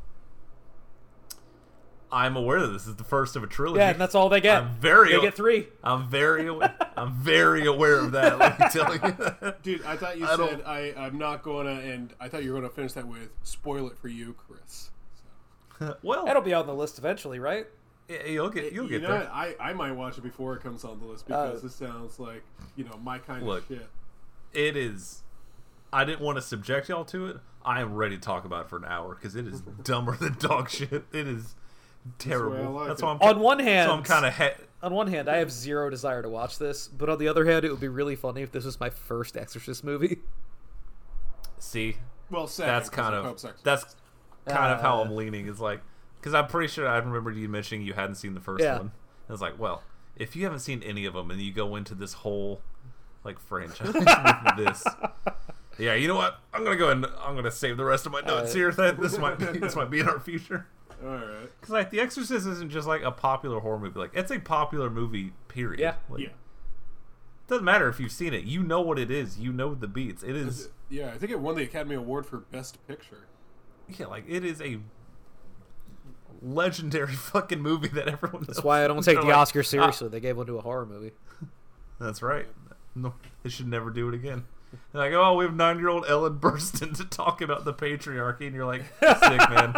I'm 2.11 2.37
aware 2.37 2.61
that 2.61 2.69
this 2.69 2.87
is 2.87 2.97
the 2.97 3.05
first 3.05 3.37
of 3.37 3.43
a 3.43 3.47
trilogy. 3.47 3.81
Yeah, 3.81 3.91
and 3.91 4.01
that's 4.01 4.15
all 4.15 4.29
they 4.29 4.41
get. 4.41 4.63
I'm 4.63 4.71
very. 4.81 5.13
They 5.13 5.21
get 5.21 5.35
three. 5.35 5.69
I'm 5.85 6.09
very. 6.09 6.49
awa- 6.49 6.75
I'm 6.97 7.13
very 7.15 7.67
aware 7.67 7.97
of 7.97 8.13
that. 8.13 8.39
Let 8.39 8.59
me 8.59 8.67
tell 8.73 8.95
you. 8.95 9.53
Dude, 9.63 9.85
I 9.85 9.97
thought 9.97 10.19
you 10.19 10.27
I 10.27 10.37
don't- 10.37 10.49
said 10.51 10.63
I, 10.65 10.95
I'm 10.97 11.19
not 11.19 11.43
going 11.43 11.67
to, 11.67 11.73
and 11.73 12.15
I 12.19 12.29
thought 12.29 12.43
you 12.45 12.53
were 12.53 12.59
going 12.61 12.69
to 12.71 12.75
finish 12.75 12.93
that 12.95 13.07
with 13.07 13.29
spoil 13.43 13.87
it 13.89 13.99
for 13.99 14.09
you, 14.09 14.35
Chris. 14.35 14.91
well, 16.03 16.25
That'll 16.27 16.43
be 16.43 16.55
on 16.55 16.67
the 16.67 16.75
list 16.75 16.99
eventually, 16.99 17.39
right? 17.39 17.67
yeah, 18.09 18.25
you'll 18.27 18.49
get. 18.51 18.73
You'll 18.73 18.85
you 18.87 18.99
get 19.01 19.03
know 19.03 19.09
there. 19.11 19.21
what? 19.21 19.31
I, 19.33 19.55
I 19.61 19.73
might 19.75 19.93
watch 19.93 20.17
it 20.19 20.23
before 20.23 20.55
it 20.57 20.63
comes 20.63 20.85
on 20.85 20.99
the 20.99 21.05
list 21.07 21.31
Uh, 21.31 21.47
because 21.49 21.63
this 21.63 21.75
sounds 21.75 22.19
like, 22.19 22.43
you 22.75 22.85
know, 22.85 22.97
my 23.03 23.19
kind 23.19 23.47
Look. 23.47 23.69
of 23.71 23.77
shit. 23.77 23.89
it 24.55 24.77
is 24.77 25.23
i 25.93 26.05
didn't 26.05 26.21
want 26.21 26.37
to 26.37 26.43
subject 26.43 26.89
y'all 26.91 27.03
to 27.05 27.27
it 27.29 27.37
i 27.65 27.81
am 27.81 27.95
ready 27.95 28.15
to 28.17 28.21
talk 28.21 28.45
about 28.45 28.67
it 28.67 28.69
for 28.69 28.77
an 28.77 28.85
hour 28.85 29.15
because 29.15 29.35
it 29.37 29.47
is 29.47 29.63
dumber 29.83 30.15
than 30.17 30.37
dog 30.39 30.69
shit 30.69 31.05
it 31.13 31.27
is 31.27 31.55
terrible 32.19 32.73
like 32.73 32.89
that's 32.89 33.03
it. 33.03 33.05
why 33.05 33.13
i'm 33.13 33.21
On 33.23 33.41
one 33.41 33.59
hand, 33.59 33.89
so 33.89 33.95
i'm 33.95 34.03
kind 34.03 34.25
of 34.27 34.37
he- 34.37 34.65
on 34.81 34.95
one 34.95 35.09
hand, 35.09 35.29
I 35.29 35.39
have 35.39 35.51
zero 35.51 35.91
desire 35.91 36.23
to 36.23 36.29
watch 36.29 36.57
this, 36.61 36.87
but 36.87 37.09
on 37.09 37.19
the 37.19 37.27
other 37.27 37.45
hand, 37.45 37.65
it 37.65 37.71
would 37.73 37.81
be 37.81 37.89
really 37.89 38.15
funny 38.15 38.43
if 38.43 38.53
this 38.53 38.65
was 38.65 38.79
my 38.79 38.91
first 38.91 39.37
Exorcist 39.37 39.83
movie. 39.83 40.19
see 41.59 41.97
Well, 42.31 42.47
second, 42.47 42.73
that's 42.75 42.89
'cause 42.89 42.97
kind 43.05 43.15
of 43.15 43.25
of 43.25 43.31
Pope's 43.33 43.45
Exorcist. 43.45 43.65
that's 43.65 43.97
kind 44.47 44.73
of 44.73 44.81
how 44.81 44.99
Uh, 45.01 45.05
i'm 45.05 45.15
leaning 45.17 45.47
is 45.47 45.61
like 45.61 45.81
because 46.21 46.33
i'm 46.35 46.47
pretty 46.47 46.69
sure 46.69 46.87
i 46.89 46.97
remember 46.97 47.31
you 47.31 47.49
mentioning 47.49 47.85
you 47.87 47.93
hadn't 47.93 48.15
seen 48.15 48.35
the 48.35 48.41
first 48.41 48.63
Yeah. 48.63 48.79
one 48.79 48.93
i 49.29 49.33
was 49.33 49.41
like 49.43 49.59
well 49.59 49.83
if 50.17 50.35
you 50.37 50.45
haven't 50.45 50.61
seen 50.61 50.83
any 50.83 51.05
of 51.05 51.15
them 51.15 51.31
and 51.31 51.41
you 51.41 51.53
go 51.53 51.77
into 51.77 51.95
this 51.95 52.13
whole 52.15 52.63
like 53.25 53.39
franchise 53.39 53.93
with 53.95 54.57
this 54.57 54.85
yeah 55.79 55.93
you 55.95 56.09
know 56.09 56.15
what 56.15 56.39
i'm 56.55 56.65
gonna 56.65 56.77
go 56.77 56.89
and 56.91 57.05
i'm 57.21 57.35
gonna 57.35 57.51
save 57.51 57.77
the 57.77 57.85
rest 57.85 58.07
of 58.07 58.13
my 58.13 58.21
notes 58.21 58.53
Uh, 58.53 58.55
here 58.57 58.73
that 58.73 58.99
this 59.03 59.19
might 59.19 59.39
be 59.39 59.45
this 59.59 59.77
might 59.77 59.91
be 59.91 60.01
in 60.01 60.09
our 60.09 60.21
future 60.21 60.67
All 61.03 61.09
right. 61.11 61.49
Because 61.61 61.71
like 61.73 61.91
The 61.91 62.01
Exorcist 62.01 62.47
isn't 62.47 62.71
just 62.71 62.87
like 62.89 63.03
a 63.03 63.11
popular 63.11 63.61
horror 63.61 63.79
movie. 63.79 63.99
Like 63.99 64.11
it's 64.15 64.31
a 64.31 64.39
popular 64.39 64.91
movie. 64.91 65.33
Period. 65.49 65.81
Yeah. 65.81 65.95
Like, 66.09 66.21
Yeah. 66.23 66.29
Doesn't 67.47 67.65
matter 67.65 67.89
if 67.89 67.99
you've 67.99 68.13
seen 68.13 68.35
it. 68.35 68.45
You 68.45 68.63
know 68.63 68.81
what 68.81 68.99
it 68.99 69.11
is. 69.11 69.39
You 69.39 69.53
know 69.53 69.75
the 69.75 69.89
beats. 69.89 70.23
It 70.23 70.37
is. 70.37 70.69
Yeah, 70.91 71.13
I 71.15 71.19
think 71.19 71.33
it 71.33 71.41
won 71.41 71.55
the 71.57 71.63
Academy 71.63 71.95
Award 71.95 72.27
for 72.27 72.39
Best 72.39 72.85
Picture. 72.87 73.27
Yeah. 73.89 74.07
Like 74.07 74.25
it 74.29 74.45
is 74.45 74.61
a 74.61 74.79
legendary 76.43 77.13
fucking 77.15 77.61
movie 77.61 77.89
that 77.89 78.09
everyone. 78.09 78.45
That's 78.47 78.63
why 78.63 78.85
I 78.85 78.89
don't 78.89 79.03
take 79.03 79.15
They're 79.17 79.23
the 79.23 79.29
like, 79.29 79.37
Oscar 79.37 79.61
"Ah." 79.61 79.63
seriously. 79.63 80.09
They 80.09 80.21
gave 80.21 80.37
one 80.37 80.47
to 80.47 80.59
a 80.59 80.63
horror 80.63 80.87
movie. 80.87 81.13
That's 82.01 82.23
right. 82.23 82.47
No, 82.95 83.15
they 83.43 83.51
should 83.51 83.69
never 83.69 83.91
do 83.91 84.09
it 84.09 84.15
again. 84.15 84.45
They're 84.93 85.03
like, 85.03 85.13
oh, 85.15 85.35
we 85.37 85.45
have 85.45 85.55
nine-year-old 85.55 86.05
Ellen 86.09 86.39
Burstyn 86.39 86.95
to 86.99 87.05
talk 87.05 87.41
about 87.41 87.65
the 87.65 87.73
patriarchy, 87.73 88.43
and 88.47 88.55
you're 88.55 88.67
like, 88.67 88.83
sick 89.01 89.51
man. 89.51 89.75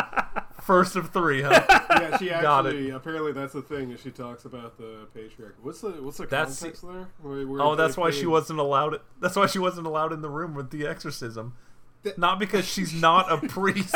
First 0.63 0.97
of 0.97 1.11
three, 1.11 1.43
huh? 1.43 1.63
Yeah, 1.91 2.17
she 2.19 2.31
actually 2.31 2.91
apparently 2.91 3.33
that's 3.33 3.53
the 3.53 3.63
thing 3.63 3.91
is 3.91 4.01
she 4.01 4.11
talks 4.11 4.45
about 4.45 4.79
the 4.79 5.07
patriarchy. 5.15 5.53
What's 5.63 5.81
the 5.81 5.91
what's 6.03 6.17
the 6.19 6.27
That's- 6.27 6.59
context 6.61 6.83
there? 6.83 7.09
Where- 7.21 7.47
where 7.47 7.61
Oh, 7.63 7.75
that's 7.77 7.97
why 7.97 8.11
she 8.11 8.27
wasn't 8.27 8.59
allowed. 8.59 9.01
That's 9.21 9.37
why 9.37 9.47
she 9.47 9.59
wasn't 9.59 9.87
allowed 9.87 10.13
in 10.13 10.23
the 10.23 10.31
room 10.31 10.55
with 10.55 10.71
the 10.71 10.87
exorcism. 10.87 11.55
Not 12.17 12.39
because 12.39 12.65
she's 12.67 12.95
not 12.95 13.31
a 13.31 13.37
priest. 13.49 13.95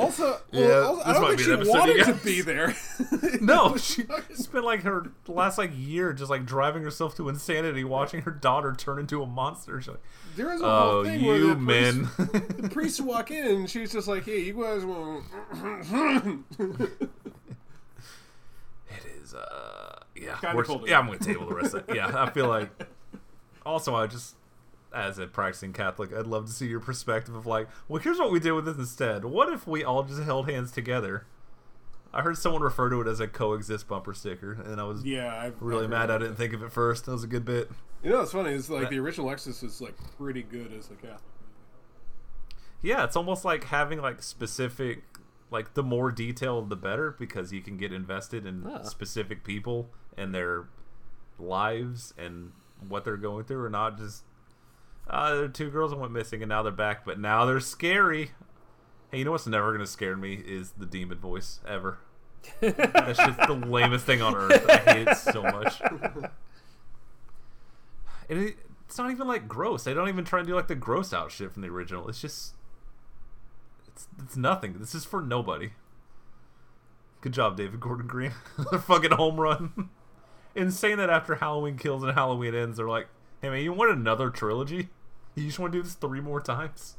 Also, 0.00 0.38
Yeah, 0.52 0.66
well, 0.68 0.96
also 1.00 1.02
I 1.10 1.12
don't 1.14 1.36
think 1.38 1.40
she 1.64 1.70
wanted 1.70 2.04
to 2.04 2.14
be 2.24 2.40
there. 2.42 2.74
no, 3.40 3.76
she 3.78 4.04
spent 4.34 4.64
like 4.64 4.82
her 4.82 5.10
last 5.26 5.58
like 5.58 5.70
year 5.74 6.12
just 6.12 6.30
like 6.30 6.44
driving 6.44 6.82
herself 6.82 7.16
to 7.16 7.28
insanity, 7.28 7.84
watching 7.84 8.22
her 8.22 8.30
daughter 8.30 8.74
turn 8.74 8.98
into 8.98 9.22
a 9.22 9.26
monster. 9.26 9.80
She's 9.80 9.88
like, 9.88 10.02
There 10.36 10.48
was 10.48 10.60
a 10.60 10.64
"Oh, 10.64 10.68
whole 10.92 11.04
thing 11.04 11.24
where 11.24 11.36
you 11.36 11.48
the 11.48 11.56
men." 11.56 12.06
priest, 12.06 12.56
the 12.58 12.68
priests 12.70 13.00
walk 13.00 13.30
in 13.30 13.46
and 13.46 13.70
she's 13.70 13.92
just 13.92 14.06
like, 14.08 14.24
"Hey, 14.24 14.40
you 14.40 14.54
guys 14.62 14.84
want?" 14.84 15.24
it 18.90 19.04
is. 19.22 19.34
uh 19.34 19.98
Yeah, 20.14 20.36
Kinda 20.36 20.56
we're- 20.56 20.66
cold. 20.66 20.88
yeah. 20.88 20.98
I'm 20.98 21.06
gonna 21.06 21.18
table 21.18 21.46
the 21.48 21.54
rest 21.54 21.74
of 21.74 21.88
it. 21.88 21.96
Yeah, 21.96 22.10
I 22.22 22.30
feel 22.30 22.48
like. 22.48 22.70
Also, 23.64 23.94
I 23.94 24.06
just. 24.06 24.34
As 24.94 25.18
a 25.18 25.26
practicing 25.26 25.72
Catholic, 25.72 26.12
I'd 26.14 26.26
love 26.26 26.46
to 26.46 26.52
see 26.52 26.66
your 26.68 26.80
perspective 26.80 27.34
of 27.34 27.44
like, 27.44 27.68
well, 27.88 28.00
here's 28.00 28.18
what 28.18 28.30
we 28.32 28.40
did 28.40 28.52
with 28.52 28.64
this 28.64 28.76
instead. 28.76 29.24
What 29.24 29.52
if 29.52 29.66
we 29.66 29.84
all 29.84 30.04
just 30.04 30.22
held 30.22 30.48
hands 30.48 30.70
together? 30.72 31.26
I 32.14 32.22
heard 32.22 32.38
someone 32.38 32.62
refer 32.62 32.88
to 32.88 33.00
it 33.02 33.06
as 33.08 33.20
a 33.20 33.28
coexist 33.28 33.88
bumper 33.88 34.14
sticker, 34.14 34.52
and 34.52 34.80
I 34.80 34.84
was 34.84 35.04
yeah, 35.04 35.34
I've, 35.38 35.60
really 35.60 35.84
I've 35.84 35.90
mad 35.90 36.10
I 36.10 36.16
didn't 36.18 36.36
think 36.36 36.54
of 36.54 36.62
it 36.62 36.72
first. 36.72 37.04
That 37.04 37.12
was 37.12 37.24
a 37.24 37.26
good 37.26 37.44
bit. 37.44 37.70
You 38.02 38.10
know, 38.10 38.18
what's 38.20 38.32
funny 38.32 38.52
is 38.52 38.70
like 38.70 38.82
That- 38.82 38.90
the 38.90 38.98
original 39.00 39.30
Exorcist 39.30 39.62
is 39.64 39.80
like 39.82 39.94
pretty 40.16 40.42
good 40.42 40.72
as 40.72 40.86
a 40.90 40.94
Catholic. 40.94 41.20
Yeah, 42.80 43.04
it's 43.04 43.16
almost 43.16 43.44
like 43.44 43.64
having 43.64 44.00
like 44.00 44.22
specific, 44.22 45.02
like 45.50 45.74
the 45.74 45.82
more 45.82 46.10
detail, 46.12 46.62
the 46.62 46.76
better, 46.76 47.10
because 47.10 47.52
you 47.52 47.60
can 47.60 47.76
get 47.76 47.92
invested 47.92 48.46
in 48.46 48.64
Ah. 48.66 48.82
specific 48.82 49.44
people 49.44 49.90
and 50.16 50.34
their 50.34 50.68
lives 51.38 52.14
and 52.16 52.52
what 52.88 53.04
they're 53.04 53.16
going 53.16 53.44
through, 53.44 53.62
or 53.64 53.70
not 53.70 53.98
just. 53.98 54.22
Uh, 55.08 55.34
there 55.34 55.44
are 55.44 55.48
two 55.48 55.70
girls 55.70 55.92
that 55.92 55.98
went 55.98 56.12
missing 56.12 56.42
and 56.42 56.48
now 56.48 56.62
they're 56.62 56.72
back, 56.72 57.04
but 57.04 57.18
now 57.18 57.44
they're 57.44 57.60
scary. 57.60 58.32
Hey, 59.10 59.18
you 59.18 59.24
know 59.24 59.32
what's 59.32 59.46
never 59.46 59.72
gonna 59.72 59.86
scare 59.86 60.16
me 60.16 60.34
is 60.34 60.72
the 60.72 60.86
demon 60.86 61.18
voice 61.18 61.60
ever. 61.66 61.98
That's 62.60 63.18
just 63.18 63.38
the 63.38 63.54
lamest 63.54 64.04
thing 64.04 64.22
on 64.22 64.34
earth. 64.34 64.68
I 64.68 64.76
hate 64.92 65.08
it 65.08 65.16
so 65.16 65.42
much. 65.42 65.80
And 68.28 68.40
it, 68.40 68.56
it's 68.86 68.98
not 68.98 69.10
even 69.10 69.28
like 69.28 69.48
gross. 69.48 69.84
They 69.84 69.94
don't 69.94 70.08
even 70.08 70.24
try 70.24 70.40
and 70.40 70.48
do 70.48 70.54
like 70.54 70.68
the 70.68 70.74
gross 70.74 71.12
out 71.12 71.30
shit 71.30 71.52
from 71.52 71.62
the 71.62 71.68
original. 71.68 72.08
It's 72.08 72.20
just 72.20 72.54
it's 73.88 74.08
it's 74.22 74.36
nothing. 74.36 74.74
This 74.78 74.94
is 74.94 75.04
for 75.04 75.20
nobody. 75.22 75.70
Good 77.20 77.32
job, 77.32 77.56
David 77.56 77.80
Gordon 77.80 78.06
Green. 78.06 78.32
Another 78.56 78.78
fucking 78.78 79.12
home 79.12 79.40
run. 79.40 79.90
Insane 80.54 80.98
that 80.98 81.10
after 81.10 81.36
Halloween 81.36 81.76
Kills 81.76 82.02
and 82.02 82.12
Halloween 82.12 82.54
Ends, 82.54 82.78
they're 82.78 82.88
like, 82.88 83.08
"Hey 83.42 83.50
man, 83.50 83.62
you 83.62 83.72
want 83.72 83.92
another 83.92 84.30
trilogy? 84.30 84.88
You 85.42 85.46
just 85.46 85.58
want 85.58 85.72
to 85.72 85.78
do 85.78 85.82
this 85.82 85.94
three 85.94 86.20
more 86.20 86.40
times?" 86.40 86.96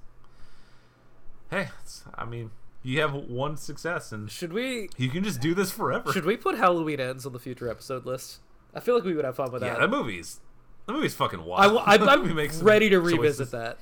Hey, 1.50 1.70
it's, 1.82 2.04
I 2.16 2.26
mean, 2.26 2.52
you 2.84 3.00
have 3.02 3.14
one 3.14 3.56
success, 3.58 4.12
and 4.12 4.30
Should 4.30 4.54
we 4.54 4.90
you 4.98 5.10
can 5.10 5.24
just 5.24 5.40
do 5.42 5.54
this 5.54 5.72
forever. 5.72 6.12
should 6.12 6.26
we 6.26 6.38
put 6.38 6.58
Halloween 6.58 7.00
Ends 7.00 7.26
on 7.26 7.34
the 7.34 7.40
future 7.40 7.70
episode 7.70 8.06
list? 8.06 8.40
I 8.74 8.80
feel 8.80 8.96
like 8.96 9.04
we 9.06 9.14
would 9.16 9.26
have 9.26 9.36
fun 9.38 9.52
with 9.52 9.62
yeah, 9.64 9.70
that. 9.70 9.76
Yeah, 9.82 9.88
that 9.88 9.90
movie's 9.90 10.40
that 10.86 10.94
movie's 10.94 11.16
fucking 11.16 11.40
I, 11.40 11.44
wild. 11.44 11.88
am 12.10 12.20
movie 12.22 12.34
makes 12.34 12.62
ready 12.62 12.90
to 12.90 13.00
choices. 13.00 13.18
revisit 13.18 13.52
that. 13.52 13.78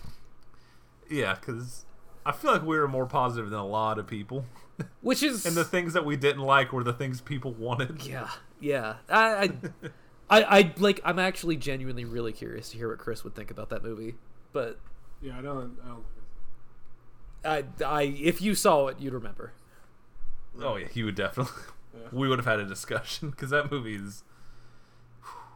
Yeah, 1.10 1.36
because 1.36 1.86
I 2.26 2.32
feel 2.32 2.52
like 2.52 2.64
we 2.64 2.77
were 2.77 2.88
more 2.88 3.06
positive 3.06 3.49
than 3.49 3.60
a 3.60 3.68
lot 3.68 3.99
of 3.99 4.07
people. 4.07 4.45
Which 5.02 5.22
is 5.23 5.45
And 5.45 5.56
the 5.56 5.64
things 5.64 5.94
that 5.94 6.06
we 6.06 6.15
didn't 6.18 6.41
like 6.41 6.72
were 6.73 6.84
the 6.84 6.94
things 6.94 7.22
people 7.22 7.53
wanted. 7.53 8.03
yeah, 8.06 8.30
yeah. 8.60 8.95
I, 9.10 9.52
I, 10.30 10.40
I, 10.41 10.44
I 10.60 10.73
like. 10.77 10.99
I'm 11.06 11.19
actually 11.19 11.56
genuinely 11.57 12.06
really 12.06 12.32
curious 12.34 12.69
to 12.72 12.77
hear 12.77 12.90
what 12.90 12.98
Chris 12.99 13.23
would 13.23 13.36
think 13.36 13.52
about 13.52 13.69
that 13.69 13.84
movie. 13.84 14.15
But 14.56 14.80
Yeah, 15.22 15.38
I 15.38 15.41
don't. 15.41 15.77
I 15.84 15.88
don't 15.90 16.06
I, 17.84 17.86
I, 17.86 18.02
if 18.03 18.41
you 18.41 18.56
saw 18.56 18.88
it, 18.88 18.99
you'd 18.99 19.14
remember. 19.14 19.52
Oh 20.61 20.77
yeah, 20.77 20.88
you 20.94 21.06
would 21.06 21.15
definitely. 21.15 21.53
We 22.11 22.27
would 22.27 22.40
have 22.40 22.45
had 22.45 22.60
a 22.60 22.65
discussion 22.65 23.30
because 23.30 23.49
that 23.52 23.72
movie 23.72 23.95
is. 23.95 24.23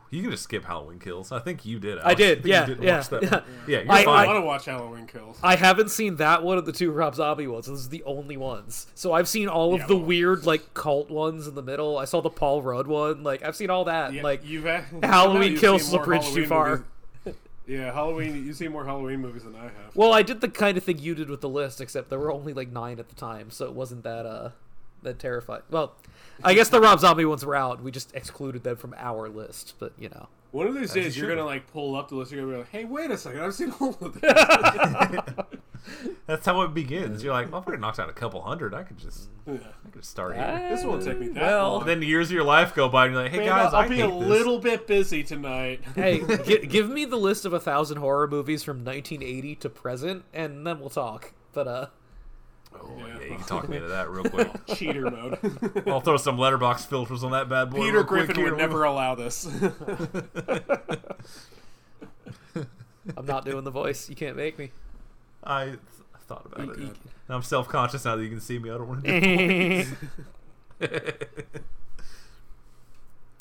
You 0.10 0.22
can 0.24 0.32
just 0.32 0.44
skip 0.44 0.66
Halloween 0.66 0.98
Kills. 0.98 1.32
I 1.32 1.40
think 1.40 1.66
you 1.66 1.80
did. 1.80 2.00
Alex. 2.00 2.16
did, 2.18 2.38
think 2.42 2.48
yeah, 2.48 2.62
you 2.62 2.68
didn't 2.76 2.84
yeah, 2.84 2.98
watch 2.98 3.10
that 3.10 3.24
yeah. 3.24 3.30
one. 3.32 3.44
yeah. 3.68 3.80
You're 3.82 3.92
I- 3.92 4.04
I 4.24 4.26
want 4.26 4.38
to 4.38 4.42
watch 4.46 4.66
Halloween 4.66 5.06
Kills. 5.06 5.38
I 5.44 5.56
haven't 5.56 5.90
seen 5.92 6.16
that 6.16 6.42
one 6.44 6.58
of 6.58 6.66
the 6.66 6.72
two 6.72 6.92
Rob 6.92 7.14
Zombie 7.16 7.46
ones. 7.48 7.68
Those 7.68 7.86
are 7.86 7.90
the 7.90 8.04
only 8.04 8.36
ones. 8.38 8.88
So 8.96 9.14
I've 9.14 9.28
seen 9.28 9.48
all 9.48 9.74
of 9.76 9.82
Yeah, 9.82 9.88
the 9.88 9.98
well- 9.98 10.06
weird 10.06 10.46
like 10.46 10.74
cult 10.74 11.10
ones 11.12 11.46
in 11.48 11.56
the 11.56 11.62
middle. 11.62 11.98
I 11.98 12.06
saw 12.06 12.22
the 12.22 12.30
Paul 12.32 12.62
Rudd 12.64 12.88
one. 12.88 13.22
Like 13.24 13.44
I've 13.44 13.56
seen 13.56 13.70
all 13.70 13.84
that. 13.86 14.14
Yeah, 14.14 14.24
like 14.24 14.44
you've 14.46 14.64
had, 14.66 14.86
Halloween 15.04 15.52
you've 15.52 15.62
Kills 15.62 15.82
seen 15.84 15.88
is 15.90 15.94
a 15.94 15.98
more 15.98 16.06
bridge 16.06 16.28
too 16.34 16.46
far. 16.48 16.70
movies- 16.70 16.86
Yeah, 17.70 17.94
Halloween. 17.94 18.48
You 18.48 18.54
see 18.54 18.68
more 18.68 18.84
Halloween 18.84 19.20
movies 19.20 19.44
than 19.44 19.56
I 19.56 19.66
have. 19.66 19.96
Well, 19.96 20.12
I 20.12 20.24
did 20.24 20.42
the 20.42 20.50
kind 20.50 20.76
of 20.76 20.84
thing 20.84 20.98
you 20.98 21.14
did 21.14 21.30
with 21.30 21.42
the 21.42 21.50
list, 21.50 21.80
except 21.80 22.10
there 22.10 22.18
were 22.18 22.32
only 22.32 22.52
like 22.52 22.72
nine 22.72 22.98
at 22.98 23.10
the 23.10 23.16
time, 23.16 23.52
so 23.52 23.66
it 23.66 23.74
wasn't 23.74 24.04
that 24.04 24.26
uh 24.26 24.50
that 25.04 25.20
terrifying. 25.20 25.62
Well, 25.70 25.94
I 26.44 26.56
guess 26.56 26.70
the 26.70 26.82
Rob 26.82 27.00
Zombie 27.00 27.26
ones 27.26 27.46
were 27.46 27.56
out. 27.56 27.84
We 27.84 27.92
just 27.92 28.14
excluded 28.16 28.64
them 28.64 28.76
from 28.76 28.96
our 28.98 29.30
list, 29.30 29.76
but 29.78 29.94
you 30.00 30.10
know. 30.10 30.28
One 30.52 30.68
of 30.68 30.74
these 30.74 30.96
you 30.96 31.04
days, 31.04 31.18
you're 31.18 31.28
should. 31.30 31.36
gonna 31.36 31.46
like 31.46 31.72
pull 31.72 31.96
up 31.96 32.10
the 32.10 32.16
list. 32.16 32.32
You're 32.32 32.42
gonna 32.42 32.54
be 32.54 32.60
like, 32.60 32.70
"Hey, 32.72 32.86
wait 32.86 33.12
a 33.12 33.18
second! 33.18 33.42
I've 33.42 33.54
seen 33.54 33.72
all 33.80 33.96
of 34.02 34.14
this." 34.22 34.34
That's 36.28 36.46
how 36.46 36.62
it 36.62 36.74
begins. 36.74 37.24
You're 37.24 37.34
like, 37.34 37.52
well, 37.52 37.62
if 37.66 37.68
I 37.74 37.76
knocked 37.78 38.00
out 38.00 38.10
a 38.10 38.14
couple 38.14 38.42
hundred, 38.42 38.74
I 38.76 38.84
could 38.84 38.98
just, 39.00 39.30
Yeah. 39.48 39.58
I 39.86 39.90
could 39.90 40.06
start 40.06 40.36
here. 40.36 40.68
This 40.70 40.84
won't 40.86 41.04
take 41.04 41.20
me 41.20 41.30
that 41.30 41.42
Well, 41.42 41.78
long. 41.78 41.86
Then 41.86 42.02
years 42.04 42.28
of 42.28 42.34
your 42.34 42.44
life 42.44 42.76
go 42.76 42.88
by, 42.90 43.06
and 43.06 43.14
you're 43.16 43.24
like, 43.24 43.32
hey 43.32 43.40
Babe, 43.40 43.48
guys, 43.48 43.74
I'll, 43.74 43.80
I 43.80 43.84
I'll 43.84 43.90
be 43.90 43.96
hate 43.96 44.04
a 44.06 44.08
this. 44.08 44.28
little 44.28 44.60
bit 44.60 44.86
busy 44.86 45.24
tonight. 45.24 45.82
hey, 45.96 46.22
gi- 46.46 46.68
give 46.68 46.90
me 46.90 47.06
the 47.06 47.16
list 47.16 47.46
of 47.46 47.54
a 47.54 47.60
thousand 47.60 47.98
horror 47.98 48.28
movies 48.28 48.62
from 48.64 48.84
1980 48.86 49.56
to 49.56 49.70
present, 49.70 50.26
and 50.34 50.68
then 50.68 50.80
we'll 50.80 50.90
talk. 50.90 51.34
But 51.54 51.68
uh, 51.68 51.88
Oh, 52.74 52.92
yeah, 53.00 53.20
you 53.22 53.36
can 53.36 53.46
talk 53.46 53.68
me 53.70 53.78
into 53.78 53.90
that 53.90 54.10
real 54.10 54.24
quick. 54.26 54.50
Cheater 54.76 55.10
mode. 55.10 55.38
I'll 55.88 56.02
throw 56.02 56.18
some 56.18 56.38
Letterboxd 56.38 56.86
filters 56.88 57.24
on 57.24 57.32
that 57.32 57.50
bad 57.50 57.70
boy. 57.72 57.78
Peter 57.86 58.04
Griffin 58.04 58.36
here. 58.36 58.50
would 58.52 58.58
never 58.58 58.84
allow 58.84 59.16
this. 59.16 59.46
I'm 63.18 63.26
not 63.26 63.46
doing 63.46 63.64
the 63.64 63.72
voice. 63.72 64.10
You 64.10 64.16
can't 64.16 64.36
make 64.38 64.60
me. 64.60 64.72
I 65.44 65.66
th- 65.66 65.80
thought 66.28 66.46
about 66.46 66.60
it. 66.70 66.78
You- 66.78 66.84
you- 66.86 66.90
And 67.28 67.36
I'm 67.36 67.44
self 67.44 67.68
conscious 67.68 68.06
now 68.06 68.16
that 68.16 68.24
you 68.24 68.30
can 68.30 68.40
see 68.42 68.60
me. 68.60 68.70
I 68.70 68.74
don't 68.78 68.88
want 68.88 69.04
to 69.04 69.84
do 69.84 70.88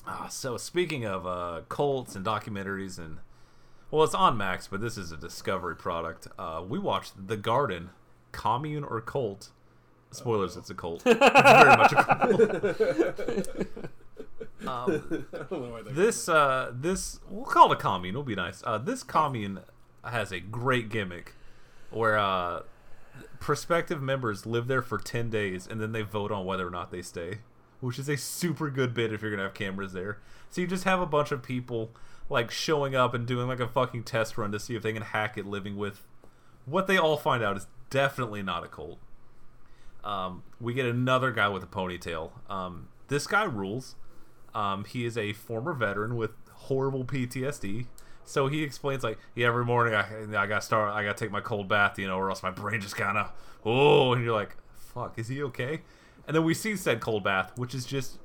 Ah, 0.06 0.26
so 0.28 0.56
speaking 0.56 1.04
of 1.04 1.26
uh, 1.26 1.60
cults 1.68 2.16
and 2.16 2.24
documentaries 2.24 2.98
and 2.98 3.18
well, 3.90 4.04
it's 4.04 4.14
on 4.14 4.36
Max, 4.36 4.66
but 4.66 4.80
this 4.80 4.96
is 4.98 5.12
a 5.12 5.16
Discovery 5.16 5.76
product. 5.76 6.28
Uh, 6.38 6.62
we 6.66 6.78
watched 6.78 7.26
The 7.28 7.36
Garden, 7.38 7.90
Commune 8.32 8.84
or 8.84 9.00
Cult. 9.00 9.50
Spoilers, 10.10 10.56
it's 10.56 10.70
a 10.70 10.74
cult. 10.74 11.02
Very 11.02 11.18
much 11.18 11.92
a 11.92 12.04
cult. 12.04 12.40
um, 14.66 15.26
I 15.32 15.36
don't 15.36 15.50
know 15.52 15.70
why 15.70 15.82
that- 15.82 15.94
this 15.94 16.28
uh, 16.28 16.72
this 16.74 17.20
we'll 17.28 17.44
call 17.44 17.70
it 17.72 17.78
a 17.78 17.80
commune. 17.80 18.14
It'll 18.14 18.22
be 18.22 18.34
nice. 18.34 18.62
Uh, 18.64 18.78
this 18.78 19.02
commune 19.02 19.60
has 20.04 20.32
a 20.32 20.40
great 20.40 20.88
gimmick 20.88 21.34
where 21.90 22.18
uh, 22.18 22.62
prospective 23.38 24.02
members 24.02 24.46
live 24.46 24.66
there 24.66 24.82
for 24.82 24.98
ten 24.98 25.28
days 25.30 25.66
and 25.66 25.80
then 25.80 25.92
they 25.92 26.02
vote 26.02 26.32
on 26.32 26.44
whether 26.46 26.66
or 26.66 26.70
not 26.70 26.90
they 26.90 27.02
stay, 27.02 27.38
which 27.80 27.98
is 27.98 28.08
a 28.08 28.16
super 28.16 28.70
good 28.70 28.94
bit 28.94 29.12
if 29.12 29.20
you're 29.20 29.30
gonna 29.30 29.42
have 29.42 29.54
cameras 29.54 29.92
there. 29.92 30.18
So 30.50 30.62
you 30.62 30.66
just 30.66 30.84
have 30.84 31.00
a 31.00 31.06
bunch 31.06 31.32
of 31.32 31.42
people 31.42 31.90
like 32.30 32.50
showing 32.50 32.94
up 32.94 33.12
and 33.12 33.26
doing 33.26 33.46
like 33.46 33.60
a 33.60 33.68
fucking 33.68 34.04
test 34.04 34.38
run 34.38 34.52
to 34.52 34.58
see 34.58 34.74
if 34.74 34.82
they 34.82 34.92
can 34.94 35.02
hack 35.02 35.36
it, 35.36 35.46
living 35.46 35.76
with 35.76 36.06
what 36.64 36.86
they 36.86 36.98
all 36.98 37.16
find 37.16 37.42
out 37.42 37.56
is 37.56 37.66
definitely 37.90 38.42
not 38.42 38.64
a 38.64 38.68
cult. 38.68 38.98
Um, 40.04 40.42
we 40.60 40.74
get 40.74 40.86
another 40.86 41.32
guy 41.32 41.48
with 41.48 41.62
a 41.62 41.66
ponytail. 41.66 42.30
Um, 42.50 42.88
this 43.08 43.26
guy 43.26 43.44
rules. 43.44 43.96
Um, 44.54 44.84
he 44.84 45.04
is 45.04 45.18
a 45.18 45.32
former 45.32 45.72
veteran 45.72 46.16
with 46.16 46.30
horrible 46.52 47.04
PTSD. 47.04 47.86
So 48.24 48.46
he 48.46 48.62
explains 48.62 49.02
like, 49.02 49.18
yeah, 49.34 49.46
every 49.46 49.64
morning 49.64 49.94
I 49.94 50.06
I 50.38 50.46
got 50.46 50.62
start, 50.62 50.92
I 50.92 51.02
got 51.02 51.16
to 51.16 51.24
take 51.24 51.32
my 51.32 51.40
cold 51.40 51.68
bath, 51.68 51.98
you 51.98 52.06
know, 52.06 52.16
or 52.16 52.28
else 52.28 52.42
my 52.42 52.50
brain 52.50 52.80
just 52.80 52.96
kind 52.96 53.16
of, 53.16 53.32
oh, 53.64 54.12
and 54.12 54.22
you're 54.22 54.34
like, 54.34 54.56
fuck, 54.74 55.18
is 55.18 55.28
he 55.28 55.42
okay? 55.44 55.80
And 56.26 56.36
then 56.36 56.44
we 56.44 56.52
see 56.52 56.76
said 56.76 57.00
cold 57.00 57.24
bath, 57.24 57.52
which 57.56 57.74
is 57.74 57.86
just 57.86 58.18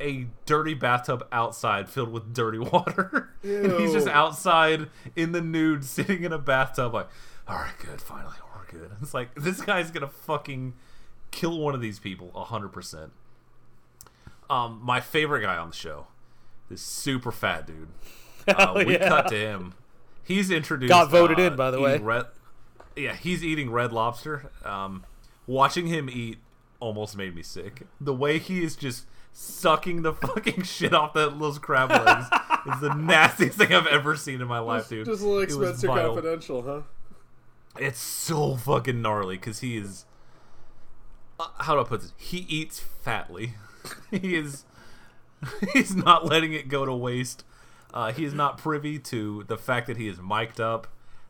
a 0.00 0.26
dirty 0.44 0.74
bathtub 0.74 1.26
outside 1.30 1.88
filled 1.88 2.10
with 2.10 2.34
dirty 2.34 2.58
water. 2.72 3.30
and 3.44 3.72
he's 3.80 3.92
just 3.92 4.08
outside 4.08 4.88
in 5.14 5.30
the 5.32 5.40
nude, 5.40 5.84
sitting 5.84 6.24
in 6.24 6.32
a 6.32 6.38
bathtub, 6.38 6.92
like, 6.94 7.08
all 7.46 7.56
right, 7.56 7.78
good, 7.78 8.00
finally, 8.00 8.34
good. 8.78 8.90
It's 9.02 9.14
like 9.14 9.34
this 9.34 9.60
guy's 9.60 9.90
gonna 9.90 10.08
fucking 10.08 10.74
kill 11.30 11.58
one 11.58 11.74
of 11.74 11.80
these 11.80 11.98
people, 11.98 12.30
hundred 12.32 12.68
percent. 12.68 13.12
Um, 14.50 14.80
my 14.82 15.00
favorite 15.00 15.42
guy 15.42 15.56
on 15.56 15.70
the 15.70 15.74
show, 15.74 16.06
this 16.68 16.82
super 16.82 17.32
fat 17.32 17.66
dude. 17.66 17.88
Uh, 18.46 18.74
we 18.76 18.92
yeah. 18.92 19.08
cut 19.08 19.28
to 19.28 19.34
him. 19.34 19.72
He's 20.22 20.50
introduced. 20.50 20.90
Got 20.90 21.10
voted 21.10 21.40
uh, 21.40 21.44
in, 21.44 21.56
by 21.56 21.70
the 21.70 21.80
way. 21.80 21.96
Red, 21.96 22.26
yeah, 22.94 23.14
he's 23.14 23.42
eating 23.42 23.70
red 23.70 23.90
lobster. 23.90 24.50
Um, 24.66 25.06
watching 25.46 25.86
him 25.86 26.10
eat 26.10 26.36
almost 26.78 27.16
made 27.16 27.34
me 27.34 27.42
sick. 27.42 27.86
The 27.98 28.12
way 28.12 28.38
he 28.38 28.62
is 28.62 28.76
just 28.76 29.06
sucking 29.32 30.02
the 30.02 30.12
fucking 30.26 30.62
shit 30.62 30.94
off 30.94 31.14
that 31.14 31.36
little 31.38 31.58
crab 31.58 31.90
legs 31.90 32.26
is 32.66 32.80
the 32.80 32.94
nastiest 32.94 33.58
thing 33.58 33.72
I've 33.72 33.86
ever 33.86 34.16
seen 34.16 34.40
in 34.40 34.46
my 34.46 34.58
life, 34.58 34.88
dude. 34.88 35.06
Just 35.06 35.22
It 35.22 35.26
was 35.26 35.54
Spencer. 35.54 35.86
Confidential, 35.86 36.62
huh? 36.62 36.80
It's 37.78 37.98
so 37.98 38.56
fucking 38.56 39.02
gnarly 39.02 39.36
because 39.36 39.60
he 39.60 39.76
is. 39.76 40.04
Uh, 41.40 41.48
how 41.58 41.74
do 41.74 41.80
I 41.80 41.84
put 41.84 42.00
this? 42.02 42.12
He 42.16 42.38
eats 42.48 42.80
fatly. 42.80 43.54
he 44.10 44.36
is. 44.36 44.64
He's 45.72 45.94
not 45.94 46.24
letting 46.24 46.52
it 46.52 46.68
go 46.68 46.86
to 46.86 46.94
waste. 46.94 47.44
Uh, 47.92 48.12
he 48.12 48.24
is 48.24 48.34
not 48.34 48.58
privy 48.58 48.98
to 48.98 49.44
the 49.46 49.56
fact 49.56 49.86
that 49.86 49.96
he 49.96 50.08
is 50.08 50.18
mic'd 50.20 50.60
up. 50.60 50.86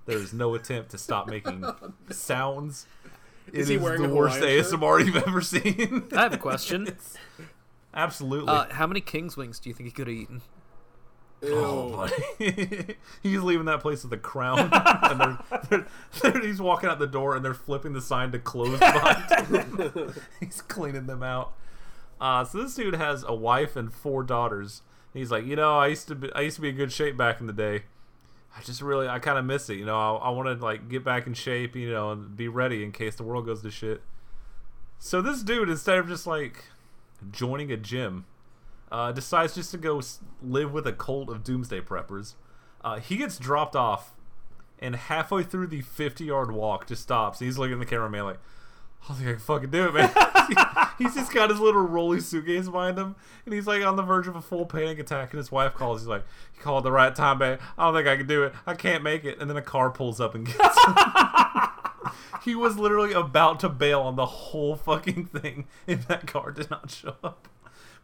There 0.07 0.19
is 0.19 0.33
no 0.33 0.55
attempt 0.55 0.91
to 0.91 0.99
stop 0.99 1.29
making 1.29 1.65
sounds. 2.11 2.87
Is 3.53 3.69
It 3.69 3.73
he 3.73 3.77
is 3.79 3.83
wearing 3.83 4.03
the 4.03 4.11
a 4.11 4.15
worst 4.15 4.37
Hawaiian 4.39 4.65
shirt? 4.65 4.73
ASMR 4.81 5.05
you've 5.05 5.17
ever 5.17 5.41
seen. 5.41 6.09
I 6.15 6.23
have 6.23 6.33
a 6.33 6.39
question. 6.39 6.89
Absolutely. 7.93 8.49
Uh, 8.51 8.67
how 8.73 8.87
many 8.87 9.01
King's 9.01 9.37
wings 9.37 9.59
do 9.59 9.69
you 9.69 9.75
think 9.75 9.87
he 9.87 9.93
could 9.93 10.07
have 10.07 10.17
eaten? 10.17 10.43
Oh, 11.47 12.09
he's 13.23 13.41
leaving 13.41 13.67
that 13.67 13.81
place 13.81 14.03
with 14.05 14.13
a 14.13 14.17
crown, 14.19 14.71
and 14.73 15.21
they're, 15.21 15.39
they're, 15.71 15.87
they're- 16.23 16.41
he's 16.47 16.61
walking 16.61 16.89
out 16.89 16.99
the 16.99 17.07
door, 17.07 17.35
and 17.37 17.45
they're 17.45 17.55
flipping 17.55 17.93
the 17.93 18.01
sign 18.01 18.33
to 18.33 18.39
close 18.39 18.79
he's 20.41 20.63
cleaning 20.63 21.07
them 21.07 21.23
out. 21.23 21.53
Uh, 22.21 22.45
so 22.45 22.63
this 22.63 22.75
dude 22.75 22.95
has 22.95 23.25
a 23.27 23.35
wife 23.35 23.77
and 23.77 23.93
four 23.93 24.23
daughters. 24.23 24.83
He's 25.13 25.31
like, 25.31 25.45
you 25.47 25.57
know, 25.57 25.79
I 25.79 25.89
used 25.89 26.09
to 26.09 26.15
be, 26.15 26.33
I 26.35 26.41
used 26.43 26.57
to 26.57 26.63
be 26.63 26.71
in 26.71 26.77
good 26.77 26.93
shape 26.93 27.17
back 27.17 27.41
in 27.41 27.47
the 27.47 27.53
day. 27.53 27.83
I 28.57 28.63
just 28.63 28.81
really, 28.83 29.09
I 29.09 29.19
kind 29.19 29.39
of 29.39 29.45
miss 29.45 29.69
it. 29.69 29.75
You 29.77 29.85
know, 29.85 29.97
I, 30.17 30.27
I 30.27 30.31
want 30.31 30.47
to 30.59 30.65
like 30.65 30.89
get 30.89 31.05
back 31.05 31.27
in 31.27 31.35
shape, 31.35 31.75
you 31.77 31.91
know, 31.91 32.13
and 32.13 32.37
be 32.37 32.49
ready 32.49 32.83
in 32.85 32.93
case 32.93 33.17
the 33.17 33.23
world 33.25 33.47
goes 33.47 33.63
to 33.63 33.71
shit. 33.71 34.01
So 34.99 35.21
this 35.21 35.43
dude, 35.43 35.69
instead 35.69 35.99
of 35.99 36.09
just 36.09 36.27
like 36.27 36.65
joining 37.33 37.71
a 37.73 37.77
gym, 37.77 38.27
uh, 38.95 39.11
decides 39.11 39.57
just 39.57 39.73
to 39.73 39.77
go 39.77 40.01
live 40.41 40.73
with 40.73 40.87
a 40.87 40.93
cult 40.93 41.29
of 41.29 41.43
doomsday 41.43 41.81
preppers. 41.81 42.35
Uh, 42.85 43.01
he 43.01 43.17
gets 43.17 43.39
dropped 43.39 43.75
off, 43.75 44.15
and 44.79 44.95
halfway 44.95 45.43
through 45.43 45.67
the 45.67 45.81
50 45.81 46.27
yard 46.27 46.53
walk, 46.53 46.87
just 46.87 47.03
stops. 47.03 47.41
He's 47.41 47.59
looking 47.59 47.73
at 47.73 47.81
the 47.81 47.87
cameraman 47.87 48.25
like, 48.25 48.39
I 49.03 49.09
don't 49.09 49.17
think 49.17 49.29
I 49.31 49.33
can 49.33 49.41
fucking 49.41 49.71
do 49.71 49.89
it, 49.89 49.95
man. 49.95 50.11
he's 50.99 51.17
just 51.17 51.35
got 51.35 51.51
his 51.51 51.59
little 51.59 51.83
rolly 51.83 52.21
suitcase 52.21 52.69
behind 52.69 52.97
him, 52.97 53.17
and 53.45 53.53
he's 53.53 53.67
like 53.67 53.85
on 53.85 53.97
the 53.97 54.03
verge 54.05 54.29
of 54.29 54.37
a 54.37 54.41
full 54.41 54.65
panic 54.65 55.01
attack. 55.01 55.33
And 55.33 55.39
his 55.39 55.51
wife 55.51 55.75
calls. 55.75 56.03
He's 56.03 56.09
like, 56.09 56.23
"You 56.55 56.63
called 56.63 56.85
the 56.85 56.93
right 56.93 57.15
time, 57.15 57.39
man. 57.39 57.59
I 57.77 57.87
don't 57.87 57.95
think 57.95 58.07
I 58.07 58.17
can 58.17 58.29
do 58.29 58.45
it. 58.45 58.55
I 58.65 58.75
can't 58.75 59.03
make 59.03 59.25
it." 59.25 59.41
And 59.41 59.51
then 59.51 59.57
a 59.57 59.63
car 59.63 59.91
pulls 59.91 60.21
up 60.21 60.37
and 60.37 60.47
gets 60.47 60.87
him. 60.87 60.95
he 62.45 62.55
was 62.55 62.79
literally 62.79 63.13
about 63.13 63.59
to 63.61 63.69
bail 63.69 64.03
on 64.03 64.15
the 64.15 64.27
whole 64.27 64.77
fucking 64.77 65.27
thing, 65.27 65.67
and 65.89 66.03
that 66.05 66.29
car 66.29 66.53
did 66.53 66.71
not 66.71 66.93
show 66.93 67.17
up. 67.25 67.49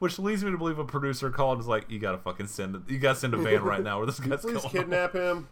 Which 0.00 0.18
leads 0.18 0.42
me 0.42 0.50
to 0.50 0.58
believe 0.58 0.78
a 0.78 0.84
producer 0.84 1.30
called 1.30 1.52
and 1.52 1.58
was 1.58 1.68
like, 1.68 1.88
"You 1.90 1.98
gotta 2.00 2.18
fucking 2.18 2.48
send 2.48 2.74
it. 2.74 2.82
You 2.88 2.98
gotta 2.98 3.18
send 3.18 3.34
a 3.34 3.36
van 3.36 3.62
right 3.62 3.82
now, 3.82 3.98
where 3.98 4.06
this 4.06 4.18
guy's 4.20 4.40
Please 4.40 4.54
going." 4.54 4.68
kidnap 4.70 5.12
him. 5.14 5.48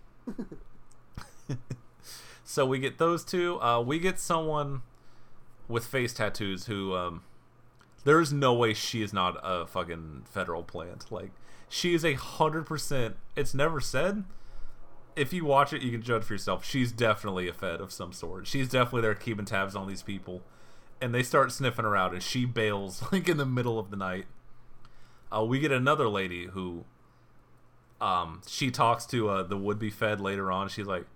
So 2.44 2.64
we 2.64 2.78
get 2.78 2.96
those 2.96 3.24
two. 3.24 3.60
Uh, 3.60 3.82
we 3.82 3.98
get 3.98 4.18
someone 4.18 4.80
with 5.68 5.84
face 5.84 6.14
tattoos 6.14 6.64
who 6.64 6.94
um, 6.96 7.22
there's 8.04 8.32
no 8.32 8.54
way 8.54 8.72
she 8.72 9.02
is 9.02 9.12
not 9.12 9.38
a 9.42 9.66
fucking 9.66 10.22
federal 10.24 10.62
plant. 10.62 11.12
Like 11.12 11.30
she 11.68 11.92
is 11.92 12.06
a 12.06 12.14
hundred 12.14 12.64
percent. 12.64 13.16
It's 13.36 13.52
never 13.52 13.82
said. 13.82 14.24
If 15.14 15.34
you 15.34 15.44
watch 15.44 15.74
it, 15.74 15.82
you 15.82 15.90
can 15.90 16.00
judge 16.00 16.24
for 16.24 16.32
yourself. 16.32 16.64
She's 16.64 16.90
definitely 16.90 17.48
a 17.48 17.52
Fed 17.52 17.82
of 17.82 17.92
some 17.92 18.14
sort. 18.14 18.46
She's 18.46 18.70
definitely 18.70 19.02
there 19.02 19.14
keeping 19.14 19.44
tabs 19.44 19.76
on 19.76 19.86
these 19.86 20.02
people, 20.02 20.40
and 21.02 21.14
they 21.14 21.22
start 21.22 21.52
sniffing 21.52 21.84
her 21.84 21.96
out, 21.96 22.14
and 22.14 22.22
she 22.22 22.46
bails 22.46 23.02
like 23.12 23.28
in 23.28 23.36
the 23.36 23.44
middle 23.44 23.78
of 23.78 23.90
the 23.90 23.96
night. 23.96 24.24
Uh, 25.30 25.44
we 25.44 25.58
get 25.58 25.72
another 25.72 26.08
lady 26.08 26.46
who, 26.46 26.84
um, 28.00 28.40
she 28.46 28.70
talks 28.70 29.04
to 29.06 29.28
uh, 29.28 29.42
the 29.42 29.56
would-be 29.56 29.90
Fed 29.90 30.20
later 30.20 30.50
on. 30.50 30.68
She's 30.68 30.86
like, 30.86 31.06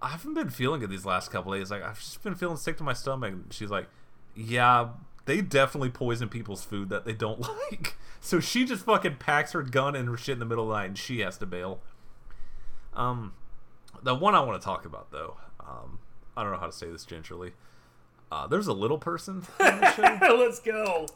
I 0.00 0.08
haven't 0.08 0.34
been 0.34 0.50
feeling 0.50 0.80
good 0.80 0.90
these 0.90 1.06
last 1.06 1.30
couple 1.30 1.52
days. 1.52 1.70
Like 1.70 1.82
I've 1.82 1.98
just 1.98 2.22
been 2.22 2.34
feeling 2.34 2.58
sick 2.58 2.76
to 2.76 2.82
my 2.84 2.92
stomach. 2.92 3.34
She's 3.50 3.70
like, 3.70 3.88
yeah, 4.36 4.90
they 5.24 5.40
definitely 5.40 5.88
poison 5.88 6.28
people's 6.28 6.62
food 6.62 6.90
that 6.90 7.06
they 7.06 7.14
don't 7.14 7.40
like. 7.70 7.96
So 8.20 8.38
she 8.38 8.64
just 8.64 8.84
fucking 8.84 9.16
packs 9.16 9.52
her 9.52 9.62
gun 9.62 9.96
and 9.96 10.08
her 10.08 10.16
shit 10.16 10.34
in 10.34 10.38
the 10.40 10.44
middle 10.44 10.64
of 10.64 10.70
the 10.70 10.74
night, 10.76 10.86
and 10.86 10.98
she 10.98 11.20
has 11.20 11.38
to 11.38 11.46
bail. 11.46 11.80
Um, 12.92 13.32
the 14.02 14.14
one 14.14 14.34
I 14.34 14.40
want 14.40 14.60
to 14.60 14.64
talk 14.64 14.84
about 14.84 15.10
though, 15.10 15.36
um, 15.60 15.98
I 16.36 16.42
don't 16.42 16.52
know 16.52 16.58
how 16.58 16.66
to 16.66 16.72
say 16.72 16.90
this 16.90 17.04
gingerly. 17.04 17.52
Uh, 18.30 18.46
there's 18.46 18.66
a 18.66 18.72
little 18.72 18.98
person. 18.98 19.46
Let's 19.60 20.60
go. 20.60 21.06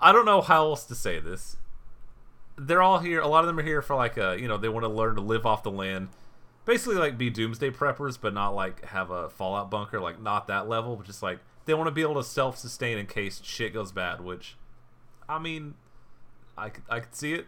I 0.00 0.12
don't 0.12 0.24
know 0.24 0.40
how 0.40 0.66
else 0.66 0.84
to 0.86 0.94
say 0.94 1.18
this. 1.20 1.56
They're 2.56 2.82
all 2.82 2.98
here. 2.98 3.20
A 3.20 3.28
lot 3.28 3.40
of 3.40 3.46
them 3.46 3.58
are 3.58 3.62
here 3.62 3.82
for 3.82 3.94
like 3.96 4.16
a, 4.16 4.36
you 4.38 4.48
know, 4.48 4.56
they 4.56 4.68
want 4.68 4.84
to 4.84 4.88
learn 4.88 5.14
to 5.16 5.20
live 5.20 5.46
off 5.46 5.62
the 5.62 5.70
land. 5.70 6.08
Basically, 6.64 6.96
like 6.96 7.16
be 7.16 7.30
doomsday 7.30 7.70
preppers, 7.70 8.18
but 8.20 8.34
not 8.34 8.50
like 8.54 8.84
have 8.86 9.10
a 9.10 9.28
fallout 9.30 9.70
bunker, 9.70 10.00
like 10.00 10.20
not 10.20 10.46
that 10.48 10.68
level, 10.68 10.96
but 10.96 11.06
just 11.06 11.22
like 11.22 11.38
they 11.64 11.74
want 11.74 11.86
to 11.86 11.92
be 11.92 12.02
able 12.02 12.14
to 12.16 12.22
self 12.24 12.58
sustain 12.58 12.98
in 12.98 13.06
case 13.06 13.40
shit 13.44 13.72
goes 13.72 13.90
bad. 13.92 14.20
Which, 14.20 14.56
I 15.28 15.38
mean, 15.38 15.74
I 16.56 16.68
could, 16.70 16.84
I 16.90 17.00
could 17.00 17.14
see 17.14 17.32
it. 17.34 17.46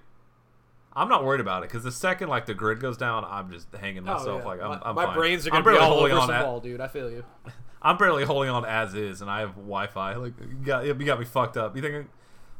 I'm 0.93 1.09
not 1.09 1.25
worried 1.25 1.41
about 1.41 1.63
it 1.63 1.69
because 1.69 1.85
the 1.85 1.93
second 1.93 2.29
like 2.29 2.47
the 2.47 2.55
grid 2.55 2.81
goes 2.81 2.97
down, 2.97 3.25
I'm 3.29 3.51
just 3.51 3.69
hanging 3.75 4.09
Oh, 4.09 4.15
myself 4.15 4.41
yeah. 4.43 4.49
like 4.49 4.61
I'm. 4.63 4.69
my, 4.71 4.81
I'm 4.85 4.95
my 4.95 5.05
fine. 5.07 5.17
brains 5.17 5.47
are 5.47 5.51
gonna 5.51 5.65
be 5.65 5.77
all 5.77 5.91
holding 5.93 6.13
over 6.13 6.21
on 6.23 6.27
some 6.29 6.37
at- 6.37 6.47
wall, 6.47 6.61
dude. 6.61 6.81
I 6.81 6.89
feel 6.89 7.11
you. 7.11 7.25
I'm 7.83 7.97
barely 7.97 8.25
holding 8.25 8.51
on 8.51 8.65
as 8.65 8.95
is, 8.95 9.21
and 9.23 9.31
I 9.31 9.41
have 9.41 9.55
Wi-Fi. 9.55 10.15
Like, 10.17 10.33
you 10.41 10.55
got 10.65 10.85
you 10.87 10.95
got 10.95 11.19
me 11.19 11.25
fucked 11.27 11.57
up. 11.57 11.75
You 11.77 11.83
think, 11.83 12.09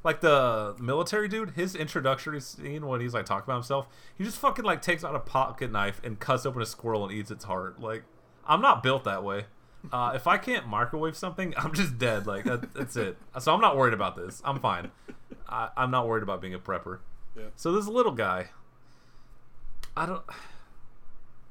like 0.03 0.21
the 0.21 0.75
military 0.79 1.29
dude, 1.29 1.51
his 1.51 1.75
introductory 1.75 2.41
scene 2.41 2.87
when 2.87 3.01
he's 3.01 3.15
like 3.15 3.27
talking 3.27 3.45
about 3.45 3.57
himself, 3.57 3.87
he 4.17 4.25
just 4.25 4.39
fucking 4.39 4.65
like 4.65 4.83
takes 4.83 5.05
out 5.05 5.15
a 5.15 5.21
pocket 5.21 5.71
knife 5.71 6.01
and 6.03 6.19
cuts 6.19 6.47
open 6.47 6.63
a 6.63 6.67
squirrel 6.67 7.05
and 7.05 7.13
eats 7.13 7.31
its 7.31 7.45
heart. 7.45 7.81
Like, 7.81 8.05
I'm 8.47 8.63
not 8.63 8.83
built 8.83 9.05
that 9.05 9.23
way. 9.23 9.45
Uh, 9.93 10.13
if 10.15 10.27
I 10.27 10.39
can't 10.39 10.67
microwave 10.67 11.17
something, 11.17 11.55
I'm 11.57 11.75
just 11.75 11.99
dead. 11.99 12.27
Like 12.27 12.45
that, 12.45 12.73
that's 12.75 12.97
it. 12.97 13.17
So 13.39 13.55
I'm 13.55 13.61
not 13.61 13.77
worried 13.77 13.95
about 13.95 14.17
this. 14.17 14.41
I'm 14.45 14.59
fine. 14.61 14.91
I, 15.49 15.69
I'm 15.77 15.91
not 15.91 16.07
worried 16.07 16.23
about 16.23 16.41
being 16.41 16.55
a 16.55 16.59
prepper. 16.59 17.01
Yeah. 17.37 17.45
So 17.57 17.73
this 17.73 17.87
little 17.87 18.13
guy, 18.13 18.51
I 19.97 20.07
don't. 20.07 20.23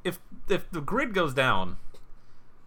If 0.03 0.19
if 0.47 0.69
the 0.71 0.81
grid 0.81 1.13
goes 1.13 1.33
down, 1.33 1.77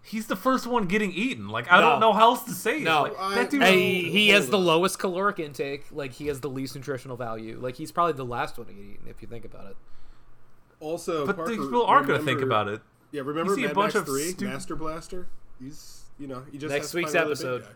he's 0.03 0.27
the 0.27 0.37
first 0.37 0.67
one 0.67 0.87
getting 0.87 1.13
eaten. 1.13 1.49
Like 1.49 1.71
I 1.71 1.81
don't 1.81 2.01
know 2.01 2.13
how 2.13 2.31
else 2.31 2.45
to 2.45 2.53
say 2.53 2.79
it. 2.79 2.83
No. 2.83 3.03
Like, 3.03 3.15
I- 3.19 3.35
that 3.37 3.51
dude. 3.51 3.63
Hey, 3.63 4.03
he 4.03 4.29
has 4.31 4.49
the 4.51 4.59
lowest 4.59 4.99
caloric 4.99 5.39
intake. 5.39 5.87
Like 5.93 6.13
he 6.13 6.27
has 6.29 6.41
the 6.41 6.51
least 6.51 6.75
nutritional 6.75 7.17
value. 7.17 7.59
Like 7.61 7.77
he's 7.77 7.93
probably 7.93 8.15
the 8.15 8.25
last 8.25 8.59
one 8.59 8.67
to 8.67 8.73
get 8.73 8.83
eaten 8.85 9.09
if 9.09 9.23
you 9.23 9.29
think 9.29 9.45
about 9.45 9.67
it. 9.67 9.77
Also, 10.81 11.27
but 11.27 11.37
Parker, 11.37 11.53
the 11.55 11.63
people 11.63 11.85
aren't 11.87 12.09
going 12.09 12.19
to 12.19 12.25
think 12.27 12.41
about 12.43 12.67
it. 12.67 12.81
Yeah, 13.13 13.23
remember 13.25 13.55
see 13.55 13.63
a 13.63 13.67
Mad 13.69 13.75
bunch 13.77 13.95
Max 13.95 14.09
of 14.09 14.15
3, 14.15 14.23
stu- 14.33 14.45
Master 14.47 14.75
Blaster? 14.75 15.29
He's, 15.61 16.03
you 16.19 16.27
know, 16.27 16.43
he 16.51 16.59
just 16.59 16.73
Next 16.73 16.87
has 16.87 16.95
week's 16.95 17.13
fight 17.13 17.21
another 17.21 17.35
big 17.37 17.45
episode. 17.47 17.67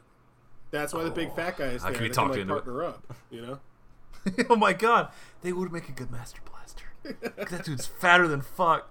That's 0.72 0.92
why 0.92 1.04
the 1.04 1.10
big 1.12 1.32
fat 1.36 1.56
guy 1.56 1.66
is 1.66 1.84
I 1.84 1.90
there. 1.90 1.94
can 1.98 2.02
be 2.02 2.08
They 2.08 2.14
talked 2.14 2.30
like, 2.32 2.40
into 2.40 2.54
it. 2.54 2.64
partner 2.64 2.82
up, 2.84 3.14
you 3.30 3.42
know? 3.42 3.60
oh 4.50 4.56
my 4.56 4.72
god, 4.72 5.10
they 5.42 5.52
would 5.52 5.70
make 5.72 5.88
a 5.88 5.92
good 5.92 6.10
Master 6.10 6.40
Blaster. 6.50 6.86
'Cause 7.04 7.48
that 7.50 7.64
dude's 7.64 7.86
fatter 7.86 8.26
than 8.26 8.40
fuck. 8.40 8.90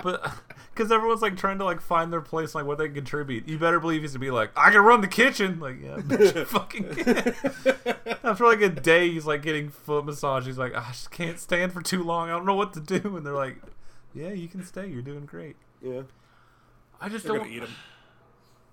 But 0.00 0.32
because 0.78 0.92
everyone's 0.92 1.22
like 1.22 1.36
trying 1.36 1.58
to 1.58 1.64
like 1.64 1.80
find 1.80 2.12
their 2.12 2.20
place, 2.20 2.54
like 2.54 2.64
what 2.64 2.78
they 2.78 2.86
can 2.86 2.94
contribute. 2.94 3.48
You 3.48 3.58
better 3.58 3.80
believe 3.80 4.02
he's 4.02 4.12
gonna 4.12 4.20
be 4.20 4.30
like, 4.30 4.50
I 4.56 4.70
can 4.70 4.80
run 4.80 5.00
the 5.00 5.08
kitchen. 5.08 5.58
Like, 5.58 5.76
yeah, 5.82 5.96
bitch, 5.96 6.46
fucking 6.46 6.94
can. 6.94 8.16
After 8.24 8.46
like 8.46 8.60
a 8.60 8.68
day, 8.68 9.10
he's 9.10 9.26
like 9.26 9.42
getting 9.42 9.68
foot 9.70 10.04
massage. 10.04 10.46
He's 10.46 10.56
like, 10.58 10.74
I 10.76 10.86
just 10.88 11.10
can't 11.10 11.38
stand 11.40 11.72
for 11.72 11.82
too 11.82 12.04
long. 12.04 12.28
I 12.28 12.32
don't 12.32 12.46
know 12.46 12.54
what 12.54 12.72
to 12.74 12.80
do. 12.80 13.16
And 13.16 13.26
they're 13.26 13.34
like, 13.34 13.56
Yeah, 14.14 14.30
you 14.30 14.46
can 14.48 14.64
stay. 14.64 14.86
You're 14.86 15.02
doing 15.02 15.26
great. 15.26 15.56
Yeah. 15.82 16.02
I 17.00 17.08
just 17.08 17.24
They're 17.24 17.34
don't. 17.34 17.46
going 17.46 17.50
to 17.50 17.56
eat 17.56 17.62
him. 17.68 17.74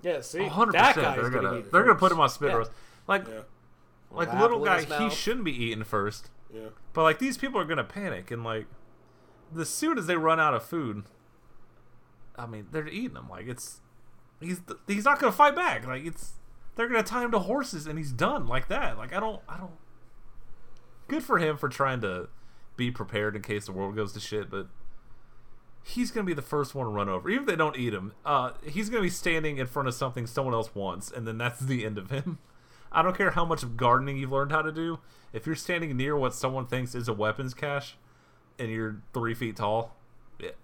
Yeah, 0.01 0.21
see, 0.21 0.45
hundred 0.47 0.73
that 0.75 0.93
percent. 0.95 1.15
guy's 1.15 1.21
They're 1.21 1.29
gonna, 1.31 1.43
gonna 1.47 1.57
eat 1.57 1.65
it 1.65 1.71
they're 1.71 1.83
gonna 1.83 1.95
put 1.95 2.09
first. 2.09 2.13
him 2.13 2.19
on 2.21 2.29
spit 2.29 2.49
Yeah. 2.49 2.55
roast. 2.55 2.71
Like 3.07 3.27
Yeah. 3.27 3.39
like 4.11 4.27
Apple 4.27 4.39
little 4.41 4.63
guy, 4.65 4.83
he 4.83 5.09
shouldn't 5.09 5.45
be 5.45 5.51
eaten 5.65 5.83
first. 5.83 6.29
Yeah. 6.53 6.67
But 6.93 7.03
like 7.03 7.19
these 7.19 7.37
people 7.37 7.59
are 7.59 7.65
gonna 7.65 7.83
panic 7.83 8.29
and 8.29 8.43
like, 8.43 8.67
as 9.59 9.69
soon 9.69 9.97
as 9.97 10.05
they 10.07 10.15
run 10.15 10.39
out 10.39 10.53
of 10.53 10.63
food, 10.63 11.03
I 12.37 12.45
mean 12.45 12.67
they're 12.71 12.87
eating 12.87 13.15
him. 13.15 13.29
Like 13.29 13.47
it's 13.47 13.81
he's 14.39 14.61
he's 14.87 15.05
not 15.05 15.19
gonna 15.19 15.31
fight 15.31 15.55
back. 15.55 15.85
Like 15.87 16.05
it's 16.05 16.33
they're 16.75 16.87
gonna 16.87 17.03
tie 17.03 17.23
him 17.23 17.31
to 17.31 17.39
horses 17.39 17.87
and 17.87 17.97
he's 17.97 18.11
done 18.11 18.47
like 18.47 18.67
that. 18.67 18.97
Like 18.97 19.13
I 19.13 19.19
don't 19.19 19.41
I 19.47 19.57
don't. 19.57 19.71
Good 21.07 21.23
for 21.23 21.37
him 21.37 21.57
for 21.57 21.69
trying 21.69 22.01
to 22.01 22.29
be 22.77 22.91
prepared 22.91 23.35
in 23.35 23.41
case 23.41 23.67
the 23.67 23.71
world 23.71 23.95
goes 23.95 24.13
to 24.13 24.19
shit, 24.19 24.49
but 24.49 24.67
he's 25.83 26.11
gonna 26.11 26.25
be 26.25 26.33
the 26.33 26.41
first 26.41 26.73
one 26.75 26.85
to 26.85 26.91
run 26.91 27.09
over. 27.09 27.29
Even 27.29 27.43
if 27.43 27.47
they 27.47 27.55
don't 27.55 27.77
eat 27.77 27.93
him, 27.93 28.13
uh, 28.25 28.51
he's 28.65 28.89
gonna 28.89 29.03
be 29.03 29.09
standing 29.09 29.57
in 29.57 29.67
front 29.67 29.87
of 29.87 29.93
something 29.93 30.25
someone 30.25 30.53
else 30.53 30.73
wants, 30.73 31.11
and 31.11 31.27
then 31.27 31.37
that's 31.37 31.59
the 31.61 31.85
end 31.85 31.97
of 31.97 32.09
him. 32.09 32.39
I 32.91 33.01
don't 33.01 33.17
care 33.17 33.31
how 33.31 33.45
much 33.45 33.61
of 33.61 33.77
gardening 33.77 34.17
you've 34.17 34.31
learned 34.31 34.51
how 34.51 34.61
to 34.61 34.71
do. 34.71 34.99
If 35.33 35.45
you're 35.45 35.55
standing 35.55 35.95
near 35.97 36.15
what 36.15 36.33
someone 36.33 36.65
thinks 36.65 36.95
is 36.95 37.07
a 37.07 37.13
weapons 37.13 37.53
cache, 37.53 37.97
and 38.57 38.71
you're 38.71 39.01
three 39.13 39.33
feet 39.33 39.57
tall, 39.57 39.95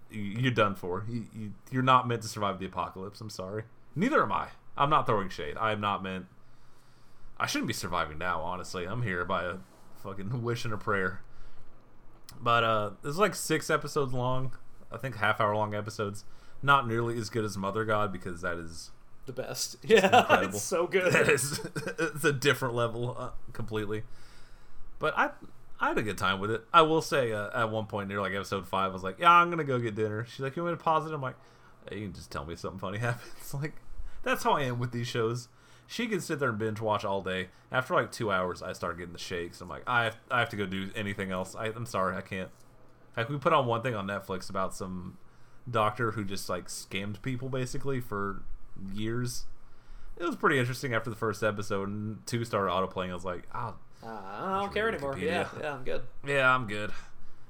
you're 0.09 0.51
done 0.51 0.75
for. 0.75 1.05
You, 1.09 1.25
you, 1.33 1.53
you're 1.71 1.83
not 1.83 2.07
meant 2.07 2.21
to 2.23 2.27
survive 2.27 2.59
the 2.59 2.65
apocalypse. 2.65 3.21
I'm 3.21 3.29
sorry. 3.29 3.63
Neither 3.95 4.21
am 4.23 4.31
I. 4.31 4.49
I'm 4.77 4.89
not 4.89 5.05
throwing 5.05 5.29
shade. 5.29 5.57
I 5.59 5.71
am 5.71 5.81
not 5.81 6.03
meant. 6.03 6.25
I 7.37 7.45
shouldn't 7.45 7.67
be 7.67 7.73
surviving 7.73 8.17
now. 8.17 8.41
Honestly, 8.41 8.85
I'm 8.85 9.01
here 9.01 9.25
by 9.25 9.43
a 9.43 9.55
fucking 10.03 10.41
wish 10.43 10.65
and 10.65 10.73
a 10.73 10.77
prayer. 10.77 11.21
But 12.39 12.63
uh, 12.63 12.89
this 13.01 13.11
is 13.11 13.17
like 13.17 13.35
six 13.35 13.69
episodes 13.69 14.13
long. 14.13 14.53
I 14.91 14.97
think 14.97 15.17
half 15.17 15.39
hour 15.39 15.55
long 15.55 15.73
episodes. 15.73 16.25
Not 16.63 16.87
nearly 16.87 17.17
as 17.17 17.29
good 17.29 17.43
as 17.43 17.57
Mother 17.57 17.85
God 17.85 18.11
because 18.11 18.41
that 18.41 18.57
is 18.57 18.91
the 19.25 19.33
best. 19.33 19.77
Yeah, 19.83 20.05
incredible. 20.21 20.55
it's 20.55 20.63
so 20.63 20.87
good. 20.87 21.11
That 21.13 21.29
is 21.29 21.59
it's 21.99 22.23
a 22.23 22.33
different 22.33 22.75
level 22.75 23.15
uh, 23.17 23.29
completely. 23.53 24.03
But 24.99 25.17
I 25.17 25.31
I 25.81 25.87
had 25.87 25.97
a 25.97 26.03
good 26.03 26.17
time 26.17 26.39
with 26.39 26.51
it. 26.51 26.63
I 26.71 26.83
will 26.83 27.01
say 27.01 27.31
uh, 27.31 27.49
at 27.59 27.71
one 27.71 27.87
point 27.87 28.07
near 28.07 28.21
like 28.21 28.33
episode 28.33 28.67
five, 28.67 28.91
I 28.91 28.93
was 28.93 29.03
like, 29.03 29.17
"Yeah, 29.19 29.31
I'm 29.31 29.49
gonna 29.49 29.63
go 29.63 29.79
get 29.79 29.95
dinner." 29.95 30.25
She's 30.25 30.41
like, 30.41 30.55
"You 30.55 30.63
want 30.63 30.75
me 30.75 30.77
to 30.77 30.83
pause 30.83 31.07
it?" 31.07 31.13
I'm 31.13 31.21
like, 31.21 31.35
hey, 31.89 31.97
"You 31.97 32.05
can 32.05 32.13
just 32.13 32.29
tell 32.31 32.45
me 32.45 32.55
something 32.55 32.79
funny 32.79 32.97
happens." 32.99 33.53
like 33.55 33.73
that's 34.21 34.43
how 34.43 34.51
I 34.51 34.61
am 34.61 34.77
with 34.77 34.91
these 34.91 35.07
shows. 35.07 35.47
She 35.87 36.07
can 36.07 36.21
sit 36.21 36.39
there 36.39 36.49
and 36.49 36.59
binge 36.59 36.79
watch 36.79 37.03
all 37.03 37.21
day. 37.21 37.49
After 37.71 37.95
like 37.95 38.11
two 38.11 38.31
hours, 38.31 38.61
I 38.61 38.73
start 38.73 38.97
getting 38.97 39.11
the 39.11 39.19
shakes. 39.19 39.59
I'm 39.59 39.67
like, 39.67 39.83
I 39.87 40.05
have, 40.05 40.17
I 40.29 40.39
have 40.39 40.49
to 40.49 40.55
go 40.55 40.65
do 40.65 40.89
anything 40.95 41.31
else. 41.31 41.55
I, 41.55 41.65
I'm 41.65 41.85
sorry, 41.87 42.15
I 42.15 42.21
can't. 42.21 42.49
Like 43.17 43.27
we 43.27 43.37
put 43.37 43.51
on 43.51 43.65
one 43.65 43.81
thing 43.81 43.95
on 43.95 44.07
Netflix 44.07 44.49
about 44.49 44.75
some 44.75 45.17
doctor 45.69 46.11
who 46.11 46.23
just 46.23 46.47
like 46.47 46.67
scammed 46.67 47.21
people 47.23 47.49
basically 47.49 47.99
for 47.99 48.43
years. 48.93 49.45
It 50.17 50.23
was 50.25 50.35
pretty 50.35 50.59
interesting 50.59 50.93
after 50.93 51.09
the 51.09 51.15
first 51.15 51.41
episode, 51.41 51.89
and 51.89 52.25
two 52.27 52.45
started 52.45 52.71
autoplaying. 52.71 53.09
I 53.09 53.15
was 53.15 53.25
like, 53.25 53.47
oh, 53.55 53.75
Uh, 54.03 54.07
I 54.09 54.59
don't 54.61 54.73
care 54.73 54.89
anymore. 54.89 55.13
Wikipedia. 55.13 55.21
Yeah, 55.23 55.47
yeah, 55.61 55.73
I'm 55.73 55.83
good. 55.83 56.01
yeah, 56.25 56.53
I'm 56.55 56.67
good. 56.67 56.91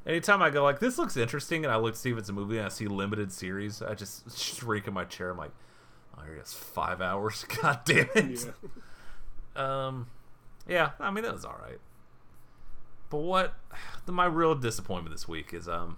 Anytime 0.05 0.41
I 0.41 0.49
go 0.49 0.63
like 0.63 0.79
this 0.79 0.97
looks 0.97 1.15
interesting, 1.15 1.63
and 1.63 1.71
I 1.71 1.77
look 1.77 1.93
to 1.93 1.99
see 1.99 2.11
if 2.11 2.17
it's 2.17 2.29
a 2.29 2.33
movie, 2.33 2.57
and 2.57 2.65
I 2.65 2.69
see 2.69 2.87
limited 2.87 3.31
series, 3.31 3.81
I 3.81 3.93
just 3.93 4.37
shriek 4.37 4.87
in 4.87 4.93
my 4.93 5.05
chair. 5.05 5.29
I'm 5.29 5.37
like, 5.37 5.51
oh, 6.17 6.23
here 6.23 6.35
it 6.35 6.41
is, 6.41 6.53
five 6.53 7.01
hours. 7.01 7.45
God 7.61 7.81
damn 7.85 8.07
it. 8.15 8.45
Yeah. 9.55 9.85
Um, 9.87 10.07
yeah, 10.67 10.91
I 10.99 11.11
mean 11.11 11.23
that 11.23 11.33
was 11.33 11.45
all 11.45 11.59
right. 11.61 11.79
But 13.09 13.17
what 13.19 13.53
the, 14.05 14.11
my 14.11 14.25
real 14.25 14.55
disappointment 14.55 15.13
this 15.13 15.27
week 15.27 15.53
is 15.53 15.67
um, 15.67 15.97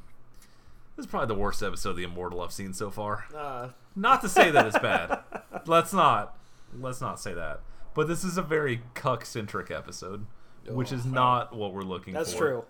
this 0.96 1.06
is 1.06 1.10
probably 1.10 1.34
the 1.34 1.40
worst 1.40 1.64
episode 1.64 1.92
of 1.92 1.96
The 1.98 2.04
Immortal 2.04 2.42
I've 2.42 2.52
seen 2.52 2.74
so 2.74 2.92
far. 2.92 3.26
Uh, 3.36 3.70
Not 3.96 4.22
to 4.22 4.30
say 4.30 4.52
that 4.52 4.66
it's 4.68 4.78
bad. 4.80 5.20
let's 5.66 5.94
not 5.94 6.38
let's 6.78 7.00
not 7.02 7.20
say 7.20 7.34
that. 7.34 7.62
But 7.94 8.08
this 8.08 8.24
is 8.24 8.38
a 8.38 8.42
very 8.42 8.82
cuck 8.96 9.24
centric 9.24 9.70
episode, 9.72 10.26
which 10.70 10.92
is 10.92 11.06
not 11.06 11.56
what 11.56 11.74
we're 11.74 11.82
looking 11.82 12.14
for. 12.14 12.20
that's 12.20 12.34
for. 12.34 12.40
true. 12.40 12.64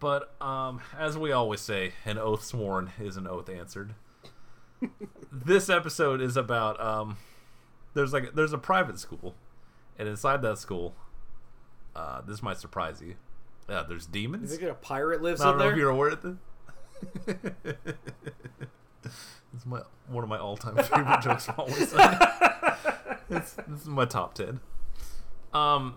But 0.00 0.34
um, 0.40 0.80
as 0.98 1.18
we 1.18 1.30
always 1.30 1.60
say, 1.60 1.92
an 2.06 2.16
oath 2.16 2.42
sworn 2.42 2.92
is 2.98 3.16
an 3.18 3.26
oath 3.26 3.50
answered. 3.50 3.94
this 5.32 5.68
episode 5.68 6.22
is 6.22 6.38
about 6.38 6.80
um, 6.80 7.18
there's 7.92 8.12
like 8.12 8.34
there's 8.34 8.54
a 8.54 8.58
private 8.58 8.98
school, 8.98 9.34
and 9.98 10.08
inside 10.08 10.40
that 10.40 10.56
school, 10.58 10.94
uh, 11.94 12.22
this 12.22 12.42
might 12.42 12.58
surprise 12.58 13.02
you. 13.02 13.16
Uh, 13.68 13.82
there's 13.82 14.06
demons. 14.06 14.56
think 14.56 14.62
a 14.70 14.74
pirate 14.74 15.22
lives 15.22 15.42
I 15.42 15.44
don't 15.44 15.54
in 15.54 15.58
know 15.58 15.64
there? 15.64 15.72
if 15.72 15.78
you're 15.78 15.90
aware 15.90 16.08
of 16.08 16.22
this. 16.22 16.36
it's 19.54 19.66
my 19.66 19.82
one 20.08 20.24
of 20.24 20.30
my 20.30 20.38
all-time 20.38 20.76
favorite 20.76 21.20
jokes 21.20 21.48
always. 21.56 21.76
it's, 23.30 23.52
this 23.52 23.82
is 23.82 23.86
my 23.86 24.06
top 24.06 24.34
ten. 24.34 24.60
Um, 25.52 25.96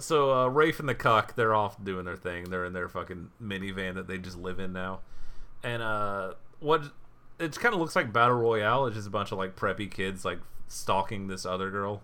so 0.00 0.32
uh, 0.32 0.46
Rafe 0.48 0.80
and 0.80 0.88
the 0.88 0.94
cuck, 0.94 1.36
they're 1.36 1.54
off 1.54 1.82
doing 1.82 2.04
their 2.04 2.16
thing. 2.16 2.50
They're 2.50 2.64
in 2.64 2.72
their 2.72 2.88
fucking 2.88 3.30
minivan 3.42 3.94
that 3.94 4.06
they 4.06 4.18
just 4.18 4.38
live 4.38 4.58
in 4.58 4.72
now, 4.72 5.00
and 5.62 5.82
uh, 5.82 6.34
what 6.58 6.82
it 7.38 7.58
kind 7.58 7.74
of 7.74 7.80
looks 7.80 7.96
like 7.96 8.12
battle 8.12 8.36
royale. 8.36 8.86
It's 8.86 8.96
just 8.96 9.08
a 9.08 9.10
bunch 9.10 9.32
of 9.32 9.38
like 9.38 9.56
preppy 9.56 9.90
kids 9.90 10.24
like 10.24 10.40
stalking 10.68 11.28
this 11.28 11.46
other 11.46 11.70
girl, 11.70 12.02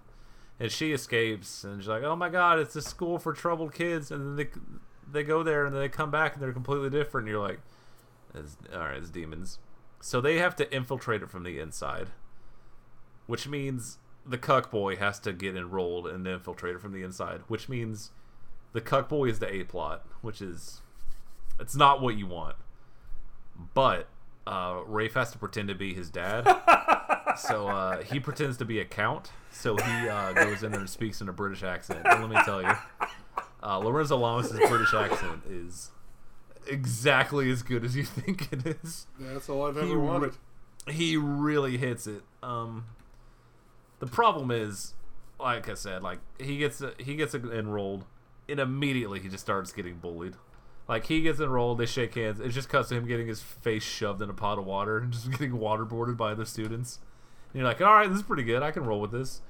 and 0.61 0.71
she 0.71 0.93
escapes, 0.93 1.65
and 1.65 1.81
she's 1.81 1.89
like, 1.89 2.03
"Oh 2.03 2.17
my 2.17 2.29
god, 2.29 2.59
it's 2.59 2.77
a 2.77 2.83
school 2.83 3.19
for 3.19 3.33
troubled 3.33 3.75
kids," 3.75 4.11
and 4.11 4.21
then 4.21 4.37
they 4.37 4.61
they 5.11 5.23
go 5.23 5.43
there 5.43 5.67
and 5.67 5.75
they 5.75 5.89
come 5.89 6.11
back 6.11 6.35
and 6.35 6.43
they're 6.43 6.53
completely 6.53 6.91
different. 6.91 7.27
And 7.27 7.33
you're 7.33 7.47
like, 7.47 7.61
all 8.73 8.81
right, 8.81 8.97
it's 8.97 9.11
demons. 9.11 9.59
So 10.01 10.21
they 10.21 10.39
have 10.39 10.57
to 10.57 10.75
infiltrate 10.75 11.23
it 11.23 11.31
from 11.31 11.43
the 11.43 11.59
inside, 11.59 12.09
which 13.27 13.49
means 13.49 13.99
the 14.29 14.39
cuck 14.39 14.71
boy 14.71 14.97
has 14.97 15.19
to 15.21 15.33
get 15.33 15.57
enrolled 15.57 16.07
and 16.07 16.27
infiltrate 16.27 16.75
it 16.77 16.81
from 16.81 16.93
the 16.93 17.03
inside, 17.03 17.43
which 17.49 17.69
means 17.69 18.11
the 18.73 18.81
cuck 18.81 19.09
boy 19.09 19.27
is 19.27 19.39
the 19.39 19.53
A 19.53 19.65
plot, 19.65 20.05
which 20.23 20.41
is 20.43 20.81
it's 21.61 21.77
not 21.77 22.01
what 22.01 22.17
you 22.17 22.27
want. 22.27 22.57
But 23.75 24.09
uh, 24.47 24.81
Rafe 24.87 25.15
has 25.15 25.31
to 25.33 25.39
pretend 25.39 25.69
to 25.69 25.75
be 25.75 25.95
his 25.95 26.11
dad. 26.11 26.43
so 27.39 27.69
uh, 27.69 28.03
he 28.03 28.21
pretends 28.21 28.57
to 28.59 28.65
be 28.65 28.81
a 28.81 28.85
count. 28.85 29.31
So 29.51 29.77
he 29.77 30.09
uh, 30.09 30.33
goes 30.35 30.63
in 30.63 30.73
there 30.73 30.81
and 30.81 30.91
speaks 30.91 31.21
in 31.21 31.29
a 31.29 31.33
British 31.33 31.63
accent. 31.63 32.01
And 32.05 32.21
let 32.21 32.31
me 32.31 32.37
tell 32.45 32.63
you, 32.63 32.73
uh, 33.63 33.79
Lorenzo 33.79 34.17
Lamas' 34.19 34.53
British 34.69 34.93
accent 34.93 35.43
is 35.49 35.91
exactly 36.67 37.51
as 37.51 37.63
good 37.63 37.85
as 37.85 37.97
you 37.97 38.05
think 38.05 38.53
it 38.53 38.67
is. 38.67 39.07
That's 39.19 39.49
all 39.49 39.67
I've 39.67 39.77
He 39.77 39.83
ever 39.83 39.97
re- 39.97 40.07
wanted. 40.07 40.35
He 40.89 41.17
really 41.17 41.79
hits 41.79 42.07
it. 42.07 42.23
Um, 42.43 42.85
the 43.99 44.07
problem 44.07 44.51
is, 44.51 44.95
like 45.39 45.69
I 45.69 45.75
said, 45.75 46.03
like 46.03 46.19
he 46.39 46.59
gets 46.59 46.83
he 46.99 47.17
gets 47.17 47.35
enrolled, 47.35 48.05
and 48.49 48.61
immediately 48.61 49.21
he 49.21 49.29
just 49.29 49.45
starts 49.45 49.73
getting 49.73 49.97
bullied. 49.97 50.35
Like 50.89 51.07
he 51.07 51.21
gets 51.23 51.41
enrolled, 51.41 51.79
they 51.79 51.87
shake 51.87 52.15
hands. 52.15 52.41
It 52.41 52.51
just 52.51 52.69
cuts 52.69 52.91
to 52.91 52.95
him 52.95 53.07
getting 53.07 53.27
his 53.27 53.43
face 53.43 53.83
shoved 53.83 54.23
in 54.23 54.31
a 54.31 54.35
pot 54.35 54.59
of 54.59 54.65
water 54.65 54.99
and 55.03 55.13
just 55.13 55.31
getting 55.31 55.53
waterboarded 55.53 56.17
by 56.17 56.35
the 56.35 56.47
students. 56.47 57.01
And 57.53 57.61
you're 57.61 57.69
like, 57.69 57.81
all 57.81 57.95
right, 57.95 58.09
this 58.09 58.19
is 58.19 58.23
pretty 58.23 58.45
good. 58.45 58.63
I 58.63 58.71
can 58.71 58.85
roll 58.85 59.01
with 59.01 59.11
this. 59.11 59.41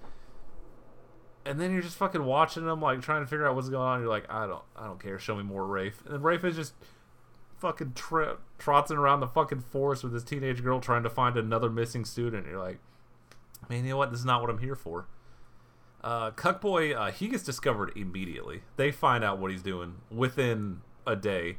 And 1.45 1.61
then 1.61 1.73
you're 1.73 1.83
just 1.83 1.97
fucking 1.97 2.25
watching 2.25 2.65
them, 2.65 2.81
like 2.81 3.03
trying 3.03 3.23
to 3.23 3.27
figure 3.27 3.47
out 3.47 3.55
what's 3.55 3.69
going 3.69 3.87
on. 3.87 4.01
You're 4.01 4.09
like, 4.09 4.31
I 4.31 4.47
don't, 4.47 4.65
I 4.75 4.87
don't 4.87 5.01
care. 5.01 5.19
Show 5.19 5.37
me 5.37 5.45
more 5.45 5.65
Rafe. 5.65 6.03
And 6.09 6.25
Rafe 6.25 6.45
is 6.45 6.57
just 6.57 6.75
fucking 7.59 7.93
tra- 7.95 8.39
trotting 8.59 8.97
around 8.97 9.21
the 9.21 9.29
fucking 9.29 9.61
forest 9.61 10.03
with 10.03 10.13
this 10.13 10.25
teenage 10.25 10.63
girl 10.63 10.81
trying 10.81 11.03
to 11.05 11.11
find 11.11 11.37
another 11.37 11.71
missing 11.71 12.05
student. 12.05 12.47
You're 12.47 12.59
like, 12.59 12.79
man, 13.69 13.85
you 13.85 13.91
know 13.91 13.97
what? 13.97 14.11
This 14.11 14.21
is 14.21 14.27
not 14.27 14.41
what 14.41 14.51
I'm 14.51 14.59
here 14.59 14.75
for. 14.77 15.07
Uh, 16.03 16.31
Cuckboy, 16.31 16.95
uh, 16.95 17.11
he 17.11 17.29
gets 17.29 17.43
discovered 17.43 17.93
immediately. 17.97 18.63
They 18.77 18.93
find 18.93 19.25
out 19.25 19.39
what 19.39 19.51
he's 19.51 19.63
doing 19.63 19.97
within 20.11 20.83
a 21.07 21.17
day. 21.17 21.59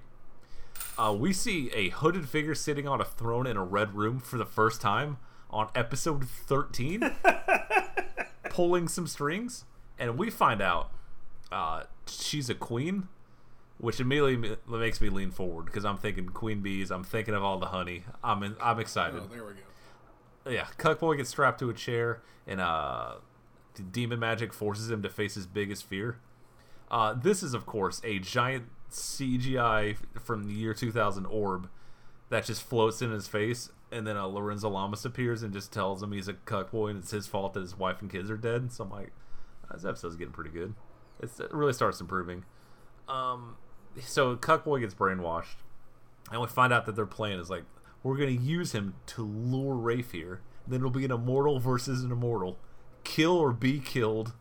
Uh, 0.98 1.16
we 1.18 1.34
see 1.34 1.70
a 1.74 1.90
hooded 1.90 2.30
figure 2.30 2.56
sitting 2.56 2.88
on 2.88 3.02
a 3.02 3.06
throne 3.06 3.46
in 3.46 3.58
a 3.58 3.64
red 3.64 3.94
room 3.96 4.20
for 4.20 4.38
the 4.38 4.46
first 4.46 4.82
time 4.82 5.18
on 5.50 5.70
episode 5.76 6.28
13, 6.28 7.12
pulling 8.50 8.88
some 8.88 9.08
strings, 9.08 9.66
and 10.00 10.18
we 10.18 10.30
find 10.30 10.62
out 10.62 10.92
uh, 11.52 11.84
she's 12.08 12.50
a 12.50 12.56
queen, 12.56 13.08
which 13.80 14.00
immediately 14.00 14.56
makes 14.68 15.00
me 15.02 15.10
lean 15.10 15.32
forward 15.32 15.66
because 15.66 15.86
I'm 15.86 15.98
thinking 15.98 16.30
queen 16.30 16.62
bees. 16.62 16.92
I'm 16.92 17.04
thinking 17.04 17.34
of 17.34 17.44
all 17.44 17.58
the 17.60 17.68
honey. 17.68 18.04
I'm 18.24 18.44
in, 18.44 18.56
I'm 18.62 18.80
excited 18.80 19.22
Oh, 19.24 19.28
there 19.32 19.44
we 19.46 19.54
go. 19.54 19.60
Yeah, 20.50 20.68
Cuckboy 20.78 21.18
gets 21.18 21.30
strapped 21.30 21.60
to 21.60 21.70
a 21.70 21.74
chair, 21.74 22.22
and 22.46 22.62
uh, 22.62 23.16
demon 23.92 24.20
magic 24.20 24.54
forces 24.54 24.90
him 24.90 25.02
to 25.04 25.10
face 25.10 25.36
his 25.36 25.46
biggest 25.46 25.84
fear. 25.86 26.20
Uh, 26.90 27.14
this 27.14 27.44
is, 27.44 27.54
of 27.54 27.66
course, 27.66 28.02
a 28.04 28.20
giant 28.20 28.66
CGI 28.92 29.98
from 30.24 30.46
the 30.46 30.54
year 30.54 30.74
2000 30.74 31.26
orb 31.26 31.70
that 32.30 32.46
just 32.46 32.64
floats 32.64 33.02
in 33.02 33.12
his 33.12 33.28
face, 33.28 33.70
and 33.92 34.06
then 34.06 34.18
uh, 34.18 34.26
Lorenzo 34.26 34.70
Lamas 34.70 35.06
appears 35.06 35.44
and 35.44 35.54
just 35.54 35.72
tells 35.72 36.02
him 36.02 36.12
he's 36.12 36.28
a 36.28 36.34
cuckboy 36.34 36.92
and 36.92 37.00
it's 37.00 37.12
his 37.12 37.28
fault 37.28 37.54
that 37.54 37.62
his 37.62 37.78
wife 37.78 38.02
and 38.02 38.12
kids 38.12 38.30
are 38.30 38.38
dead. 38.38 38.72
So 38.72 38.84
I'm 38.84 38.92
like, 38.92 39.12
this 39.72 39.86
episode's 39.86 40.16
getting 40.16 40.34
pretty 40.34 40.50
good. 40.50 40.74
It's, 41.22 41.40
it 41.40 41.54
really 41.54 41.74
starts 41.74 42.00
improving. 42.00 42.44
Um, 43.08 43.56
so 44.02 44.36
Cuckboy 44.36 44.82
gets 44.82 44.94
brainwashed, 44.94 45.56
and 46.32 46.42
we 46.42 46.48
find 46.48 46.74
out 46.74 46.86
that 46.86 46.96
their 46.96 47.06
plan 47.06 47.40
is 47.40 47.50
like 47.50 47.64
we're 48.08 48.18
gonna 48.18 48.32
use 48.32 48.72
him 48.72 48.96
to 49.06 49.22
lure 49.22 49.76
Rafe 49.76 50.14
here. 50.14 50.40
Then 50.66 50.80
it'll 50.80 50.92
be 50.92 51.04
an 51.04 51.12
immortal 51.12 51.60
versus 51.60 52.04
an 52.04 52.12
immortal, 52.12 52.58
kill 53.04 53.34
or 53.38 53.52
be 53.52 53.80
killed, 53.80 54.34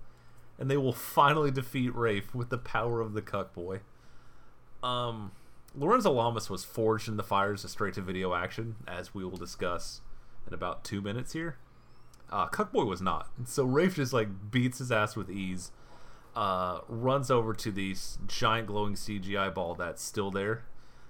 and 0.56 0.70
they 0.70 0.76
will 0.76 0.93
finally 0.93 1.51
defeat 1.51 1.94
Rafe 1.94 2.32
with 2.32 2.48
the 2.48 2.59
power 2.59 3.01
of 3.01 3.12
the 3.12 3.22
Cuckboy. 3.22 3.80
Um, 4.84 5.32
Lorenzo 5.74 6.12
Lamas 6.12 6.48
was 6.48 6.64
forged 6.64 7.09
in 7.09 7.16
the 7.16 7.24
fires 7.24 7.64
of 7.64 7.70
straight-to-video 7.70 8.34
action, 8.34 8.76
as 8.86 9.14
we 9.14 9.24
will 9.24 9.36
discuss 9.36 10.01
in 10.47 10.55
about 10.55 10.84
two 10.84 11.01
minutes 11.02 11.32
here. 11.32 11.56
Uh, 12.30 12.47
Cuckboy 12.48 12.86
was 12.86 13.02
not, 13.02 13.28
so 13.47 13.64
Rafe 13.64 13.97
just 13.97 14.12
like 14.12 14.28
beats 14.51 14.78
his 14.78 14.93
ass 14.93 15.16
with 15.16 15.28
ease. 15.28 15.72
Uh, 16.36 16.82
runs 16.86 17.32
over 17.32 17.52
to 17.52 17.72
the 17.72 17.97
giant 18.28 18.68
glowing 18.68 18.94
CGI 18.94 19.52
ball 19.52 19.74
that's 19.74 20.02
still 20.02 20.30
there. 20.30 20.64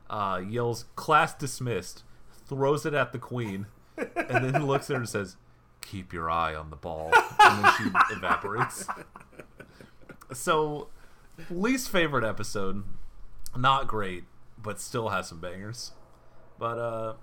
Uh, 0.08 0.40
yells 0.46 0.86
"Class 0.94 1.34
dismissed!" 1.34 2.02
Throws 2.48 2.86
it 2.86 2.94
at 2.94 3.12
the 3.12 3.18
queen, 3.18 3.66
and 3.96 4.44
then 4.44 4.66
looks 4.66 4.88
at 4.90 4.94
her 4.94 5.00
and 5.00 5.08
says, 5.08 5.36
"Keep 5.80 6.12
your 6.12 6.30
eye 6.30 6.54
on 6.54 6.70
the 6.70 6.76
ball." 6.76 7.12
And 7.40 7.64
then 7.64 7.72
she 7.76 8.14
evaporates. 8.14 8.86
So, 10.32 10.88
least 11.50 11.90
favorite 11.90 12.24
episode, 12.24 12.84
not 13.56 13.86
great, 13.86 14.24
but 14.58 14.80
still 14.80 15.08
has 15.10 15.28
some 15.28 15.40
bangers. 15.40 15.92
But 16.58 16.78
uh, 16.78 17.14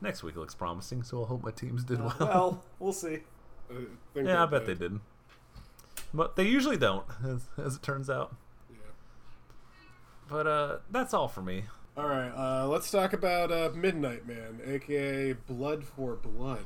next 0.00 0.22
week 0.22 0.36
looks 0.36 0.54
promising, 0.54 1.02
so 1.02 1.24
I 1.24 1.26
hope 1.26 1.42
my 1.42 1.50
teams 1.50 1.84
did 1.84 2.00
well. 2.00 2.16
Well, 2.20 2.64
we'll 2.78 2.92
see. 2.92 3.18
I 3.70 3.74
yeah, 4.20 4.42
I 4.42 4.46
that 4.46 4.50
bet 4.50 4.66
they 4.66 4.74
didn't. 4.74 5.02
But 6.12 6.36
they 6.36 6.44
usually 6.44 6.76
don't, 6.76 7.04
as, 7.24 7.46
as 7.56 7.76
it 7.76 7.82
turns 7.82 8.10
out. 8.10 8.34
Yeah. 8.70 8.76
But 10.28 10.46
uh, 10.46 10.78
that's 10.90 11.14
all 11.14 11.28
for 11.28 11.42
me. 11.42 11.64
All 12.00 12.08
right, 12.08 12.32
uh, 12.34 12.66
let's 12.66 12.90
talk 12.90 13.12
about 13.12 13.52
uh, 13.52 13.72
Midnight 13.74 14.26
Man, 14.26 14.58
aka 14.64 15.34
Blood 15.34 15.84
for 15.84 16.16
Blood. 16.16 16.64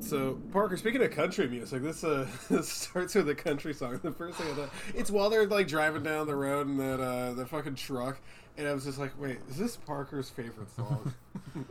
So 0.00 0.38
Parker, 0.52 0.76
speaking 0.76 1.02
of 1.02 1.12
country 1.12 1.48
music, 1.48 1.82
this 1.82 2.04
uh 2.04 2.28
this 2.50 2.68
starts 2.68 3.14
with 3.14 3.26
a 3.30 3.34
country 3.34 3.72
song. 3.72 3.98
The 4.02 4.12
first 4.12 4.36
thing 4.36 4.52
I 4.52 4.54
thought, 4.54 4.70
it's 4.94 5.10
while 5.10 5.30
they're 5.30 5.46
like 5.46 5.66
driving 5.66 6.02
down 6.02 6.26
the 6.26 6.36
road 6.36 6.66
in 6.66 6.76
that 6.76 7.00
uh 7.00 7.32
the 7.32 7.46
fucking 7.46 7.76
truck, 7.76 8.18
and 8.58 8.68
I 8.68 8.74
was 8.74 8.84
just 8.84 8.98
like, 8.98 9.18
wait, 9.18 9.38
is 9.48 9.56
this 9.56 9.76
Parker's 9.76 10.28
favorite 10.28 10.68
song? 10.76 11.14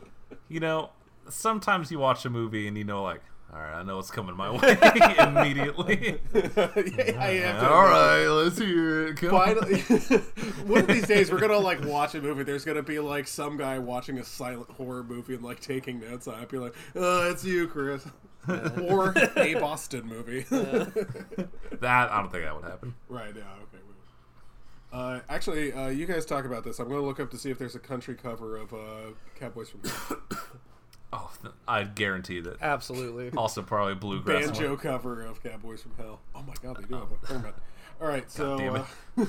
You 0.50 0.60
know, 0.60 0.90
sometimes 1.30 1.92
you 1.92 2.00
watch 2.00 2.26
a 2.26 2.30
movie 2.30 2.68
and 2.68 2.78
you 2.78 2.84
know, 2.84 3.04
like, 3.04 3.22
all 3.54 3.60
right, 3.60 3.74
I 3.80 3.84
know 3.84 3.98
what's 3.98 4.12
coming 4.12 4.36
my 4.36 4.50
way 4.52 4.78
immediately. 5.20 6.20
yeah, 6.34 7.18
I 7.20 7.32
am. 7.32 7.60
to 7.60 7.70
all 7.70 7.86
admit. 7.86 7.92
right, 7.92 8.28
let's 8.28 8.58
hear 8.58 9.08
it. 9.08 9.18
Come 9.18 9.30
Finally, 9.32 9.82
one 10.66 10.80
of 10.82 10.88
these 10.88 11.06
days 11.08 11.30
we're 11.32 11.40
gonna 11.40 11.58
like 11.58 11.84
watch 11.86 12.16
a 12.16 12.22
movie. 12.22 12.44
There's 12.44 12.64
gonna 12.66 12.82
be 12.84 13.00
like 13.00 13.28
some 13.28 13.58
guy 13.58 13.78
watching 13.80 14.18
a 14.20 14.24
silent 14.24 14.70
horror 14.72 15.04
movie 15.04 15.34
and 15.36 15.44
like 15.44 15.60
taking 15.60 16.00
notes 16.00 16.28
on 16.28 16.42
it. 16.42 16.50
Be 16.50 16.58
like, 16.60 16.74
"Oh, 16.96 17.30
it's 17.30 17.44
you, 17.44 17.68
Chris," 17.68 18.08
or 18.48 19.14
a 19.36 19.56
Boston 19.56 20.06
movie. 20.08 20.42
That 20.50 22.10
I 22.12 22.22
don't 22.22 22.32
think 22.32 22.44
that 22.46 22.56
would 22.56 22.64
happen. 22.66 22.96
right? 23.10 23.34
Yeah. 23.36 23.42
Okay. 23.42 23.84
we- 23.86 24.98
Uh, 24.98 25.20
actually, 25.30 25.74
uh, 25.74 25.88
you 25.90 26.06
guys 26.06 26.26
talk 26.26 26.46
about 26.46 26.64
this. 26.64 26.80
I'm 26.80 26.88
gonna 26.88 27.02
look 27.02 27.20
up 27.20 27.30
to 27.32 27.38
see 27.38 27.50
if 27.52 27.58
there's 27.60 27.76
a 27.76 27.80
country 27.80 28.16
cover 28.16 28.56
of 28.58 28.74
uh, 28.74 29.12
Cowboys 29.40 29.70
from 29.72 29.82
Hell. 29.84 30.18
Oh, 31.14 31.30
th- 31.42 31.54
I 31.68 31.84
guarantee 31.84 32.40
that. 32.42 32.62
Absolutely. 32.62 33.32
Also, 33.38 33.62
probably 33.62 33.96
bluegrass. 33.96 34.46
banjo 34.46 34.78
cover 34.78 35.22
of 35.24 35.44
Cowboys 35.44 35.82
from 35.82 35.94
Hell. 35.98 36.22
Oh 36.34 36.42
my 36.44 36.54
god, 36.62 36.78
they 36.78 36.84
do 36.88 36.96
have 36.96 37.10
one. 37.12 37.20
Never 37.30 37.40
mind. 37.44 37.54
All 38.02 38.08
right, 38.08 38.32
so 38.32 38.58
uh, 38.58 38.86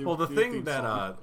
Well, 0.00 0.16
the 0.16 0.26
thing 0.26 0.64
that 0.64 0.84
uh, 0.84 1.14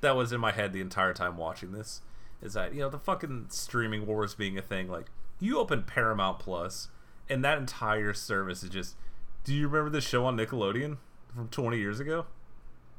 that 0.00 0.16
was 0.16 0.32
in 0.32 0.40
my 0.40 0.52
head 0.52 0.72
the 0.72 0.80
entire 0.80 1.12
time 1.12 1.36
watching 1.36 1.72
this 1.72 2.02
is 2.40 2.54
that 2.54 2.72
you 2.74 2.80
know 2.80 2.88
the 2.88 2.98
fucking 2.98 3.46
streaming 3.48 4.06
wars 4.06 4.34
being 4.34 4.56
a 4.58 4.62
thing. 4.62 4.88
Like 4.88 5.06
you 5.40 5.58
open 5.58 5.82
Paramount 5.82 6.38
Plus, 6.38 6.88
and 7.28 7.44
that 7.44 7.58
entire 7.58 8.12
service 8.14 8.62
is 8.62 8.70
just. 8.70 8.96
Do 9.42 9.52
you 9.52 9.68
remember 9.68 9.90
this 9.90 10.08
show 10.08 10.24
on 10.24 10.38
Nickelodeon 10.38 10.96
from 11.34 11.48
20 11.48 11.76
years 11.76 12.00
ago? 12.00 12.24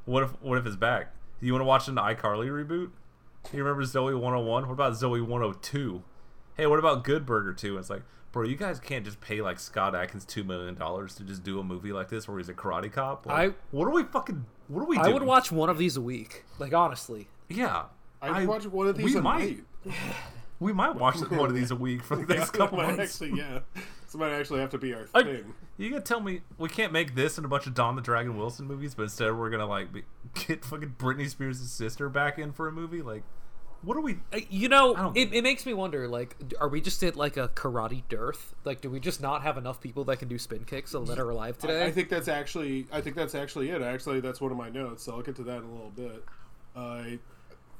What 0.06 0.22
if 0.22 0.30
what 0.42 0.60
if 0.60 0.66
it's 0.68 0.76
back? 0.76 1.12
Do 1.40 1.48
you 1.48 1.54
want 1.54 1.62
to 1.62 1.66
watch 1.66 1.88
an 1.88 1.96
iCarly 1.96 2.50
reboot? 2.50 2.92
You 3.54 3.64
remember 3.64 3.84
Zoey 3.84 4.14
101? 4.20 4.68
What 4.68 4.74
about 4.74 4.94
Zoey 4.94 5.22
102? 5.26 6.04
Hey, 6.58 6.66
what 6.68 6.80
about 6.80 7.04
Good 7.04 7.26
Burger 7.26 7.54
2? 7.54 7.78
It's 7.78 7.90
like, 7.90 8.02
bro, 8.32 8.44
you 8.44 8.56
guys 8.56 8.80
can't 8.80 9.06
just 9.06 9.22
pay 9.22 9.42
like 9.42 9.60
Scott 9.60 9.96
Adkins 9.96 10.26
two 10.26 10.44
million 10.44 10.76
dollars 10.76 11.16
to 11.16 11.24
just 11.24 11.44
do 11.44 11.60
a 11.60 11.64
movie 11.64 11.92
like 11.94 12.10
this 12.10 12.28
where 12.28 12.38
he's 12.38 12.50
a 12.50 12.54
karate 12.54 12.92
cop. 12.92 13.26
Like, 13.26 13.52
I- 13.52 13.56
what 13.72 13.86
are 13.86 13.92
we 13.92 14.04
fucking? 14.04 14.46
What 14.68 14.82
are 14.82 14.86
we 14.88 14.98
I 14.98 15.04
doing? 15.04 15.14
would 15.16 15.24
watch 15.24 15.52
one 15.52 15.70
of 15.70 15.78
these 15.78 15.96
a 15.98 16.02
week. 16.02 16.44
Like 16.60 16.74
honestly. 16.74 17.28
Yeah, 17.50 17.84
I'd 18.22 18.48
watch 18.48 18.66
one 18.66 18.88
of 18.88 18.98
these 18.98 19.14
We 19.14 19.20
a 19.20 19.22
might. 19.22 19.40
night. 19.86 19.96
We 20.60 20.74
might 20.74 20.96
watch 20.96 21.16
one 21.30 21.50
of 21.50 21.54
these 21.54 21.70
a 21.72 21.76
week 21.76 22.04
for 22.04 22.16
the 22.16 22.26
next 22.26 22.54
Yeah, 22.54 22.58
couple 22.58 22.78
might 22.80 22.98
months. 22.98 23.22
Actually, 23.22 23.38
yeah, 23.40 23.60
this 24.06 24.16
might 24.16 24.32
actually 24.32 24.60
have 24.62 24.70
to 24.72 24.78
be 24.78 24.94
our 24.94 25.08
I- 25.14 25.24
thing. 25.24 25.54
You 25.78 25.90
gotta 25.90 26.02
tell 26.04 26.22
me 26.22 26.42
we 26.58 26.70
can't 26.70 26.94
make 26.94 27.16
this 27.16 27.38
and 27.38 27.44
a 27.46 27.50
bunch 27.50 27.68
of 27.68 27.74
Don 27.74 27.96
the 27.98 28.02
Dragon 28.02 28.38
Wilson 28.38 28.66
movies, 28.66 28.96
but 28.96 29.04
instead 29.04 29.38
we're 29.38 29.50
gonna 29.50 29.68
like 29.68 29.92
be, 29.92 30.04
get 30.48 30.64
fucking 30.64 30.96
Britney 30.98 31.30
Spears' 31.30 31.60
sister 31.70 32.08
back 32.10 32.40
in 32.40 32.54
for 32.54 32.68
a 32.68 32.72
movie. 32.72 33.02
Like, 33.02 33.24
what 33.82 33.98
are 33.98 34.02
we? 34.02 34.18
Uh, 34.34 34.40
You 34.50 34.70
know, 34.70 35.12
it, 35.16 35.34
it 35.34 35.44
makes 35.44 35.66
me 35.66 35.74
wonder. 35.74 36.08
Like, 36.08 36.38
are 36.62 36.70
we 36.70 36.80
just 36.80 37.04
at 37.04 37.18
like 37.18 37.36
a 37.36 37.50
karate 37.50 38.04
dearth? 38.08 38.56
Like, 38.64 38.80
do 38.82 38.90
we 38.90 39.00
just 39.02 39.22
not 39.22 39.44
have 39.44 39.58
enough 39.58 39.82
people 39.82 40.06
that 40.06 40.18
can 40.20 40.30
do 40.30 40.40
spin 40.40 40.64
kicks 40.64 40.94
and 40.94 41.06
that 41.08 41.20
are 41.20 41.30
alive 41.30 41.58
today? 41.58 41.84
I, 41.84 41.88
I 41.88 41.92
think 41.92 42.08
that's 42.08 42.30
actually 42.30 42.88
I 42.92 43.02
think 43.02 43.16
that's 43.18 43.36
actually 43.36 43.70
it. 43.70 43.82
Actually, 43.82 44.22
that's 44.22 44.40
one 44.40 44.52
of 44.52 44.58
my 44.58 44.70
notes. 44.70 45.04
So 45.04 45.12
I'll 45.14 45.22
get 45.22 45.36
to 45.36 45.44
that 45.44 45.58
in 45.58 45.64
a 45.66 45.72
little 45.72 45.92
bit. 45.94 46.24
Uh, 46.74 47.04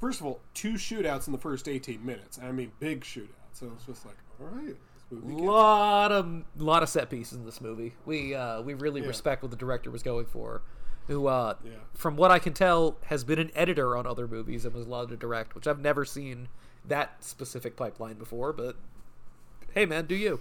first 0.00 0.20
of 0.20 0.26
all, 0.26 0.40
two 0.52 0.74
shootouts 0.74 1.26
in 1.28 1.32
the 1.32 1.38
first 1.38 1.66
18 1.66 2.04
minutes. 2.04 2.38
I 2.42 2.52
mean, 2.52 2.72
big 2.78 3.00
shootouts. 3.00 3.30
So 3.54 3.70
it's 3.74 3.86
just 3.86 4.04
like, 4.04 4.16
all 4.38 4.48
right, 4.48 4.66
this 4.66 4.76
movie 5.10 5.34
lot 5.42 6.10
of 6.12 6.42
lot 6.56 6.82
of 6.82 6.88
set 6.88 7.08
pieces 7.10 7.38
in 7.38 7.44
this 7.44 7.60
movie. 7.60 7.94
We 8.04 8.34
uh, 8.34 8.62
we 8.62 8.74
really 8.74 9.00
Yeah. 9.00 9.08
respect 9.08 9.42
what 9.42 9.50
the 9.50 9.56
director 9.56 9.90
was 9.90 10.02
going 10.02 10.26
for. 10.26 10.62
Who, 11.06 11.28
uh, 11.28 11.54
Yeah. 11.64 11.70
from 11.94 12.16
what 12.16 12.32
I 12.32 12.40
can 12.40 12.52
tell, 12.52 12.96
has 13.06 13.22
been 13.22 13.38
an 13.38 13.52
editor 13.54 13.96
on 13.96 14.06
other 14.08 14.26
movies 14.26 14.64
and 14.64 14.74
was 14.74 14.86
allowed 14.86 15.08
to 15.10 15.16
direct, 15.16 15.54
which 15.54 15.68
I've 15.68 15.78
never 15.80 16.04
seen 16.04 16.48
that 16.84 17.22
specific 17.22 17.76
pipeline 17.76 18.14
before. 18.16 18.52
But 18.52 18.74
hey, 19.72 19.86
man, 19.86 20.06
do 20.06 20.16
you? 20.16 20.40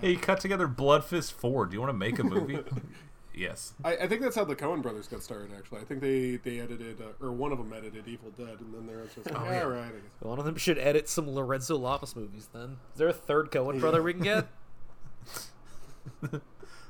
Hey, 0.00 0.10
you 0.10 0.18
cut 0.18 0.40
together 0.40 0.66
Bloodfist 0.68 1.32
Four. 1.32 1.66
Do 1.66 1.74
you 1.74 1.80
want 1.80 1.90
to 1.90 1.96
make 1.96 2.18
a 2.18 2.24
movie? 2.24 2.58
yes. 3.38 3.72
I, 3.84 3.96
I 3.96 4.08
think 4.08 4.20
that's 4.22 4.36
how 4.36 4.44
the 4.44 4.56
Coen 4.56 4.82
brothers 4.82 5.06
got 5.06 5.22
started. 5.22 5.50
Actually, 5.56 5.80
I 5.80 5.84
think 5.84 6.00
they 6.00 6.36
they 6.36 6.60
edited 6.60 7.00
uh, 7.00 7.24
or 7.24 7.32
one 7.32 7.52
of 7.52 7.58
them 7.58 7.72
edited 7.72 8.06
Evil 8.08 8.30
Dead, 8.36 8.58
and 8.60 8.74
then 8.74 8.86
they're 8.86 9.04
just 9.04 9.26
like, 9.30 9.40
all 9.40 9.46
right, 9.46 9.84
I 9.84 9.88
guess. 9.88 10.00
One 10.20 10.38
of 10.38 10.44
them 10.44 10.56
should 10.56 10.78
edit 10.78 11.08
some 11.08 11.30
Lorenzo 11.30 11.76
Lamas 11.76 12.16
movies. 12.16 12.48
Then 12.52 12.78
is 12.92 12.98
there 12.98 13.08
a 13.08 13.12
third 13.12 13.50
Cohen 13.50 13.78
brother 13.80 14.02
we 14.02 14.12
can 14.12 14.22
get? 14.22 14.48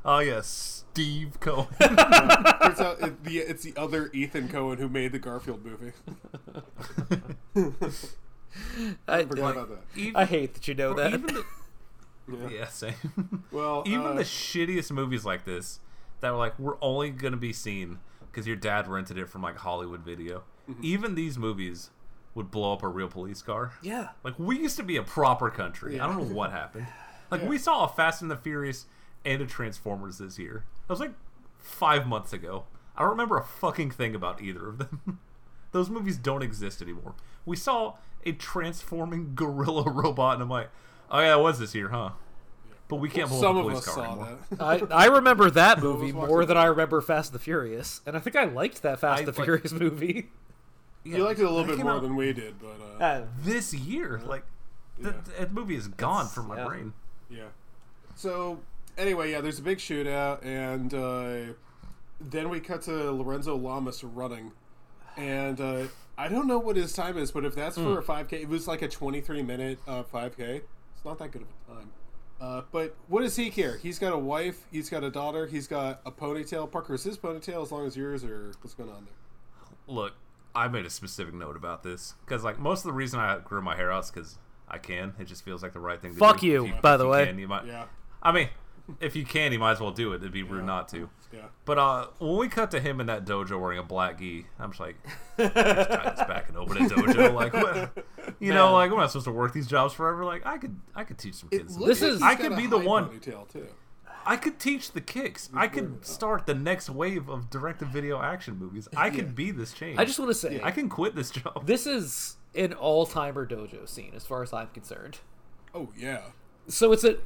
Oh 0.05 0.19
yes, 0.21 0.85
Steve 0.93 1.39
Cohen. 1.41 1.69
Turns 1.81 2.81
out 2.81 3.01
it, 3.01 3.25
the, 3.25 3.39
it's 3.39 3.63
the 3.63 3.75
other 3.77 4.11
Ethan 4.13 4.49
Cohen 4.49 4.79
who 4.79 4.89
made 4.89 5.13
the 5.13 5.19
Garfield 5.19 5.65
movie. 5.65 5.93
I, 9.07 9.25
Forgot 9.25 9.53
about 9.53 9.69
that. 9.69 9.83
Even- 9.97 10.17
I 10.17 10.25
hate 10.25 10.55
that 10.55 10.67
you 10.67 10.75
know 10.75 10.95
that. 10.95 11.13
even 11.15 11.27
the, 11.27 11.45
yeah, 12.51 12.67
same. 12.69 13.45
Well, 13.51 13.83
even 13.87 14.07
uh, 14.07 14.13
the 14.15 14.23
shittiest 14.23 14.91
movies 14.91 15.25
like 15.25 15.45
this 15.45 15.81
that 16.21 16.33
were 16.33 16.39
like 16.39 16.59
we're 16.59 16.77
only 16.81 17.11
gonna 17.11 17.37
be 17.37 17.53
seen 17.53 17.99
because 18.31 18.47
your 18.47 18.57
dad 18.57 18.87
rented 18.89 19.19
it 19.19 19.29
from 19.29 19.43
like 19.43 19.57
Hollywood 19.57 20.01
Video. 20.01 20.45
Mm-hmm. 20.71 20.85
Even 20.85 21.15
these 21.15 21.39
movies 21.39 21.91
would 22.35 22.51
blow 22.51 22.73
up 22.73 22.83
a 22.83 22.89
real 22.89 23.09
police 23.09 23.43
car. 23.43 23.73
yeah. 23.83 24.11
Like 24.23 24.39
we 24.39 24.59
used 24.59 24.77
to 24.77 24.83
be 24.83 24.97
a 24.97 25.03
proper 25.03 25.51
country. 25.51 25.99
I 25.99 26.07
don't 26.07 26.19
know 26.19 26.35
what 26.35 26.51
happened. 26.53 26.87
Like 27.31 27.47
we 27.47 27.59
saw 27.59 27.85
a 27.85 27.89
Fast 27.89 28.23
and 28.23 28.31
the 28.31 28.39
Furious 28.39 28.87
and 29.23 29.43
a 29.43 29.47
Transformers 29.47 30.17
this 30.17 30.39
year. 30.39 30.65
That 30.87 30.93
was 30.95 31.01
like 31.01 31.13
five 31.59 32.07
months 32.07 32.33
ago. 32.33 32.65
I 32.97 33.03
don't 33.03 33.11
remember 33.11 33.37
a 33.37 33.45
fucking 33.45 33.91
thing 33.91 34.15
about 34.15 34.41
either 34.41 34.67
of 34.67 34.79
them. 34.79 35.19
Those 35.73 35.91
movies 35.91 36.17
don't 36.17 36.43
exist 36.43 36.81
anymore. 36.81 37.15
We 37.45 37.55
saw 37.55 37.97
a 38.25 38.33
transforming 38.33 39.33
gorilla 39.35 39.91
robot, 39.91 40.35
and 40.35 40.43
I'm 40.43 40.49
like, 40.49 40.71
oh 41.11 41.21
yeah, 41.21 41.37
it 41.37 41.43
was 41.43 41.59
this 41.59 41.75
year, 41.75 41.91
huh? 41.91 42.13
But 42.89 42.97
we 42.97 43.11
can't 43.11 43.29
blow 43.29 43.41
some 43.41 43.57
up 43.59 43.65
a 43.65 43.67
of 43.69 43.73
police 43.73 43.89
us 43.89 43.95
car 43.95 44.05
saw 44.05 44.11
anymore. 44.13 44.39
that. 44.51 44.93
I, 44.93 45.05
I 45.05 45.07
remember 45.09 45.51
that 45.51 45.83
movie 45.83 46.11
more 46.11 46.45
than 46.47 46.57
I 46.57 46.65
remember 46.65 47.01
Fast 47.03 47.33
and 47.33 47.39
the 47.39 47.43
Furious, 47.45 48.01
and 48.07 48.17
I 48.17 48.19
think 48.21 48.35
I 48.35 48.45
liked 48.45 48.81
that 48.83 48.99
Fast 49.01 49.19
I, 49.19 49.25
and 49.25 49.29
the 49.29 49.39
like- 49.39 49.45
Furious 49.45 49.73
movie. 49.73 50.29
you 51.05 51.19
liked 51.19 51.39
it 51.39 51.45
a 51.45 51.51
little 51.51 51.67
bit 51.67 51.79
more 51.85 51.93
out- 51.93 52.03
than 52.03 52.17
we 52.17 52.33
did, 52.33 52.55
but 52.59 52.81
uh, 53.01 53.05
Uh, 53.05 53.27
This 53.43 53.75
year, 53.75 54.21
like, 54.27 54.45
the, 54.99 55.15
that 55.39 55.53
movie 55.53 55.77
is 55.77 55.87
gone 55.89 56.29
from 56.29 56.49
my 56.49 56.57
yeah. 56.57 56.65
brain. 56.67 56.93
yeah. 57.31 57.45
So 58.17 58.61
anyway, 58.97 59.31
yeah, 59.33 59.41
there's 59.43 59.59
a 59.59 59.63
big 59.63 59.79
shootout, 59.79 60.45
and 60.45 60.93
uh, 60.95 61.53
then 62.21 62.49
we 62.49 62.59
cut 62.59 62.83
to 62.83 63.11
Lorenzo 63.13 63.55
Lamas 63.55 64.03
running, 64.03 64.53
and 65.17 65.61
uh, 65.61 65.83
I 66.17 66.29
don't 66.29 66.47
know 66.47 66.59
what 66.59 66.77
his 66.77 66.95
time 66.95 67.17
is, 67.19 67.31
but 67.33 67.45
if 67.45 67.55
that's 67.55 67.77
Hmm. 67.77 67.85
for 67.85 67.99
a 67.99 68.03
5K, 68.03 68.33
it 68.43 68.49
was 68.49 68.67
like 68.67 68.81
a 68.83 68.89
23 68.89 69.43
minute 69.43 69.79
uh, 69.87 70.03
5K. 70.05 70.63
It's 70.97 71.05
not 71.05 71.19
that 71.19 71.31
good 71.33 71.43
of 71.43 71.49
a 71.69 71.79
time. 71.79 71.91
Uh, 72.41 72.63
but 72.71 72.95
what 73.09 73.23
does 73.23 73.37
he 73.37 73.51
care? 73.51 73.77
He's 73.79 73.99
got 73.99 74.13
a 74.13 74.19
wife, 74.19 74.67
he's 74.71 74.89
got 74.89 75.03
a 75.03 75.11
daughter, 75.11 75.47
he's 75.47 75.67
got 75.67 76.01
a 76.07 76.13
ponytail. 76.13 76.71
Parker, 76.71 76.95
is 76.95 77.03
his 77.03 77.19
ponytail 77.19 77.63
as 77.63 77.73
long 77.73 77.87
as 77.87 77.97
yours, 77.97 78.23
or 78.25 78.53
what's 78.61 78.75
going 78.75 78.91
on 78.91 79.07
there? 79.07 79.75
Look, 79.89 80.15
I 80.55 80.69
made 80.69 80.87
a 80.87 80.91
specific 80.91 81.35
note 81.35 81.57
about 81.57 81.83
this 81.83 82.15
because, 82.25 82.45
like, 82.45 82.59
most 82.59 82.81
of 82.81 82.85
the 82.85 82.93
reason 82.93 83.19
I 83.19 83.39
grew 83.39 83.61
my 83.61 83.75
hair 83.77 83.91
out 83.91 84.05
is 84.05 84.11
because 84.11 84.39
I 84.69 84.79
can. 84.79 85.15
It 85.19 85.25
just 85.25 85.45
feels 85.45 85.63
like 85.63 85.73
the 85.73 85.81
right 85.81 86.01
thing 86.01 86.13
to 86.13 86.17
do. 86.17 86.25
Fuck 86.25 86.41
do. 86.41 86.47
you, 86.47 86.67
If 86.67 86.83
by 86.83 86.95
if 86.95 86.99
the 86.99 87.05
you 87.05 87.11
way. 87.11 87.27
Can, 87.27 87.39
you 87.39 87.49
might, 87.49 87.67
Yeah, 87.67 87.87
I 88.23 88.31
mean, 88.33 88.49
if 89.01 89.15
you 89.17 89.25
can, 89.25 89.53
you 89.53 89.59
might 89.59 89.73
as 89.73 89.81
well 89.81 89.91
do 89.91 90.13
it. 90.13 90.17
It'd 90.17 90.33
be 90.33 90.43
rude 90.43 90.65
not 90.65 90.89
to. 90.89 91.09
yeah. 91.33 91.43
But 91.65 91.79
uh, 91.79 92.07
when 92.19 92.37
we 92.39 92.49
cut 92.49 92.71
to 92.73 92.81
him 92.81 93.01
in 93.01 93.07
that 93.07 93.25
dojo 93.25 93.61
wearing 93.61 93.79
a 93.79 93.83
black 93.83 94.19
gi, 94.19 94.47
I'm 94.59 94.71
just 94.71 94.81
like, 94.81 94.97
just 95.39 95.55
tie 95.55 96.11
this 96.17 96.27
back 96.27 96.49
and 96.49 96.57
open 96.57 96.77
a 96.79 96.89
dojo. 96.89 97.33
Like, 97.35 97.53
what? 97.53 98.07
you 98.41 98.53
know, 98.53 98.67
Man. 98.67 98.73
like, 98.75 98.91
am 98.93 98.99
I 98.99 99.07
supposed 99.07 99.27
to 99.27 99.33
work 99.33 99.53
these 99.53 99.67
jobs 99.67 99.95
forever? 99.95 100.25
Like, 100.25 100.47
I 100.47 100.59
could, 100.59 100.79
I 100.95 101.05
could 101.05 101.19
teach 101.19 101.35
some 101.35 101.49
kids. 101.51 101.77
looks 101.77 102.01
This 102.01 102.03
is- 102.17 102.23
I 102.23 102.35
could 102.35 102.57
be 102.57 102.67
the 102.67 102.79
one- 102.79 103.19
too. 103.21 103.67
I 104.27 104.37
could 104.37 104.59
teach 104.59 104.93
the 104.93 105.01
kicks. 105.01 105.49
I 105.55 105.69
could 105.69 106.05
start 106.05 106.45
the 106.45 106.55
next 106.55 106.91
wave 106.91 107.31
of 107.31 107.49
direct-to-video 107.49 108.21
action 108.21 108.59
movies. 108.59 108.87
I 108.95 109.09
could 109.11 109.35
be 109.35 109.51
this 109.53 109.73
change. 109.73 109.99
I 109.99 110.05
just 110.05 110.19
want 110.19 110.31
to 110.31 110.35
say, 110.35 110.61
I 110.63 110.71
can 110.71 110.89
quit 110.91 111.15
this 111.15 111.31
job. 111.31 111.67
this 111.67 111.87
is 111.87 112.37
an 112.55 112.73
all-timer 112.75 113.47
dojo 113.47 113.89
scene 113.89 114.13
as 114.15 114.27
far 114.27 114.43
as 114.43 114.53
I'm 114.53 114.69
concerned. 114.69 115.19
Oh 115.75 115.89
yeah. 115.97 116.21
So 116.67 116.93
it's 116.93 117.05
a, 117.05 117.17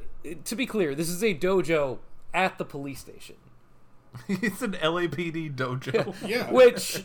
to 0.45 0.55
be 0.55 0.65
clear, 0.65 0.95
this 0.95 1.09
is 1.09 1.23
a 1.23 1.33
dojo 1.33 1.99
at 2.33 2.57
the 2.57 2.65
police 2.65 2.99
station. 2.99 3.35
it's 4.27 4.61
an 4.61 4.73
LAPD 4.73 5.55
dojo. 5.55 6.15
Yeah. 6.27 6.51
Which, 6.51 7.03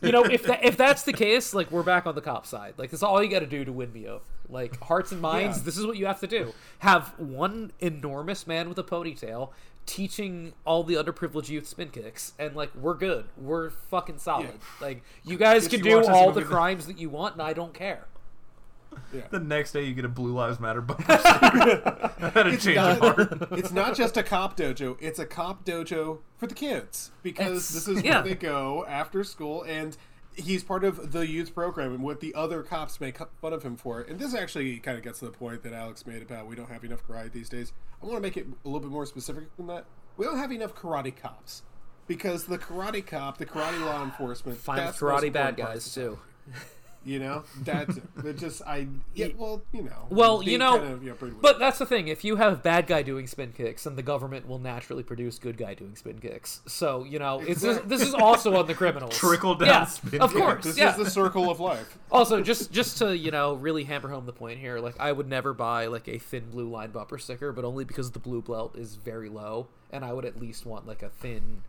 you 0.00 0.10
know, 0.12 0.24
if 0.24 0.44
that 0.44 0.64
if 0.64 0.76
that's 0.76 1.02
the 1.02 1.12
case, 1.12 1.52
like 1.52 1.70
we're 1.70 1.82
back 1.82 2.06
on 2.06 2.14
the 2.14 2.22
cop 2.22 2.46
side. 2.46 2.74
Like 2.78 2.90
that's 2.90 3.02
all 3.02 3.22
you 3.22 3.28
got 3.28 3.40
to 3.40 3.46
do 3.46 3.64
to 3.64 3.72
win 3.72 3.92
me 3.92 4.06
over. 4.06 4.24
Like 4.48 4.80
hearts 4.80 5.12
and 5.12 5.20
minds, 5.20 5.58
Yeah. 5.58 5.64
this 5.64 5.76
is 5.76 5.86
what 5.86 5.96
you 5.98 6.06
have 6.06 6.20
to 6.20 6.26
do. 6.26 6.54
Have 6.78 7.08
one 7.18 7.72
enormous 7.80 8.46
man 8.46 8.68
with 8.68 8.78
a 8.78 8.84
ponytail 8.84 9.50
teaching 9.84 10.52
all 10.64 10.82
the 10.82 10.94
underprivileged 10.94 11.48
youth 11.48 11.66
spin 11.68 11.90
kicks, 11.90 12.32
and 12.38 12.56
like 12.56 12.74
we're 12.74 12.94
good. 12.94 13.26
We're 13.36 13.70
fucking 13.70 14.18
solid. 14.18 14.46
Yeah. 14.46 14.86
Like 14.86 15.02
you 15.24 15.36
guys 15.36 15.66
If 15.66 15.72
can 15.72 15.84
you 15.84 16.02
do 16.02 16.08
all 16.08 16.32
the 16.32 16.42
crimes 16.42 16.86
that 16.86 16.98
you 16.98 17.10
want, 17.10 17.34
and 17.34 17.42
I 17.42 17.52
don't 17.52 17.74
care. 17.74 18.06
The 19.30 19.38
next 19.40 19.72
day, 19.72 19.84
you 19.84 19.94
get 19.94 20.04
a 20.04 20.08
Blue 20.08 20.32
Lives 20.32 20.60
Matter 20.60 20.80
bumper 20.80 21.02
sticker. 21.18 22.12
Had 22.34 22.46
a 22.46 22.56
change 22.56 22.76
of 22.78 22.98
heart. 22.98 23.48
it's 23.52 23.72
not 23.72 23.96
just 23.96 24.16
a 24.16 24.22
cop 24.22 24.56
dojo; 24.56 24.96
it's 25.00 25.18
a 25.18 25.26
cop 25.26 25.64
dojo 25.64 26.18
for 26.38 26.46
the 26.46 26.54
kids 26.54 27.10
because 27.22 27.70
It's- 27.70 27.72
this 27.72 27.88
is 27.88 28.02
yeah. 28.02 28.14
where 28.16 28.22
they 28.22 28.34
go 28.34 28.84
after 28.88 29.24
school, 29.24 29.62
and 29.62 29.96
he's 30.34 30.62
part 30.62 30.84
of 30.84 31.12
the 31.12 31.26
youth 31.26 31.54
program. 31.54 31.92
And 31.94 32.02
what 32.02 32.20
the 32.20 32.34
other 32.34 32.62
cops 32.62 33.00
make 33.00 33.18
fun 33.40 33.52
of 33.52 33.62
him 33.62 33.76
for, 33.76 34.00
and 34.02 34.18
this 34.18 34.34
actually 34.34 34.78
kind 34.78 34.96
of 34.98 35.02
gets 35.04 35.20
to 35.20 35.24
the 35.26 35.30
point 35.32 35.62
that 35.62 35.72
Alex 35.72 36.06
made 36.06 36.22
about 36.22 36.46
we 36.46 36.54
don't 36.56 36.70
have 36.70 36.84
enough 36.84 37.06
karate 37.06 37.32
these 37.32 37.48
days. 37.48 37.72
I 38.02 38.06
want 38.06 38.16
to 38.18 38.22
make 38.22 38.36
it 38.36 38.46
a 38.46 38.68
little 38.68 38.80
bit 38.80 38.90
more 38.90 39.06
specific 39.06 39.44
than 39.56 39.66
that. 39.68 39.86
We 40.16 40.26
don't 40.26 40.38
have 40.38 40.52
enough 40.52 40.74
karate 40.74 41.14
cops 41.16 41.62
because 42.06 42.44
the 42.44 42.58
karate 42.58 43.04
cop, 43.06 43.38
the 43.38 43.46
karate 43.46 43.80
law 43.84 44.02
enforcement, 44.04 44.58
Find 44.58 44.78
that's 44.80 44.98
the 45.00 45.06
karate 45.06 45.32
bad 45.32 45.58
important 45.58 45.58
part 45.58 45.68
of 45.68 45.74
guys 45.74 45.94
too. 45.94 46.18
You 47.06 47.20
know, 47.20 47.44
that's 47.58 47.98
it. 47.98 48.36
just 48.36 48.62
I. 48.62 48.88
Yeah, 49.14 49.28
well, 49.36 49.62
you 49.72 49.82
know. 49.82 50.06
Well, 50.10 50.42
you 50.42 50.58
know, 50.58 50.76
kind 50.76 50.92
of, 50.92 51.04
you 51.04 51.10
know, 51.10 51.30
but 51.40 51.60
that's 51.60 51.78
the 51.78 51.86
thing. 51.86 52.08
If 52.08 52.24
you 52.24 52.34
have 52.34 52.64
bad 52.64 52.88
guy 52.88 53.02
doing 53.02 53.28
spin 53.28 53.52
kicks, 53.52 53.84
then 53.84 53.94
the 53.94 54.02
government 54.02 54.48
will 54.48 54.58
naturally 54.58 55.04
produce 55.04 55.38
good 55.38 55.56
guy 55.56 55.74
doing 55.74 55.94
spin 55.94 56.18
kicks. 56.18 56.62
So 56.66 57.04
you 57.04 57.20
know, 57.20 57.38
it's 57.46 57.60
this 57.60 58.02
is 58.02 58.12
also 58.12 58.56
on 58.56 58.66
the 58.66 58.74
criminals. 58.74 59.16
Trickle 59.18 59.54
down 59.54 59.68
yeah, 59.68 59.84
spin 59.84 60.20
of 60.20 60.32
kick. 60.32 60.42
course. 60.42 60.64
This 60.64 60.78
yeah. 60.78 60.90
is 60.90 60.96
the 60.96 61.08
circle 61.08 61.48
of 61.48 61.60
life. 61.60 61.96
also, 62.10 62.42
just 62.42 62.72
just 62.72 62.98
to 62.98 63.16
you 63.16 63.30
know 63.30 63.54
really 63.54 63.84
hammer 63.84 64.08
home 64.08 64.26
the 64.26 64.32
point 64.32 64.58
here, 64.58 64.80
like 64.80 64.98
I 64.98 65.12
would 65.12 65.28
never 65.28 65.54
buy 65.54 65.86
like 65.86 66.08
a 66.08 66.18
thin 66.18 66.50
blue 66.50 66.68
line 66.68 66.90
bumper 66.90 67.18
sticker, 67.18 67.52
but 67.52 67.64
only 67.64 67.84
because 67.84 68.10
the 68.10 68.18
blue 68.18 68.42
belt 68.42 68.74
is 68.74 68.96
very 68.96 69.28
low, 69.28 69.68
and 69.92 70.04
I 70.04 70.12
would 70.12 70.24
at 70.24 70.40
least 70.40 70.66
want 70.66 70.88
like 70.88 71.04
a 71.04 71.08
thin 71.08 71.62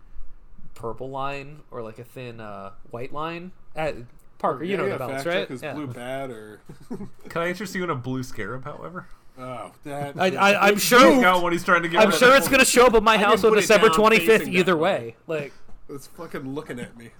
purple 0.73 1.11
line 1.11 1.59
or 1.69 1.83
like 1.83 1.99
a 1.99 2.03
thin 2.03 2.39
uh, 2.39 2.71
white 2.89 3.13
line. 3.13 3.51
Uh, 3.75 3.91
Parker, 4.39 4.63
you 4.63 4.71
Yeah, 4.71 4.77
know 4.77 4.85
yeah, 4.85 4.97
the 4.97 5.07
belts, 5.07 5.25
right? 5.25 5.49
Is 5.49 5.61
Yeah. 5.61 5.73
blue 5.73 5.87
bad 5.87 6.29
or? 6.29 6.59
Can 7.29 7.41
I 7.41 7.47
interest 7.49 7.73
you 7.75 7.83
in 7.83 7.89
a 7.89 7.95
blue 7.95 8.23
scarab, 8.23 8.63
however? 8.65 9.07
oh, 9.39 9.71
that. 9.83 10.19
I, 10.19 10.27
I, 10.35 10.67
I'm 10.67 10.77
sure. 10.77 11.23
Out 11.25 11.43
when 11.43 11.53
he's 11.53 11.63
trying 11.63 11.83
to 11.83 11.89
get 11.89 12.01
I'm 12.01 12.11
sure 12.11 12.35
it's 12.35 12.47
gonna 12.47 12.65
show 12.65 12.87
up 12.87 12.93
at 12.93 13.03
my 13.03 13.17
house 13.17 13.43
on 13.43 13.53
December 13.53 13.89
25th 13.89 14.47
either 14.47 14.73
that 14.73 14.77
way. 14.77 15.15
Like 15.27 15.53
It's 15.89 16.07
fucking 16.07 16.53
looking 16.53 16.79
at 16.79 16.95
me. 16.97 17.11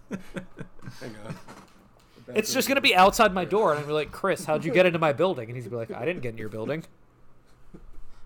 Hang 1.00 1.16
on. 1.26 1.36
it's 2.36 2.54
just 2.54 2.68
gonna 2.68 2.82
be 2.82 2.96
outside 2.96 3.34
my 3.34 3.46
door, 3.46 3.74
and 3.74 3.84
I'm 3.84 3.90
like, 3.90 4.12
Chris, 4.12 4.46
how'd 4.46 4.66
you 4.66 4.72
get 4.72 4.86
into 4.86 5.00
my 5.00 5.14
building? 5.14 5.48
And 5.50 5.56
he's 5.56 5.68
gonna 5.68 5.86
be 5.86 5.94
like, 5.94 6.02
I 6.02 6.06
didn't 6.06 6.22
get 6.22 6.30
in 6.34 6.38
your 6.38 6.50
building. 6.50 6.84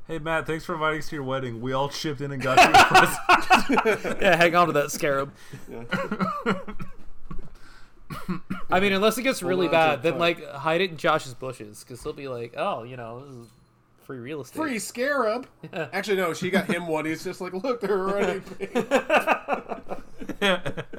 Hey 0.07 0.17
Matt, 0.19 0.45
thanks 0.45 0.65
for 0.65 0.73
inviting 0.73 0.99
us 0.99 1.07
to 1.09 1.15
your 1.15 1.23
wedding. 1.23 1.61
We 1.61 1.71
all 1.71 1.87
chipped 1.87 2.19
in 2.19 2.33
and 2.33 2.41
got 2.41 2.57
you 2.57 2.73
a 2.73 3.85
present. 3.95 4.21
Yeah, 4.21 4.35
hang 4.35 4.55
on 4.55 4.67
to 4.67 4.73
that 4.73 4.91
scarab. 4.91 5.31
I 8.69 8.79
mean, 8.79 8.93
unless 8.93 9.17
it 9.17 9.23
gets 9.23 9.41
really 9.43 9.67
bad, 9.67 10.03
then 10.03 10.17
like 10.17 10.45
hide 10.51 10.81
it 10.81 10.91
in 10.91 10.97
Josh's 10.97 11.33
bushes 11.33 11.83
because 11.83 12.01
he'll 12.03 12.13
be 12.13 12.27
like, 12.27 12.53
oh, 12.57 12.83
you 12.83 12.97
know, 12.97 13.25
this 13.25 13.33
is 13.35 13.47
free 14.05 14.17
real 14.19 14.41
estate. 14.41 14.57
Free 14.59 14.79
scarab. 14.79 15.47
Actually, 15.73 16.17
no. 16.17 16.33
She 16.33 16.49
got 16.49 16.65
him 16.65 16.87
one. 16.87 17.05
He's 17.05 17.23
just 17.23 17.39
like, 17.41 17.53
look, 17.53 17.81
they're 17.81 18.09
already. 18.09 18.41
paid." 20.39 20.83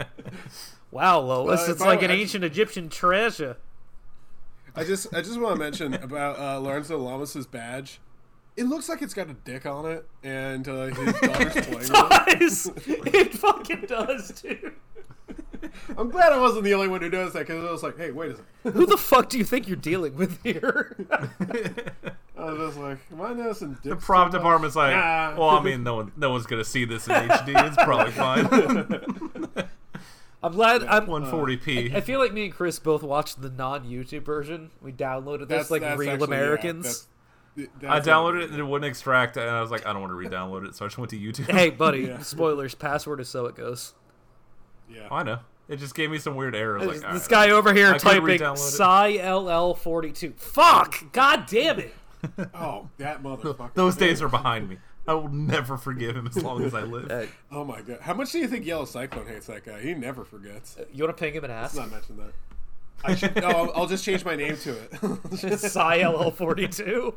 Wow, 0.91 1.21
Lois, 1.21 1.67
Uh, 1.67 1.73
it's 1.73 1.81
like 1.81 2.03
an 2.03 2.11
I- 2.11 2.15
ancient 2.15 2.45
Egyptian 2.45 2.89
treasure. 2.91 3.57
I 4.77 4.85
just, 4.85 5.13
I 5.15 5.23
just 5.23 5.41
want 5.41 5.55
to 5.55 5.59
mention 5.59 5.95
about 5.95 6.39
uh, 6.39 6.59
Lorenzo 6.59 6.99
Lamas's 6.99 7.47
badge. 7.47 7.99
It 8.59 8.65
looks 8.65 8.91
like 8.91 9.01
it's 9.01 9.15
got 9.15 9.31
a 9.31 9.33
dick 9.35 9.65
on 9.65 9.87
it, 9.87 10.07
and 10.23 10.69
uh, 10.69 10.85
his 10.89 11.15
daughter's 11.21 11.67
playing 11.67 11.91
it. 12.27 12.39
Does 12.39 12.71
it 12.87 13.35
fucking 13.35 13.87
does, 13.87 14.29
dude? 14.43 14.75
I'm 15.97 16.11
glad 16.11 16.33
I 16.33 16.39
wasn't 16.41 16.65
the 16.65 16.75
only 16.75 16.89
one 16.89 17.01
who 17.03 17.09
noticed 17.09 17.35
that 17.35 17.47
because 17.47 17.65
I 17.65 17.71
was 17.71 17.83
like, 17.83 17.97
hey, 17.97 18.11
wait 18.11 18.33
a 18.33 18.37
second. 18.37 18.47
Who 18.75 18.87
the 18.87 18.97
fuck 18.97 19.29
do 19.29 19.39
you 19.39 19.45
think 19.45 19.69
you're 19.69 19.77
dealing 19.77 20.17
with 20.17 20.43
here? 20.43 20.97
I 22.37 22.45
was 22.45 22.59
just 22.75 22.79
like, 22.79 22.99
am 23.13 23.21
I 23.23 23.33
noticing 23.33 23.75
dick? 23.75 23.83
the 23.83 23.97
prop 23.97 24.33
department's 24.33 24.75
like, 24.77 24.95
Nah. 24.97 25.35
well, 25.39 25.51
I 25.51 25.63
mean, 25.63 25.83
no 25.85 25.97
one, 25.97 26.13
no 26.17 26.31
one's 26.31 26.47
gonna 26.47 26.65
see 26.65 26.85
this 26.85 27.07
in 27.07 27.15
HD. 27.15 27.67
It's 27.67 27.77
probably 27.77 28.13
fine. 28.13 29.67
I'm 30.43 30.53
glad. 30.53 30.83
I'm, 30.85 31.07
140p. 31.07 31.95
I 31.95 32.01
feel 32.01 32.19
like 32.19 32.33
me 32.33 32.47
and 32.47 32.53
Chris 32.55 32.79
both 32.81 33.03
watched 33.05 33.41
the 33.43 33.51
non-YouTube 33.51 34.25
version. 34.25 34.71
We 34.81 34.93
downloaded 34.93 35.47
this 35.49 35.71
like 35.71 35.83
real 35.83 35.91
actually- 35.93 36.09
yeah, 36.09 36.25
Americans. 36.25 36.85
that's- 36.85 37.09
I 37.57 37.67
that's 37.97 38.09
downloaded 38.09 38.45
it 38.45 38.51
and 38.51 38.59
it 38.59 38.65
wouldn't 38.65 38.89
extract, 38.89 39.37
and 39.37 39.49
I 39.49 39.61
was 39.61 39.71
like, 39.71 39.87
I 39.87 39.93
don't 39.93 40.01
want 40.01 40.11
to 40.11 40.15
re-download 40.17 40.67
it, 40.67 40.75
so 40.75 40.87
I 40.87 40.89
just 40.89 40.97
went 40.97 41.11
to 41.11 41.19
YouTube. 41.19 41.51
hey, 41.51 41.69
buddy, 41.69 42.05
Yeah. 42.05 42.19
spoilers. 42.21 42.75
Password 42.75 43.21
is 43.21 43.29
so 43.29 43.45
it 43.45 43.55
goes. 43.55 43.93
Yeah. 44.91 45.07
I 45.11 45.23
know. 45.23 45.39
It 45.73 45.79
just 45.79 45.95
gave 45.95 46.11
me 46.11 46.19
some 46.19 46.37
weird 46.37 46.55
error. 46.55 46.79
I 46.79 46.85
this 46.85 47.03
like, 47.03 47.13
this 47.15 47.33
"Alright." 47.33 47.49
guy 47.49 47.51
over 47.51 47.73
here 47.73 47.89
I 47.89 47.93
could 47.93 48.01
typing 48.03 48.23
re-download 48.25 48.53
it. 48.55 48.59
Psy 48.59 49.13
LL42. 49.17 50.35
Fuck! 50.37 51.13
God 51.13 51.47
damn 51.47 51.79
it! 51.81 51.95
Oh, 52.55 52.89
that 52.99 53.23
motherfucker. 53.23 53.75
Those 53.75 53.97
days 53.97 54.23
are 54.23 54.29
behind 54.29 54.69
me. 54.69 54.77
I 55.09 55.15
will 55.15 55.29
never 55.29 55.77
forgive 55.77 56.15
him 56.17 56.29
as 56.29 56.41
long 56.41 56.63
as 56.63 56.73
I 56.75 56.83
live. 56.83 57.11
Uh, 57.11 57.27
Oh 57.51 57.65
my 57.65 57.81
god! 57.81 57.99
How 58.03 58.15
much 58.15 58.31
do 58.31 58.39
you 58.39 58.47
think 58.47 58.65
Yellow 58.65 58.85
Cyclone 58.85 59.27
hates 59.27 59.47
that 59.49 59.65
guy? 59.65 59.81
He 59.81 59.93
never 59.95 60.25
forgets. 60.25 60.77
you 60.93 61.03
want 61.05 61.17
to 61.17 61.21
ping 61.21 61.35
him 61.35 61.43
and 61.43 61.53
Let's 61.53 61.75
not 61.75 61.91
mention 61.91 62.19
that. 62.19 62.33
I 63.05 63.15
should. 63.17 63.35
No, 63.43 63.49
I'll, 63.49 63.73
I'll 63.75 63.87
just 63.89 64.05
change 64.05 64.25
my 64.25 64.37
name 64.37 64.57
to 64.59 64.71
it 64.71 65.59
Psy 65.59 66.03
LL42. 66.03 66.77
Do 66.77 67.17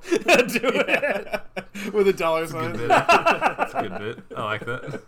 it. 0.63 1.93
with 1.93 2.07
a 2.07 2.13
dollar 2.13 2.41
Good 2.47 2.49
sign. 2.49 2.71
bit. 2.77 2.87
That's 2.87 3.73
a 3.75 3.81
good 3.87 3.99
bit. 3.99 4.37
I 4.37 4.43
like 4.43 4.65
that. 4.65 5.01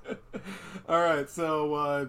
All 0.87 1.01
right, 1.01 1.27
so. 1.29 1.73
uh 1.73 2.05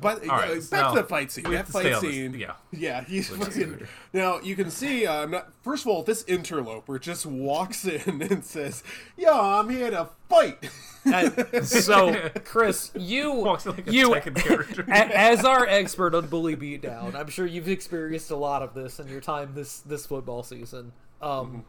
but 0.00 0.22
All 0.28 0.36
right, 0.36 0.50
uh, 0.50 0.54
back 0.54 0.62
so 0.90 0.94
to 0.94 1.02
the 1.02 1.06
fight 1.08 1.30
scene. 1.30 1.44
we 1.44 1.50
That 1.52 1.56
have 1.58 1.66
to 1.66 1.72
stay 1.72 1.82
fight 1.84 1.92
on 1.94 2.02
this- 2.02 2.10
scene. 2.12 2.34
yeah. 2.34 2.52
Yeah, 2.72 3.04
he's 3.08 3.28
fucking. 3.28 3.86
Now 4.12 4.40
you 4.40 4.56
can 4.56 4.70
see. 4.70 5.06
Uh, 5.06 5.22
I'm 5.22 5.30
not. 5.30 5.52
First 5.62 5.84
of 5.84 5.88
all, 5.90 6.02
this 6.02 6.24
interloper 6.24 6.98
just 6.98 7.26
walks 7.26 7.84
in 7.86 8.22
and 8.22 8.44
says, 8.44 8.82
"Yo, 9.16 9.32
I'm 9.32 9.68
here 9.70 9.90
to 9.90 10.08
fight." 10.28 10.68
Uh, 11.04 11.30
so, 11.64 12.30
Chris, 12.44 12.92
you 12.94 13.32
Walks 13.32 13.66
like 13.66 13.88
a 13.88 13.92
you 13.92 14.10
Tekken 14.10 14.36
character. 14.36 14.84
as 14.88 15.44
our 15.44 15.66
expert 15.66 16.14
on 16.14 16.28
bully 16.28 16.54
beatdown, 16.56 17.14
I'm 17.16 17.28
sure 17.28 17.44
you've 17.46 17.68
experienced 17.68 18.30
a 18.30 18.36
lot 18.36 18.62
of 18.62 18.72
this 18.74 19.00
in 19.00 19.08
your 19.08 19.20
time 19.20 19.52
this 19.54 19.80
this 19.80 20.06
football 20.06 20.42
season. 20.42 20.92
Um, 21.20 21.64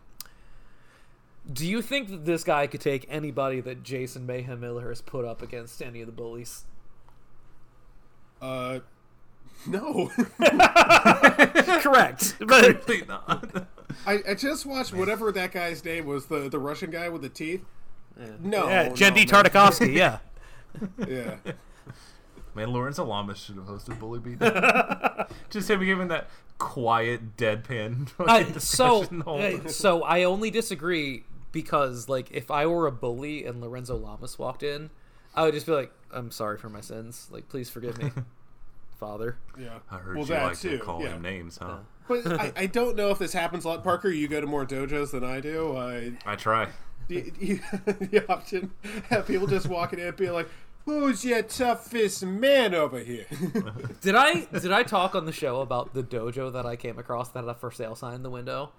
do 1.51 1.67
you 1.67 1.81
think 1.81 2.09
that 2.09 2.25
this 2.25 2.43
guy 2.43 2.67
could 2.67 2.79
take 2.79 3.05
anybody 3.09 3.59
that 3.59 3.83
Jason 3.83 4.25
Mayhem 4.25 4.61
Miller 4.61 4.87
has 4.89 5.01
put 5.01 5.25
up 5.25 5.41
against 5.41 5.81
any 5.81 5.99
of 5.99 6.05
the 6.05 6.13
bullies? 6.13 6.63
Uh, 8.43 8.79
no. 9.65 10.11
Correct, 11.79 12.35
but 12.45 12.85
Clearly 12.85 13.05
not. 13.07 13.67
I, 14.05 14.19
I 14.27 14.33
just 14.33 14.65
watched 14.65 14.93
whatever 14.93 15.31
that 15.31 15.53
guy's 15.53 15.83
name 15.85 16.05
was 16.05 16.25
the 16.25 16.49
the 16.49 16.59
Russian 16.59 16.91
guy 16.91 17.07
with 17.07 17.21
the 17.21 17.29
teeth. 17.29 17.63
No, 18.41 18.67
yeah, 18.67 18.89
no, 18.89 18.93
Genndy. 18.93 19.25
Tartakovsky, 19.25 19.93
yeah. 19.93 20.19
Yeah, 21.07 21.37
Man, 22.53 22.71
Lorenzo 22.71 23.05
Lamas 23.05 23.39
should 23.39 23.55
have 23.55 23.65
hosted 23.65 23.97
Bully 23.99 24.19
Beat. 24.19 24.39
Just 25.49 25.69
him 25.69 25.83
giving 25.83 26.09
that 26.09 26.27
quiet, 26.57 27.37
deadpan 27.37 28.09
I, 28.27 28.43
so, 28.43 28.51
discussion 28.53 29.19
the 29.19 29.23
whole 29.25 29.39
time. 29.39 29.69
so 29.69 30.03
I 30.03 30.23
only 30.23 30.51
disagree 30.51 31.23
because, 31.51 32.09
like, 32.09 32.29
if 32.31 32.51
I 32.51 32.65
were 32.65 32.87
a 32.87 32.91
bully 32.91 33.45
and 33.45 33.61
Lorenzo 33.61 33.95
Lamas 33.95 34.37
walked 34.37 34.63
in, 34.63 34.89
I 35.33 35.45
would 35.45 35.53
just 35.53 35.65
be 35.65 35.71
like, 35.71 35.91
"I'm 36.13 36.31
sorry 36.31 36.57
for 36.57 36.69
my 36.69 36.81
sins. 36.81 37.27
Like, 37.31 37.49
please 37.49 37.69
forgive 37.69 37.97
me, 37.97 38.11
Father." 38.99 39.37
yeah. 39.59 39.79
I 39.91 39.97
heard 39.97 40.17
well, 40.17 40.25
you 40.25 40.33
that 40.33 40.43
like 40.43 40.59
too. 40.59 40.77
to 40.77 40.83
call 40.83 41.01
yeah. 41.01 41.09
him 41.09 41.21
names, 41.21 41.57
huh? 41.57 41.79
But 42.07 42.27
I, 42.27 42.51
I 42.63 42.65
don't 42.65 42.95
know 42.95 43.09
if 43.09 43.19
this 43.19 43.33
happens 43.33 43.65
a 43.65 43.69
lot. 43.69 43.83
Parker, 43.83 44.09
you 44.09 44.27
go 44.27 44.41
to 44.41 44.47
more 44.47 44.65
dojos 44.65 45.11
than 45.11 45.23
I 45.23 45.39
do. 45.39 45.77
I 45.77 46.13
I 46.25 46.35
try. 46.35 46.69
you, 47.07 47.31
you, 47.39 47.59
you 48.11 48.23
often 48.29 48.71
have 49.09 49.27
people 49.27 49.47
just 49.47 49.67
walking 49.67 49.99
in 49.99 50.07
and 50.07 50.17
being 50.17 50.33
like, 50.33 50.49
"Who's 50.85 51.25
your 51.25 51.41
toughest 51.43 52.23
man 52.25 52.73
over 52.73 52.99
here?" 52.99 53.25
Did 54.01 54.15
I 54.15 54.45
did 54.45 54.71
I 54.71 54.83
talk 54.83 55.15
on 55.15 55.25
the 55.25 55.31
show 55.31 55.61
about 55.61 55.93
the 55.93 56.03
dojo 56.03 56.51
that 56.53 56.65
I 56.65 56.75
came 56.75 56.97
across 56.97 57.29
that 57.29 57.41
had 57.41 57.49
a 57.49 57.53
for 57.53 57.71
sale 57.71 57.95
sign 57.95 58.15
in 58.15 58.23
the 58.23 58.29
window, 58.29 58.71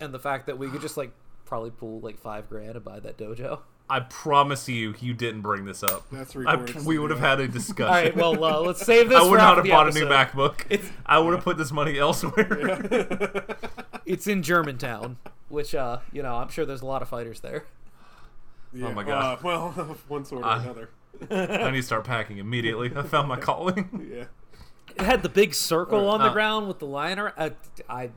and 0.00 0.14
the 0.14 0.18
fact 0.18 0.46
that 0.46 0.58
we 0.58 0.68
could 0.68 0.80
just 0.80 0.96
like 0.96 1.12
probably 1.44 1.70
pull 1.70 2.00
like 2.00 2.18
five 2.18 2.48
grand 2.48 2.76
and 2.76 2.84
buy 2.84 3.00
that 3.00 3.18
dojo? 3.18 3.60
I 3.88 4.00
promise 4.00 4.68
you, 4.68 4.94
you 4.98 5.12
didn't 5.12 5.42
bring 5.42 5.66
this 5.66 5.82
up. 5.82 6.06
That's 6.10 6.34
I, 6.34 6.56
we 6.86 6.98
would 6.98 7.10
have 7.10 7.20
had 7.20 7.38
a 7.40 7.46
discussion. 7.46 7.84
All 7.84 7.92
right, 8.02 8.16
well, 8.16 8.42
uh, 8.42 8.60
let's 8.60 8.84
save 8.84 9.10
this. 9.10 9.18
I 9.20 9.22
would 9.22 9.28
for 9.30 9.36
not 9.36 9.56
have 9.56 9.64
the 9.64 9.70
bought 9.70 9.88
a 9.88 9.92
new 9.92 10.10
episode. 10.10 10.56
MacBook. 10.58 10.90
I 11.04 11.18
would 11.18 11.34
have 11.34 11.44
put 11.44 11.58
this 11.58 11.70
money 11.72 11.98
elsewhere. 11.98 13.44
It's 14.06 14.26
in 14.26 14.42
Germantown, 14.42 15.16
which 15.48 15.74
uh, 15.74 15.98
you 16.12 16.22
know, 16.22 16.34
I'm 16.34 16.48
sure 16.50 16.66
there's 16.66 16.82
a 16.82 16.86
lot 16.86 17.00
of 17.00 17.08
fighters 17.08 17.40
there. 17.40 17.64
Yeah, 18.74 18.92
my 18.92 19.02
God. 19.02 19.38
Uh, 19.38 19.40
well, 19.42 19.70
one 20.08 20.24
sort 20.26 20.42
or 20.42 20.46
I- 20.46 20.62
another. 20.62 20.90
I 21.30 21.70
need 21.70 21.78
to 21.78 21.82
start 21.82 22.04
packing 22.04 22.36
immediately. 22.38 22.92
I 22.94 23.02
found 23.02 23.28
my 23.28 23.36
calling. 23.38 24.10
Yeah. 24.12 24.24
It 24.96 25.00
had 25.00 25.22
the 25.22 25.28
big 25.30 25.54
circle 25.54 26.08
on 26.08 26.20
the 26.20 26.26
Uh, 26.26 26.32
ground 26.34 26.68
with 26.68 26.80
the 26.80 26.86
lion. 26.86 27.18
ar- 27.18 27.32
Uh, 27.36 27.50
I 27.88 28.10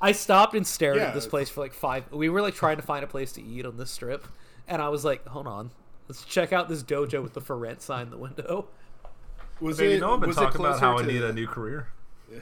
I 0.00 0.12
stopped 0.12 0.54
and 0.54 0.64
stared 0.66 0.96
Yeah, 0.98 1.08
at 1.08 1.14
this 1.14 1.26
place 1.26 1.48
for 1.48 1.60
like 1.60 1.72
five. 1.72 2.04
We 2.12 2.28
were 2.28 2.40
like 2.42 2.54
trying 2.54 2.76
to 2.76 2.82
find 2.82 3.02
a 3.02 3.08
place 3.08 3.32
to 3.32 3.42
eat 3.42 3.66
on 3.66 3.78
this 3.78 3.90
strip, 3.90 4.26
and 4.68 4.80
I 4.82 4.88
was 4.88 5.04
like, 5.04 5.26
"Hold 5.26 5.46
on, 5.46 5.70
let's 6.08 6.24
check 6.24 6.52
out 6.52 6.68
this 6.68 6.82
dojo 6.82 7.22
with 7.22 7.34
the 7.34 7.40
for 7.40 7.56
rent 7.56 7.82
sign 7.82 8.02
in 8.06 8.10
the 8.10 8.18
window." 8.18 8.68
Was 9.60 9.78
Baby, 9.78 9.92
it? 9.92 9.94
you 9.96 10.00
know 10.00 10.14
I've 10.14 10.20
been 10.20 10.28
was 10.28 10.36
talking 10.36 10.60
about 10.60 10.78
how 10.80 10.98
I 10.98 11.04
need 11.06 11.22
a 11.22 11.32
new 11.32 11.46
career. 11.46 11.88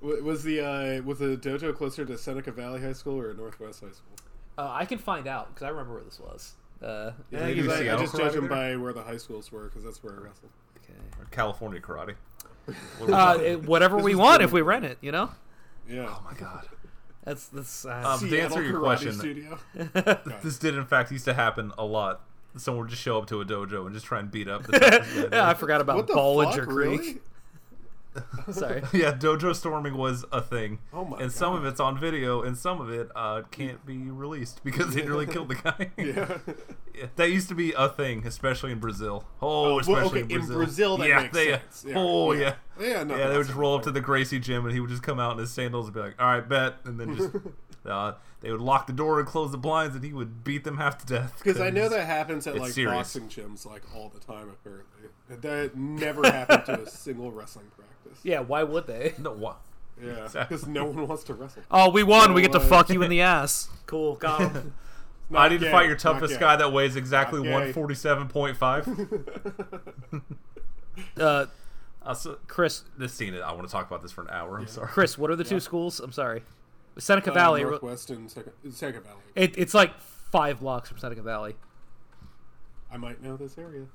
wa- 0.00 0.16
Was 0.22 0.42
the 0.42 0.60
uh, 0.60 1.02
was 1.02 1.18
the 1.18 1.36
dojo 1.36 1.74
closer 1.74 2.04
to 2.04 2.18
Seneca 2.18 2.52
Valley 2.52 2.80
High 2.80 2.92
School 2.92 3.20
or 3.20 3.32
Northwest 3.34 3.80
High 3.80 3.90
School? 3.92 4.16
Uh, 4.58 4.70
I 4.70 4.84
can 4.84 4.98
find 4.98 5.26
out 5.26 5.48
because 5.48 5.62
I 5.62 5.68
remember 5.70 5.94
where 5.94 6.02
this 6.04 6.20
was. 6.20 6.52
Uh, 6.82 7.12
Yeah, 7.30 7.46
you 7.46 7.62
because 7.62 7.80
I, 7.80 7.94
I 7.94 7.96
just 7.96 8.16
judge 8.16 8.34
them 8.34 8.48
by 8.48 8.76
where 8.76 8.92
the 8.92 9.02
high 9.02 9.16
schools 9.16 9.50
were 9.52 9.64
because 9.64 9.84
that's 9.84 10.02
where 10.02 10.12
I 10.14 10.16
wrestled. 10.16 10.50
Or 11.18 11.24
California 11.30 11.80
karate. 11.80 12.14
uh, 13.08 13.38
it- 13.40 13.62
whatever 13.64 13.96
we 13.98 14.14
want 14.14 14.40
good. 14.40 14.46
if 14.46 14.52
we 14.52 14.60
rent 14.62 14.84
it, 14.84 14.98
you 15.00 15.10
know. 15.12 15.30
Yeah. 15.88 16.06
oh 16.08 16.22
my 16.30 16.36
god. 16.38 16.68
That's 17.24 17.46
that's. 17.46 17.84
Uh, 17.84 18.02
Um, 18.20 18.28
to 18.28 18.40
answer 18.40 18.62
your 18.62 18.80
question, 18.80 19.12
Studio. 19.12 19.58
this 20.42 20.58
did 20.58 20.74
in 20.74 20.84
fact 20.86 21.12
used 21.12 21.24
to 21.26 21.34
happen 21.34 21.72
a 21.78 21.84
lot. 21.84 22.20
Someone 22.56 22.82
would 22.84 22.90
just 22.90 23.02
show 23.02 23.16
up 23.18 23.26
to 23.28 23.40
a 23.40 23.44
dojo 23.44 23.86
and 23.86 23.94
just 23.94 24.04
try 24.06 24.18
and 24.18 24.30
beat 24.30 24.46
up 24.48 24.64
the 24.64 24.72
toughest 24.78 25.14
guy 25.14 25.20
there. 25.22 25.28
yeah, 25.32 25.48
I 25.48 25.54
forgot 25.54 25.80
about 25.80 25.96
What 25.96 26.06
the 26.08 26.12
Bollinger 26.14 26.54
fuck? 26.56 26.68
Creek. 26.68 27.00
Really? 27.00 27.18
Sorry. 28.52 28.82
Yeah, 28.92 29.12
dojo 29.12 29.54
storming 29.54 29.96
was 29.96 30.24
a 30.32 30.40
thing. 30.40 30.80
Oh 30.92 31.04
my 31.04 31.18
and 31.18 31.32
some 31.32 31.54
of 31.54 31.64
it's 31.64 31.80
on 31.80 31.98
video, 31.98 32.42
and 32.42 32.56
some 32.56 32.80
of 32.80 32.90
it 32.90 33.10
uh, 33.14 33.42
can't 33.50 33.84
be 33.86 33.98
released 33.98 34.62
because 34.64 34.94
they 34.94 35.02
really 35.02 35.26
killed 35.26 35.48
the 35.48 35.54
guy. 35.56 35.90
Yeah. 36.02 36.38
Yeah, 36.94 37.06
that 37.16 37.30
used 37.30 37.48
to 37.48 37.54
be 37.54 37.72
a 37.72 37.88
thing, 37.88 38.26
especially 38.26 38.70
in 38.70 38.78
Brazil. 38.78 39.24
Oh, 39.40 39.62
well, 39.62 39.78
especially 39.78 40.22
okay, 40.22 40.34
in 40.34 40.40
in 40.42 40.46
Brazil. 40.46 40.56
Brazil, 40.56 40.96
that 40.98 41.08
yeah, 41.08 41.20
makes 41.22 41.34
they, 41.34 41.50
sense. 41.52 41.84
Yeah, 41.88 41.94
Oh 41.96 42.32
yeah. 42.32 42.40
yeah. 42.40 42.54
Yeah, 42.86 43.04
no, 43.04 43.16
yeah, 43.16 43.28
they 43.28 43.36
would 43.38 43.46
just 43.46 43.56
roll 43.56 43.76
up 43.76 43.82
to 43.84 43.90
the 43.90 44.00
Gracie 44.00 44.38
gym, 44.38 44.64
and 44.66 44.74
he 44.74 44.80
would 44.80 44.90
just 44.90 45.02
come 45.02 45.18
out 45.18 45.32
in 45.32 45.38
his 45.38 45.50
sandals 45.50 45.86
and 45.86 45.94
be 45.94 46.00
like, 46.00 46.20
"All 46.20 46.26
right, 46.26 46.46
bet," 46.46 46.76
and 46.84 46.98
then 46.98 47.16
just 47.16 47.30
uh, 47.86 48.14
they 48.40 48.50
would 48.50 48.60
lock 48.60 48.86
the 48.86 48.92
door 48.92 49.18
and 49.18 49.26
close 49.28 49.50
the 49.52 49.58
blinds, 49.58 49.94
and 49.94 50.04
he 50.04 50.12
would 50.12 50.44
beat 50.44 50.64
them 50.64 50.78
half 50.78 50.98
to 50.98 51.06
death. 51.06 51.40
Because 51.42 51.60
I 51.60 51.70
know 51.70 51.88
that 51.88 52.06
happens 52.06 52.46
at 52.46 52.56
like 52.56 52.72
serious. 52.72 53.14
boxing 53.14 53.28
gyms 53.28 53.66
like 53.66 53.82
all 53.94 54.08
the 54.08 54.20
time. 54.20 54.48
Apparently, 54.50 55.08
that 55.28 55.76
never 55.76 56.22
happened 56.30 56.66
to 56.66 56.82
a 56.82 56.86
single 56.88 57.30
wrestling 57.30 57.66
practice. 57.76 57.91
Yeah, 58.22 58.40
why 58.40 58.62
would 58.62 58.86
they? 58.86 59.14
No, 59.18 59.32
what? 59.32 59.58
Yeah, 60.02 60.10
Exactly. 60.24 60.56
because 60.56 60.68
no 60.68 60.84
one 60.86 61.06
wants 61.06 61.24
to 61.24 61.34
wrestle. 61.34 61.62
Oh, 61.70 61.90
we 61.90 62.02
won. 62.02 62.34
we 62.34 62.42
get 62.42 62.52
to 62.52 62.60
fuck 62.60 62.88
you 62.90 63.02
in 63.02 63.10
the 63.10 63.20
ass. 63.22 63.68
Cool, 63.86 64.14
got 64.16 64.40
him. 64.52 64.74
I 65.34 65.48
need 65.50 65.60
to 65.60 65.70
fight 65.70 65.86
your 65.86 65.96
toughest 65.96 66.40
guy 66.40 66.56
that 66.56 66.72
weighs 66.72 66.96
exactly 66.96 67.40
one 67.48 67.72
forty 67.72 67.94
seven 67.94 68.26
point 68.28 68.56
five. 68.56 68.86
uh, 71.18 71.46
Uh, 72.04 72.14
so, 72.14 72.38
Chris, 72.48 72.82
this 72.98 73.12
scene, 73.12 73.34
I 73.36 73.52
want 73.52 73.66
to 73.66 73.70
talk 73.72 73.86
about 73.86 74.02
this 74.02 74.10
for 74.12 74.22
an 74.22 74.28
hour. 74.30 74.58
I'm 74.58 74.66
sorry. 74.66 74.88
Chris, 74.88 75.16
what 75.16 75.30
are 75.30 75.36
the 75.36 75.44
two 75.44 75.60
schools? 75.60 76.00
I'm 76.00 76.10
sorry. 76.12 76.42
Seneca 76.98 77.30
Uh, 77.30 77.34
Valley. 77.34 77.62
Northwest 77.62 78.10
and 78.10 78.30
Seneca, 78.30 78.50
Seneca 78.70 79.00
Valley. 79.00 79.20
It, 79.36 79.54
it's 79.56 79.72
like 79.74 79.98
five 80.00 80.60
blocks 80.60 80.88
from 80.88 80.98
Seneca 80.98 81.22
Valley. 81.22 81.54
I 82.90 82.96
might 82.96 83.22
know 83.22 83.36
this 83.36 83.56
area. 83.56 83.86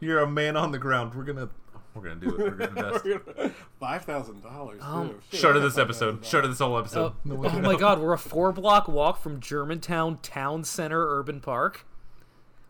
You're 0.00 0.20
a 0.20 0.28
man 0.28 0.56
on 0.56 0.70
the 0.72 0.78
ground. 0.78 1.14
We're 1.14 1.24
gonna, 1.24 1.48
we're 1.94 2.02
gonna 2.02 2.14
do 2.16 2.28
it. 2.30 2.38
We're 2.38 2.50
gonna 2.50 2.92
invest. 3.02 3.54
Five 3.80 4.04
thousand 4.04 4.42
dollars. 4.42 4.80
Um, 4.82 5.20
Short 5.32 5.56
of 5.56 5.62
this 5.62 5.78
episode. 5.78 6.24
Short 6.24 6.44
of 6.44 6.50
this 6.50 6.58
whole 6.60 6.78
episode. 6.78 7.12
Oh, 7.12 7.14
No 7.24 7.34
one 7.36 7.50
oh 7.54 7.60
my 7.60 7.76
god, 7.76 7.98
we're 8.00 8.12
a 8.12 8.18
four 8.18 8.52
block 8.52 8.88
walk 8.88 9.22
from 9.22 9.40
Germantown 9.40 10.18
Town 10.22 10.64
Center 10.64 11.18
Urban 11.18 11.40
Park. 11.40 11.84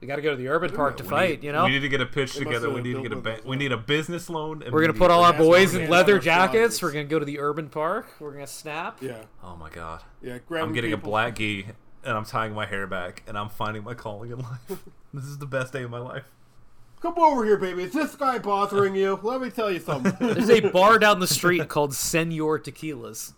We 0.00 0.08
got 0.08 0.16
to 0.16 0.22
go 0.22 0.30
to 0.30 0.36
the 0.36 0.48
Urban 0.48 0.72
Park 0.74 0.96
to 0.96 1.04
We 1.04 1.08
fight, 1.10 1.30
need- 1.42 1.46
you 1.46 1.52
know? 1.52 1.64
we 1.64 1.70
need 1.70 1.80
to 1.80 1.88
get 1.88 2.00
a 2.00 2.06
pitch 2.06 2.34
They 2.34 2.42
together. 2.42 2.68
We 2.70 2.80
need 2.82 2.94
to 2.94 3.02
get 3.02 3.12
a 3.12 3.16
ba- 3.20 3.38
we 3.44 3.54
need 3.54 3.70
a 3.70 3.76
business 3.76 4.28
loan. 4.28 4.58
We're 4.64 4.80
going 4.80 4.92
to 4.92 4.98
put 4.98 5.12
all 5.12 5.22
our 5.22 5.32
boys 5.32 5.76
in 5.76 5.88
leather 5.88 6.18
jackets. 6.18 6.78
joggers. 6.78 6.82
We're 6.82 6.90
going 6.90 7.06
to 7.06 7.10
go 7.10 7.18
to 7.20 7.24
the 7.24 7.38
Urban 7.38 7.68
Park. 7.68 8.08
We're 8.18 8.32
going 8.32 8.44
to 8.44 8.50
snap. 8.52 9.00
Yeah, 9.00 9.22
Oh 9.44 9.54
my 9.54 9.70
god. 9.70 10.02
yeah. 10.20 10.38
Grab 10.48 10.64
I'm 10.64 10.72
getting 10.72 10.92
a 10.92 10.96
people. 10.96 11.10
black 11.12 11.36
gi 11.36 11.66
and 12.04 12.16
I'm 12.16 12.24
tying 12.24 12.52
my 12.52 12.66
hair 12.66 12.88
back 12.88 13.22
and 13.28 13.38
I'm 13.38 13.48
finding 13.48 13.84
my 13.84 13.94
calling 13.94 14.32
in 14.32 14.40
life. 14.40 14.58
this 15.14 15.22
is 15.22 15.38
the 15.38 15.46
best 15.46 15.72
day 15.72 15.84
of 15.84 15.90
my 15.92 16.00
life. 16.00 16.24
Come 17.02 17.18
over 17.18 17.44
here, 17.44 17.56
baby. 17.56 17.82
Is 17.82 17.92
this 17.92 18.14
guy 18.14 18.38
bothering 18.38 18.94
you? 18.94 19.18
Let 19.24 19.40
me 19.40 19.50
tell 19.50 19.70
you 19.72 19.80
something. 19.80 20.14
There's 20.34 20.48
a 20.48 20.60
bar 20.60 21.00
down 21.00 21.18
the 21.18 21.26
street 21.26 21.68
called 21.68 21.94
Senor 21.94 22.60
Tequilas. 22.60 23.32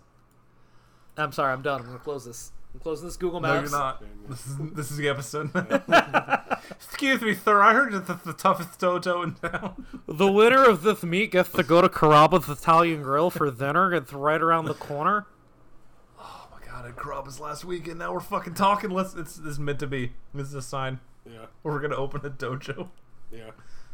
I'm 1.16 1.32
sorry, 1.32 1.52
I'm 1.54 1.62
done. 1.62 1.80
I'm 1.80 1.86
going 1.86 1.98
to 1.98 2.04
close 2.04 2.26
this. 2.26 2.52
I'm 2.74 2.80
closing 2.80 3.06
this 3.06 3.16
Google 3.16 3.40
Maps. 3.40 3.70
No, 3.72 3.78
you're 3.78 3.86
not. 3.86 4.04
This 4.28 4.46
is 4.46 4.56
this 4.72 4.90
is 4.90 4.96
the 4.98 5.08
episode. 5.08 5.50
Excuse 6.72 7.22
me, 7.22 7.34
sir. 7.34 7.62
I 7.62 7.72
heard 7.72 7.92
you're 7.92 8.00
the, 8.00 8.18
the 8.22 8.32
toughest 8.32 8.78
dojo 8.80 9.22
in 9.24 9.34
town. 9.36 9.86
The 10.06 10.30
winner 10.30 10.64
of 10.64 10.82
this 10.82 11.02
meet 11.02 11.30
gets 11.30 11.50
to 11.50 11.62
go 11.62 11.80
to 11.80 11.88
Carrabba's 11.88 12.48
Italian 12.48 13.02
Grill 13.02 13.30
for 13.30 13.50
dinner. 13.50 13.94
It's 13.94 14.12
right 14.12 14.42
around 14.42 14.64
the 14.66 14.74
corner. 14.74 15.26
Oh 16.18 16.48
my 16.52 16.66
god, 16.66 16.84
I 16.84 16.90
Carrabba's 16.90 17.38
last 17.40 17.64
week 17.64 17.86
and 17.86 17.98
now 17.98 18.12
we're 18.12 18.20
fucking 18.20 18.54
talking. 18.54 18.90
Let's. 18.90 19.14
It's 19.14 19.36
this 19.36 19.52
is 19.52 19.58
meant 19.60 19.78
to 19.78 19.86
be. 19.86 20.12
This 20.34 20.48
is 20.48 20.54
a 20.54 20.62
sign. 20.62 20.98
yeah, 21.24 21.46
We're 21.62 21.80
gonna 21.80 21.96
open 21.96 22.26
a 22.26 22.30
dojo. 22.30 22.88
Yeah. 23.34 23.50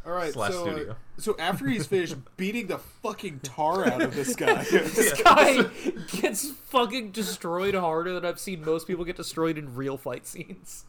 All 0.06 0.12
right, 0.12 0.32
Slash 0.32 0.52
so 0.52 0.66
uh, 0.90 0.94
so 1.18 1.36
after 1.38 1.68
he's 1.68 1.86
finished 1.86 2.16
beating 2.38 2.68
the 2.68 2.78
fucking 2.78 3.40
tar 3.42 3.86
out 3.86 4.00
of 4.00 4.14
this 4.14 4.34
guy, 4.34 4.62
This 4.70 5.20
guy 5.22 5.64
gets 6.08 6.50
fucking 6.50 7.10
destroyed 7.10 7.74
harder 7.74 8.14
than 8.14 8.24
I've 8.24 8.40
seen 8.40 8.64
most 8.64 8.86
people 8.86 9.04
get 9.04 9.16
destroyed 9.16 9.58
in 9.58 9.74
real 9.74 9.98
fight 9.98 10.26
scenes. 10.26 10.86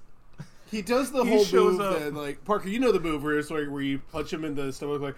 he 0.72 0.82
does 0.82 1.12
the 1.12 1.24
He 1.26 1.30
whole 1.30 1.44
shows 1.44 1.74
move 1.78 1.82
up. 1.82 2.00
that 2.00 2.14
like 2.14 2.46
Parker, 2.46 2.70
you 2.70 2.80
know 2.80 2.94
the 2.94 3.02
move 3.02 3.22
where 3.24 3.38
it's 3.38 3.52
like 3.52 3.68
where 3.70 3.82
you 3.82 4.00
punch 4.14 4.32
him 4.32 4.46
in 4.46 4.56
the 4.56 4.72
stomach 4.72 5.02
like 5.02 5.16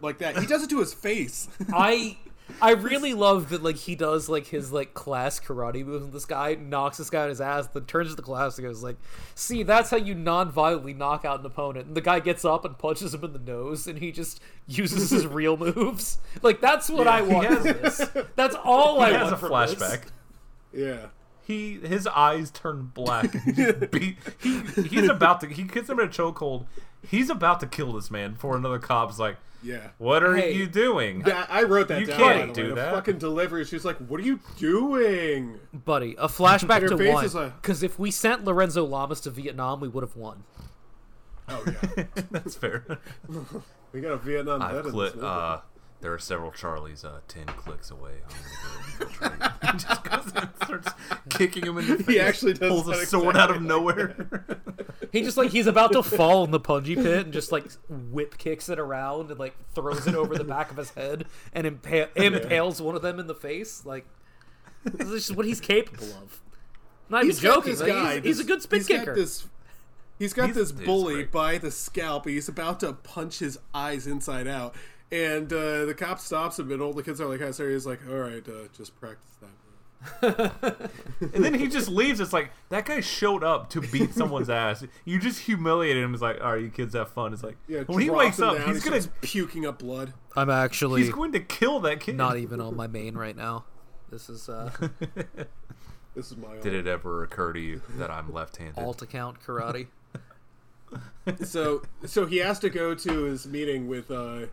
like 0.00 0.18
that. 0.18 0.38
He 0.38 0.46
does 0.46 0.62
it 0.62 0.70
to 0.70 0.78
his 0.80 0.94
face. 0.94 1.48
I 1.74 2.16
I 2.60 2.72
really 2.72 3.14
love 3.14 3.48
that 3.50 3.62
like 3.62 3.76
he 3.76 3.94
does 3.94 4.28
like 4.28 4.46
his 4.46 4.72
like 4.72 4.94
class 4.94 5.40
karate 5.40 5.84
moves 5.84 6.04
with 6.04 6.12
this 6.12 6.24
guy, 6.24 6.54
knocks 6.54 6.98
this 6.98 7.10
guy 7.10 7.22
on 7.22 7.28
his 7.28 7.40
ass, 7.40 7.66
then 7.68 7.84
turns 7.84 8.10
to 8.10 8.14
the 8.16 8.22
class 8.22 8.58
and 8.58 8.66
goes 8.66 8.82
like, 8.82 8.96
"See, 9.34 9.62
that's 9.62 9.90
how 9.90 9.96
you 9.96 10.14
non-violently 10.14 10.94
knock 10.94 11.24
out 11.24 11.40
an 11.40 11.46
opponent." 11.46 11.86
And 11.86 11.96
the 11.96 12.00
guy 12.00 12.20
gets 12.20 12.44
up 12.44 12.64
and 12.64 12.76
punches 12.78 13.14
him 13.14 13.24
in 13.24 13.32
the 13.32 13.38
nose, 13.38 13.86
and 13.86 13.98
he 13.98 14.12
just 14.12 14.40
uses 14.66 15.10
his 15.10 15.26
real 15.28 15.56
moves. 15.56 16.18
Like 16.42 16.60
that's 16.60 16.88
what 16.90 17.06
I 17.06 17.22
want. 17.22 17.46
has- 17.46 17.58
from 18.08 18.22
this. 18.22 18.26
That's 18.36 18.56
all 18.64 19.00
I 19.00 19.10
He 19.10 19.16
want 19.16 19.30
has 19.30 19.42
a 19.42 19.48
flashback. 19.48 20.02
this. 20.72 20.82
yeah. 20.84 21.06
He 21.44 21.78
his 21.80 22.06
eyes 22.06 22.50
turn 22.52 22.90
black. 22.94 23.34
and 23.34 23.88
he 23.92 24.16
just 24.16 24.42
he 24.42 24.60
he's 24.88 25.08
about 25.08 25.40
to 25.40 25.48
he 25.48 25.64
gets 25.64 25.88
him 25.90 25.98
in 25.98 26.06
a 26.06 26.10
chokehold. 26.10 26.66
He's 27.06 27.30
about 27.30 27.58
to 27.60 27.66
kill 27.66 27.92
this 27.94 28.10
man 28.12 28.34
before 28.34 28.56
another 28.56 28.78
cop's 28.78 29.18
like, 29.18 29.36
Yeah. 29.62 29.88
"What 29.98 30.22
are 30.24 30.34
Hey. 30.36 30.52
you 30.54 30.66
doing?" 30.66 31.22
Yeah, 31.26 31.46
I 31.48 31.62
wrote 31.62 31.88
that 31.88 32.00
You 32.00 32.06
down. 32.06 32.18
can't 32.18 32.40
by 32.40 32.46
the 32.46 32.52
do 32.52 32.62
way. 32.62 32.68
The 32.70 32.74
that. 32.76 32.94
fucking 32.94 33.18
delivery. 33.18 33.64
She's 33.64 33.84
like, 33.84 33.96
"What 33.98 34.20
are 34.20 34.24
you 34.24 34.40
doing?" 34.58 35.60
Buddy, 35.72 36.14
a 36.18 36.28
flashback 36.28 36.80
to 36.88 36.96
face 36.98 37.14
one. 37.14 37.24
is 37.24 37.34
like- 37.34 37.60
Because 37.62 37.82
if 37.82 37.98
we 37.98 38.10
sent 38.10 38.44
Lorenzo 38.44 38.84
Lamas 38.84 39.20
to 39.22 39.30
Vietnam, 39.30 39.80
we 39.80 39.88
would 39.88 40.02
have 40.02 40.16
won. 40.16 40.44
Oh 41.48 41.62
yeah, 41.66 42.04
That's 42.30 42.54
fair. 42.54 42.84
we 43.92 44.00
got 44.00 44.12
a 44.12 44.16
Vietnam 44.18 44.62
I've 44.62 44.70
vet 44.76 44.86
in 44.86 44.92
this 44.92 44.94
clit. 44.94 45.14
movie. 45.16 45.26
Uh, 45.26 45.58
there 46.02 46.12
are 46.12 46.18
several 46.18 46.50
Charlies 46.52 47.04
uh, 47.04 47.20
ten 47.28 47.46
clicks 47.46 47.90
away. 47.90 48.12
I'm 48.28 49.06
gonna 49.20 49.36
go 49.36 49.46
infiltrate. 49.46 49.52
he 49.62 49.78
just 49.78 50.04
goes 50.04 50.32
and 50.34 50.48
starts 50.64 50.88
kicking 51.30 51.64
him 51.66 51.78
in 51.78 51.86
the 51.86 51.96
face. 52.04 52.06
He 52.06 52.20
actually 52.20 52.52
does 52.54 52.68
pulls 52.70 52.88
a 52.88 53.06
sword 53.06 53.36
out 53.36 53.50
of 53.50 53.56
exactly 53.56 53.68
nowhere. 53.68 54.44
He 55.12 55.22
just 55.22 55.36
like 55.36 55.50
he's 55.50 55.66
about 55.66 55.92
to 55.92 56.02
fall 56.02 56.44
in 56.44 56.50
the 56.50 56.60
punji 56.60 56.96
pit 56.96 57.24
and 57.24 57.32
just 57.32 57.52
like 57.52 57.64
whip 57.88 58.36
kicks 58.38 58.68
it 58.68 58.78
around 58.78 59.30
and 59.30 59.38
like 59.40 59.54
throws 59.74 60.06
it 60.06 60.14
over 60.14 60.36
the 60.36 60.44
back 60.44 60.70
of 60.70 60.76
his 60.76 60.90
head 60.90 61.26
and 61.52 61.66
impa- 61.66 62.08
impales 62.16 62.82
one 62.82 62.94
of 62.96 63.02
them 63.02 63.18
in 63.18 63.26
the 63.26 63.34
face. 63.34 63.84
Like 63.86 64.04
this 64.84 65.08
is 65.08 65.26
just 65.26 65.36
what 65.36 65.46
he's 65.46 65.60
capable 65.60 66.06
of. 66.22 66.40
Not 67.08 67.24
He's 67.24 67.44
even 67.44 67.54
joking. 67.54 67.78
like, 67.78 67.88
guy. 67.88 68.14
he's, 68.16 68.24
he's 68.24 68.40
a 68.40 68.44
good 68.44 68.62
spin 68.62 68.78
he's 68.80 68.86
kicker. 68.86 69.04
Got 69.06 69.16
this, 69.16 69.46
he's 70.18 70.32
got 70.32 70.46
He's- 70.46 70.56
this 70.56 70.72
bully 70.72 71.24
by 71.24 71.58
the 71.58 71.70
scalp. 71.70 72.26
He's 72.26 72.48
about 72.48 72.80
to 72.80 72.94
punch 72.94 73.38
his 73.40 73.58
eyes 73.74 74.06
inside 74.06 74.46
out, 74.48 74.74
and 75.12 75.52
uh, 75.52 75.84
the 75.84 75.94
cop 75.94 76.18
stops 76.18 76.58
him, 76.58 76.72
and 76.72 76.82
all 76.82 76.92
the 76.92 77.02
kids 77.02 77.20
are 77.20 77.26
like, 77.26 77.38
"Kind 77.38 77.50
of 77.50 77.54
serious." 77.54 77.82
He's 77.82 77.86
like, 77.86 78.00
"All 78.08 78.16
right, 78.18 78.46
uh, 78.48 78.68
just 78.76 78.98
practice 78.98 79.36
that." 79.40 79.46
move." 79.46 80.90
and 81.34 81.44
then 81.44 81.54
he 81.54 81.68
just 81.68 81.88
leaves. 81.88 82.18
It's 82.18 82.32
like 82.32 82.50
that 82.70 82.86
guy 82.86 83.00
showed 83.00 83.44
up 83.44 83.70
to 83.70 83.80
beat 83.80 84.14
someone's 84.14 84.50
ass. 84.50 84.84
You 85.04 85.20
just 85.20 85.40
humiliated 85.40 86.02
him. 86.02 86.12
It's 86.14 86.22
like, 86.22 86.40
all 86.40 86.54
right, 86.54 86.62
you 86.62 86.70
kids 86.70 86.94
have 86.94 87.10
fun. 87.10 87.32
It's 87.32 87.44
like 87.44 87.56
Yeah, 87.68 87.82
when 87.82 88.00
he 88.00 88.06
drops 88.06 88.18
wakes 88.18 88.40
up, 88.40 88.56
down, 88.56 88.66
he's 88.68 88.82
he 88.82 88.90
gonna 88.90 89.02
starts 89.02 89.18
puking 89.20 89.64
up 89.66 89.78
blood. 89.78 90.12
I'm 90.34 90.50
actually 90.50 91.02
he's 91.02 91.12
going 91.12 91.32
to 91.32 91.40
kill 91.40 91.78
that 91.80 92.00
kid. 92.00 92.16
not 92.16 92.36
even 92.36 92.60
on 92.60 92.74
my 92.74 92.86
main 92.86 93.14
right 93.14 93.36
now. 93.36 93.64
This 94.10 94.28
is 94.28 94.48
uh 94.48 94.70
This 96.14 96.30
is 96.30 96.36
my. 96.36 96.56
Did 96.58 96.74
it 96.74 96.86
ever 96.86 97.22
occur 97.22 97.52
to 97.52 97.60
you 97.60 97.80
that 97.96 98.10
I'm 98.10 98.32
left-handed? 98.32 98.78
alt 98.82 99.02
account 99.02 99.40
karate. 99.40 99.86
So, 101.44 101.82
so 102.04 102.26
he 102.26 102.38
has 102.38 102.58
to 102.58 102.68
go 102.68 102.94
to 102.94 103.22
his 103.22 103.46
meeting 103.46 103.88
with 103.88 104.10
uh, 104.10 104.46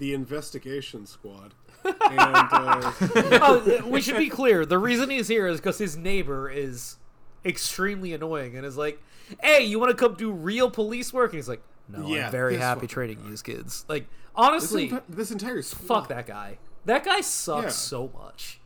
the 0.00 0.12
investigation 0.12 1.06
squad, 1.06 1.54
and 1.84 1.94
uh, 2.18 2.92
oh, 3.40 3.82
we 3.86 4.00
should 4.00 4.16
be 4.16 4.28
clear. 4.28 4.66
The 4.66 4.78
reason 4.78 5.08
he's 5.10 5.28
here 5.28 5.46
is 5.46 5.58
because 5.60 5.78
his 5.78 5.96
neighbor 5.96 6.50
is 6.50 6.96
extremely 7.44 8.12
annoying 8.12 8.56
and 8.56 8.66
is 8.66 8.76
like, 8.76 9.00
"Hey, 9.42 9.62
you 9.64 9.78
want 9.78 9.90
to 9.90 9.96
come 9.96 10.14
do 10.16 10.32
real 10.32 10.68
police 10.70 11.12
work?" 11.12 11.30
And 11.30 11.38
he's 11.38 11.48
like, 11.48 11.62
"No, 11.88 12.06
Yeah, 12.08 12.26
I'm 12.26 12.32
very 12.32 12.56
happy 12.56 12.80
fucking 12.80 12.88
training 12.88 13.18
these 13.30 13.42
kids." 13.42 13.84
Like, 13.88 14.02
this, 14.08 14.08
honestly, 14.34 14.88
enti- 14.90 15.02
this 15.08 15.30
entire 15.30 15.62
squad. 15.62 15.86
fuck 15.86 16.08
that 16.08 16.26
guy. 16.26 16.58
That 16.86 17.04
guy 17.04 17.20
sucks 17.20 17.64
Yeah. 17.64 17.70
so 17.70 18.10
much. 18.18 18.58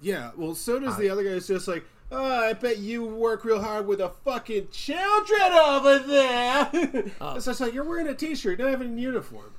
Yeah, 0.00 0.30
well, 0.36 0.54
so 0.54 0.78
does 0.78 0.96
the 0.96 1.08
other 1.10 1.22
guy. 1.24 1.30
It's 1.30 1.46
just 1.46 1.66
like, 1.66 1.84
oh, 2.12 2.22
I 2.22 2.52
bet 2.52 2.78
you 2.78 3.04
work 3.04 3.44
real 3.44 3.60
hard 3.62 3.86
with 3.86 3.98
the 3.98 4.10
fucking 4.10 4.68
children 4.70 5.52
over 5.52 5.98
there. 6.00 6.68
So 7.18 7.34
it's 7.36 7.46
just 7.46 7.60
like 7.60 7.72
you're 7.74 7.84
wearing 7.84 8.06
a 8.08 8.14
t-shirt, 8.14 8.58
not 8.58 8.68
having 8.68 8.98
a 8.98 9.00
uniform. 9.00 9.52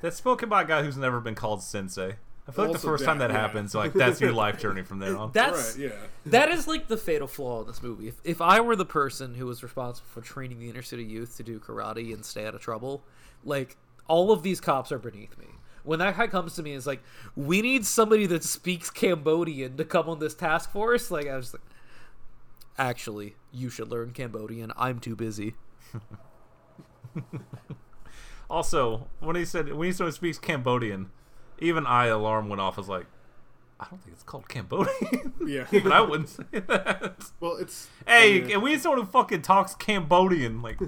That's 0.00 0.16
spoken 0.16 0.48
by 0.48 0.62
a 0.62 0.64
guy 0.66 0.82
who's 0.82 0.96
never 0.96 1.20
been 1.20 1.34
called 1.34 1.62
sensei. 1.62 2.16
I 2.46 2.50
feel 2.50 2.64
like 2.64 2.72
the 2.72 2.78
Also 2.78 2.88
first 2.88 3.04
time 3.04 3.18
that, 3.18 3.28
that 3.28 3.34
yeah. 3.34 3.40
happens, 3.40 3.74
like 3.74 3.92
that's 3.92 4.22
your 4.22 4.32
life 4.32 4.58
journey 4.58 4.82
from 4.82 5.00
there 5.00 5.16
on. 5.18 5.30
That's 5.34 5.76
Right? 5.76 5.90
Yeah. 5.90 5.96
that 6.26 6.48
is 6.48 6.66
like 6.66 6.88
the 6.88 6.96
fatal 6.96 7.28
flaw 7.28 7.60
in 7.60 7.66
this 7.66 7.82
movie. 7.82 8.08
If, 8.08 8.14
if 8.24 8.40
I 8.40 8.60
were 8.60 8.74
the 8.74 8.86
person 8.86 9.34
who 9.34 9.44
was 9.44 9.62
responsible 9.62 10.08
for 10.08 10.22
training 10.22 10.58
the 10.58 10.70
inner 10.70 10.80
city 10.80 11.04
youth 11.04 11.36
to 11.36 11.42
do 11.42 11.60
karate 11.60 12.14
and 12.14 12.24
stay 12.24 12.46
out 12.46 12.54
of 12.54 12.62
trouble, 12.62 13.02
like 13.44 13.76
all 14.06 14.32
of 14.32 14.42
these 14.42 14.62
cops 14.62 14.90
are 14.90 14.98
beneath 14.98 15.36
me. 15.36 15.44
When 15.84 15.98
that 15.98 16.16
guy 16.16 16.26
comes 16.26 16.54
to 16.54 16.62
me 16.62 16.70
and 16.70 16.78
is 16.78 16.86
like, 16.86 17.02
"We 17.36 17.60
need 17.60 17.84
somebody 17.84 18.24
that 18.26 18.44
speaks 18.44 18.88
Cambodian 18.88 19.76
to 19.76 19.84
come 19.84 20.08
on 20.08 20.18
this 20.18 20.34
task 20.34 20.70
force," 20.72 21.10
like 21.10 21.26
I 21.26 21.36
was 21.36 21.52
like, 21.52 21.62
"Actually, 22.78 23.36
you 23.52 23.68
should 23.68 23.90
learn 23.90 24.12
Cambodian. 24.12 24.72
I'm 24.76 25.00
too 25.00 25.16
busy." 25.16 25.54
Also, 28.50 29.08
when 29.20 29.36
he 29.36 29.44
said 29.44 29.72
when 29.72 29.86
he 29.86 29.92
started 29.92 30.12
speaks 30.12 30.38
Cambodian, 30.38 31.10
even 31.58 31.86
I 31.86 32.06
alarm 32.06 32.48
went 32.48 32.60
off. 32.60 32.78
I 32.78 32.80
was 32.80 32.88
like, 32.88 33.06
I 33.80 33.86
don't 33.90 34.02
think 34.02 34.14
it's 34.14 34.22
called 34.24 34.48
Cambodian. 34.48 35.34
Yeah. 35.46 35.66
even 35.72 35.92
I 35.92 36.00
wouldn't 36.02 36.28
say 36.28 36.44
that. 36.52 37.30
Well, 37.40 37.56
it's 37.56 37.88
Hey, 38.06 38.52
and 38.52 38.62
we 38.62 38.72
need 38.72 38.80
someone 38.82 39.00
who 39.00 39.06
fucking 39.06 39.42
talks 39.42 39.74
Cambodian. 39.74 40.60
Like, 40.62 40.78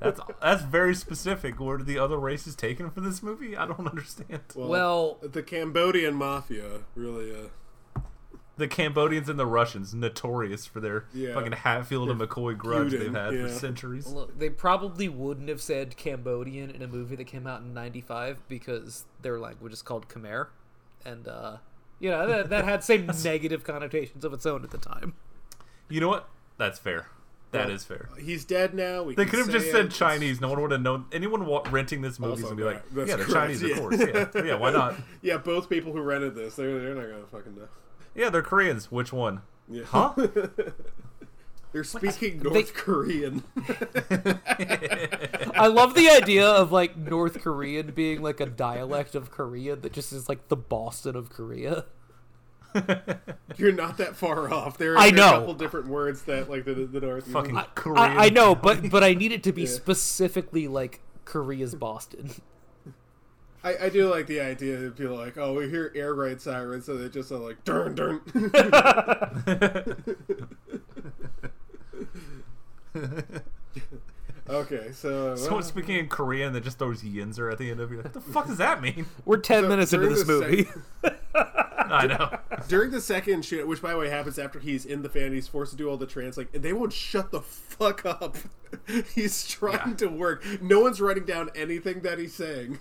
that's 0.00 0.20
that's 0.42 0.62
very 0.62 0.94
specific. 0.94 1.58
Where 1.60 1.78
did 1.78 1.86
the 1.86 1.98
other 1.98 2.18
races 2.18 2.54
taken 2.56 2.90
for 2.90 3.00
this 3.00 3.22
movie? 3.22 3.56
I 3.56 3.66
don't 3.66 3.86
understand. 3.88 4.40
Well, 4.54 5.18
the 5.22 5.42
Cambodian 5.42 6.14
mafia 6.14 6.80
really. 6.94 7.30
Uh, 7.34 7.48
the 8.56 8.66
Cambodians 8.68 9.28
and 9.28 9.38
the 9.38 9.46
Russians 9.46 9.94
notorious 9.94 10.66
for 10.66 10.80
their 10.80 11.04
Yeah. 11.12 11.34
fucking 11.34 11.52
Hatfield 11.52 12.08
and 12.10 12.20
McCoy 12.20 12.56
grudge 12.56 12.90
feuding, 12.90 13.12
they've 13.12 13.22
had 13.22 13.34
yeah. 13.34 13.42
for 13.46 13.52
centuries. 13.52 14.06
Look, 14.06 14.38
they 14.38 14.48
probably 14.50 15.08
wouldn't 15.08 15.48
have 15.48 15.60
said 15.60 15.96
Cambodian 15.96 16.70
in 16.70 16.82
a 16.82 16.86
movie 16.88 17.16
that 17.16 17.24
came 17.26 17.46
out 17.46 17.60
in 17.60 17.74
'95 17.74 18.38
because 18.48 19.04
their 19.22 19.38
language 19.38 19.72
is 19.72 19.82
called 19.82 20.08
Khmer, 20.08 20.48
and 21.04 21.28
uh, 21.28 21.56
you 21.98 22.10
know 22.10 22.26
that, 22.26 22.50
that 22.50 22.64
had 22.64 22.82
same 22.82 23.06
negative 23.24 23.62
connotations 23.64 24.24
of 24.24 24.32
its 24.32 24.46
own 24.46 24.64
at 24.64 24.70
the 24.70 24.78
time. 24.78 25.14
You 25.88 26.00
know 26.00 26.08
what? 26.08 26.28
That's 26.58 26.78
fair. 26.78 27.08
That 27.52 27.66
Well, 27.66 27.76
is 27.76 27.84
fair. 27.84 28.08
he's 28.20 28.44
dead 28.44 28.74
now. 28.74 29.04
We 29.04 29.14
They 29.14 29.24
could 29.24 29.38
have 29.38 29.48
just 29.50 29.66
said 29.70 29.84
It's- 29.86 29.96
Chinese. 29.96 30.40
No 30.40 30.48
one 30.48 30.60
would 30.62 30.72
have 30.72 30.80
known. 30.82 31.04
Anyone 31.12 31.46
wa- 31.46 31.62
renting 31.70 32.00
this 32.02 32.18
movie 32.18 32.32
is 32.40 32.42
Also 32.42 32.56
gonna 32.56 32.68
be 32.68 32.74
like, 32.74 32.90
that's 32.90 33.08
yeah, 33.08 33.16
they're 33.16 33.26
Chinese, 33.26 33.62
yeah. 33.62 33.68
of 33.74 33.78
course. 33.78 33.98
Yeah, 34.00 34.42
yeah. 34.44 34.54
Why 34.56 34.72
not? 34.72 34.96
Yeah, 35.22 35.36
both 35.36 35.68
people 35.70 35.92
who 35.92 36.00
rented 36.02 36.34
this, 36.34 36.56
they're 36.56 36.80
they're 36.80 36.94
not 36.96 37.02
gonna 37.08 37.26
fucking 37.30 37.54
know. 37.54 37.68
Yeah, 38.16 38.30
they're 38.30 38.42
Koreans. 38.42 38.90
Which 38.90 39.12
one? 39.12 39.42
Yeah. 39.68 39.84
Huh? 39.84 40.14
They're 41.72 41.84
speaking 41.84 42.38
North 42.38 42.72
Korean. 42.72 43.44
I 45.54 45.66
love 45.66 45.94
the 45.94 46.08
idea 46.08 46.48
of 46.48 46.72
like 46.72 46.96
North 46.96 47.42
Korean 47.42 47.90
being 47.90 48.22
like 48.22 48.40
a 48.40 48.46
dialect 48.46 49.14
of 49.14 49.30
Korean 49.30 49.82
that 49.82 49.92
just 49.92 50.10
is 50.10 50.26
like 50.26 50.48
the 50.48 50.56
Boston 50.56 51.16
of 51.16 51.28
Korea. 51.28 51.84
You're 53.56 53.72
not 53.72 53.98
that 53.98 54.16
far 54.16 54.50
off. 54.50 54.78
There, 54.78 54.96
I 54.96 55.08
are 55.08 55.12
know. 55.12 55.28
a 55.28 55.32
couple 55.32 55.54
different 55.54 55.88
words 55.88 56.22
that 56.22 56.48
like 56.48 56.64
the 56.64 56.72
the 56.72 57.00
North. 57.00 57.26
Fucking 57.26 57.54
uses. 57.54 57.70
Korean. 57.74 57.98
I, 57.98 58.26
I 58.26 58.28
know, 58.30 58.54
but 58.54 58.88
but 58.88 59.04
I 59.04 59.12
need 59.12 59.32
it 59.32 59.42
to 59.42 59.52
be 59.52 59.66
specifically 59.66 60.68
like 60.68 61.02
Korea's 61.26 61.74
Boston. 61.74 62.30
I, 63.66 63.86
I 63.86 63.88
do 63.88 64.08
like 64.08 64.28
the 64.28 64.38
idea 64.40 64.76
that 64.76 64.96
people 64.96 65.20
are 65.20 65.24
like, 65.26 65.36
oh, 65.36 65.52
we 65.54 65.68
hear 65.68 65.90
air 65.96 66.14
raid 66.14 66.40
sirens, 66.40 66.84
so 66.86 66.96
they 66.96 67.08
just 67.08 67.32
are 67.32 67.38
like, 67.38 67.64
dun 67.64 67.96
dun. 67.96 68.20
okay, 74.48 74.90
so 74.92 75.32
uh, 75.32 75.36
Someone 75.36 75.62
speaking 75.62 75.96
in 75.96 76.08
Korean 76.08 76.52
that 76.52 76.62
just 76.64 76.78
throws 76.78 77.02
yinzer 77.02 77.50
at 77.50 77.58
the 77.58 77.70
end 77.70 77.80
of 77.80 77.90
it. 77.92 77.96
Like, 77.96 78.04
what 78.04 78.14
the 78.14 78.20
fuck 78.20 78.46
does 78.46 78.58
that 78.58 78.80
mean? 78.80 79.06
We're 79.24 79.38
ten 79.38 79.64
So, 79.64 79.68
minutes 79.68 79.92
into 79.92 80.08
this 80.08 80.26
movie. 80.26 80.68
sec- 81.04 81.18
I 81.90 82.06
know. 82.06 82.38
during 82.68 82.90
the 82.90 83.00
second 83.00 83.44
shoot, 83.44 83.66
which 83.66 83.80
by 83.82 83.92
the 83.92 83.98
way 83.98 84.08
happens 84.10 84.38
after 84.38 84.58
he's 84.58 84.84
in 84.84 85.02
the 85.02 85.08
fan, 85.08 85.32
he's 85.32 85.48
forced 85.48 85.72
to 85.72 85.76
do 85.76 85.88
all 85.88 85.96
the 85.96 86.06
translate, 86.06 86.48
and 86.54 86.62
they 86.62 86.72
won't 86.72 86.92
shut 86.92 87.30
the 87.30 87.40
fuck 87.40 88.04
up. 88.06 88.36
he's 89.14 89.46
trying 89.46 89.96
to 89.96 90.06
work. 90.08 90.44
No 90.60 90.80
one's 90.80 91.00
writing 91.00 91.24
down 91.24 91.50
anything 91.54 92.00
that 92.00 92.18
he's 92.18 92.34
saying, 92.34 92.78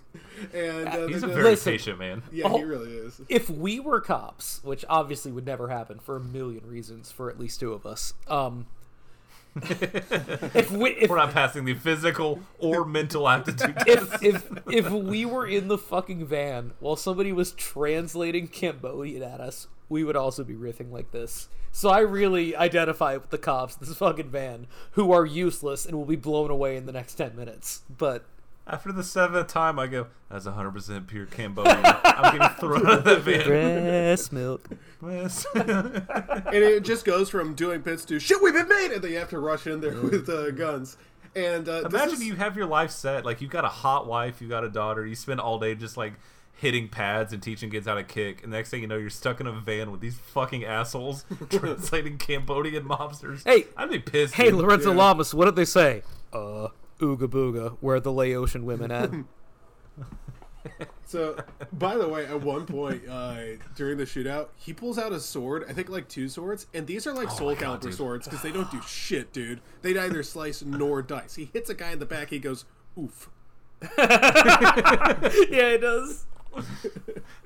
and 0.53 0.87
uh, 0.87 1.07
He's 1.07 1.23
a 1.23 1.27
very 1.27 1.43
Listen. 1.51 1.73
patient 1.73 1.99
man. 1.99 2.23
yeah, 2.31 2.49
he 2.49 2.55
Oh. 2.55 2.61
really 2.61 2.91
is. 2.93 3.21
if 3.29 3.49
we 3.49 3.79
were 3.79 4.01
cops, 4.01 4.61
which 4.63 4.83
obviously 4.89 5.31
would 5.31 5.45
never 5.45 5.69
happen 5.69 5.99
for 5.99 6.15
a 6.15 6.19
million 6.19 6.65
reasons 6.67 7.11
for 7.11 7.29
at 7.29 7.39
least 7.39 7.59
two 7.59 7.73
of 7.73 7.85
us, 7.85 8.13
um, 8.27 8.65
if 9.55 10.69
we 10.71 10.91
if, 10.91 11.09
We're 11.09 11.17
not 11.17 11.33
passing 11.33 11.65
the 11.65 11.75
physical 11.75 12.39
or 12.59 12.85
mental 12.85 13.27
aptitude 13.29 13.75
test. 13.77 13.87
if 13.87 14.23
if 14.23 14.49
if 14.69 14.89
we 14.91 15.25
were 15.25 15.47
in 15.47 15.67
the 15.69 15.77
fucking 15.77 16.25
van 16.25 16.73
while 16.79 16.95
somebody 16.95 17.31
was 17.31 17.51
translating 17.51 18.47
Cambodian 18.47 19.23
at 19.23 19.39
us, 19.39 19.67
we 19.87 20.03
would 20.03 20.15
also 20.15 20.43
be 20.43 20.53
riffing 20.53 20.91
like 20.91 21.11
this. 21.11 21.47
So 21.71 21.89
I 21.89 21.99
really 21.99 22.55
identify 22.55 23.15
with 23.17 23.29
the 23.29 23.37
cops 23.37 23.77
in 23.77 23.85
this 23.85 23.97
fucking 23.97 24.29
van 24.29 24.67
who 24.91 25.11
are 25.11 25.25
useless 25.25 25.85
and 25.85 25.97
will 25.97 26.05
be 26.05 26.15
blown 26.15 26.49
away 26.49 26.77
in 26.77 26.85
the 26.85 26.91
next 26.91 27.15
ten 27.15 27.35
minutes. 27.35 27.81
But 27.89 28.25
After 28.67 28.91
the 28.91 29.03
seventh 29.03 29.47
time, 29.47 29.77
I 29.77 29.85
go, 29.87 30.07
"That's 30.29 30.45
100% 30.47 31.05
pure 31.07 31.27
Cambodian." 31.27 31.81
I'm 31.85 32.37
getting 32.37 32.57
thrown 32.57 32.87
out 32.87 32.97
of 32.99 33.03
the 33.03 33.17
van. 33.17 33.47
breast 33.47 34.33
milk. 34.33 34.67
Yes. 35.07 35.45
and 35.53 36.53
it 36.55 36.83
just 36.83 37.05
goes 37.05 37.29
from 37.29 37.53
doing 37.53 37.81
bits 37.81 38.05
to 38.05 38.19
shit 38.19 38.41
we've 38.41 38.53
been 38.53 38.67
made, 38.67 38.91
and 38.91 39.03
then 39.03 39.11
you 39.11 39.17
have 39.19 39.29
to 39.29 39.39
rush 39.39 39.67
in 39.67 39.81
there 39.81 39.93
with 40.01 40.27
uh, 40.29 40.49
guns. 40.51 40.97
And 41.35 41.67
uh, 41.69 41.83
Imagine 41.85 42.13
is- 42.15 42.23
you 42.23 42.35
have 42.35 42.55
your 42.57 42.65
life 42.65 42.89
set. 42.91 43.23
Like 43.25 43.39
you've 43.41 43.51
got 43.51 43.65
a 43.65 43.69
hot 43.69 44.07
wife, 44.07 44.41
you've 44.41 44.49
got 44.49 44.63
a 44.63 44.69
daughter. 44.69 45.05
You 45.05 45.15
spend 45.15 45.39
all 45.41 45.59
day 45.59 45.75
just 45.75 45.95
like 45.97 46.13
hitting 46.57 46.87
pads 46.87 47.33
and 47.33 47.43
teaching 47.43 47.69
kids 47.69 47.85
how 47.85 47.93
to 47.95 48.03
kick. 48.03 48.41
And 48.41 48.51
next 48.53 48.69
thing 48.71 48.81
you 48.81 48.87
know, 48.87 48.97
you're 48.97 49.09
stuck 49.09 49.39
in 49.41 49.45
a 49.45 49.51
van 49.51 49.91
with 49.91 49.99
these 50.01 50.15
fucking 50.17 50.63
assholes 50.63 51.25
translating 51.49 52.17
Cambodian 52.17 52.85
mobsters. 52.85 53.43
Hey, 53.45 53.65
I'd 53.77 53.89
be 53.91 53.99
pissed. 53.99 54.33
Hey, 54.33 54.45
dude. 54.49 54.55
Lorenzo 54.61 54.91
Yeah. 54.91 54.97
Lamas, 54.97 55.33
what 55.35 55.45
did 55.45 55.55
they 55.57 55.65
say? 55.65 56.01
Uh, 56.31 56.69
ooga 56.99 57.27
booga. 57.27 57.77
Where 57.81 57.95
are 57.97 57.99
the 57.99 58.11
Laotian 58.11 58.65
women 58.65 58.91
at? 58.91 59.11
So, 61.05 61.37
by 61.71 61.95
the 61.95 62.07
way, 62.09 62.25
at 62.25 62.41
one 62.41 62.65
point 62.65 63.07
uh, 63.07 63.37
during 63.75 63.99
the 63.99 64.05
shootout, 64.05 64.47
he 64.55 64.73
pulls 64.73 64.97
out 64.97 65.11
a 65.11 65.19
sword. 65.19 65.63
I 65.69 65.73
think 65.73 65.89
like 65.89 66.07
two 66.09 66.27
swords, 66.27 66.65
and 66.73 66.87
these 66.87 67.05
are 67.05 67.13
like 67.13 67.29
Soul 67.29 67.49
Oh 67.49 67.53
my 67.53 67.61
God, 67.61 67.79
Calibur 67.79 67.83
dude. 67.83 67.93
swords 67.93 68.27
because 68.27 68.41
they 68.41 68.51
don't 68.51 68.71
do 68.71 68.81
shit, 68.81 69.31
dude. 69.31 69.61
They 69.83 69.93
neither 69.93 70.23
slice 70.23 70.63
nor 70.63 71.03
dice. 71.03 71.35
He 71.35 71.51
hits 71.53 71.69
a 71.69 71.75
guy 71.75 71.91
in 71.91 71.99
the 71.99 72.07
back. 72.07 72.31
He 72.31 72.39
goes, 72.39 72.65
"Oof." 72.99 73.29
yeah, 73.99 75.67
it 75.69 75.81
does. 75.81 76.25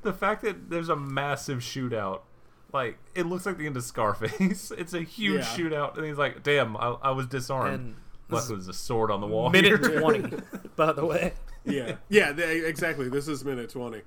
the 0.04 0.14
fact 0.14 0.42
that 0.44 0.70
there's 0.70 0.88
a 0.90 0.96
massive 0.96 1.60
shootout. 1.60 2.22
Like 2.72 2.98
it 3.16 3.26
looks 3.26 3.46
like 3.46 3.58
the 3.58 3.66
end 3.66 3.76
of 3.76 3.84
Scarface. 3.84 4.72
It's 4.78 4.94
a 4.94 5.02
huge 5.02 5.42
Yeah. 5.42 5.46
shootout, 5.48 5.98
and 5.98 6.06
he's 6.06 6.18
like, 6.18 6.42
"Damn, 6.44 6.78
I, 6.78 6.96
I 7.02 7.12
was 7.12 7.28
disarmed." 7.28 7.74
And 7.80 7.96
Luckily, 8.30 8.56
there's 8.56 8.68
a 8.68 8.74
sword 8.74 9.12
on 9.12 9.22
the 9.22 9.28
wall. 9.28 9.50
Minute 9.50 9.80
here. 9.86 10.00
20, 10.02 10.38
by 10.76 10.92
the 10.92 11.06
way. 11.06 11.34
Yeah, 11.66 11.96
yeah, 12.10 12.32
they, 12.32 12.66
exactly. 12.66 13.10
This 13.10 13.28
is 13.28 13.44
minute 13.44 13.70
twenty, 13.70 14.02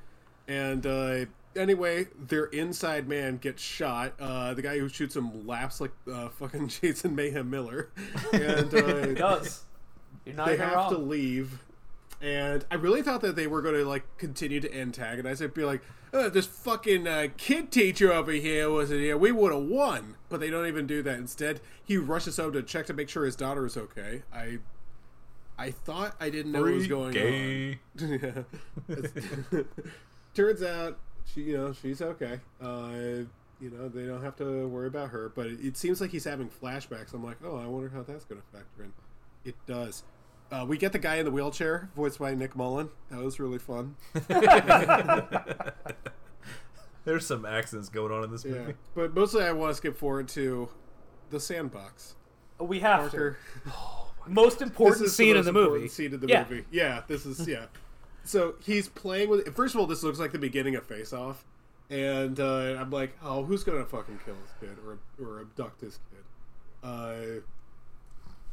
and 0.49 0.85
uh, 0.87 1.27
anyway, 1.55 2.07
their 2.19 2.47
inside 2.47 3.09
man 3.09 3.37
gets 3.37 3.63
shot. 3.63 4.15
Uh, 4.21 4.55
the 4.55 4.63
guy 4.63 4.79
who 4.79 4.89
shoots 4.89 5.15
him 5.15 5.47
laughs 5.47 5.81
like 5.81 5.93
uh, 6.13 6.29
fucking 6.31 6.69
Jason 6.81 7.15
Mayhem 7.15 7.51
Miller, 7.51 7.91
and 8.33 8.75
uh, 8.75 9.07
does. 9.15 9.65
You're 10.25 10.37
not 10.37 10.47
they 10.47 10.57
have 10.57 10.75
wrong. 10.75 10.93
to 10.93 10.99
leave. 10.99 11.59
And 12.23 12.65
I 12.71 12.77
really 12.77 13.03
thought 13.03 13.21
that 13.23 13.35
they 13.35 13.49
were 13.49 13.61
going 13.61 13.75
to 13.75 13.85
like 13.85 14.05
continue 14.17 14.61
to 14.61 14.73
antagonize 14.73 15.41
it, 15.41 15.55
be 15.55 15.65
like, 15.65 15.83
oh, 16.13 16.29
"This 16.29 16.47
fucking 16.47 17.09
uh, 17.09 17.29
kid 17.37 17.73
teacher 17.73 18.13
over 18.13 18.31
here 18.31 18.71
wasn't 18.71 19.01
here. 19.01 19.17
We 19.19 19.33
would 19.33 19.53
have 19.53 19.65
won." 19.65 20.15
But 20.29 20.39
they 20.39 20.49
don't 20.49 20.69
even 20.69 20.87
do 20.87 21.03
that. 21.03 21.19
Instead, 21.19 21.61
he 21.85 21.97
rushes 21.97 22.39
over 22.39 22.53
to 22.53 22.63
check 22.63 22.87
to 22.87 22.95
make 22.95 23.09
sure 23.09 23.25
his 23.25 23.35
daughter 23.35 23.67
is 23.67 23.77
okay. 23.77 24.23
I, 24.33 24.59
I 25.59 25.73
thought 25.73 26.15
I 26.21 26.31
didn't 26.31 26.53
know 26.53 26.63
what 26.63 26.75
was 26.75 26.87
going 26.87 27.13
gay. 27.13 27.81
on. 28.01 28.21
Yeah. 28.89 29.63
Turns 30.35 30.63
out, 30.63 30.99
she, 31.27 31.43
you 31.43 31.59
know, 31.59 31.73
she's 31.73 32.01
okay. 32.01 32.39
Uh, 32.61 33.25
you 33.61 33.71
know, 33.71 33.89
they 33.89 34.07
don't 34.07 34.23
have 34.23 34.37
to 34.37 34.69
worry 34.69 34.87
about 34.87 35.11
her. 35.11 35.33
But 35.35 35.49
it, 35.49 35.59
it 35.61 35.77
seems 35.77 36.01
like 36.01 36.11
he's 36.11 36.25
having 36.25 36.49
flashbacks. 36.49 37.15
I'm 37.15 37.25
like, 37.25 37.39
oh, 37.45 37.57
I 37.57 37.67
wonder 37.67 37.89
how 37.89 38.03
that's 38.03 38.25
going 38.25 38.41
to 38.41 38.47
factor 38.57 38.85
in. 38.85 38.93
It 39.45 39.57
does. 39.67 40.05
Uh, 40.53 40.67
we 40.67 40.77
get 40.77 40.93
the 40.93 40.99
guy 40.99 41.17
in 41.17 41.25
the 41.25 41.31
wheelchair, 41.31 41.89
voiced 41.97 42.19
by 42.19 42.35
Nick 42.35 42.55
Mullen. 42.55 42.91
That 43.11 43.21
was 43.21 43.41
really 43.41 43.59
fun. 43.59 43.97
There's 47.05 47.27
some 47.27 47.45
accents 47.45 47.89
going 47.89 48.13
on 48.13 48.23
in 48.25 48.31
this 48.31 48.45
Yeah, 48.45 48.53
movie. 48.53 48.75
but 48.95 49.15
mostly 49.15 49.43
I 49.45 49.53
want 49.53 49.71
to 49.73 49.75
skip 49.77 49.97
forward 49.97 50.29
to 50.29 50.69
the 51.31 51.41
sandbox. 51.41 52.15
We 52.61 52.79
have 52.81 53.01
Parker, 53.11 53.39
to. 53.65 53.73
Most 54.31 54.63
important 54.63 55.09
scene 55.11 55.33
the 55.33 55.41
in 55.41 55.45
the 55.47 55.53
movie. 55.53 55.89
Scene 55.89 56.15
in 56.15 56.21
the 56.21 56.29
Yeah. 56.29 56.45
movie. 56.49 56.65
Yeah, 56.71 57.03
this 57.09 57.27
is 57.27 57.49
yeah. 57.49 57.67
So 58.25 58.55
he's 58.63 58.89
playing 58.89 59.31
with. 59.31 59.53
First 59.57 59.75
of 59.75 59.81
all, 59.81 59.87
this 59.89 60.05
looks 60.05 60.21
like 60.21 60.31
the 60.31 60.39
beginning 60.39 60.77
of 60.77 60.87
Face 60.87 61.13
Off, 61.13 61.45
and 61.91 62.39
uh, 62.39 62.77
I'm 62.79 62.91
like, 62.91 63.17
oh, 63.21 63.43
who's 63.43 63.65
gonna 63.65 63.85
fucking 63.85 64.21
kill 64.25 64.37
this 64.41 64.53
kid 64.61 64.77
or 64.87 64.99
or 65.21 65.41
abduct 65.41 65.81
this 65.81 65.99
kid? 66.11 66.89
Uh, 66.89 67.41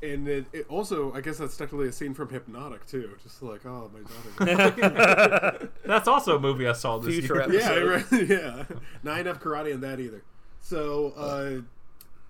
and 0.02 0.28
it, 0.28 0.46
it 0.54 0.66
also, 0.70 1.14
I 1.14 1.22
guess 1.22 1.38
that's 1.38 1.58
technically 1.58 1.88
a 1.90 1.92
scene 1.92 2.14
from 2.14 2.30
Hypnotic 2.30 2.86
too. 2.86 3.16
Just 3.22 3.42
like, 3.44 3.66
oh, 3.66 3.92
my 3.94 4.38
daughter. 4.40 5.70
That's 5.86 6.08
also 6.08 6.38
a 6.38 6.40
movie 6.40 6.68
I 6.68 6.74
saw 6.74 6.98
this 7.00 7.16
Future 7.16 7.36
year. 7.52 7.94
episode. 7.96 8.30
yeah, 8.30 8.40
right, 8.40 8.68
yeah. 8.70 8.78
Not 9.04 9.20
enough 9.20 9.40
karate 9.42 9.74
in 9.74 9.82
that 9.82 10.00
either. 10.00 10.24
So 10.62 11.14
uh, 11.18 11.62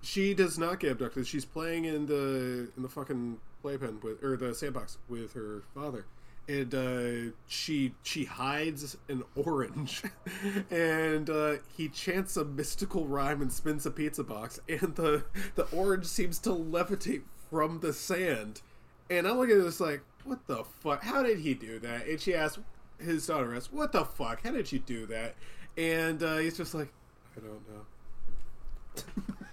she 0.02 0.34
does 0.34 0.58
not 0.58 0.80
get 0.80 0.92
abducted. 0.92 1.26
She's 1.26 1.44
playing 1.44 1.84
in 1.84 2.06
the 2.06 2.70
in 2.76 2.82
the 2.82 2.88
fucking 2.88 3.38
playpen 3.62 4.00
with 4.02 4.22
or 4.24 4.36
the 4.36 4.54
sandbox 4.54 4.98
with 5.08 5.34
her 5.34 5.62
father, 5.74 6.06
and 6.48 6.74
uh, 6.74 7.32
she 7.46 7.94
she 8.02 8.24
hides 8.24 8.96
an 9.08 9.22
orange, 9.36 10.02
and 10.70 11.28
uh, 11.28 11.54
he 11.76 11.88
chants 11.88 12.36
a 12.36 12.44
mystical 12.44 13.06
rhyme 13.06 13.42
and 13.42 13.52
spins 13.52 13.84
a 13.84 13.90
pizza 13.90 14.24
box, 14.24 14.58
and 14.68 14.96
the 14.96 15.24
the 15.54 15.64
orange 15.64 16.06
seems 16.06 16.38
to 16.40 16.50
levitate 16.50 17.22
from 17.50 17.80
the 17.80 17.92
sand, 17.92 18.62
and 19.08 19.26
I'm 19.26 19.38
looking 19.38 19.58
at 19.58 19.64
this 19.64 19.80
like, 19.80 20.02
what 20.24 20.46
the 20.46 20.64
fuck? 20.64 21.02
How 21.02 21.22
did 21.22 21.38
he 21.38 21.54
do 21.54 21.78
that? 21.80 22.06
And 22.06 22.20
she 22.20 22.34
asks 22.34 22.58
his 23.02 23.26
daughter 23.26 23.54
asks, 23.54 23.72
"What 23.72 23.92
the 23.92 24.04
fuck? 24.04 24.42
How 24.42 24.50
did 24.50 24.70
you 24.70 24.78
do 24.78 25.06
that?" 25.06 25.34
And 25.76 26.22
uh, 26.22 26.36
he's 26.38 26.56
just 26.56 26.74
like, 26.74 26.92
"I 27.36 27.40
don't 27.40 27.62
know." 27.68 29.04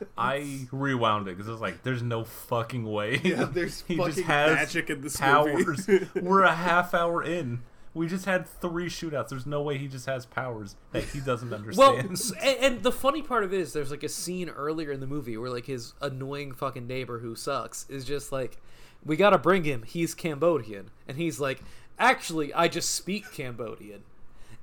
I 0.18 0.68
rewound 0.72 1.28
it 1.28 1.38
because 1.38 1.48
I 1.48 1.52
was 1.52 1.62
like, 1.62 1.84
"There's 1.84 2.04
no 2.04 2.24
fucking 2.24 2.84
way." 2.84 3.22
Yeah, 3.24 3.46
there's 3.46 3.82
he 3.88 3.96
just 3.96 4.10
fucking 4.10 4.24
has 4.26 4.56
magic 4.56 4.90
in 4.90 5.02
this 5.02 5.18
powers. 5.18 5.88
movie. 5.88 6.08
We're 6.22 6.44
a 6.44 6.54
half 6.54 6.94
hour 6.94 7.24
in. 7.24 7.62
We 7.98 8.08
just 8.08 8.26
had 8.26 8.48
three 8.48 8.88
shootouts. 8.88 9.30
There's 9.30 9.46
no 9.46 9.62
way 9.62 9.78
he 9.78 9.88
just 9.88 10.06
has 10.06 10.26
powers 10.26 10.76
that 10.92 11.04
he 11.06 11.20
doesn't 11.20 11.52
understand. 11.54 12.12
s- 12.14 12.32
and, 12.42 12.58
and 12.62 12.84
the 12.84 12.92
funny 12.92 13.22
part 13.22 13.44
of 13.44 13.54
it 13.54 13.60
is, 13.60 13.74
there's 13.74 13.92
like 13.92 14.04
a 14.04 14.10
scene 14.10 14.50
earlier 14.50 14.92
in 14.92 15.00
the 15.00 15.08
movie 15.08 15.36
where 15.38 15.50
like 15.50 15.66
his 15.66 15.94
annoying 16.02 16.54
fucking 16.54 16.86
neighbor 16.88 17.20
who 17.20 17.36
sucks 17.36 17.90
is 17.90 18.06
just 18.06 18.32
like, 18.32 18.58
we 19.06 19.16
gotta 19.16 19.38
bring 19.38 19.64
him. 19.64 19.84
He's 19.84 20.14
Cambodian, 20.14 20.92
and 21.08 21.18
he's 21.18 21.40
like, 21.40 21.62
actually, 22.00 22.54
I 22.54 22.68
just 22.68 22.94
speak 22.94 23.32
Cambodian. 23.32 24.04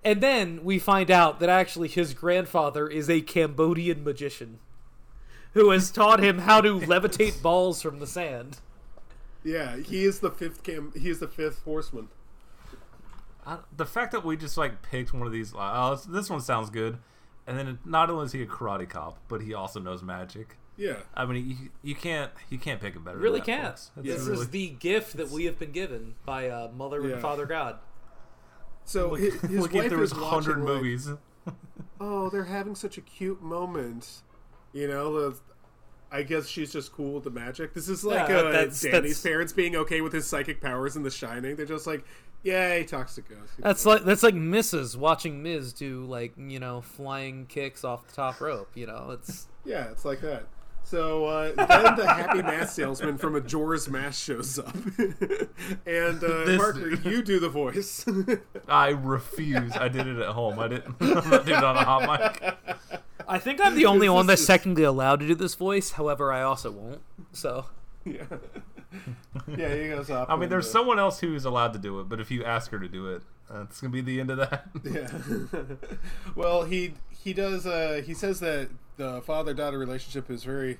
And 0.05 0.20
then 0.20 0.62
we 0.65 0.78
find 0.78 1.11
out 1.11 1.40
that 1.40 1.48
actually 1.48 1.89
his 1.89 2.12
grandfather 2.15 2.86
is 2.86 3.09
a 3.09 3.20
Cambodian 3.23 4.05
magician 4.05 4.59
who 5.55 5.70
has 5.70 5.90
taught 5.90 6.20
him 6.23 6.40
how 6.40 6.61
to 6.61 6.78
levitate 6.81 7.40
balls 7.40 7.81
from 7.81 8.01
the 8.01 8.06
sand. 8.06 8.59
yeah, 9.44 9.77
he 9.78 10.05
is 10.05 10.19
the 10.20 10.31
fifth 10.31 10.62
cam. 10.62 10.93
He 10.97 11.09
is 11.09 11.20
the 11.20 11.28
fifth 11.28 11.62
horseman. 11.65 12.09
I, 13.47 13.59
the 13.77 13.87
fact 13.87 14.12
that 14.12 14.25
we 14.25 14.37
just 14.37 14.57
like 14.57 14.83
picked 14.83 15.12
one 15.12 15.27
of 15.27 15.33
these, 15.33 15.53
like, 15.55 15.73
oh, 15.75 15.95
this- 15.97 16.05
this 16.05 16.31
one 16.31 16.41
sounds 16.41 16.71
good, 16.71 16.99
and 17.47 17.59
then 17.59 17.79
not 17.85 18.11
only 18.11 18.25
is 18.27 18.33
he 18.33 18.43
a 18.43 18.47
karate 18.47 18.89
cop, 18.89 19.19
but 19.29 19.43
he 19.43 19.53
also 19.55 19.81
knows 19.81 20.03
magic. 20.03 20.57
Yeah, 20.77 20.97
I 21.15 21.25
mean, 21.25 21.49
you, 21.51 21.57
you 21.83 21.95
can't 21.95 22.33
you 22.51 22.59
can't 22.59 22.81
pick 22.81 22.97
a 22.97 22.99
better. 23.01 23.16
Really 23.19 23.39
than 23.41 23.47
that, 23.47 23.62
can't. 23.62 23.79
folks. 23.79 23.91
It's 23.99 24.07
This 24.07 24.27
really- 24.29 24.41
is 24.43 24.51
the 24.51 24.69
gift 24.71 25.16
that 25.19 25.31
we 25.31 25.45
have 25.45 25.59
been 25.59 25.71
given 25.73 26.15
by 26.25 26.49
uh, 26.49 26.71
Mother 26.75 27.01
Yeah. 27.07 27.12
and 27.15 27.23
Father 27.23 27.47
God. 27.47 27.79
So 28.85 29.11
look, 29.11 29.21
his, 29.21 29.41
his 29.41 29.61
wife 29.61 29.75
if 29.75 29.89
there 29.91 29.99
was 29.99 30.12
is 30.12 30.19
hundred 30.19 30.59
watching, 30.62 30.65
like, 30.65 30.75
movies. 30.83 31.09
oh, 32.01 32.29
they're 32.31 32.45
having 32.45 32.75
such 32.75 32.99
a 32.99 33.01
cute 33.01 33.41
moment. 33.43 34.23
You 34.73 34.89
know, 34.89 35.31
the, 35.31 35.39
I 36.11 36.23
guess 36.23 36.49
she's 36.49 36.73
just 36.73 36.93
cool 36.93 37.15
with 37.15 37.25
the 37.25 37.31
magic. 37.31 37.73
This 37.75 37.89
is 37.89 38.05
like 38.05 38.29
Yeah, 38.29 38.37
uh, 38.39 38.51
that's- 38.53 38.81
Danny's 38.81 38.93
that's- 38.93 39.23
parents 39.23 39.53
being 39.53 39.77
okay 39.77 40.01
with 40.01 40.12
his 40.12 40.27
psychic 40.27 40.61
powers 40.61 40.97
in 40.97 41.03
The 41.03 41.11
Shining. 41.11 41.57
They're 41.57 41.66
just 41.66 41.87
like, 41.87 42.05
yeah, 42.45 42.77
he 42.79 42.85
talks 42.85 43.16
to 43.16 43.23
ghosts. 43.23 43.55
That's 43.59 43.85
like 43.85 44.05
that's 44.05 44.23
like 44.23 44.35
Mrs. 44.35 44.97
watching 44.97 45.43
Miz 45.43 45.73
do 45.73 46.05
like 46.05 46.35
you 46.39 46.61
know 46.61 46.81
flying 46.83 47.47
kicks 47.47 47.83
off 47.85 48.07
the 48.07 48.15
top 48.15 48.41
rope. 48.41 48.71
You 48.75 48.87
know, 48.87 49.11
it's 49.19 49.49
Yeah, 49.65 49.91
it's 49.91 50.05
like 50.05 50.21
that. 50.21 50.45
So 50.87 51.25
uh, 51.25 51.45
then 51.55 51.97
the 51.97 52.07
happy 52.07 52.43
mask 52.43 52.75
salesman 52.75 53.16
from 53.16 53.33
Majora's 53.33 53.89
Mask 53.89 54.23
shows 54.23 54.59
up, 54.59 54.75
and 55.87 56.23
uh, 56.23 56.45
This- 56.45 56.59
Parker, 56.61 56.91
you 57.09 57.23
do 57.23 57.41
the 57.41 57.49
voice. 57.49 58.05
I 58.69 58.91
refuse. 58.91 59.73
I 59.73 59.89
did 59.89 60.07
it 60.07 60.19
at 60.19 60.29
home. 60.29 60.59
I 60.59 60.69
didn't. 60.69 60.95
I'm 61.01 61.31
not 61.31 61.47
doing 61.47 61.57
it 61.59 61.65
on 61.65 61.77
a 61.79 61.85
hot 61.85 62.21
mic. 62.43 62.91
I 63.27 63.39
think 63.39 63.62
I'm 63.65 63.75
the 63.75 63.87
only 63.87 64.11
one 64.11 64.27
that's 64.27 64.43
is- 64.43 64.47
technically 64.47 64.83
allowed 64.85 65.21
to 65.21 65.27
do 65.27 65.35
this 65.35 65.55
voice. 65.55 65.93
However, 65.93 66.31
I 66.31 66.43
also 66.43 66.71
won't. 66.71 67.01
So 67.33 67.65
yeah, 68.05 68.25
yeah, 69.57 69.75
he 69.75 69.89
goes 69.89 70.11
up. 70.11 70.31
I 70.31 70.37
mean, 70.37 70.49
there's 70.49 70.66
uh, 70.69 70.73
someone 70.73 70.99
else 70.99 71.21
who's 71.21 71.45
allowed 71.45 71.73
to 71.75 71.79
do 71.79 72.01
it, 72.01 72.09
but 72.09 72.21
if 72.21 72.31
you 72.31 72.45
ask 72.45 72.71
her 72.71 72.79
to 72.79 72.89
do 72.89 73.09
it, 73.09 73.23
that's 73.51 73.81
gonna 73.81 73.93
be 73.93 74.01
the 74.01 74.21
end 74.21 74.31
of 74.31 74.39
that. 74.39 74.69
Yeah. 74.85 75.57
well, 76.35 76.65
he 76.65 76.95
he 77.11 77.33
does. 77.33 77.66
Uh, 77.66 78.03
he 78.05 78.15
says 78.15 78.41
that 78.41 78.69
the 78.97 79.21
father 79.23 79.55
daughter 79.55 79.79
relationship 79.79 80.31
is 80.31 80.45
very 80.45 80.79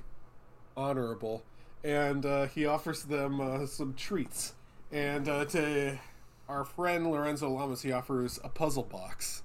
honorable, 0.75 1.43
and 1.83 2.25
uh, 2.25 2.47
he 2.47 2.65
offers 2.65 3.03
them 3.03 3.39
uh, 3.39 3.65
some 3.65 3.93
treats. 3.93 4.53
And 4.91 5.27
uh, 5.27 5.45
to 5.45 5.99
our 6.47 6.63
friend 6.63 7.09
Lorenzo 7.09 7.49
Lamas, 7.49 7.81
he 7.81 7.91
offers 7.91 8.39
a 8.43 8.49
puzzle 8.49 8.83
box. 8.83 9.43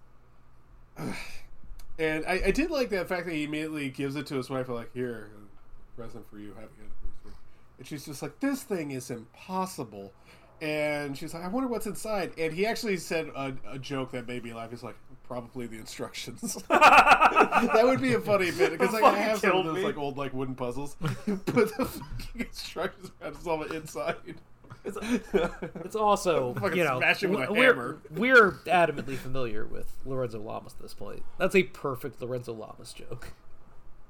and 1.99 2.25
I, 2.27 2.43
I 2.47 2.51
did 2.51 2.71
like 2.71 2.91
that 2.91 3.09
fact 3.09 3.27
that 3.27 3.35
he 3.35 3.45
immediately 3.45 3.89
gives 3.89 4.17
it 4.17 4.27
to 4.29 4.37
his 4.37 4.51
wife, 4.51 4.69
like, 4.69 4.93
here, 4.95 5.31
present 5.97 6.29
for 6.31 6.39
you, 6.39 6.49
happy 6.49 6.69
anniversary. 6.79 6.90
And 7.81 7.89
she's 7.89 8.05
just 8.05 8.21
like, 8.21 8.39
this 8.41 8.63
thing 8.63 8.91
is 8.91 9.11
impossible. 9.11 10.13
And 10.61 11.17
she's 11.17 11.33
like, 11.33 11.43
I 11.43 11.49
wonder 11.49 11.67
what's 11.67 11.87
inside. 11.87 12.33
And 12.37 12.53
he 12.53 12.67
actually 12.67 12.99
said 12.99 13.29
a, 13.35 13.55
a 13.67 13.79
joke 13.79 14.13
that 14.13 14.29
made 14.29 14.45
me 14.45 14.53
laugh. 14.53 14.69
He's 14.69 14.83
like, 14.83 14.97
probably 15.27 15.67
the 15.67 15.79
instructions. 15.79 16.63
that 16.69 17.81
would 17.83 18.03
be 18.03 18.13
a 18.13 18.21
funny 18.21 18.51
bit 18.51 18.73
because 18.73 18.93
like, 18.93 19.03
I 19.03 19.13
Fucking 19.13 19.23
have 19.23 19.39
some 19.39 19.53
of 19.53 19.65
those 19.65 19.77
me. 19.77 19.85
like 19.85 19.97
old 19.97 20.19
like 20.19 20.35
wooden 20.35 20.55
puzzles, 20.55 20.97
but 21.01 21.47
the 21.55 21.87
fucking 21.87 22.41
instructions 22.41 23.11
are 23.23 23.31
to 23.31 23.39
solve 23.39 23.63
it 23.63 23.73
inside. 23.73 24.17
It's, 24.85 24.99
it's 25.85 25.97
also 25.97 26.53
Fucking 26.55 26.77
you 26.77 26.85
know 26.85 26.99
smash 26.99 27.23
it 27.23 27.31
with 27.31 27.49
a 27.49 27.53
we're, 27.53 27.65
hammer. 27.65 27.99
we're 28.11 28.53
adamantly 28.67 29.17
familiar 29.17 29.65
with 29.65 29.91
Lorenzo 30.05 30.41
Lamas 30.41 30.75
at 30.75 30.83
this 30.83 30.95
point. 30.95 31.23
That's 31.39 31.55
a 31.55 31.63
perfect 31.63 32.21
Lorenzo 32.21 32.53
Lamas 32.53 32.93
joke. 32.93 33.33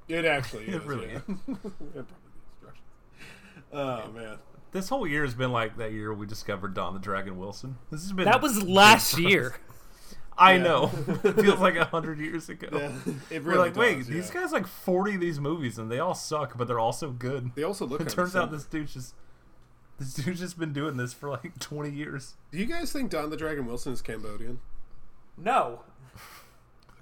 It 0.07 0.25
actually 0.25 0.65
is. 0.65 0.75
It 0.75 0.83
really 0.83 1.07
yeah. 1.07 1.17
is. 1.17 1.23
Yeah, 1.27 1.45
probably 1.47 2.31
the 2.33 2.41
instructions. 2.51 2.91
Oh 3.73 4.09
man. 4.11 4.37
This 4.71 4.89
whole 4.89 5.05
year 5.05 5.23
has 5.23 5.33
been 5.33 5.51
like 5.51 5.77
that 5.77 5.91
year 5.91 6.13
we 6.13 6.25
discovered 6.25 6.73
Don 6.73 6.93
the 6.93 6.99
Dragon 6.99 7.37
Wilson. 7.37 7.77
This 7.91 8.01
has 8.03 8.13
been 8.13 8.25
That 8.25 8.41
was 8.41 8.63
last 8.63 9.17
year. 9.19 9.55
I 10.37 10.53
Yeah. 10.53 10.63
know. 10.63 10.91
it 11.23 11.35
feels 11.41 11.59
like 11.59 11.75
a 11.75 11.85
hundred 11.85 12.19
years 12.19 12.47
ago. 12.49 12.67
Yeah, 12.71 12.91
it 13.29 13.43
We're 13.43 13.51
really 13.51 13.69
like, 13.69 13.75
wait, 13.75 13.97
does, 13.99 14.07
these 14.07 14.31
guys 14.31 14.51
like 14.51 14.65
forty 14.67 15.15
of 15.15 15.21
these 15.21 15.39
movies 15.39 15.77
and 15.77 15.91
they 15.91 15.99
all 15.99 16.15
suck, 16.15 16.57
but 16.57 16.67
they're 16.67 16.79
all 16.79 16.93
so 16.93 17.11
good. 17.11 17.51
They 17.55 17.63
also 17.63 17.85
look. 17.85 17.99
It 18.01 18.05
kinda 18.05 18.15
turns 18.15 18.35
out 18.35 18.49
this 18.51 18.63
dude's 18.65 18.93
just 18.93 19.13
this 19.99 20.13
dude's 20.13 20.39
just 20.39 20.57
been 20.57 20.73
doing 20.73 20.97
this 20.97 21.13
for 21.13 21.29
like 21.29 21.59
twenty 21.59 21.91
years. 21.91 22.35
Do 22.51 22.57
you 22.57 22.65
guys 22.65 22.91
think 22.91 23.11
Don 23.11 23.29
the 23.29 23.37
Dragon 23.37 23.65
Wilson 23.65 23.93
is 23.93 24.01
Cambodian? 24.01 24.59
No. 25.37 25.81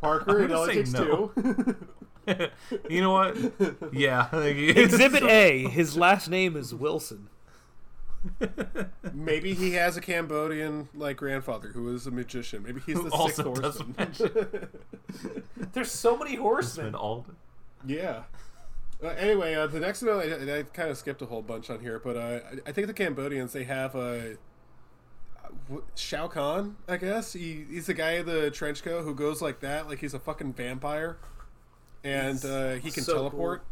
Parker 0.00 0.30
I'm 0.30 0.36
and 0.42 0.48
gonna 0.48 0.72
say 0.72 0.82
Politics 0.82 0.92
no. 0.92 1.28
too. 1.34 1.76
you 2.88 3.00
know 3.00 3.12
what? 3.12 3.36
Yeah. 3.92 4.34
Exhibit 4.36 5.22
A. 5.24 5.68
His 5.68 5.96
last 5.96 6.28
name 6.28 6.56
is 6.56 6.74
Wilson. 6.74 7.28
Maybe 9.14 9.54
he 9.54 9.72
has 9.72 9.96
a 9.96 10.00
Cambodian 10.00 10.88
like 10.94 11.16
grandfather 11.16 11.68
who 11.68 11.94
is 11.94 12.06
a 12.06 12.10
magician. 12.10 12.62
Maybe 12.62 12.80
he's 12.84 12.96
Who 12.96 13.08
the 13.08 13.16
sixth 13.16 13.42
horseman. 13.42 14.70
There's 15.72 15.90
so 15.90 16.18
many 16.18 16.36
horsemen. 16.36 16.94
all 16.94 17.26
Yeah. 17.86 18.24
Uh, 19.02 19.08
anyway, 19.08 19.54
uh, 19.54 19.66
the 19.66 19.80
next 19.80 20.02
note 20.02 20.24
I, 20.24 20.58
I 20.58 20.62
kind 20.64 20.90
of 20.90 20.98
skipped 20.98 21.22
a 21.22 21.26
whole 21.26 21.40
bunch 21.40 21.70
on 21.70 21.80
here, 21.80 21.98
but 21.98 22.16
uh, 22.16 22.20
I, 22.20 22.40
I 22.68 22.72
think 22.72 22.86
the 22.86 22.92
Cambodians 22.92 23.54
they 23.54 23.64
have 23.64 23.94
a 23.94 24.36
uh, 25.42 25.76
Shao 25.94 26.28
Kahn. 26.28 26.76
I 26.86 26.98
guess 26.98 27.32
he, 27.32 27.64
he's 27.70 27.86
the 27.86 27.94
guy 27.94 28.12
in 28.12 28.26
the 28.26 28.50
trench 28.50 28.82
coat 28.82 29.04
who 29.04 29.14
goes 29.14 29.40
like 29.40 29.60
that, 29.60 29.88
like 29.88 30.00
he's 30.00 30.12
a 30.14 30.18
fucking 30.18 30.52
vampire, 30.52 31.16
and 32.04 32.44
uh, 32.44 32.72
he 32.74 32.90
can 32.90 33.02
so 33.04 33.14
teleport. 33.14 33.64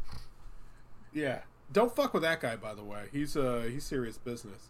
Yeah, 1.12 1.40
don't 1.72 1.94
fuck 1.94 2.12
with 2.14 2.22
that 2.22 2.40
guy. 2.40 2.56
By 2.56 2.74
the 2.74 2.84
way, 2.84 3.04
he's 3.12 3.36
uh 3.36 3.68
he's 3.70 3.84
serious 3.84 4.18
business. 4.18 4.68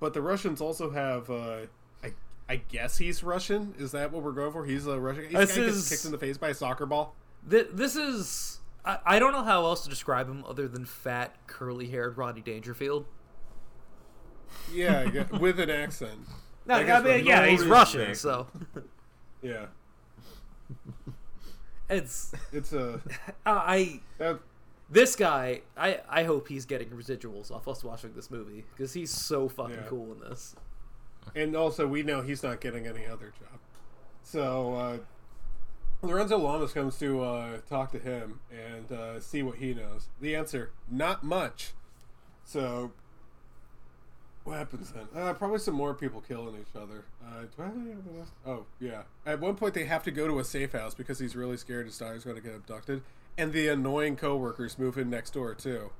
But 0.00 0.12
the 0.14 0.20
Russians 0.22 0.60
also 0.60 0.90
have. 0.90 1.30
Uh, 1.30 1.66
I 2.04 2.12
I 2.48 2.56
guess 2.56 2.98
he's 2.98 3.22
Russian. 3.22 3.74
Is 3.78 3.92
that 3.92 4.12
what 4.12 4.22
we're 4.22 4.32
going 4.32 4.52
for? 4.52 4.64
He's 4.66 4.86
a 4.86 4.98
Russian. 4.98 5.24
He's 5.24 5.32
This 5.32 5.50
guy 5.54 5.60
who 5.60 5.66
gets 5.66 5.76
is- 5.78 5.88
kicked 5.88 6.04
in 6.04 6.12
the 6.12 6.18
face 6.18 6.36
by 6.38 6.48
a 6.50 6.54
soccer 6.54 6.86
ball. 6.86 7.14
Th- 7.48 7.68
this 7.72 7.96
is. 7.96 8.60
I, 8.84 8.98
I 9.04 9.18
don't 9.18 9.32
know 9.32 9.42
how 9.44 9.64
else 9.64 9.82
to 9.84 9.88
describe 9.90 10.28
him 10.28 10.44
other 10.46 10.68
than 10.68 10.84
fat, 10.84 11.34
curly 11.46 11.88
haired 11.88 12.16
Rodney 12.18 12.40
Dangerfield. 12.42 13.06
Yeah, 14.72 15.24
with 15.38 15.60
an 15.60 15.70
accent. 15.70 16.20
No, 16.68 16.74
I 16.74 16.80
I 16.98 17.00
mean, 17.00 17.24
yeah, 17.24 17.46
he's. 17.46 17.64
Russian, 17.64 18.16
so 18.16 18.48
Yeah, 19.42 19.66
it's. 21.88 22.32
it's 22.52 22.72
a. 22.72 23.00
I 23.46 24.00
That, 24.18 24.40
this 24.90 25.16
guy. 25.16 25.62
I 25.76 26.00
I 26.08 26.24
hope 26.24 26.48
he's 26.48 26.64
getting 26.66 26.88
residuals 26.90 27.50
off 27.50 27.66
us 27.68 27.82
watching 27.84 28.12
this 28.14 28.30
movie 28.30 28.64
because 28.74 28.92
he's 28.92 29.10
so 29.10 29.48
fucking 29.48 29.74
Yeah. 29.76 29.82
cool 29.88 30.12
in 30.12 30.20
this. 30.20 30.54
and 31.34 31.56
also, 31.56 31.86
we 31.86 32.02
know 32.02 32.22
he's 32.22 32.42
not 32.42 32.60
getting 32.60 32.86
any 32.86 33.06
other 33.06 33.32
job. 33.38 33.58
So 34.22 34.74
uh, 34.74 34.98
Lorenzo 36.02 36.38
Lamas 36.38 36.72
comes 36.72 36.98
to 36.98 37.22
uh, 37.22 37.58
talk 37.68 37.90
to 37.92 37.98
him 37.98 38.40
and 38.50 38.90
uh, 38.92 39.20
see 39.20 39.42
what 39.42 39.56
he 39.56 39.74
knows. 39.74 40.08
The 40.20 40.34
answer: 40.36 40.70
not 40.90 41.22
much. 41.24 41.72
So. 42.44 42.92
What 44.46 44.58
happens 44.58 44.92
then? 44.92 45.08
Uh, 45.14 45.32
probably 45.32 45.58
some 45.58 45.74
more 45.74 45.92
people 45.92 46.20
killing 46.20 46.54
each 46.54 46.80
other. 46.80 47.04
Uh, 47.26 47.42
do 47.42 47.62
I 47.62 47.64
have 47.64 47.74
anything 47.74 48.18
else? 48.20 48.30
Oh, 48.46 48.64
yeah. 48.78 49.02
At 49.26 49.40
one 49.40 49.56
point, 49.56 49.74
they 49.74 49.86
have 49.86 50.04
to 50.04 50.12
go 50.12 50.28
to 50.28 50.38
a 50.38 50.44
safe 50.44 50.70
house 50.70 50.94
because 50.94 51.18
he's 51.18 51.34
really 51.34 51.56
scared 51.56 51.86
his 51.86 51.98
daughter's 51.98 52.22
going 52.22 52.36
to 52.36 52.42
get 52.42 52.54
abducted. 52.54 53.02
And 53.36 53.52
the 53.52 53.66
annoying 53.66 54.14
coworkers 54.14 54.78
move 54.78 54.98
in 54.98 55.10
next 55.10 55.32
door, 55.32 55.52
too. 55.54 55.90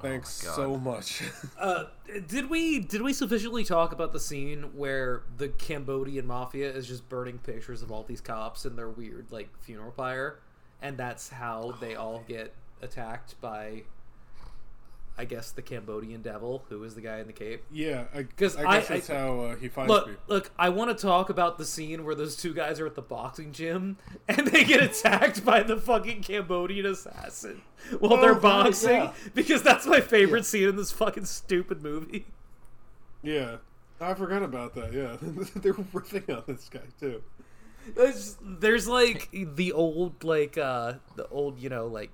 Thanks 0.00 0.42
God. 0.42 0.56
so 0.56 0.76
much. 0.78 1.22
Uh, 1.58 1.84
did 2.26 2.50
we 2.50 2.80
did 2.80 3.02
we 3.02 3.12
sufficiently 3.12 3.62
talk 3.62 3.92
about 3.92 4.12
the 4.12 4.18
scene 4.18 4.62
where 4.74 5.22
the 5.36 5.48
Cambodian 5.48 6.26
mafia 6.26 6.68
is 6.72 6.88
just 6.88 7.08
burning 7.08 7.38
pictures 7.38 7.82
of 7.82 7.92
all 7.92 8.02
these 8.02 8.20
cops 8.20 8.66
in 8.66 8.74
their 8.74 8.88
weird 8.88 9.26
like 9.30 9.48
funeral 9.60 9.92
pyre, 9.92 10.40
and 10.80 10.96
that's 10.96 11.28
how 11.28 11.76
they 11.80 11.94
all 11.94 12.24
get 12.26 12.52
attacked 12.80 13.40
by, 13.40 13.84
I 15.18 15.26
guess, 15.26 15.50
the 15.50 15.60
Cambodian 15.62 16.22
devil, 16.22 16.64
who 16.70 16.82
is 16.84 16.94
the 16.94 17.02
guy 17.02 17.18
in 17.18 17.26
the 17.26 17.34
cape. 17.34 17.62
Yeah, 17.70 18.04
I, 18.14 18.22
'Cause 18.22 18.56
I 18.56 18.62
I- 18.64 18.78
guess 18.78 18.88
that's 18.88 19.10
I- 19.10 19.18
how 19.18 19.40
uh, 19.40 19.56
he 19.56 19.68
finds 19.68 19.90
Look, 19.90 20.06
people. 20.06 20.22
look, 20.26 20.50
I 20.58 20.70
want 20.70 20.96
to 20.96 21.00
talk 21.00 21.28
about 21.28 21.58
the 21.58 21.66
scene 21.66 22.04
where 22.04 22.14
those 22.14 22.34
two 22.34 22.54
guys 22.54 22.80
are 22.80 22.86
at 22.86 22.94
the 22.94 23.02
boxing 23.02 23.52
gym 23.52 23.98
and 24.28 24.46
they 24.48 24.64
get 24.64 24.82
attacked 24.82 25.44
by 25.44 25.62
the 25.62 25.76
fucking 25.76 26.22
Cambodian 26.22 26.86
assassin 26.86 27.60
while 27.98 28.14
Oh, 28.14 28.20
they're 28.22 28.34
boxing 28.34 28.90
yeah. 28.90 29.12
because 29.34 29.62
that's 29.62 29.86
my 29.86 30.00
favorite 30.00 30.46
scene 30.46 30.68
in 30.68 30.76
this 30.76 30.90
fucking 30.92 31.26
stupid 31.26 31.82
movie. 31.82 32.24
Yeah, 33.22 33.56
I 34.00 34.14
forgot 34.14 34.42
about 34.42 34.74
that. 34.76 34.92
Yeah, 34.92 35.16
they're 35.56 35.74
riffing 35.74 36.34
on 36.34 36.42
this 36.46 36.68
guy 36.70 36.80
too. 36.98 37.22
There's, 37.94 38.36
there's 38.40 38.88
like 38.88 39.28
the 39.32 39.72
old 39.72 40.24
like 40.24 40.56
uh 40.56 40.94
the 41.16 41.26
old 41.28 41.58
you 41.58 41.68
know 41.68 41.86
like 41.88 42.10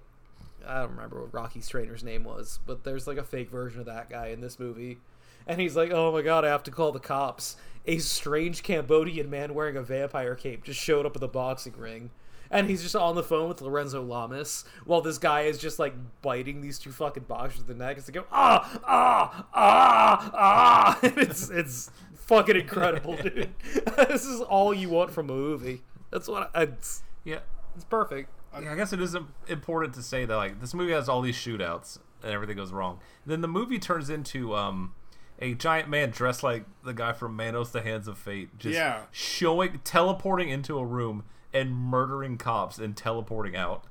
I 0.68 0.80
don't 0.80 0.90
remember 0.90 1.20
what 1.22 1.32
Rocky's 1.34 1.68
trainer's 1.68 2.04
name 2.04 2.24
was, 2.24 2.60
but 2.66 2.84
there's 2.84 3.06
like 3.06 3.18
a 3.18 3.24
fake 3.24 3.50
version 3.50 3.80
of 3.80 3.86
that 3.86 4.10
guy 4.10 4.28
in 4.28 4.40
this 4.40 4.58
movie. 4.58 4.98
And 5.46 5.60
he's 5.60 5.74
like, 5.76 5.90
"Oh 5.90 6.12
my 6.12 6.22
god, 6.22 6.44
I 6.44 6.48
have 6.48 6.62
to 6.64 6.70
call 6.70 6.92
the 6.92 6.98
cops." 7.00 7.56
A 7.86 7.98
strange 7.98 8.62
Cambodian 8.62 9.30
man 9.30 9.54
wearing 9.54 9.76
a 9.76 9.82
vampire 9.82 10.34
cape 10.34 10.62
just 10.64 10.78
showed 10.78 11.06
up 11.06 11.16
at 11.16 11.20
the 11.20 11.28
boxing 11.28 11.72
ring. 11.76 12.10
And 12.50 12.68
he's 12.68 12.82
just 12.82 12.96
on 12.96 13.14
the 13.14 13.22
phone 13.22 13.48
with 13.48 13.60
Lorenzo 13.60 14.02
Lamas 14.02 14.64
while 14.84 15.00
this 15.02 15.18
guy 15.18 15.42
is 15.42 15.58
just 15.58 15.78
like 15.78 15.94
biting 16.22 16.60
these 16.60 16.78
two 16.78 16.90
fucking 16.92 17.24
boxers 17.24 17.60
in 17.62 17.66
the 17.66 17.74
neck. 17.74 17.98
It's 17.98 18.12
like, 18.14 18.24
ah, 18.32 18.80
ah, 18.84 19.46
ah, 19.54 20.30
ah. 20.34 20.98
And 21.02 21.16
it's, 21.18 21.50
it's 21.50 21.90
fucking 22.14 22.56
incredible, 22.56 23.16
dude. 23.22 23.50
this 24.08 24.24
is 24.24 24.40
all 24.40 24.72
you 24.72 24.88
want 24.88 25.10
from 25.10 25.28
a 25.30 25.34
movie. 25.34 25.82
That's 26.10 26.26
what 26.28 26.50
I, 26.54 26.62
it's, 26.62 27.02
Yeah. 27.24 27.40
it's 27.76 27.84
perfect. 27.84 28.30
Yeah, 28.62 28.72
I 28.72 28.76
guess 28.76 28.92
it 28.92 29.00
is 29.00 29.14
im- 29.14 29.32
important 29.46 29.94
to 29.94 30.02
say 30.02 30.24
that 30.24 30.36
like 30.36 30.60
this 30.60 30.74
movie 30.74 30.92
has 30.92 31.08
all 31.08 31.20
these 31.20 31.36
shootouts 31.36 31.98
and 32.22 32.32
everything 32.32 32.56
goes 32.56 32.72
wrong. 32.72 32.98
Then 33.26 33.40
the 33.40 33.48
movie 33.48 33.78
turns 33.78 34.10
into 34.10 34.54
um 34.54 34.94
a 35.40 35.54
giant 35.54 35.88
man 35.88 36.10
dressed 36.10 36.42
like 36.42 36.64
the 36.84 36.92
guy 36.92 37.12
from 37.12 37.36
Manos: 37.36 37.70
The 37.70 37.80
Hands 37.82 38.06
of 38.08 38.18
Fate, 38.18 38.58
just 38.58 38.74
Yeah. 38.74 39.02
showing 39.12 39.80
teleporting 39.84 40.48
into 40.48 40.78
a 40.78 40.84
room 40.84 41.24
and 41.54 41.74
murdering 41.74 42.36
cops 42.38 42.78
and 42.78 42.96
teleporting 42.96 43.54
out, 43.56 43.84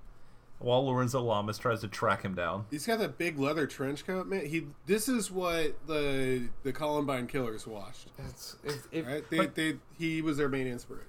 while 0.60 0.85
Lorenzo 0.85 1.22
Lamas 1.22 1.57
tries 1.57 1.80
to 1.81 1.88
track 1.88 2.23
him 2.23 2.35
down. 2.35 2.65
He's 2.69 2.85
got 2.85 2.99
that 2.99 3.18
big 3.18 3.39
leather 3.39 3.65
trench 3.65 4.06
coat, 4.06 4.27
man. 4.27 4.45
He. 4.45 4.68
This 4.85 5.07
is 5.07 5.31
what 5.31 5.76
the 5.88 6.49
the 6.64 6.73
Columbine 6.73 7.27
killers 7.27 7.65
watched. 7.65 8.10
It's, 8.27 8.57
it's, 8.65 8.88
it, 8.91 9.06
Right? 9.06 9.30
They, 9.30 9.45
they 9.48 9.77
he 9.98 10.22
was 10.22 10.35
their 10.38 10.49
main 10.49 10.68
inspiration. 10.68 11.07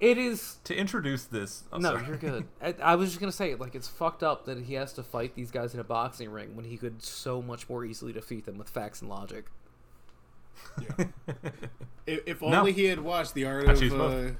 It 0.00 0.16
is 0.18 0.58
To 0.64 0.76
introduce 0.76 1.24
this, 1.24 1.64
oh, 1.72 1.78
No, 1.78 1.90
sorry. 1.94 2.06
you're 2.06 2.16
good. 2.16 2.46
I, 2.62 2.74
I 2.82 2.94
was 2.96 3.08
just 3.10 3.20
gonna 3.20 3.32
say, 3.32 3.54
like, 3.54 3.74
it's 3.74 3.88
fucked 3.88 4.22
up 4.22 4.44
that 4.46 4.58
he 4.64 4.74
has 4.74 4.92
to 4.94 5.02
fight 5.02 5.34
these 5.34 5.50
guys 5.50 5.74
in 5.74 5.80
a 5.80 5.84
boxing 5.84 6.30
ring 6.30 6.54
when 6.54 6.64
he 6.64 6.76
could 6.76 7.02
so 7.02 7.42
much 7.42 7.68
more 7.68 7.84
easily 7.84 8.12
defeat 8.12 8.44
them 8.46 8.58
with 8.58 8.68
facts 8.68 9.00
and 9.00 9.10
logic. 9.10 9.46
If, 10.78 11.08
if 12.26 12.40
No. 12.42 12.58
only 12.60 12.72
he 12.72 12.84
had 12.84 13.00
watched 13.00 13.34
the 13.34 13.44
art 13.44 13.68
of 13.68 13.82
uh, 14.00 14.30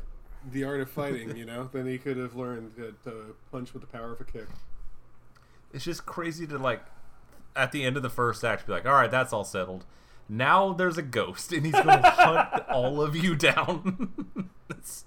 the 0.52 0.64
art 0.64 0.80
of 0.80 0.90
fighting, 0.90 1.36
you 1.36 1.44
know, 1.44 1.68
then 1.72 1.86
he 1.86 1.98
could 1.98 2.16
have 2.16 2.34
learned 2.36 2.76
to, 2.76 2.94
to 3.04 3.34
punch 3.50 3.72
with 3.72 3.82
the 3.82 3.88
power 3.88 4.12
of 4.12 4.20
a 4.20 4.24
kick. 4.24 4.46
it's 5.72 5.84
just 5.84 6.06
crazy 6.06 6.46
to 6.46 6.58
like 6.58 6.82
at 7.56 7.72
the 7.72 7.84
end 7.84 7.96
of 7.96 8.02
the 8.02 8.10
first 8.10 8.44
act 8.44 8.66
be 8.66 8.72
like 8.72 8.86
all 8.86 8.92
right 8.92 9.10
that's 9.10 9.32
all 9.32 9.42
settled 9.44 9.84
now 10.28 10.72
there's 10.72 10.96
a 10.96 11.02
ghost 11.02 11.52
and 11.52 11.64
he's 11.66 11.74
gonna 11.74 12.08
hunt 12.10 12.64
all 12.70 13.02
of 13.02 13.16
you 13.16 13.34
down 13.34 14.12
It's- 14.70 15.04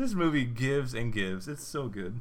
this 0.00 0.14
movie 0.14 0.44
gives 0.44 0.94
and 0.94 1.12
gives 1.12 1.46
it's 1.48 1.64
so 1.64 1.88
good 1.88 2.20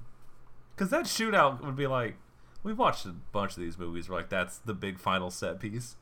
because 0.75 0.89
that 0.89 1.05
shootout 1.05 1.63
would 1.63 1.75
be 1.75 1.87
like 1.87 2.17
We've 2.63 2.77
watched 2.77 3.05
a 3.05 3.15
bunch 3.31 3.51
of 3.51 3.63
these 3.63 3.77
movies 3.77 4.09
where 4.09 4.19
like 4.19 4.29
that's 4.29 4.57
the 4.57 4.73
big 4.73 4.99
final 4.99 5.31
set 5.31 5.59
piece. 5.59 5.95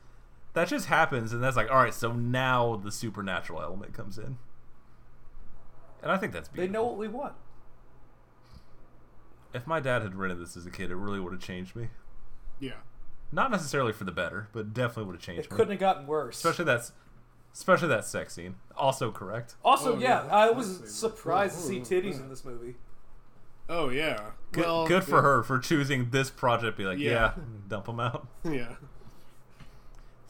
That 0.54 0.68
just 0.68 0.86
happens, 0.86 1.32
and 1.32 1.42
that's 1.42 1.56
like, 1.56 1.70
all 1.70 1.76
right, 1.76 1.94
so 1.94 2.12
now 2.12 2.76
the 2.76 2.90
supernatural 2.90 3.62
element 3.62 3.94
comes 3.94 4.18
in, 4.18 4.38
and 6.02 6.10
I 6.10 6.16
think 6.16 6.32
that's 6.32 6.48
They 6.48 6.66
know 6.66 6.84
what 6.84 6.96
we 6.96 7.06
want. 7.06 7.34
If 9.54 9.66
my 9.66 9.78
dad 9.78 10.02
had 10.02 10.14
rented 10.16 10.40
this 10.40 10.56
as 10.56 10.66
a 10.66 10.70
kid, 10.70 10.90
it 10.90 10.96
really 10.96 11.20
would 11.20 11.32
have 11.32 11.42
changed 11.42 11.76
me. 11.76 11.88
Yeah. 12.58 12.72
Not 13.30 13.50
necessarily 13.50 13.92
for 13.92 14.04
the 14.04 14.12
better, 14.12 14.48
but 14.52 14.74
definitely 14.74 15.04
would 15.04 15.14
have 15.14 15.22
changed 15.22 15.46
It 15.46 15.50
me. 15.50 15.56
couldn't 15.56 15.72
have 15.72 15.80
gotten 15.80 16.06
worse. 16.06 16.36
Especially 16.36 16.64
that's, 16.64 16.92
especially 17.58 17.88
that 17.88 18.04
sex 18.04 18.34
scene. 18.34 18.54
Also 18.76 19.10
correct. 19.10 19.56
also, 19.64 19.96
Oh, 19.96 19.98
yeah, 19.98 20.24
yeah, 20.26 20.34
I 20.34 20.50
was 20.50 20.80
nice. 20.80 20.92
surprised 20.92 21.56
to 21.56 21.62
see 21.62 21.80
titties 21.80 22.14
yeah. 22.14 22.20
in 22.20 22.28
this 22.28 22.44
movie. 22.44 22.76
Oh 23.68 23.88
yeah. 23.88 24.30
Good, 24.52 24.64
well, 24.64 24.86
good 24.86 25.02
for 25.02 25.16
yeah. 25.16 25.22
her 25.22 25.42
for 25.42 25.58
choosing 25.58 26.10
this 26.10 26.30
project. 26.30 26.78
Be 26.78 26.84
like, 26.84 26.98
yeah, 26.98 27.10
Yeah. 27.10 27.32
dump 27.68 27.86
them 27.86 27.98
out. 28.00 28.28
Yeah. 28.44 28.76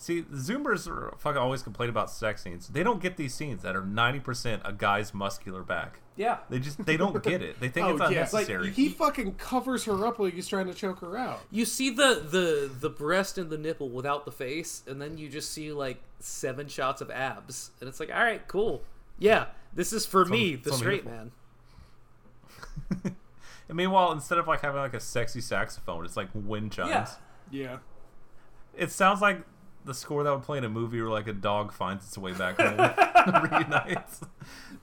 See, 0.01 0.21
the 0.21 0.37
Zoomers 0.37 0.87
are 0.89 1.13
fucking 1.19 1.39
always 1.39 1.63
complain 1.63 1.91
about 1.91 2.09
sex 2.09 2.45
scenes. 2.45 2.69
They 2.69 2.85
don't 2.85 3.03
get 3.03 3.17
these 3.17 3.35
scenes 3.35 3.63
that 3.63 3.75
are 3.75 3.85
ninety 3.85 4.21
percent 4.21 4.63
a 4.65 4.73
guy's 4.73 5.13
muscular 5.13 5.65
back. 5.65 5.99
Yeah. 6.15 6.39
They 6.49 6.61
just 6.61 6.85
they 6.87 6.97
don't 6.97 7.21
get 7.21 7.43
it. 7.43 7.59
They 7.59 7.69
think 7.69 7.89
oh 7.89 7.97
it's 7.97 8.13
yeah. 8.13 8.23
It's 8.23 8.33
like 8.33 8.49
he 8.75 8.91
fucking 8.91 9.35
covers 9.35 9.85
her 9.85 10.07
up 10.07 10.21
while 10.21 10.31
he's 10.31 10.47
trying 10.47 10.67
to 10.67 10.75
choke 10.75 11.01
her 11.01 11.17
out. 11.17 11.41
You 11.51 11.65
see 11.65 11.91
the 11.91 12.25
the 12.25 12.71
the 12.81 12.89
breast 12.89 13.39
and 13.39 13.51
the 13.51 13.59
nipple 13.59 13.89
without 13.89 14.25
the 14.25 14.31
face, 14.31 14.85
and 14.87 15.03
then 15.03 15.19
you 15.19 15.29
just 15.29 15.51
see 15.51 15.73
like 15.73 16.01
seven 16.21 16.69
shots 16.69 17.01
of 17.01 17.11
abs, 17.11 17.73
and 17.81 17.89
it's 17.89 17.99
like, 17.99 18.11
all 18.15 18.23
right, 18.23 18.47
cool, 18.47 18.83
yeah, 19.19 19.47
this 19.75 19.93
is 19.93 20.07
for 20.07 20.25
me, 20.25 20.55
the 20.55 20.71
so 20.71 20.77
straight 20.77 21.05
beautiful. 21.05 21.31
man. 23.03 23.15
and 23.69 23.77
meanwhile, 23.77 24.13
instead 24.13 24.39
of 24.39 24.47
like 24.47 24.61
having 24.61 24.81
like 24.81 24.95
a 24.95 25.01
sexy 25.01 25.41
saxophone, 25.41 26.05
it's 26.05 26.17
like 26.17 26.29
wind 26.35 26.71
chimes. 26.71 26.91
Yeah. 26.91 27.09
Yeah. 27.51 27.77
It 28.77 28.93
sounds 28.93 29.21
like 29.21 29.41
the 29.85 29.95
score 29.95 30.23
that 30.25 30.31
would 30.33 30.43
play 30.43 30.59
in 30.59 30.65
a 30.65 30.69
movie 30.69 31.01
where 31.01 31.11
like 31.11 31.27
a 31.29 31.33
dog 31.33 31.73
finds 31.73 32.07
its 32.07 32.19
way 32.19 32.33
back 32.33 32.61
home 32.61 33.43
reunites. 33.51 34.21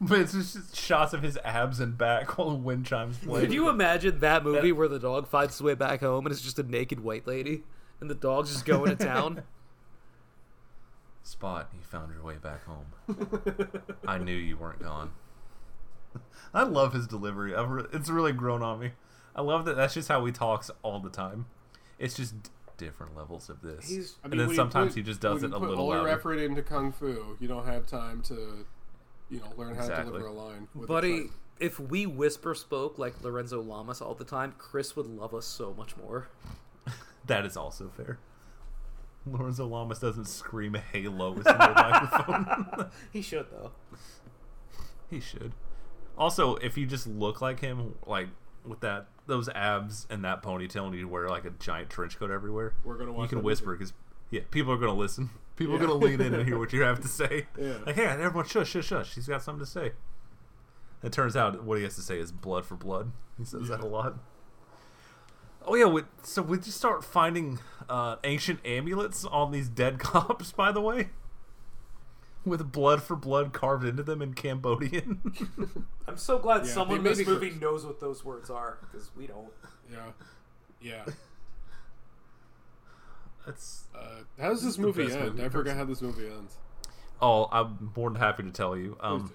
But 0.02 0.20
it's 0.20 0.34
just 0.34 0.76
shots 0.76 1.14
of 1.14 1.24
his 1.24 1.38
abs 1.46 1.80
and 1.80 1.98
back 1.98 2.38
while 2.38 2.50
the 2.50 2.56
wind 2.56 2.86
chimes 2.86 3.18
play. 3.18 3.40
Could 3.40 3.54
you 3.54 3.70
imagine 3.70 4.20
that 4.20 4.44
movie 4.44 4.74
where 4.74 4.90
the 4.90 5.00
dog 5.00 5.26
finds 5.26 5.54
his 5.54 5.62
way 5.62 5.74
back 5.74 6.02
home 6.02 6.26
and 6.26 6.34
it's 6.34 6.42
just 6.42 6.60
a 6.60 6.64
naked 6.64 7.00
white 7.00 7.26
lady, 7.26 7.64
and 8.02 8.10
the 8.10 8.16
dog's 8.16 8.52
just 8.52 8.66
going 8.66 8.96
to 8.96 9.06
town? 9.06 9.44
Spot, 11.24 11.70
you 11.74 11.80
found 11.82 12.14
your 12.14 12.24
way 12.24 12.36
back 12.36 12.66
home. 12.66 13.96
I 14.06 14.18
knew 14.18 14.36
you 14.36 14.58
weren't 14.58 14.82
gone. 14.84 15.12
I 16.54 16.64
love 16.64 16.92
his 16.94 17.08
delivery. 17.08 17.56
I've 17.56 17.70
re- 17.70 17.86
it's 17.94 18.10
really 18.10 18.34
grown 18.34 18.62
on 18.62 18.80
me. 18.80 18.92
I 19.36 19.42
love 19.42 19.64
that. 19.66 19.76
That's 19.76 19.94
just 19.94 20.10
how 20.10 20.24
he 20.26 20.32
talks 20.32 20.70
all 20.84 21.00
the 21.00 21.10
time. 21.10 21.46
It's 21.98 22.16
just 22.16 22.36
different 22.78 23.16
levels 23.16 23.50
of 23.50 23.62
this. 23.62 23.90
He's- 23.90 24.16
I 24.24 24.28
and 24.30 24.40
then 24.40 24.54
sometimes 24.56 24.92
put- 24.94 24.98
he 24.98 25.04
just 25.04 25.22
does 25.22 25.44
it 25.44 25.52
a 25.54 25.60
put 25.60 25.70
little 25.70 25.86
all 25.86 25.92
your 25.94 26.04
louder. 26.04 26.10
effort 26.12 26.36
into 26.40 26.62
kung 26.62 26.92
fu. 26.92 27.38
You 27.40 27.48
don't 27.48 27.66
have 27.66 27.86
time 27.88 28.22
to, 28.24 28.66
you 29.30 29.40
know, 29.40 29.52
learn 29.58 29.76
how 29.76 29.82
Exactly. 29.82 30.06
to 30.06 30.10
deliver 30.20 30.28
a 30.28 30.32
line. 30.32 30.68
With 30.74 30.90
a 30.90 30.94
Buddy, 30.94 31.18
trait. 31.22 31.32
if 31.60 31.80
we 31.80 32.06
whisper 32.06 32.54
spoke 32.56 32.98
like 32.98 33.22
Lorenzo 33.24 33.62
Lamas 33.62 34.02
all 34.02 34.14
the 34.16 34.26
time, 34.26 34.54
Chris 34.58 34.96
would 34.96 35.08
love 35.08 35.34
us 35.34 35.46
so 35.46 35.74
much 35.74 35.96
more. 35.98 36.28
That 37.28 37.44
is 37.46 37.58
also 37.58 37.90
fair. 37.90 38.20
Lorenzo 39.26 39.66
Lamas 39.66 39.98
doesn't 39.98 40.26
scream 40.26 40.76
"Halo" 40.76 41.32
with 41.32 41.46
the 41.46 41.54
microphone. 41.58 42.92
He 43.12 43.24
should 43.24 43.48
though. 43.50 43.72
he 45.10 45.20
should. 45.20 45.54
Also, 46.18 46.56
if 46.58 46.78
you 46.78 46.86
just 46.86 47.08
look 47.08 47.42
like 47.42 47.60
him, 47.62 47.96
like 48.06 48.28
with 48.68 48.80
that 48.82 49.08
those 49.28 49.50
abs 49.50 50.06
and 50.10 50.24
that 50.24 50.44
ponytail, 50.44 50.86
and 50.88 50.96
you 50.96 51.08
wear 51.08 51.28
like 51.30 51.46
a 51.46 51.50
giant 51.52 51.90
trench 51.90 52.18
coat 52.20 52.30
everywhere, 52.32 52.74
We're 52.84 52.98
gonna 52.98 53.20
you 53.22 53.28
can 53.28 53.42
whisper 53.44 53.76
because 53.76 53.94
yeah, 54.32 54.42
people 54.52 54.72
are 54.74 54.78
gonna 54.78 54.94
listen. 54.94 55.30
People 55.56 55.76
Yeah. 55.76 55.84
are 55.84 55.88
gonna 55.88 56.00
lean 56.00 56.20
in 56.20 56.34
and 56.34 56.46
hear 56.46 56.60
what 56.60 56.74
you 56.74 56.82
have 56.82 57.00
to 57.02 57.08
say. 57.22 57.48
Yeah. 57.58 57.78
Like, 57.86 57.96
hey, 57.96 58.06
everyone, 58.08 58.46
shush, 58.46 58.70
shush, 58.72 58.88
shush. 58.88 59.16
He's 59.16 59.28
got 59.28 59.42
something 59.42 59.64
to 59.64 59.72
say. 59.72 59.94
It 61.02 61.12
turns 61.14 61.36
out 61.38 61.64
what 61.64 61.78
he 61.78 61.84
has 61.86 61.96
to 61.96 62.02
say 62.02 62.20
is 62.20 62.32
blood 62.34 62.66
for 62.66 62.76
blood. 62.76 63.12
He 63.38 63.46
says 63.46 63.70
that 63.70 63.80
a 63.80 63.86
lot. 63.86 64.16
Oh 65.68 65.76
yeah, 65.76 65.86
we, 65.86 66.04
so 66.24 66.42
we 66.42 66.58
just 66.58 66.78
start 66.78 67.04
finding 67.04 67.60
uh, 67.90 68.18
ancient 68.24 68.60
amulets 68.66 69.24
on 69.26 69.52
these 69.52 69.68
dead 69.70 69.98
cops. 70.00 70.52
By 70.52 70.72
the 70.72 70.82
way, 70.82 71.10
with 72.46 72.72
blood 72.72 73.02
for 73.04 73.16
blood 73.16 73.54
carved 73.54 73.84
into 73.86 74.04
them 74.04 74.22
in 74.22 74.34
Cambodian. 74.34 75.22
I'm 76.08 76.18
so 76.18 76.38
glad 76.40 76.66
Yeah, 76.66 76.72
someone 76.74 76.98
in 77.00 77.04
this 77.04 77.26
movie 77.26 77.50
gross. 77.50 77.62
knows 77.62 77.86
what 77.86 78.00
those 78.00 78.24
words 78.24 78.50
are 78.50 78.78
because 78.82 79.10
we 79.16 79.28
don't. 79.28 79.50
Yeah. 79.92 80.12
Yeah. 80.82 81.06
That's 83.46 83.84
Uh, 83.96 84.24
how 84.40 84.50
does 84.50 84.64
this 84.64 84.78
movie 84.78 85.06
best 85.06 85.16
end? 85.18 85.26
movie 85.36 85.44
I 85.46 85.50
forgot 85.50 85.64
person. 85.76 85.78
how 85.78 85.86
this 85.86 86.02
movie 86.02 86.28
ends. 86.28 86.56
Oh, 87.22 87.48
I'm 87.52 87.92
more 87.96 88.10
than 88.10 88.20
happy 88.20 88.44
to 88.44 88.52
tell 88.52 88.76
you. 88.76 88.98
Um, 89.00 89.34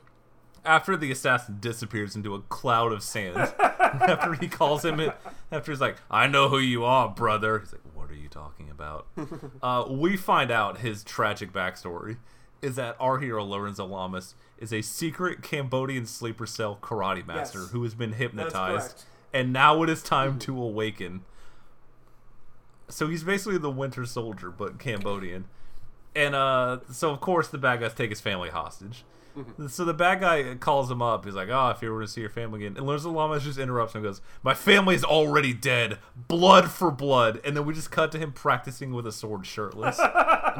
after 0.64 0.96
the 0.96 1.10
assassin 1.10 1.58
disappears 1.60 2.14
into 2.16 2.34
a 2.34 2.40
cloud 2.42 2.92
of 2.92 3.02
sand, 3.02 3.36
after 3.60 4.34
he 4.34 4.48
calls 4.48 4.84
him, 4.84 5.00
it, 5.00 5.14
after 5.50 5.72
he's 5.72 5.80
like, 5.80 5.96
"I 6.10 6.26
know 6.26 6.48
who 6.48 6.58
you 6.58 6.84
are, 6.84 7.08
brother," 7.08 7.58
he's 7.60 7.72
like, 7.72 7.80
"What 7.94 8.10
are 8.10 8.14
you 8.14 8.28
talking 8.28 8.68
about?" 8.68 9.06
uh, 9.62 9.86
we 9.88 10.16
find 10.18 10.50
out 10.50 10.78
his 10.78 11.02
tragic 11.04 11.52
backstory 11.52 12.18
is 12.62 12.76
that 12.76 12.96
our 13.00 13.18
hero 13.18 13.44
Lorenzo 13.44 13.86
Lamas 13.86 14.34
is 14.58 14.72
a 14.72 14.82
secret 14.82 15.42
Cambodian 15.42 16.06
sleeper 16.06 16.46
cell 16.46 16.78
karate 16.80 17.26
master 17.26 17.60
Yes. 17.60 17.70
who 17.70 17.82
has 17.82 17.94
been 17.94 18.12
hypnotized, 18.12 19.04
and 19.32 19.52
now 19.52 19.82
it 19.82 19.88
is 19.88 20.02
time 20.02 20.38
to 20.40 20.60
awaken. 20.62 21.22
So 22.88 23.08
he's 23.08 23.22
basically 23.22 23.58
the 23.58 23.70
Winter 23.70 24.04
Soldier, 24.04 24.50
but 24.50 24.78
Cambodian. 24.78 25.44
And 26.14 26.34
uh, 26.34 26.80
so 26.90 27.10
of 27.10 27.20
course 27.20 27.48
the 27.48 27.58
bad 27.58 27.80
guys 27.80 27.94
take 27.94 28.10
his 28.10 28.20
family 28.20 28.50
hostage. 28.50 29.04
Mm-hmm. 29.36 29.68
So 29.68 29.84
the 29.84 29.94
bad 29.94 30.20
guy 30.20 30.54
calls 30.56 30.90
him 30.90 31.00
up. 31.00 31.24
He's 31.24 31.34
like, 31.34 31.48
"Oh, 31.48 31.70
if 31.70 31.82
you 31.82 31.92
were 31.92 32.00
to 32.00 32.08
see 32.08 32.20
your 32.20 32.30
family 32.30 32.64
again," 32.64 32.76
and 32.76 32.86
Lorenzo 32.86 33.10
Lamas 33.10 33.44
just 33.44 33.58
interrupts 33.58 33.94
him 33.94 34.04
and 34.04 34.08
goes, 34.08 34.20
"My 34.42 34.54
family 34.54 34.94
is 34.94 35.04
already 35.04 35.52
dead. 35.52 35.98
Blood 36.28 36.70
for 36.70 36.90
blood." 36.90 37.40
And 37.44 37.56
then 37.56 37.64
we 37.64 37.74
just 37.74 37.90
cut 37.90 38.10
to 38.12 38.18
him 38.18 38.32
practicing 38.32 38.92
with 38.92 39.06
a 39.06 39.12
sword, 39.12 39.46
shirtless. 39.46 39.98
and 39.98 40.10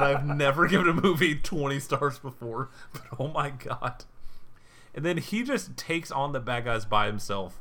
I've 0.05 0.25
never 0.25 0.69
given 0.69 0.89
a 0.89 0.95
movie 0.95 1.35
twenty 1.35 1.81
stars 1.81 2.19
before, 2.19 2.71
but 2.93 3.03
oh 3.19 3.29
my 3.29 3.51
god! 3.51 4.05
And 4.95 5.05
then 5.05 5.19
he 5.19 5.43
just 5.43 5.77
takes 5.77 6.11
on 6.11 6.33
the 6.33 6.41
bad 6.41 6.65
guys 6.65 6.85
by 6.85 7.07
himself. 7.07 7.61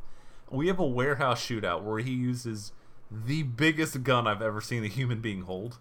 We 0.50 0.68
have 0.68 0.80
a 0.80 0.86
warehouse 0.86 1.46
shootout 1.46 1.84
where 1.84 2.00
he 2.00 2.12
uses 2.12 2.72
the 3.12 3.44
biggest 3.44 4.04
gun 4.04 4.28
I've 4.28 4.42
ever 4.42 4.62
seen 4.62 4.84
a 4.84 4.88
human 4.88 5.22
being 5.22 5.42
hold. 5.42 5.78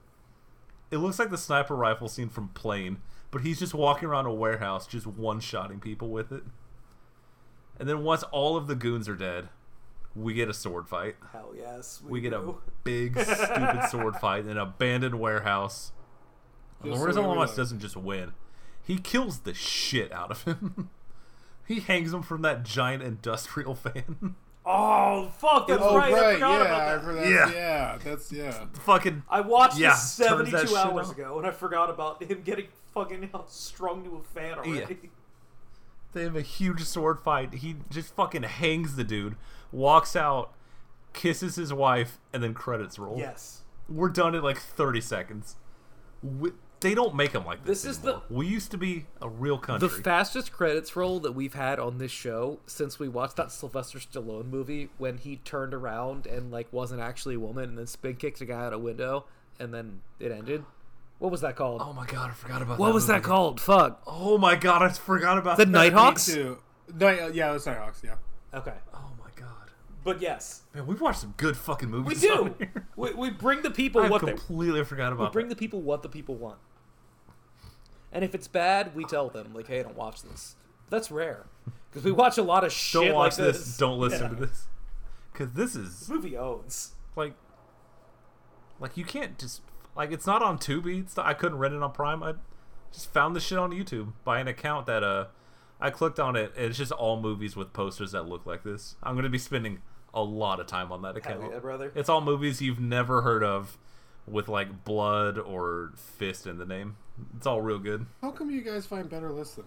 It 0.90 0.98
looks 0.98 1.18
like 1.18 1.30
the 1.30 1.38
sniper 1.38 1.76
rifle 1.76 2.09
scene 2.09 2.28
from 2.28 2.48
Plane, 2.48 2.98
but 3.30 3.42
he's 3.42 3.59
just 3.59 3.74
walking 3.74 4.09
around 4.09 4.26
a 4.26 4.32
warehouse, 4.32 4.86
just 4.86 5.06
one 5.06 5.40
shotting 5.40 5.80
people 5.80 6.09
with 6.09 6.32
it. 6.32 6.42
And 7.78 7.88
then 7.88 8.02
once 8.02 8.22
all 8.24 8.56
of 8.56 8.66
the 8.66 8.74
goons 8.74 9.09
are 9.09 9.16
dead, 9.16 9.48
we 10.14 10.34
get 10.34 10.48
a 10.48 10.55
sword 10.55 10.88
fight. 10.88 11.16
Hell 11.32 11.52
yes, 11.56 12.02
We 12.06 12.20
get 12.20 12.32
a 12.32 12.55
big, 12.84 13.18
stupid 13.18 13.86
sword 13.90 14.16
fight 14.16 14.44
in 14.44 14.50
an 14.50 14.59
abandoned 14.59 15.20
warehouse. 15.20 15.92
Just 16.82 16.96
so 16.96 17.00
Lorenzo 17.00 17.22
we 17.22 17.28
Lamas 17.28 17.55
doesn't 17.55 17.80
just 17.80 17.96
win; 17.96 18.32
he 18.82 18.98
kills 18.98 19.40
the 19.40 19.55
shit 19.55 20.12
out 20.12 20.30
of 20.30 20.44
him. 20.44 20.90
he 21.66 21.80
hangs 21.80 22.12
him 22.12 22.22
from 22.22 22.42
that 22.42 22.64
giant 22.64 23.02
industrial 23.02 23.74
fan. 23.76 24.36
Oh 24.70 25.31
fuck! 25.39 25.66
That's 25.66 25.81
oh 25.82 25.97
right. 25.97 26.12
I 26.12 26.35
forgot 26.35 26.61
yeah, 26.61 26.61
about 26.61 26.81
I 26.81 26.95
that. 26.95 27.05
forgot. 27.05 27.28
Yeah. 27.28 27.51
Yeah. 27.51 27.99
that's 28.05 28.31
yeah. 28.31 28.66
Fucking 28.85 29.23
I 29.31 29.40
watched 29.40 29.78
Yeah, 29.78 29.90
this 29.90 30.12
72 30.12 30.77
hours 30.77 31.11
ago, 31.11 31.39
and 31.39 31.47
I 31.47 31.53
forgot 31.53 31.89
about 31.89 32.23
him 32.23 32.43
getting 32.43 32.66
fucking 32.93 33.31
strung 33.47 34.05
to 34.05 34.16
a 34.16 34.23
fan 34.23 34.59
already. 34.59 35.11
They 36.12 36.23
have 36.23 36.36
a 36.36 36.43
huge 36.43 36.85
sword 36.85 37.19
fight. 37.20 37.55
He 37.55 37.77
just 37.90 38.15
fucking 38.15 38.43
hangs 38.43 38.97
the 38.97 39.05
dude, 39.05 39.36
walks 39.73 40.15
out, 40.15 40.53
kisses 41.15 41.57
his 41.57 41.73
wife, 41.73 42.19
and 42.35 42.43
then 42.43 42.53
credits 42.53 42.99
roll. 42.99 43.16
Yes. 43.19 43.62
We're 43.89 44.11
done 44.11 44.35
in 44.35 44.43
like 44.43 44.59
30 44.59 45.01
seconds. 45.01 45.57
We, 46.23 46.51
they 46.80 46.94
don't 46.94 47.14
make 47.14 47.32
them 47.32 47.44
like 47.44 47.64
this. 47.64 47.82
This 47.82 47.98
is 47.98 48.05
anymore. 48.05 48.22
We 48.30 48.46
used 48.46 48.70
to 48.70 48.78
be 48.78 49.06
a 49.20 49.28
real 49.28 49.59
country. 49.59 49.88
The 49.88 49.94
fastest 50.02 50.52
credits 50.52 50.94
roll 50.96 51.20
that 51.20 51.32
we've 51.32 51.55
had 51.55 51.78
on 51.80 51.98
this 51.98 52.12
show 52.12 52.60
since 52.66 52.98
we 52.98 53.09
watched 53.09 53.36
that 53.36 53.50
Sylvester 53.50 53.98
Stallone 53.98 54.46
movie 54.50 54.88
when 54.98 55.18
he 55.18 55.36
turned 55.36 55.74
around 55.74 56.26
and 56.26 56.50
like 56.50 56.72
wasn't 56.72 57.00
actually 57.00 57.34
a 57.34 57.40
woman 57.40 57.64
and 57.70 57.78
then 57.78 57.86
spin 57.86 58.16
kicked 58.16 58.40
a 58.40 58.44
guy 58.44 58.64
out 58.66 58.72
a 58.72 58.78
window 58.78 59.24
and 59.59 59.74
then 59.74 60.00
it 60.20 60.30
ended. 60.30 60.64
What 61.18 61.32
was 61.32 61.40
that 61.40 61.56
called? 61.56 61.82
oh 61.84 61.92
my 61.92 62.06
god, 62.06 62.30
I 62.30 62.34
forgot 62.34 62.62
about 62.62 62.78
what 62.78 62.88
that 62.88 62.94
was 62.94 63.09
that 63.09 63.24
called? 63.24 63.60
Fuck. 63.60 64.00
Oh 64.06 64.38
my 64.38 64.55
god, 64.55 64.82
I 64.82 64.88
forgot 64.90 65.36
about 65.38 65.56
The 65.56 65.64
that. 65.64 65.70
Nighthawks? 65.70 66.28
Night, 66.94 67.20
uh, 67.20 67.26
yeah, 67.34 67.50
it 67.50 67.55
was 67.55 67.66
Nighthawks. 67.66 68.02
Yeah. 68.05 68.14
Okay. 68.55 68.72
Oh 68.94 68.98
my 69.18 69.18
god. 69.18 69.18
But 70.05 70.20
yes, 70.23 70.62
Man, 70.75 70.87
we've 70.87 71.01
watched 71.01 71.20
some 71.20 71.35
good 71.37 71.57
fucking 71.57 71.91
movies. 71.91 72.23
we 72.23 72.29
do. 72.29 72.55
we, 72.97 73.12
we 73.15 73.31
bring 73.31 73.62
the 73.62 73.70
people 73.70 74.01
I 74.03 74.09
what 74.09 74.23
they 74.23 74.29
I 74.29 74.31
completely 74.33 74.83
forgot 74.85 75.12
we 75.12 75.19
about 75.19 75.33
bring 75.33 75.49
that. 75.49 75.55
the 75.55 75.59
people 75.59 75.81
what 75.83 76.03
the 76.03 76.09
people 76.09 76.35
want. 76.37 76.59
And 78.12 78.25
if 78.25 78.35
it's 78.35 78.49
bad, 78.49 78.95
we 78.95 79.05
tell 79.05 79.29
them 79.29 79.53
like, 79.55 79.66
"Hey, 79.66 79.83
don't 79.83 79.97
watch 79.97 80.23
this." 80.23 80.57
That's 80.89 81.11
rare 81.11 81.45
because 81.91 82.05
we 82.05 82.12
watch 82.12 82.39
a 82.39 82.43
lot 82.43 82.65
of 82.65 82.73
shit 82.73 83.03
Don't 83.03 83.15
watch 83.15 83.39
like 83.39 83.53
this. 83.53 83.77
Don't 83.77 83.99
listen 83.99 84.23
Yeah. 84.23 84.29
to 84.29 84.35
this. 84.47 84.66
Because 85.33 85.53
this 85.53 85.77
is 85.77 86.01
This 86.01 86.09
movie 86.09 86.37
owns. 86.37 86.95
like 87.16 87.35
Like 88.81 88.97
you 88.97 89.05
can't 89.05 89.39
just 89.39 89.61
like 89.95 90.11
it's 90.12 90.27
not 90.27 90.43
on 90.43 90.59
Tubi. 90.59 91.01
It's 91.03 91.16
not, 91.16 91.27
I 91.27 91.35
couldn't 91.35 91.59
rent 91.59 91.75
it 91.75 91.83
on 91.83 91.93
Prime. 91.93 92.23
I 92.23 92.35
just 92.93 93.12
found 93.12 93.37
the 93.37 93.41
shit 93.41 93.59
on 93.59 93.70
YouTube 93.73 94.12
by 94.25 94.41
an 94.41 94.49
account 94.49 94.87
that 94.87 95.03
uh 95.05 95.27
I 95.80 95.90
clicked 95.90 96.18
on 96.18 96.36
it. 96.36 96.52
And 96.56 96.66
it's 96.66 96.78
just 96.78 96.92
all 96.92 97.20
movies 97.20 97.56
with 97.56 97.72
posters 97.72 98.12
that 98.12 98.28
look 98.28 98.46
like 98.46 98.64
this. 98.64 98.96
I'm 99.02 99.14
gonna 99.14 99.28
be 99.28 99.38
spending 99.38 99.80
a 100.14 100.22
lot 100.22 100.60
of 100.60 100.66
time 100.66 100.90
on 100.90 101.02
that 101.02 101.16
account. 101.16 101.50
yeah, 101.52 101.59
brother. 101.59 101.92
It's 101.94 102.09
all 102.09 102.20
movies 102.20 102.60
you've 102.62 102.80
never 102.80 103.22
heard 103.22 103.44
of 103.44 103.78
with 104.26 104.48
like 104.48 104.84
blood 104.84 105.38
or 105.38 105.92
fist 105.96 106.46
in 106.46 106.59
the 106.59 106.66
name. 106.66 106.96
It's 107.36 107.46
all 107.46 107.60
real 107.60 107.78
good. 107.78 108.06
How 108.22 108.30
come 108.30 108.50
you 108.50 108.60
guys 108.60 108.86
find 108.86 109.09
better 109.09 109.30
lists 109.30 109.56
than 109.56 109.64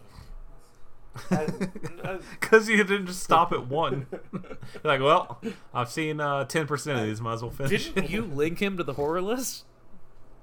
us? 2.06 2.22
Because 2.40 2.70
you 2.70 2.78
didn't 2.78 3.08
just 3.08 3.24
stop 3.24 3.52
at 3.52 3.68
one. 3.68 4.08
You're 4.32 4.58
like, 4.84 5.02
well, 5.02 5.42
I've 5.74 5.90
seen 5.90 6.20
uh, 6.20 6.46
10% 6.46 7.00
of 7.00 7.06
these, 7.06 7.22
might 7.22 7.34
as 7.34 7.42
well 7.42 7.52
finish 7.52 7.90
Didn't 7.90 8.10
you 8.10 8.24
link 8.24 8.62
him 8.62 8.78
to 8.78 8.84
the 8.84 8.94
horror 8.94 9.22
list? 9.22 9.66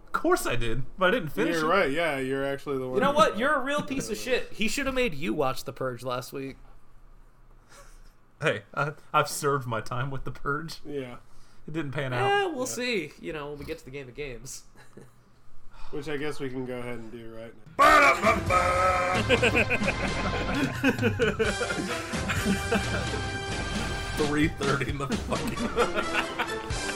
Of 0.08 0.12
course 0.12 0.46
I 0.46 0.56
did, 0.56 0.84
but 0.98 1.08
I 1.08 1.10
didn't 1.18 1.28
finish 1.28 1.56
You're 1.56 1.66
it. 1.66 1.76
right. 1.76 1.90
Yeah, 1.92 2.18
you're 2.18 2.44
actually 2.46 2.78
the 2.78 2.86
one. 2.86 2.94
You 2.94 3.00
know 3.02 3.12
what? 3.12 3.38
You're 3.38 3.52
a 3.54 3.60
real 3.62 3.82
piece 3.82 4.08
of 4.08 4.16
shit. 4.16 4.48
He 4.52 4.66
should 4.66 4.86
have 4.86 4.94
made 4.94 5.12
you 5.14 5.34
watch 5.34 5.64
The 5.64 5.72
Purge 5.72 6.02
last 6.02 6.32
week. 6.32 6.56
Hey, 8.40 8.62
I, 8.74 8.92
I've 9.12 9.28
served 9.28 9.66
my 9.66 9.80
time 9.82 10.10
with 10.10 10.24
The 10.24 10.30
Purge. 10.30 10.76
Yeah, 10.86 11.16
It 11.66 11.74
didn't 11.74 11.90
pan 11.92 12.12
out. 12.14 12.26
Yeah, 12.26 12.44
out. 12.46 12.54
we'll 12.54 12.66
see. 12.66 13.12
You 13.20 13.32
know, 13.34 13.50
when 13.50 13.58
we 13.58 13.64
get 13.66 13.78
to 13.80 13.84
the 13.84 13.90
game 13.90 14.08
of 14.08 14.14
games. 14.14 14.62
which 15.90 16.08
I 16.08 16.16
guess 16.16 16.40
we 16.40 16.48
can 16.48 16.64
go 16.64 16.78
ahead 16.78 16.98
and 16.98 17.12
do 17.12 17.34
right 17.36 17.52
now. 17.78 17.84
Three 24.16 24.48
thirty 24.48 24.90
in 24.90 24.98
the 24.98 25.06
fucking. 25.06 26.87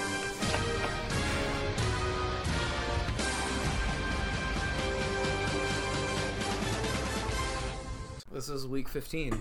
This 8.32 8.48
is 8.48 8.66
week 8.66 8.88
15. 8.88 9.38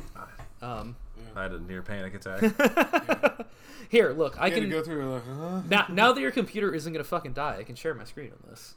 Um, 0.61 0.95
I 1.35 1.43
had 1.43 1.53
a 1.53 1.59
near 1.59 1.81
panic 1.81 2.13
attack. 2.13 2.41
here, 3.89 4.11
look, 4.11 4.39
I 4.39 4.45
I 4.45 4.49
can 4.49 4.61
can. 4.61 4.69
go 4.69 4.83
through 4.83 5.13
like, 5.13 5.23
huh? 5.25 5.61
Now, 5.69 5.85
now 5.89 6.11
that 6.13 6.19
your 6.21 6.31
computer 6.31 6.73
isn't 6.73 6.91
going 6.91 7.03
to 7.03 7.07
fucking 7.07 7.33
die, 7.33 7.57
I 7.59 7.63
can 7.63 7.75
share 7.75 7.93
my 7.93 8.03
screen 8.03 8.31
on 8.31 8.49
this. 8.49 8.75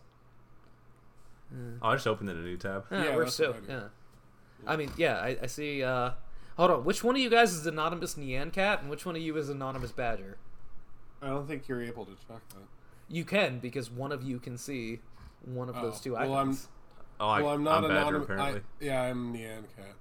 oh, 1.83 1.89
I 1.89 1.95
just 1.95 2.07
opened 2.07 2.31
in 2.31 2.37
a 2.37 2.41
new 2.43 2.57
tab. 2.57 2.85
Yeah, 2.91 3.05
Yeah, 3.05 3.17
works 3.17 3.37
that's 3.37 3.57
too. 3.59 3.61
what 3.67 3.71
I 3.71 3.73
Yeah. 3.81 3.89
I 4.67 4.77
mean, 4.77 4.91
yeah, 4.97 5.17
I, 5.19 5.37
I 5.43 5.47
see. 5.47 5.83
Uh, 5.83 6.13
hold 6.57 6.71
on. 6.71 6.85
Which 6.85 7.03
one 7.05 7.17
of 7.17 7.21
you 7.21 7.29
guys 7.29 7.53
is 7.53 7.67
Anonymous 7.67 8.15
Nyan 8.15 8.53
Cat, 8.53 8.81
and 8.81 8.89
which 8.89 9.05
one 9.05 9.17
of 9.17 9.21
you 9.23 9.37
is 9.37 9.49
Anonymous 9.51 9.93
Badger? 9.93 10.39
I 11.21 11.27
don't 11.29 11.47
think 11.47 11.69
you're 11.69 11.83
able 11.83 12.07
to 12.07 12.13
check 12.13 12.49
that. 12.51 12.63
You 13.09 13.25
can, 13.25 13.59
because 13.59 13.91
one 13.91 14.11
of 14.13 14.23
you 14.23 14.39
can 14.39 14.57
see 14.57 15.01
one 15.45 15.69
of 15.69 15.75
those 15.75 15.97
Oh, 15.97 16.01
two 16.03 16.13
well, 16.15 16.23
I'm- 16.35 16.49
icons. 16.49 16.69
Oh, 17.21 17.29
I, 17.29 17.43
well, 17.43 17.53
I'm 17.55 17.63
not 17.63 17.77
I'm 17.85 17.91
Badger, 17.91 17.97
anonymous. 17.99 18.25
apparently. 18.25 18.61
I, 18.61 18.85
yeah, 18.85 19.03
I'm 19.03 19.35
Nyan 19.35 19.63
Cat. 19.77 19.95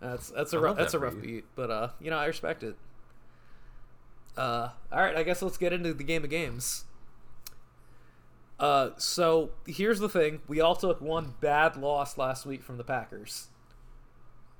That's 0.00 0.30
that's 0.30 0.52
a 0.52 0.60
rough, 0.60 0.76
that's 0.76 0.94
a 0.94 0.98
that 0.98 1.04
rough 1.04 1.14
you. 1.14 1.20
beat, 1.20 1.44
but 1.54 1.70
uh, 1.70 1.88
you 2.00 2.10
know, 2.10 2.18
I 2.18 2.26
respect 2.26 2.62
it. 2.62 2.76
Uh, 4.36 4.70
all 4.92 5.00
right, 5.00 5.16
I 5.16 5.24
guess 5.24 5.42
let's 5.42 5.58
get 5.58 5.72
into 5.72 5.92
the 5.92 6.04
game 6.04 6.22
of 6.22 6.30
games. 6.30 6.84
Uh, 8.60 8.90
so 8.96 9.50
here's 9.66 9.98
the 9.98 10.08
thing: 10.08 10.40
we 10.46 10.60
all 10.60 10.76
took 10.76 11.00
one 11.00 11.34
bad 11.40 11.76
loss 11.76 12.16
last 12.16 12.46
week 12.46 12.62
from 12.62 12.76
the 12.76 12.84
Packers. 12.84 13.48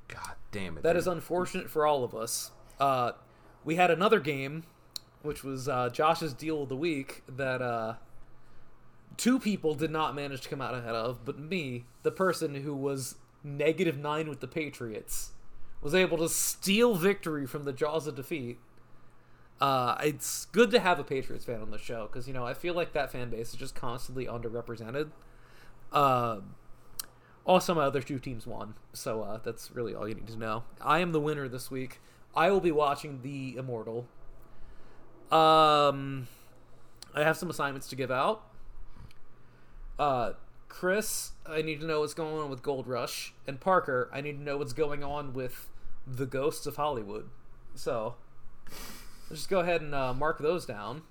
God 0.09 0.35
damn 0.51 0.77
it. 0.79 0.83
That 0.83 0.95
dude. 0.95 1.01
is 1.01 1.07
unfortunate 1.07 1.71
for 1.71 1.87
all 1.87 2.03
of 2.03 2.15
us. 2.15 2.51
Uh, 2.81 3.13
we 3.65 3.77
had 3.77 3.91
another 3.91 4.21
game, 4.21 4.65
which 5.23 5.45
was 5.45 5.69
uh, 5.69 5.91
Josh's 5.91 6.33
deal 6.33 6.63
of 6.63 6.69
the 6.69 6.77
week, 6.77 7.23
that 7.29 7.61
uh, 7.61 7.95
two 9.17 9.39
people 9.39 9.75
did 9.75 9.91
not 9.91 10.15
manage 10.15 10.41
to 10.43 10.49
come 10.49 10.61
out 10.61 10.75
ahead 10.75 10.95
of, 10.95 11.25
but 11.25 11.39
me, 11.39 11.85
the 12.03 12.11
person 12.11 12.55
who 12.55 12.75
was 12.75 13.17
negative 13.43 13.99
nine 13.99 14.29
with 14.29 14.41
the 14.41 14.49
Patriots, 14.49 15.33
was 15.81 15.95
able 15.95 16.19
to 16.19 16.29
steal 16.29 16.95
victory 16.95 17.47
from 17.47 17.65
the 17.65 17.73
jaws 17.73 18.07
of 18.07 18.17
defeat. 18.17 18.59
Uh, 19.61 19.97
it's 20.03 20.47
good 20.47 20.71
to 20.71 20.79
have 20.79 20.99
a 20.99 21.05
Patriots 21.05 21.45
fan 21.45 21.61
on 21.61 21.71
the 21.71 21.79
show 21.79 22.07
because 22.07 22.29
you 22.29 22.35
know 22.35 22.47
I 22.47 22.55
feel 22.55 22.75
like 22.75 22.93
that 22.93 23.11
fan 23.11 23.31
base 23.31 23.51
is 23.51 23.57
just 23.57 23.75
constantly 23.75 24.27
underrepresented. 24.27 25.11
Uh, 25.93 26.41
also, 27.45 27.75
my 27.75 27.85
other 27.85 28.03
two 28.03 28.19
teams 28.19 28.47
won, 28.47 28.75
so 28.93 29.23
uh, 29.23 29.39
that's 29.43 29.71
really 29.75 29.95
all 29.95 30.07
you 30.07 30.15
need 30.15 30.27
to 30.29 30.37
know. 30.37 30.65
I 30.83 30.99
am 30.99 31.13
the 31.13 31.21
winner 31.21 31.49
this 31.49 31.71
week. 31.71 32.01
I 32.37 32.51
will 32.51 32.61
be 32.61 32.71
watching 32.71 33.23
The 33.23 33.57
Immortal. 33.57 34.07
Um, 35.33 36.29
I 37.15 37.23
have 37.23 37.37
some 37.37 37.49
assignments 37.49 37.89
to 37.89 37.97
give 37.97 38.11
out. 38.11 38.43
Uh, 39.99 40.33
Chris, 40.69 41.33
I 41.47 41.63
need 41.63 41.81
to 41.81 41.87
know 41.87 42.01
what's 42.01 42.15
going 42.15 42.39
on 42.39 42.51
with 42.51 42.63
Gold 42.63 42.87
Rush, 42.87 43.33
and 43.47 43.61
Parker, 43.61 44.09
I 44.13 44.21
need 44.21 44.39
to 44.39 44.43
know 44.43 44.59
what's 44.59 44.73
going 44.73 45.03
on 45.03 45.33
with 45.33 45.69
The 46.07 46.27
Ghosts 46.27 46.67
of 46.67 46.77
Hollywood. 46.77 47.29
So, 47.75 48.17
let's 49.31 49.41
just 49.43 49.51
go 49.51 49.61
ahead 49.61 49.81
and 49.81 49.95
uh, 49.95 50.13
mark 50.15 50.39
those 50.39 50.67
down, 50.67 51.03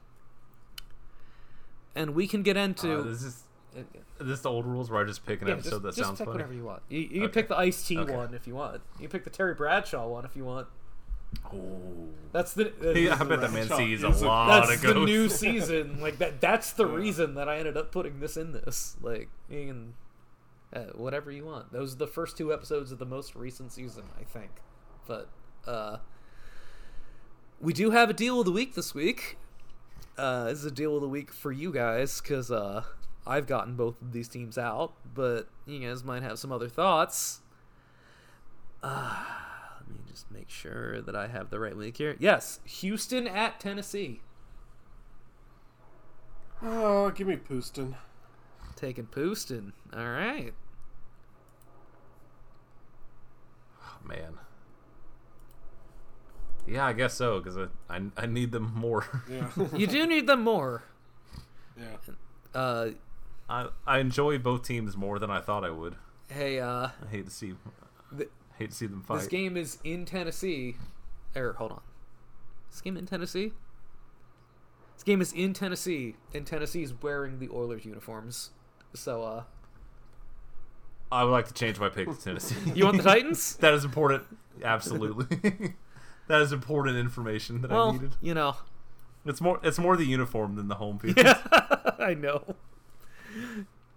and 1.96 2.14
we 2.14 2.28
can 2.28 2.44
get 2.44 2.58
into. 2.58 3.00
Uh, 3.00 3.02
this 3.04 3.24
is 3.24 3.44
is 3.76 3.86
this 4.28 4.40
the 4.42 4.50
old 4.50 4.66
rules 4.66 4.90
where 4.90 5.02
I 5.02 5.06
just 5.06 5.26
pick 5.26 5.42
an 5.44 5.48
Yeah, 5.50 5.56
episode 5.56 5.70
just, 5.70 5.84
that 5.84 5.96
just 5.96 6.08
sounds 6.08 6.18
pick 6.18 6.26
funny? 6.26 6.38
whatever 6.38 6.54
you 6.54 6.64
want. 6.64 6.82
You, 6.90 7.00
you 7.00 7.22
can 7.22 7.30
pick 7.30 7.48
the 7.48 7.58
Ice 7.58 7.86
T 7.86 7.98
Okay. 7.98 8.16
one 8.16 8.34
if 8.34 8.48
you 8.48 8.56
want. 8.56 8.82
You 8.96 9.08
can 9.08 9.10
pick 9.12 9.24
the 9.24 9.30
Terry 9.30 9.54
Bradshaw 9.54 10.08
one 10.08 10.26
if 10.26 10.36
you 10.36 10.44
want. 10.46 10.68
Oh. 11.46 12.08
That's 12.34 12.54
the. 12.54 12.72
Yeah, 12.96 13.18
I 13.20 13.24
bet 13.24 13.42
that 13.42 13.52
man 13.54 13.68
sees 13.70 14.04
a 14.04 14.10
is 14.10 14.22
a- 14.22 14.28
lot 14.28 14.68
that's 14.68 14.84
of 14.84 14.94
the 14.94 15.06
new 15.06 15.30
season. 15.30 16.00
Like 16.02 16.18
that. 16.20 16.40
That's 16.42 16.72
the 16.74 16.86
reason 16.86 17.36
that 17.36 17.48
I 17.50 17.58
ended 17.58 17.78
up 17.78 17.92
putting 17.92 18.20
this 18.20 18.38
in 18.38 18.52
this. 18.52 18.96
Like 19.02 19.30
you 19.50 19.66
can, 19.68 19.94
uh, 20.74 20.92
whatever 20.94 21.32
you 21.32 21.46
want. 21.46 21.72
Those 21.72 21.94
are 21.94 21.98
the 21.98 22.08
first 22.08 22.38
two 22.38 22.54
episodes 22.54 22.92
of 22.92 23.00
the 23.00 23.06
most 23.06 23.36
recent 23.36 23.72
season, 23.72 24.04
I 24.20 24.24
think. 24.24 24.52
But 25.08 25.30
uh, 25.66 25.98
we 27.62 27.74
do 27.74 27.92
have 27.92 28.10
a 28.10 28.14
deal 28.14 28.40
of 28.42 28.46
the 28.46 28.52
week 28.52 28.76
this 28.76 28.94
week. 28.94 29.38
Uh, 30.18 30.46
this 30.46 30.60
is 30.60 30.66
a 30.66 30.72
deal 30.72 30.96
of 30.96 31.02
the 31.02 31.08
week 31.10 31.32
for 31.32 31.52
you 31.52 31.72
guys 31.72 32.20
because 32.22 32.52
uh, 32.52 32.84
I've 33.26 33.48
gotten 33.48 33.76
both 33.76 34.02
of 34.02 34.12
these 34.12 34.28
teams 34.28 34.58
out, 34.58 34.94
but 35.16 35.48
you 35.66 35.80
guys 35.80 36.04
might 36.04 36.24
have 36.24 36.40
some 36.40 36.52
other 36.52 36.68
thoughts. 36.70 37.40
Uh, 38.84 39.24
let 39.88 39.96
me 39.98 40.02
just 40.10 40.30
make 40.32 40.50
sure 40.50 41.02
that 41.02 41.16
I 41.16 41.28
have 41.28 41.50
the 41.50 41.60
right 41.60 41.76
link 41.76 41.98
here. 41.98 42.16
Yes, 42.20 42.60
Houston 42.66 43.28
at 43.28 43.60
Tennessee. 43.60 44.22
Oh, 46.62 47.12
give 47.12 47.28
me 47.28 47.38
Pouston. 47.38 47.96
Taking 48.76 49.06
Pouston. 49.06 49.74
All 49.96 50.10
right. 50.10 50.54
Oh, 53.82 54.08
man. 54.08 54.34
Yeah, 56.68 56.86
I 56.86 56.94
guess 56.94 57.14
so 57.14 57.40
because 57.40 57.58
I, 57.58 57.68
I 57.96 58.02
I 58.18 58.26
need 58.26 58.52
them 58.52 58.74
more. 58.76 59.06
Yeah, 59.30 59.50
You 59.76 59.88
do 59.88 60.06
need 60.06 60.28
them 60.28 60.44
more. 60.44 60.84
yeah. 61.80 61.96
Uh, 62.54 62.90
I 63.50 63.70
I 63.86 64.00
enjoy 64.00 64.38
both 64.38 64.64
teams 64.64 64.98
more 64.98 65.18
than 65.20 65.32
I 65.32 65.40
thought 65.40 65.64
I 65.64 65.70
would. 65.70 65.96
hey, 66.30 66.60
uh, 66.60 66.90
I 67.04 67.08
hate 67.10 67.26
to 67.26 67.32
see 67.32 67.54
th- 68.18 68.30
hate 68.58 68.72
to 68.72 68.76
see 68.76 68.86
them 68.88 69.02
fight. 69.02 69.20
this 69.20 69.28
game 69.28 69.56
is 69.58 69.78
in 69.84 70.06
Tennessee. 70.06 70.76
Or 71.36 71.54
hold 71.54 71.72
on. 71.72 71.82
This 72.72 72.82
game 72.82 72.98
in 72.98 73.06
Tennessee? 73.06 73.52
This 74.96 75.04
game 75.04 75.22
is 75.22 75.32
in 75.34 75.54
Tennessee, 75.54 76.16
and 76.34 76.46
Tennessee's 76.46 76.94
wearing 77.02 77.40
the 77.40 77.50
Oilers 77.50 77.86
uniforms. 77.86 78.50
So, 78.96 79.22
uh, 79.24 79.44
I 81.12 81.24
would 81.24 81.32
like 81.32 81.48
to 81.48 81.54
change 81.54 81.80
my 81.80 81.88
pick 81.90 82.10
to 82.10 82.20
Tennessee. 82.22 82.56
you 82.76 82.84
want 82.86 82.98
the 82.98 83.04
Titans? 83.04 83.56
that 83.62 83.74
is 83.74 83.86
important. 83.86 84.24
Absolutely. 84.64 85.76
that 86.28 86.42
is 86.42 86.52
important 86.52 86.98
information 86.98 87.62
that 87.62 87.72
I 87.72 87.76
Well, 87.76 87.94
needed. 87.94 88.16
you 88.22 88.34
know, 88.34 88.56
It's 89.26 89.40
more 89.40 89.60
it's 89.64 89.78
more 89.80 89.96
the 89.96 90.06
uniform 90.06 90.56
than 90.56 90.68
the 90.68 90.76
home 90.76 90.98
field. 91.00 91.18
I 92.00 92.16
know. 92.18 92.56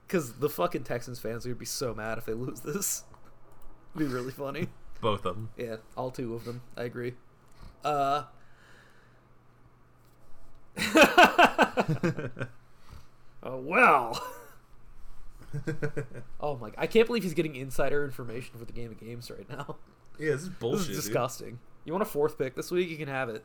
Because 0.06 0.34
the 0.34 0.48
fucking 0.50 0.84
Texans 0.84 1.18
fans 1.18 1.46
would 1.46 1.58
be 1.58 1.64
so 1.64 1.94
mad 1.94 2.18
if 2.18 2.26
they 2.26 2.34
lose 2.34 2.60
this. 2.60 3.04
Be 3.96 4.04
really 4.04 4.32
funny. 4.32 4.68
Both 5.00 5.24
of 5.24 5.34
them. 5.34 5.50
Yeah, 5.56 5.76
all 5.96 6.10
two 6.10 6.34
of 6.34 6.44
them. 6.44 6.60
I 6.76 6.84
agree. 6.84 7.14
Uh. 7.84 8.24
oh 13.42 13.56
well. 13.56 14.22
oh 16.40 16.56
my! 16.56 16.70
I 16.78 16.86
can't 16.86 17.06
believe 17.06 17.24
he's 17.24 17.34
getting 17.34 17.56
insider 17.56 18.04
information 18.04 18.58
for 18.58 18.64
the 18.64 18.72
game 18.72 18.90
of 18.92 19.00
games 19.00 19.30
right 19.30 19.48
now. 19.48 19.76
Yeah, 20.18 20.32
this 20.32 20.42
is 20.42 20.48
bullshit. 20.50 20.88
this 20.88 20.98
is 20.98 21.04
disgusting. 21.04 21.58
You 21.84 21.92
want 21.92 22.02
a 22.02 22.06
fourth 22.06 22.38
pick 22.38 22.54
this 22.54 22.70
week? 22.70 22.88
You 22.88 22.96
can 22.96 23.08
have 23.08 23.30
it. 23.30 23.44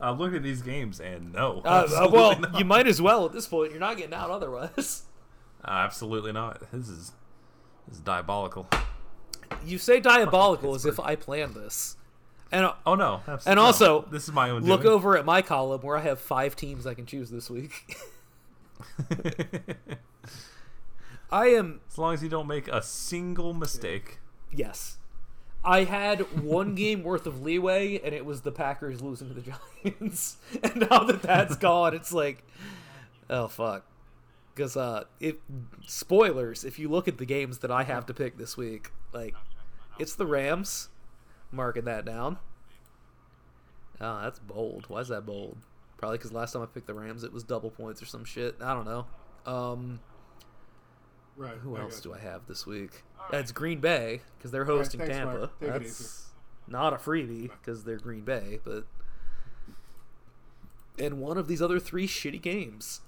I'm 0.00 0.18
looking 0.18 0.36
at 0.36 0.42
these 0.42 0.62
games 0.62 1.00
and 1.00 1.32
no. 1.32 1.60
Uh, 1.64 1.86
uh, 1.90 2.08
well, 2.10 2.38
not. 2.38 2.58
you 2.58 2.64
might 2.64 2.86
as 2.86 3.00
well 3.02 3.26
at 3.26 3.32
this 3.32 3.46
point. 3.46 3.70
You're 3.70 3.80
not 3.80 3.96
getting 3.96 4.14
out 4.14 4.30
otherwise. 4.30 5.04
Uh, 5.64 5.70
absolutely 5.70 6.32
not. 6.32 6.60
This 6.72 6.88
is 6.88 7.12
is 7.90 8.00
diabolical. 8.00 8.68
You 9.64 9.78
say 9.78 10.00
diabolical 10.00 10.74
as 10.74 10.86
if 10.86 10.98
I 11.00 11.16
planned 11.16 11.54
this. 11.54 11.96
And 12.50 12.64
uh, 12.66 12.74
Oh 12.84 12.94
no! 12.94 13.22
abs- 13.26 13.46
and 13.46 13.56
no. 13.56 13.62
also, 13.62 14.02
this 14.10 14.24
is 14.24 14.32
my 14.32 14.50
own. 14.50 14.62
look 14.64 14.82
doing. 14.82 14.94
over 14.94 15.16
at 15.16 15.24
my 15.24 15.40
column 15.42 15.80
where 15.82 15.96
I 15.96 16.00
have 16.02 16.20
five 16.20 16.54
teams 16.56 16.86
I 16.86 16.94
can 16.94 17.06
choose 17.06 17.30
this 17.30 17.48
week. 17.48 17.96
I 21.30 21.46
am 21.48 21.80
as 21.90 21.96
long 21.98 22.14
as 22.14 22.22
you 22.22 22.28
don't 22.28 22.46
make 22.46 22.68
a 22.68 22.82
single 22.82 23.54
mistake. 23.54 24.20
yes. 24.52 24.98
I 25.64 25.84
had 25.84 26.42
one 26.42 26.74
game 26.74 27.04
worth 27.04 27.24
of 27.24 27.40
leeway, 27.40 28.00
and 28.02 28.12
it 28.12 28.24
was 28.26 28.40
the 28.40 28.50
Packers 28.50 29.00
losing 29.00 29.28
to 29.28 29.34
the 29.34 29.52
Giants. 29.84 30.36
and 30.62 30.88
now 30.90 31.04
that 31.04 31.22
that's 31.22 31.54
gone, 31.56 31.94
it's 31.94 32.12
like, 32.12 32.42
oh 33.30 33.46
fuck. 33.46 33.84
Because 34.54 34.76
uh, 34.76 35.04
if 35.20 35.36
spoilers, 35.86 36.64
if 36.64 36.78
you 36.78 36.88
look 36.88 37.08
at 37.08 37.18
the 37.18 37.24
games 37.24 37.58
that 37.58 37.70
I 37.70 37.84
have 37.84 38.06
to 38.06 38.14
pick 38.14 38.36
this 38.36 38.56
week, 38.56 38.90
like 39.12 39.34
it's 39.98 40.14
the 40.14 40.26
Rams. 40.26 40.88
Marking 41.50 41.84
that 41.84 42.04
down. 42.06 42.38
Oh, 44.00 44.22
that's 44.22 44.38
bold. 44.38 44.86
Why 44.88 45.00
is 45.00 45.08
that 45.08 45.26
bold? 45.26 45.58
Probably 45.98 46.16
because 46.18 46.32
last 46.32 46.52
time 46.52 46.62
I 46.62 46.66
picked 46.66 46.86
the 46.86 46.94
Rams, 46.94 47.24
it 47.24 47.32
was 47.32 47.44
double 47.44 47.70
points 47.70 48.02
or 48.02 48.06
some 48.06 48.24
shit. 48.24 48.56
I 48.60 48.72
don't 48.74 48.86
know. 48.86 49.06
Um, 49.46 50.00
Right. 51.36 51.54
who 51.54 51.76
else 51.76 52.00
do. 52.00 52.12
I 52.12 52.18
have 52.18 52.46
this 52.46 52.66
week? 52.66 53.04
It's 53.32 53.52
Green 53.52 53.80
Bay 53.80 54.20
because 54.36 54.50
they're 54.50 54.64
hosting 54.64 55.00
thanks, 55.00 55.14
Tampa. 55.16 55.50
It 55.60 55.66
That's 55.72 56.26
not 56.66 56.92
a 56.92 56.96
freebie 56.96 57.50
because 57.50 57.84
they're 57.84 57.98
Green 57.98 58.22
Bay, 58.22 58.58
but 58.64 58.84
and 60.98 61.20
one 61.20 61.38
of 61.38 61.48
these 61.48 61.62
other 61.62 61.78
three 61.78 62.06
shitty 62.06 62.40
games. 62.42 63.00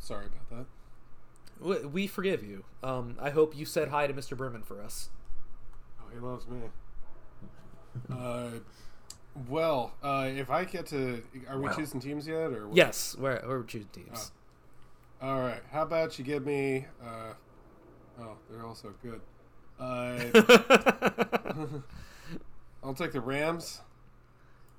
Sorry 0.00 0.24
about 0.26 0.50
that. 0.50 0.66
We, 1.64 1.86
we 1.86 2.06
forgive 2.06 2.42
you. 2.42 2.64
Um, 2.82 3.16
I 3.20 3.30
hope 3.30 3.56
you 3.56 3.64
said 3.66 3.88
hi 3.88 4.06
to 4.06 4.12
Mr. 4.14 4.36
Berman 4.36 4.62
for 4.62 4.80
us. 4.82 5.10
Oh, 6.00 6.04
he 6.12 6.18
loves 6.18 6.46
me. 6.48 6.58
uh, 8.12 8.50
well, 9.48 9.92
uh, 10.02 10.26
if 10.28 10.50
I 10.50 10.64
get 10.64 10.86
to, 10.86 11.22
are 11.48 11.58
we 11.58 11.64
Well. 11.66 11.76
choosing 11.76 12.00
teams 12.00 12.26
yet, 12.26 12.52
or 12.52 12.66
what? 12.68 12.76
Yes, 12.76 13.14
we're, 13.18 13.40
we're 13.46 13.62
choosing 13.64 13.88
teams. 13.92 14.32
All 15.22 15.40
right. 15.40 15.60
How 15.70 15.82
about 15.82 16.18
you 16.18 16.24
give 16.24 16.44
me? 16.46 16.86
Uh, 17.04 17.34
oh, 18.20 18.36
they're 18.50 18.64
all 18.66 18.74
so 18.74 18.92
good. 19.02 19.20
Uh, 19.78 20.18
I'll 22.82 22.94
take 22.94 23.12
the 23.12 23.20
Rams. 23.20 23.80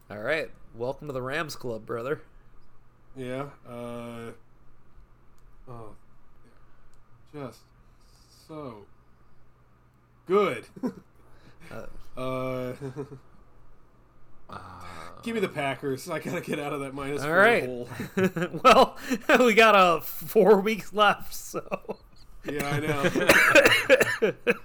All 0.10 0.18
right, 0.20 0.50
welcome 0.76 1.08
to 1.08 1.14
the 1.14 1.22
Rams 1.22 1.56
Club, 1.56 1.86
brother. 1.86 2.22
Yeah. 3.16 3.46
Uh, 3.68 4.32
oh, 5.72 5.96
just 7.34 7.60
so 8.48 8.86
good. 10.28 10.66
uh, 12.18 12.74
give 15.24 15.36
me 15.36 15.42
the 15.42 15.48
Packers. 15.48 16.10
I 16.10 16.20
gotta 16.20 16.42
get 16.42 16.60
out 16.60 16.74
of 16.74 16.82
that 16.82 16.94
minus 16.94 17.22
All 17.22 17.28
four 17.28 17.38
right. 17.38 17.66
hole. 17.66 17.90
well, 18.64 18.98
we 19.40 19.54
got 19.54 19.76
uh, 19.76 20.00
four 20.02 20.60
weeks 20.60 20.94
left, 20.94 21.34
so 21.34 21.98
Yeah, 22.46 22.68
I 22.68 22.80
know. 22.80 23.04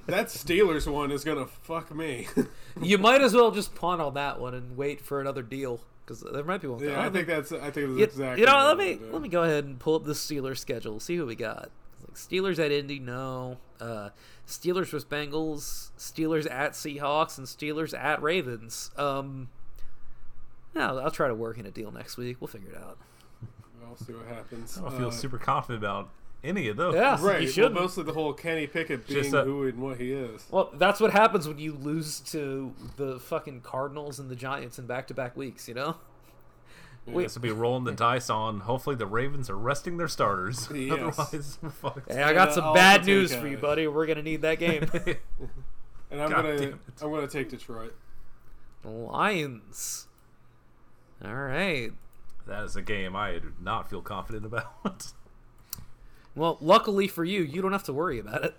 that 0.07 0.27
Steelers 0.29 0.91
one 0.91 1.11
is 1.11 1.25
gonna 1.25 1.47
fuck 1.47 1.95
me. 1.95 2.29
you 2.81 2.99
might 2.99 3.21
as 3.23 3.35
well 3.35 3.51
just 3.51 3.75
pawn 3.75 4.01
on 4.01 4.15
that 4.15 4.41
one 4.41 4.55
and 4.55 4.77
wait 4.77 5.01
for 5.01 5.21
another 5.21 5.43
deal 5.43 5.81
because 6.05 6.21
there 6.21 6.45
might 6.45 6.61
be 6.63 6.69
one. 6.69 6.83
yeah, 6.83 7.05
I 7.05 7.11
think 7.11 7.27
that's. 7.27 7.53
I 7.53 7.71
think 7.71 7.75
that's 7.75 7.99
You, 7.99 8.05
exactly. 8.05 8.41
you 8.41 8.47
know, 8.47 8.55
what 8.57 8.67
let 8.67 8.79
me 8.79 8.95
do. 8.95 9.09
let 9.13 9.23
me 9.23 9.29
go 9.29 9.43
ahead 9.43 9.65
and 9.65 9.79
pull 9.79 9.95
up 9.97 10.05
the 10.05 10.13
Steelers 10.15 10.59
schedule. 10.59 11.01
See 11.01 11.17
who 11.17 11.27
we 11.27 11.35
got. 11.35 11.71
Like 12.07 12.15
Steelers 12.17 12.59
at 12.65 12.71
Indy, 12.73 12.99
no. 12.99 13.59
Uh, 13.81 14.11
Steelers 14.47 14.87
vs 14.87 15.05
Bengals, 15.05 15.91
Steelers 15.99 16.51
at 16.51 16.73
Seahawks, 16.73 17.37
and 17.37 17.47
Steelers 17.47 17.99
at 17.99 18.23
Ravens. 18.23 18.91
Um, 18.97 19.49
yeah, 20.75 20.93
I'll 20.93 21.11
try 21.11 21.29
to 21.29 21.35
work 21.35 21.59
in 21.59 21.67
a 21.67 21.71
deal 21.71 21.91
next 21.91 22.17
week. 22.17 22.37
We'll 22.41 22.49
figure 22.49 22.71
it 22.71 22.79
out. 22.79 22.97
We'll 23.87 23.97
see 23.97 24.13
what 24.13 24.27
happens. 24.27 24.79
I 24.79 24.83
don't 24.83 24.97
feel 24.99 25.09
Uh, 25.09 25.11
super 25.11 25.39
confident 25.39 25.83
about 25.85 26.11
any 26.45 26.69
of 26.69 26.77
those. 26.77 26.95
Yeah, 26.95 27.19
Right. 27.21 27.43
you 27.43 27.49
should 27.49 27.63
well, 27.63 27.69
should. 27.71 27.75
mostly 27.75 28.05
the 28.05 28.13
whole 28.13 28.33
Kenny 28.33 28.67
Pickett 28.67 29.07
being 29.07 29.23
Just, 29.23 29.35
uh, 29.35 29.45
who 29.45 29.67
and 29.67 29.79
what 29.81 29.99
he 29.99 30.13
is. 30.13 30.47
Well, 30.51 30.71
that's 30.75 31.01
what 31.01 31.13
happens 31.13 31.49
when 31.49 31.59
you 31.59 31.73
lose 31.73 32.21
to 32.21 32.75
the 32.97 33.19
fucking 33.19 33.63
Cardinals 33.63 34.19
and 34.19 34.31
the 34.31 34.37
Giants 34.37 34.79
in 34.79 34.87
back-to-back 34.87 35.37
weeks. 35.37 35.69
You 35.69 35.75
know. 35.75 35.97
We 37.07 37.23
have 37.23 37.33
to 37.35 37.41
be 37.41 37.53
rolling 37.53 37.85
the 37.85 37.93
dice 37.93 38.29
on. 38.29 38.61
Hopefully, 38.61 38.97
the 38.97 39.07
Ravens 39.07 39.49
are 39.49 39.57
resting 39.57 39.97
their 39.97 40.09
starters. 40.09 40.69
Yes. 40.75 40.93
Otherwise, 41.19 41.59
we're. 41.83 41.93
Hey, 42.09 42.23
I 42.25 42.33
got 42.33 42.53
some 42.53 42.75
bad 42.75 43.07
news 43.07 43.31
take, 43.31 43.41
for 43.41 43.47
you, 43.47 43.57
buddy. 43.59 43.87
We're 43.87 44.07
gonna 44.07 44.23
need 44.23 44.43
that 44.43 44.59
game. 44.59 44.89
And 46.09 46.23
I'm 46.23 46.31
God 46.31 46.43
gonna. 46.43 46.79
I'm 47.03 47.11
gonna 47.11 47.27
take 47.27 47.49
Detroit. 47.51 47.93
Lions. 48.85 50.07
All 51.25 51.35
right. 51.35 51.91
That 52.47 52.63
is 52.65 52.77
a 52.77 52.83
game 52.83 53.17
I 53.17 53.33
do 53.41 53.53
not 53.61 53.91
feel 53.91 54.03
confident 54.03 54.45
about. 54.47 55.13
Well, 56.37 56.59
luckily 56.61 57.09
for 57.09 57.25
you, 57.25 57.43
you 57.43 57.61
don't 57.63 57.73
have 57.73 57.85
to 57.85 57.93
worry 57.93 58.19
about 58.21 58.45
it. 58.45 58.55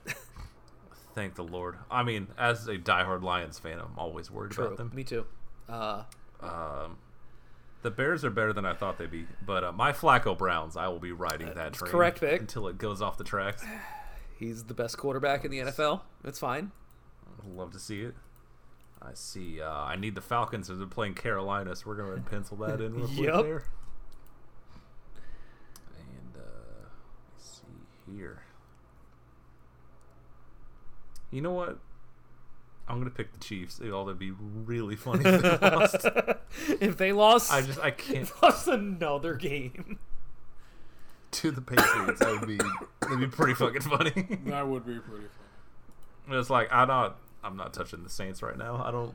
Thank 1.15 1.35
the 1.35 1.43
Lord. 1.43 1.77
I 1.89 2.03
mean, 2.03 2.27
as 2.37 2.67
a 2.67 2.77
diehard 2.77 3.23
Lions 3.23 3.57
fan, 3.59 3.79
I'm 3.79 3.97
always 3.97 4.29
worried 4.29 4.51
True. 4.51 4.65
about 4.65 4.77
them. 4.77 4.91
Me 4.93 5.03
too. 5.03 5.25
Uh, 5.69 6.03
Um, 6.41 6.97
the 7.83 7.89
Bears 7.91 8.25
are 8.25 8.29
better 8.29 8.51
than 8.53 8.65
I 8.65 8.73
thought 8.73 8.97
they'd 8.97 9.09
be, 9.11 9.25
but 9.45 9.63
uh, 9.63 9.71
my 9.71 9.91
Flacco 9.93 10.37
Browns, 10.37 10.75
I 10.75 10.87
will 10.87 10.99
be 10.99 11.11
riding 11.11 11.53
that 11.53 11.73
train 11.73 11.91
correct 11.91 12.19
pick. 12.19 12.41
until 12.41 12.67
it 12.67 12.77
goes 12.77 13.01
off 13.01 13.17
the 13.17 13.23
tracks. 13.23 13.63
he's 14.39 14.63
the 14.65 14.73
best 14.73 14.97
quarterback 14.97 15.45
in 15.45 15.51
the 15.51 15.59
NFL. 15.59 16.01
It's 16.23 16.39
fine. 16.39 16.71
I'd 17.43 17.55
love 17.55 17.71
to 17.73 17.79
see 17.79 18.01
it. 18.01 18.15
I 19.01 19.11
see. 19.13 19.61
Uh, 19.61 19.69
I 19.71 19.95
need 19.95 20.15
the 20.15 20.21
Falcons 20.21 20.69
as 20.71 20.79
they're 20.79 20.87
playing 20.87 21.13
Carolina, 21.13 21.75
so 21.75 21.83
we're 21.87 21.95
going 21.95 22.15
to 22.23 22.29
pencil 22.29 22.57
that 22.57 22.81
in 22.81 22.93
real 22.95 23.07
quick 23.07 23.19
Yep. 23.19 23.43
there. 23.45 23.63
And 25.99 26.35
uh, 26.35 26.87
let's 27.35 27.49
see 27.59 27.67
here. 28.15 28.43
You 31.31 31.41
know 31.41 31.51
what? 31.51 31.79
I'm 32.87 32.99
gonna 32.99 33.09
pick 33.09 33.33
the 33.33 33.39
Chiefs. 33.39 33.81
Oh, 33.83 34.05
that'd 34.05 34.17
be 34.17 34.31
really 34.31 34.95
funny 34.95 35.23
if 35.25 35.41
they 35.41 35.57
lost. 35.69 36.05
if 36.81 36.97
they 36.97 37.11
lost, 37.11 37.51
I 37.51 37.61
just 37.61 37.79
I 37.79 37.91
can't 37.91 38.29
lost 38.41 38.67
another 38.67 39.35
game. 39.35 39.99
to 41.31 41.51
the 41.51 41.61
Patriots. 41.61 42.21
That 42.21 42.39
would 42.39 42.47
be 42.47 42.57
that'd 43.01 43.19
be 43.19 43.27
pretty 43.27 43.55
fucking 43.55 43.81
funny. 43.81 44.39
That 44.45 44.67
would 44.67 44.85
be 44.85 44.99
pretty 44.99 45.25
funny. 46.27 46.39
it's 46.39 46.49
like 46.49 46.69
I'm 46.71 46.87
not 46.87 47.17
I'm 47.43 47.57
not 47.57 47.73
touching 47.73 48.03
the 48.03 48.09
Saints 48.09 48.41
right 48.41 48.57
now. 48.57 48.81
I 48.83 48.91
don't. 48.91 49.13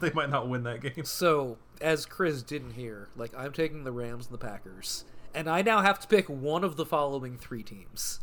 They 0.00 0.10
might 0.12 0.30
not 0.30 0.48
win 0.48 0.62
that 0.62 0.80
game. 0.80 1.04
So, 1.04 1.58
as 1.80 2.06
Chris 2.06 2.44
didn't 2.44 2.74
hear, 2.74 3.08
like 3.16 3.32
I'm 3.36 3.50
taking 3.52 3.82
the 3.82 3.90
Rams 3.90 4.26
and 4.26 4.34
the 4.34 4.38
Packers, 4.38 5.04
and 5.34 5.48
I 5.48 5.62
now 5.62 5.82
have 5.82 5.98
to 6.00 6.08
pick 6.08 6.28
one 6.28 6.64
of 6.64 6.76
the 6.76 6.86
following 6.86 7.36
three 7.36 7.62
teams. 7.62 8.20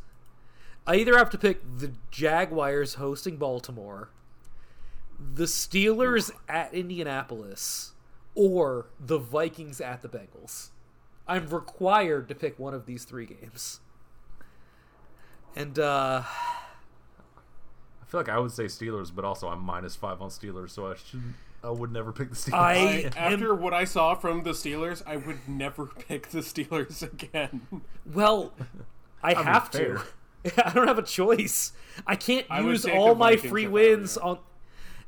I 0.88 0.95
either 0.95 1.17
have 1.17 1.29
to 1.31 1.38
pick 1.38 1.61
the 1.77 1.93
Jaguars 2.09 2.95
hosting 2.95 3.38
Baltimore, 3.38 4.09
the 5.19 5.43
Steelers 5.43 6.31
at 6.49 6.73
Indianapolis, 6.73 7.93
or 8.33 8.88
the 8.99 9.19
Vikings 9.19 9.79
at 9.79 10.01
the 10.01 10.09
Bengals. 10.09 10.69
I'm 11.27 11.47
required 11.49 12.27
to 12.29 12.35
pick 12.35 12.57
one 12.57 12.73
of 12.73 12.85
these 12.85 13.03
three 13.05 13.25
games. 13.25 13.79
And 15.55 15.77
uh 15.77 16.23
I 18.01 18.05
feel 18.07 18.19
like 18.19 18.29
I 18.29 18.39
would 18.39 18.51
say 18.51 18.65
Steelers, 18.65 19.13
but 19.13 19.23
also 19.23 19.47
I'm 19.47 19.61
minus 19.61 19.95
five 19.95 20.21
on 20.21 20.29
Steelers, 20.29 20.71
so 20.71 20.88
I 20.88 20.95
should 20.95 21.21
I 21.63 21.69
would 21.69 21.91
never 21.91 22.11
pick 22.11 22.29
the 22.29 22.35
Steelers. 22.35 22.53
I 22.53 22.73
I, 22.73 22.79
am- 23.31 23.33
after 23.33 23.53
what 23.53 23.73
I 23.73 23.83
saw 23.85 24.15
from 24.15 24.43
the 24.43 24.51
Steelers, 24.51 25.03
I 25.05 25.17
would 25.17 25.47
never 25.47 25.85
pick 26.07 26.29
the 26.29 26.39
Steelers 26.39 27.01
again. 27.03 27.61
Well, 28.05 28.53
I 29.23 29.35
mean, 29.35 29.43
have 29.43 29.67
fair. 29.69 30.01
to. 30.43 30.67
I 30.67 30.73
don't 30.73 30.88
have 30.88 30.97
a 30.97 31.03
choice. 31.03 31.73
I 32.07 32.15
can't 32.15 32.47
I 32.49 32.61
use 32.61 32.85
all 32.85 33.13
my 33.13 33.35
free 33.35 33.63
if 33.63 33.67
I 33.67 33.71
were 33.71 33.73
wins 33.73 34.17
on. 34.17 34.39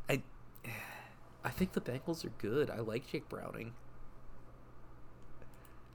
I, 0.08 0.22
I 1.44 1.50
think 1.50 1.74
the 1.74 1.82
Bengals 1.82 2.24
are 2.24 2.32
good. 2.38 2.70
I 2.70 2.78
like 2.80 3.08
Jake 3.12 3.28
Browning. 3.30 3.74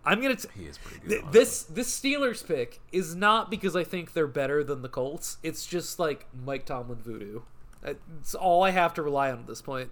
I'm 0.04 0.20
gonna. 0.22 0.36
T- 0.36 0.48
he 0.56 0.64
is 0.64 0.78
pretty 0.78 1.00
good. 1.06 1.08
th- 1.20 1.32
this 1.32 1.62
this 1.64 2.00
Steelers 2.00 2.46
pick 2.46 2.80
is 2.92 3.14
not 3.14 3.50
because 3.50 3.76
I 3.76 3.84
think 3.84 4.12
they're 4.12 4.26
better 4.26 4.64
than 4.64 4.82
the 4.82 4.88
Colts. 4.88 5.36
It's 5.42 5.66
just 5.66 5.98
like 5.98 6.26
Mike 6.44 6.64
Tomlin 6.66 6.98
voodoo. 6.98 7.42
It's 7.84 8.34
all 8.34 8.62
I 8.64 8.70
have 8.70 8.94
to 8.94 9.02
rely 9.02 9.30
on 9.30 9.40
at 9.40 9.46
this 9.46 9.62
point. 9.62 9.90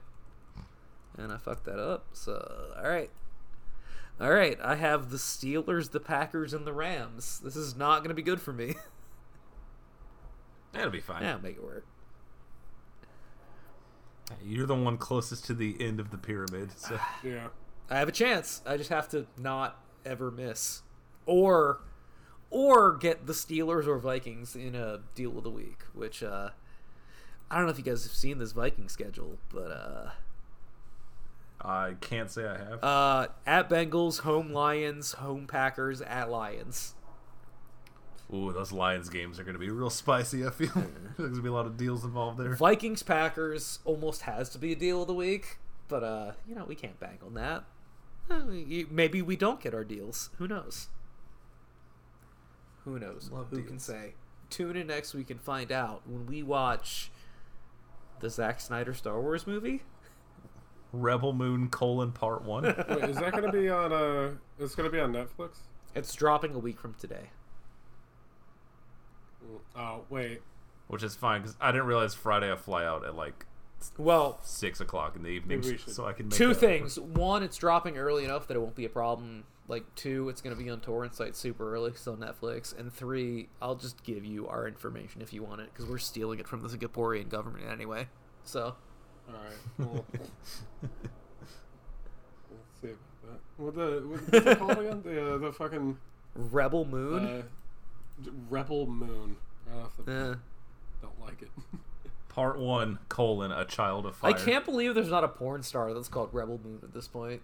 And 1.18 1.32
I 1.32 1.38
fucked 1.38 1.64
that 1.64 1.78
up. 1.78 2.06
So 2.12 2.72
all 2.76 2.88
right. 2.88 3.10
All 4.18 4.30
right, 4.32 4.59
I 4.64 4.76
have 4.76 5.10
the 5.10 5.18
Steelers, 5.18 5.90
the 5.90 6.01
Packers, 6.01 6.55
and 6.55 6.66
the 6.66 6.72
Rams. 6.72 7.38
This 7.44 7.55
is 7.55 7.76
not 7.76 7.98
going 7.98 8.09
to 8.09 8.14
be 8.14 8.22
good 8.22 8.40
for 8.40 8.51
me. 8.51 8.74
That'll 10.72 10.90
be 10.90 11.01
fine. 11.01 11.22
yeah, 11.22 11.30
it'll 11.34 11.43
make 11.43 11.56
it 11.56 11.62
work. 11.62 11.84
You're 14.43 14.66
the 14.66 14.74
one 14.74 14.97
closest 14.97 15.44
to 15.47 15.55
the 15.55 15.76
end 15.80 16.01
of 16.01 16.10
the 16.10 16.18
pyramid. 16.18 16.70
So 16.78 16.98
Yeah. 17.22 17.48
I 17.90 17.98
have 17.98 18.09
a 18.09 18.12
chance. 18.12 18.62
I 18.66 18.76
just 18.76 18.90
have 18.90 19.09
to 19.10 19.26
not 19.38 19.80
ever 20.05 20.30
miss, 20.30 20.82
or 21.26 21.80
or 22.51 22.97
get 22.97 23.26
the 23.26 23.32
Steelers 23.32 23.86
or 23.86 23.98
Vikings 23.98 24.56
in 24.56 24.74
a 24.74 25.01
deal 25.14 25.36
of 25.36 25.44
the 25.44 25.51
week. 25.51 25.82
Which 25.93 26.22
uh, 26.22 26.51
I 27.51 27.56
don't 27.56 27.66
know 27.66 27.70
if 27.70 27.78
you 27.78 27.84
guys 27.84 28.02
have 28.05 28.12
seen 28.14 28.38
this 28.38 28.52
Viking 28.52 28.88
schedule, 28.88 29.38
but 29.52 29.70
uh, 29.70 30.10
I 31.66 31.94
can't 32.01 32.30
say 32.30 32.47
I 32.47 32.56
have. 32.56 32.84
Uh, 32.84 33.26
at 33.44 33.68
Bengals, 33.68 34.20
home 34.20 34.52
Lions, 34.52 35.12
home 35.14 35.48
Packers, 35.48 36.01
at 36.01 36.30
Lions. 36.30 36.94
Ooh, 38.32 38.52
those 38.52 38.70
Lions 38.70 39.09
games 39.09 39.40
are 39.40 39.44
going 39.44 39.55
to 39.55 39.59
be 39.59 39.68
real 39.70 39.90
spicy. 39.90 40.47
I 40.47 40.51
feel 40.51 40.68
there's 40.74 41.16
going 41.16 41.34
to 41.34 41.43
be 41.43 41.48
a 41.48 41.52
lot 41.52 41.66
of 41.66 41.76
deals 41.76 42.05
involved 42.05 42.38
there. 42.38 42.55
Vikings 42.55 43.02
Packers 43.02 43.80
almost 43.84 44.22
has 44.22 44.48
to 44.51 44.59
be 44.59 44.72
a 44.72 44.76
deal 44.76 45.02
of 45.02 45.09
the 45.09 45.14
week, 45.14 45.59
but 45.88 46.05
uh, 46.05 46.32
you 46.48 46.55
know 46.55 46.64
we 46.68 46.76
can't 46.76 46.98
bank 47.01 47.20
on 47.26 47.34
that. 47.34 47.64
Uh, 48.30 48.43
Maybe 48.90 49.20
we 49.20 49.36
don't 49.36 49.60
get 49.60 49.74
our 49.74 49.84
deals. 49.84 50.30
Who 50.38 50.47
knows? 50.47 50.88
Who 52.84 52.98
knows? 52.98 53.30
Love 53.32 53.48
Who 53.51 53.62
can 53.62 53.80
say? 53.80 54.14
Tune 54.51 54.76
in 54.76 54.86
next 54.86 55.14
week 55.14 55.30
and 55.30 55.40
find 55.40 55.72
out 55.72 56.02
when 56.06 56.26
we 56.26 56.43
watch 56.44 57.10
the 58.20 58.30
Zack 58.30 58.60
Snyder 58.60 58.94
Star 58.94 59.20
Wars 59.20 59.47
movie. 59.47 59.82
Rebel 60.92 61.32
Moon 61.32 61.68
colon 61.68 62.12
part 62.12 62.42
one. 62.42 62.62
Wait, 62.64 63.04
is 63.04 63.16
that 63.16 63.32
gonna 63.32 63.52
be 63.52 63.68
on? 63.68 63.92
Uh, 63.92 64.30
it's 64.58 64.74
gonna 64.74 64.90
be 64.90 65.00
on 65.00 65.12
Netflix. 65.12 65.58
It's 65.94 66.12
dropping 66.14 66.54
a 66.54 66.58
week 66.58 66.78
from 66.80 66.94
today. 66.94 67.30
Oh 69.76 70.02
wait, 70.10 70.40
which 70.88 71.02
is 71.02 71.14
fine 71.14 71.42
because 71.42 71.56
I 71.60 71.70
didn't 71.70 71.86
realize 71.86 72.14
Friday 72.14 72.50
I 72.50 72.56
fly 72.56 72.84
out 72.84 73.04
at 73.04 73.14
like 73.14 73.46
Well, 73.98 74.40
six 74.42 74.80
o'clock 74.80 75.14
in 75.16 75.22
the 75.22 75.28
evening, 75.28 75.60
Maybe 75.60 75.72
we 75.72 75.78
should- 75.78 75.94
so 75.94 76.06
I 76.06 76.12
can 76.12 76.26
make 76.28 76.34
two 76.36 76.48
that 76.48 76.54
things. 76.56 76.98
One, 76.98 77.42
it's 77.42 77.56
dropping 77.56 77.96
early 77.98 78.24
enough 78.24 78.48
that 78.48 78.56
it 78.56 78.60
won't 78.60 78.74
be 78.74 78.84
a 78.86 78.90
problem. 78.90 79.44
Like 79.68 79.84
two, 79.96 80.28
it's 80.28 80.40
going 80.40 80.56
to 80.56 80.62
be 80.62 80.70
on 80.70 80.78
torrent 80.80 81.14
sites 81.16 81.40
super 81.40 81.74
early, 81.74 81.92
so 81.96 82.14
Netflix. 82.14 82.76
And 82.78 82.92
three, 82.92 83.48
I'll 83.60 83.74
just 83.74 84.04
give 84.04 84.24
you 84.24 84.46
our 84.46 84.68
information 84.68 85.20
if 85.22 85.32
you 85.32 85.42
want 85.42 85.60
it, 85.60 85.70
because 85.72 85.90
we're 85.90 85.98
stealing 85.98 86.38
it 86.38 86.46
from 86.46 86.62
the 86.62 86.68
Singaporean 86.68 87.28
government 87.28 87.64
anyway. 87.68 88.06
So 88.44 88.76
all 89.28 89.35
right. 89.35 89.53
Well, 89.78 90.05
let's 90.82 92.81
see 92.81 92.89
about 92.89 93.23
that. 93.23 93.40
What 93.57 93.74
the 93.74 94.03
what, 94.07 94.20
what's 94.32 94.47
it 94.47 94.59
called 94.59 94.78
again? 94.78 95.03
The 95.05 95.35
uh, 95.35 95.39
the 95.39 95.53
fucking 95.53 95.98
Rebel 96.35 96.85
Moon. 96.85 97.24
uh, 97.27 97.43
Rebel 98.51 98.86
Moon. 98.86 99.36
Right 99.70 99.82
off 99.82 99.97
the 100.05 100.11
Eh. 100.12 100.35
don't 101.03 101.20
like 101.20 101.43
it. 101.43 101.51
Part 102.28 102.59
one 102.59 102.98
colon 103.09 103.51
a 103.51 103.65
child 103.65 104.05
of 104.07 104.16
fire. 104.16 104.31
I 104.31 104.35
can't 104.35 104.65
believe 104.65 104.94
there's 104.94 105.11
not 105.11 105.24
a 105.24 105.28
porn 105.28 105.62
star 105.62 105.93
that's 105.94 106.09
called 106.09 106.28
Rebel 106.32 106.61
Moon 106.62 106.81
at 106.82 106.93
this 106.93 107.09
point. 107.09 107.40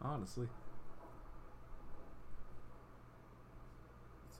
honestly. 0.00 0.48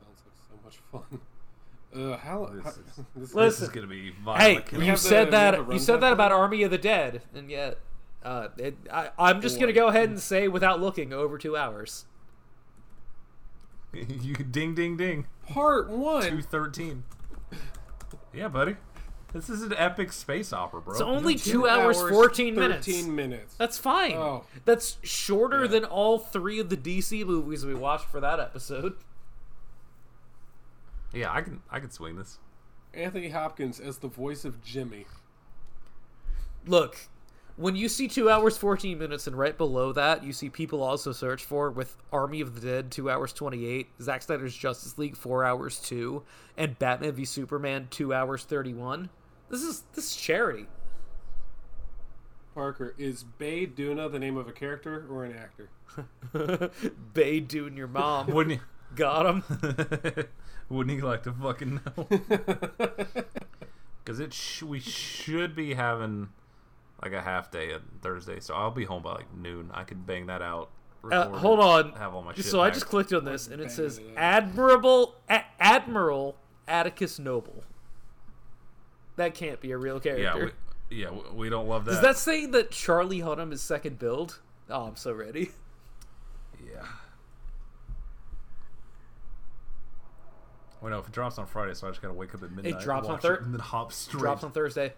Sounds 0.01 0.23
like 0.24 0.36
so 0.48 0.55
much 0.65 0.78
fun. 0.90 1.20
Uh, 1.97 2.16
how, 2.18 2.47
This 2.52 2.64
how 2.64 2.70
is- 2.70 2.77
this 2.86 3.06
This 3.16 3.35
Listen. 3.35 3.64
is 3.64 3.70
gonna 3.70 3.86
be 3.86 4.12
Hey, 4.36 4.62
you 4.73 4.81
have 4.81 5.01
the- 5.02 5.09
said 5.09 5.31
that 5.31 5.73
you 5.73 5.78
said 5.78 6.01
that 6.01 6.12
about 6.12 6.31
it? 6.31 6.35
Army 6.35 6.62
of 6.62 6.70
the 6.70 6.78
Dead, 6.78 7.23
and 7.35 7.51
yet 7.51 7.78
uh, 8.24 8.48
it, 8.59 8.77
I, 8.93 9.10
I'm 9.18 9.40
just 9.40 9.59
gonna 9.60 9.73
go 9.73 9.89
ahead 9.89 10.09
and 10.10 10.20
say 10.20 10.48
without 10.48 10.81
looking 10.81 11.12
over 11.12 11.39
two 11.39 11.56
hours. 11.56 12.05
you 13.93 14.35
ding 14.35 14.74
ding 14.74 14.97
ding. 14.97 15.27
part 15.48 15.89
one. 15.89 16.23
Two 16.23 16.43
thirteen. 16.43 17.05
Yeah, 18.35 18.48
buddy. 18.48 18.77
This 19.32 19.48
is 19.51 19.62
an 19.62 19.74
epic 19.77 20.12
space 20.12 20.52
opera, 20.52 20.81
bro. 20.81 20.93
It's 20.93 21.01
only 21.02 21.35
two, 21.35 21.66
hours, 21.68 22.01
fourteen 22.01 22.55
minutes. 22.55 22.86
Thirteen 22.86 23.14
minutes. 23.14 23.55
That's 23.56 23.77
fine. 23.78 24.12
Oh. 24.12 24.44
That's 24.64 24.98
shorter 25.02 25.62
Yeah. 25.62 25.70
than 25.70 25.85
all 25.85 26.18
three 26.18 26.59
of 26.59 26.68
the 26.68 26.77
DC 26.77 27.24
movies 27.27 27.64
we 27.66 27.74
watched 27.74 28.06
for 28.06 28.20
that 28.20 28.40
episode. 28.40 28.94
Yeah, 31.12 31.33
I 31.33 31.43
can 31.43 31.61
I 31.70 31.81
can 31.81 31.91
swing 31.91 32.16
this. 32.16 32.39
Anthony 32.95 33.28
Hopkins 33.28 33.81
as 33.81 33.99
the 33.99 34.09
voice 34.09 34.45
of 34.45 34.62
Jimmy. 34.62 35.07
Look, 36.66 36.99
when 37.57 37.77
you 37.77 37.89
see 37.89 38.09
two 38.09 38.31
hours 38.31 38.57
fourteen 38.57 38.99
minutes, 38.99 39.27
and 39.27 39.37
right 39.37 39.57
below 39.57 39.93
that 39.93 40.24
you 40.24 40.33
see 40.33 40.51
people 40.51 40.83
also 40.83 41.12
search 41.12 41.45
for 41.45 41.70
with 41.70 41.97
Army 42.12 42.41
of 42.41 42.55
the 42.55 42.61
Dead 42.61 42.91
two 42.91 43.11
hours 43.11 43.33
twenty 43.33 43.66
eight, 43.66 43.89
Zack 44.01 44.23
Snyder's 44.23 44.57
Justice 44.57 44.99
League 44.99 45.16
four 45.16 45.45
hours 45.45 45.78
two, 45.78 46.23
and 46.57 46.78
Batman 46.78 47.12
v 47.12 47.24
Superman 47.24 47.89
two 47.91 48.12
hours 48.12 48.45
thirty 48.45 48.74
one. 48.74 49.11
This 49.51 49.62
is 49.62 49.85
this 49.95 50.11
is 50.11 50.16
charity. 50.16 50.66
Parker 52.55 52.95
is 52.97 53.23
Bae 53.23 53.66
Doona 53.66 54.11
the 54.11 54.19
name 54.19 54.39
of 54.39 54.49
a 54.49 54.53
character 54.53 55.07
or 55.11 55.24
an 55.24 55.37
actor? 55.37 55.69
Bay 57.12 57.39
doing 57.39 57.77
your 57.77 57.87
mom. 57.87 58.28
Wouldn't 58.28 58.62
Got 58.95 59.27
him. 59.27 59.45
you? 60.70 60.76
Wouldn't 60.76 60.97
you 60.98 61.05
like 61.05 61.22
to 61.24 61.32
fucking 61.32 61.80
know? 61.84 62.09
Because 64.05 64.20
it 64.20 64.32
sh- 64.32 64.62
we 64.62 64.78
should 64.78 65.56
be 65.56 65.74
having 65.74 66.28
like 67.02 67.12
a 67.12 67.20
half 67.20 67.51
day 67.51 67.72
on 67.74 67.82
Thursday, 68.02 68.38
so 68.38 68.55
I'll 68.55 68.70
be 68.70 68.84
home 68.84 69.02
by 69.02 69.14
like 69.14 69.34
noon. 69.34 69.68
I 69.74 69.82
could 69.82 70.06
bang 70.06 70.26
that 70.26 70.43
out. 70.43 70.70
Uh, 71.10 71.28
hold 71.30 71.59
on. 71.59 71.90
Have 71.94 72.14
all 72.14 72.22
my 72.22 72.32
shit 72.32 72.44
so 72.44 72.60
I 72.62 72.70
just 72.70 72.86
clicked 72.86 73.12
on 73.12 73.24
this, 73.24 73.48
and 73.48 73.60
it 73.60 73.70
says 73.72 73.98
it. 73.98 74.05
Admirable 74.16 75.16
A- 75.28 75.43
Admiral 75.59 76.36
Atticus 76.68 77.18
Noble. 77.18 77.64
That 79.16 79.34
can't 79.34 79.60
be 79.60 79.72
a 79.72 79.76
real 79.76 80.01
Yeah, 80.05 80.14
character. 80.16 80.52
we, 80.90 80.97
yeah, 81.02 81.10
we, 81.10 81.20
we 81.34 81.48
don't 81.48 81.66
love 81.68 81.84
that. 81.86 81.90
Does 81.93 82.01
that 82.02 82.16
say 82.16 82.47
that 82.47 82.70
Charlie 82.70 83.22
Hunnam 83.22 83.52
is 83.52 83.60
second 83.60 83.98
build? 83.98 84.38
Oh, 84.70 84.84
I'm 84.84 84.97
so 84.97 85.12
ready. 85.12 85.51
Yeah. 86.64 86.84
Well, 90.86 90.92
no, 90.92 91.00
if 91.00 91.08
it 91.08 91.12
drops 91.12 91.36
on 91.36 91.46
Friday, 91.46 91.74
so 91.74 91.88
I 91.88 91.90
just 91.90 92.00
gotta 92.00 92.14
wake 92.14 92.32
up 92.32 92.44
at 92.44 92.52
midnight. 92.52 92.74
It 92.74 92.78
drops 92.80 93.08
on 93.08 93.14
watch 93.14 93.22
Thur- 93.22 93.34
it, 93.34 93.42
and 93.42 93.52
then 93.52 93.58
hop 93.58 93.92
straight. 93.92 94.20
Drops 94.20 94.44
on 94.44 94.52
Thursday. 94.52 94.92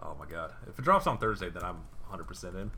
Oh 0.00 0.14
my 0.20 0.24
god! 0.24 0.52
If 0.68 0.78
it 0.78 0.82
drops 0.82 1.08
on 1.08 1.18
Thursday, 1.18 1.50
then 1.50 1.64
I'm 1.64 1.78
100 2.02 2.28
percent 2.28 2.54
in. 2.54 2.70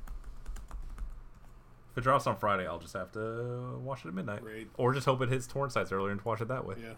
If 1.90 1.98
it 1.98 2.00
drops 2.00 2.26
on 2.26 2.38
Friday, 2.38 2.66
I'll 2.66 2.78
just 2.78 2.94
have 2.94 3.12
to 3.12 3.78
watch 3.84 4.02
it 4.02 4.08
at 4.08 4.14
midnight, 4.14 4.40
Great. 4.40 4.68
or 4.78 4.94
just 4.94 5.04
hope 5.04 5.20
it 5.20 5.28
hits 5.28 5.46
torrent 5.46 5.74
sites 5.74 5.92
earlier 5.92 6.10
and 6.10 6.22
watch 6.22 6.40
it 6.40 6.48
that 6.48 6.64
way. 6.64 6.76
Yeah. 6.82 6.94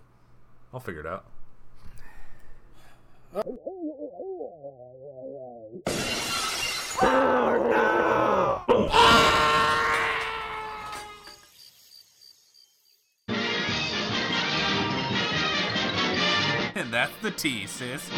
I'll 0.72 0.78
figure 0.78 1.00
it 1.00 1.06
out. 1.06 1.24
And 7.02 7.18
that's 16.90 17.16
the 17.22 17.30
T, 17.30 17.66
sis. 17.66 18.10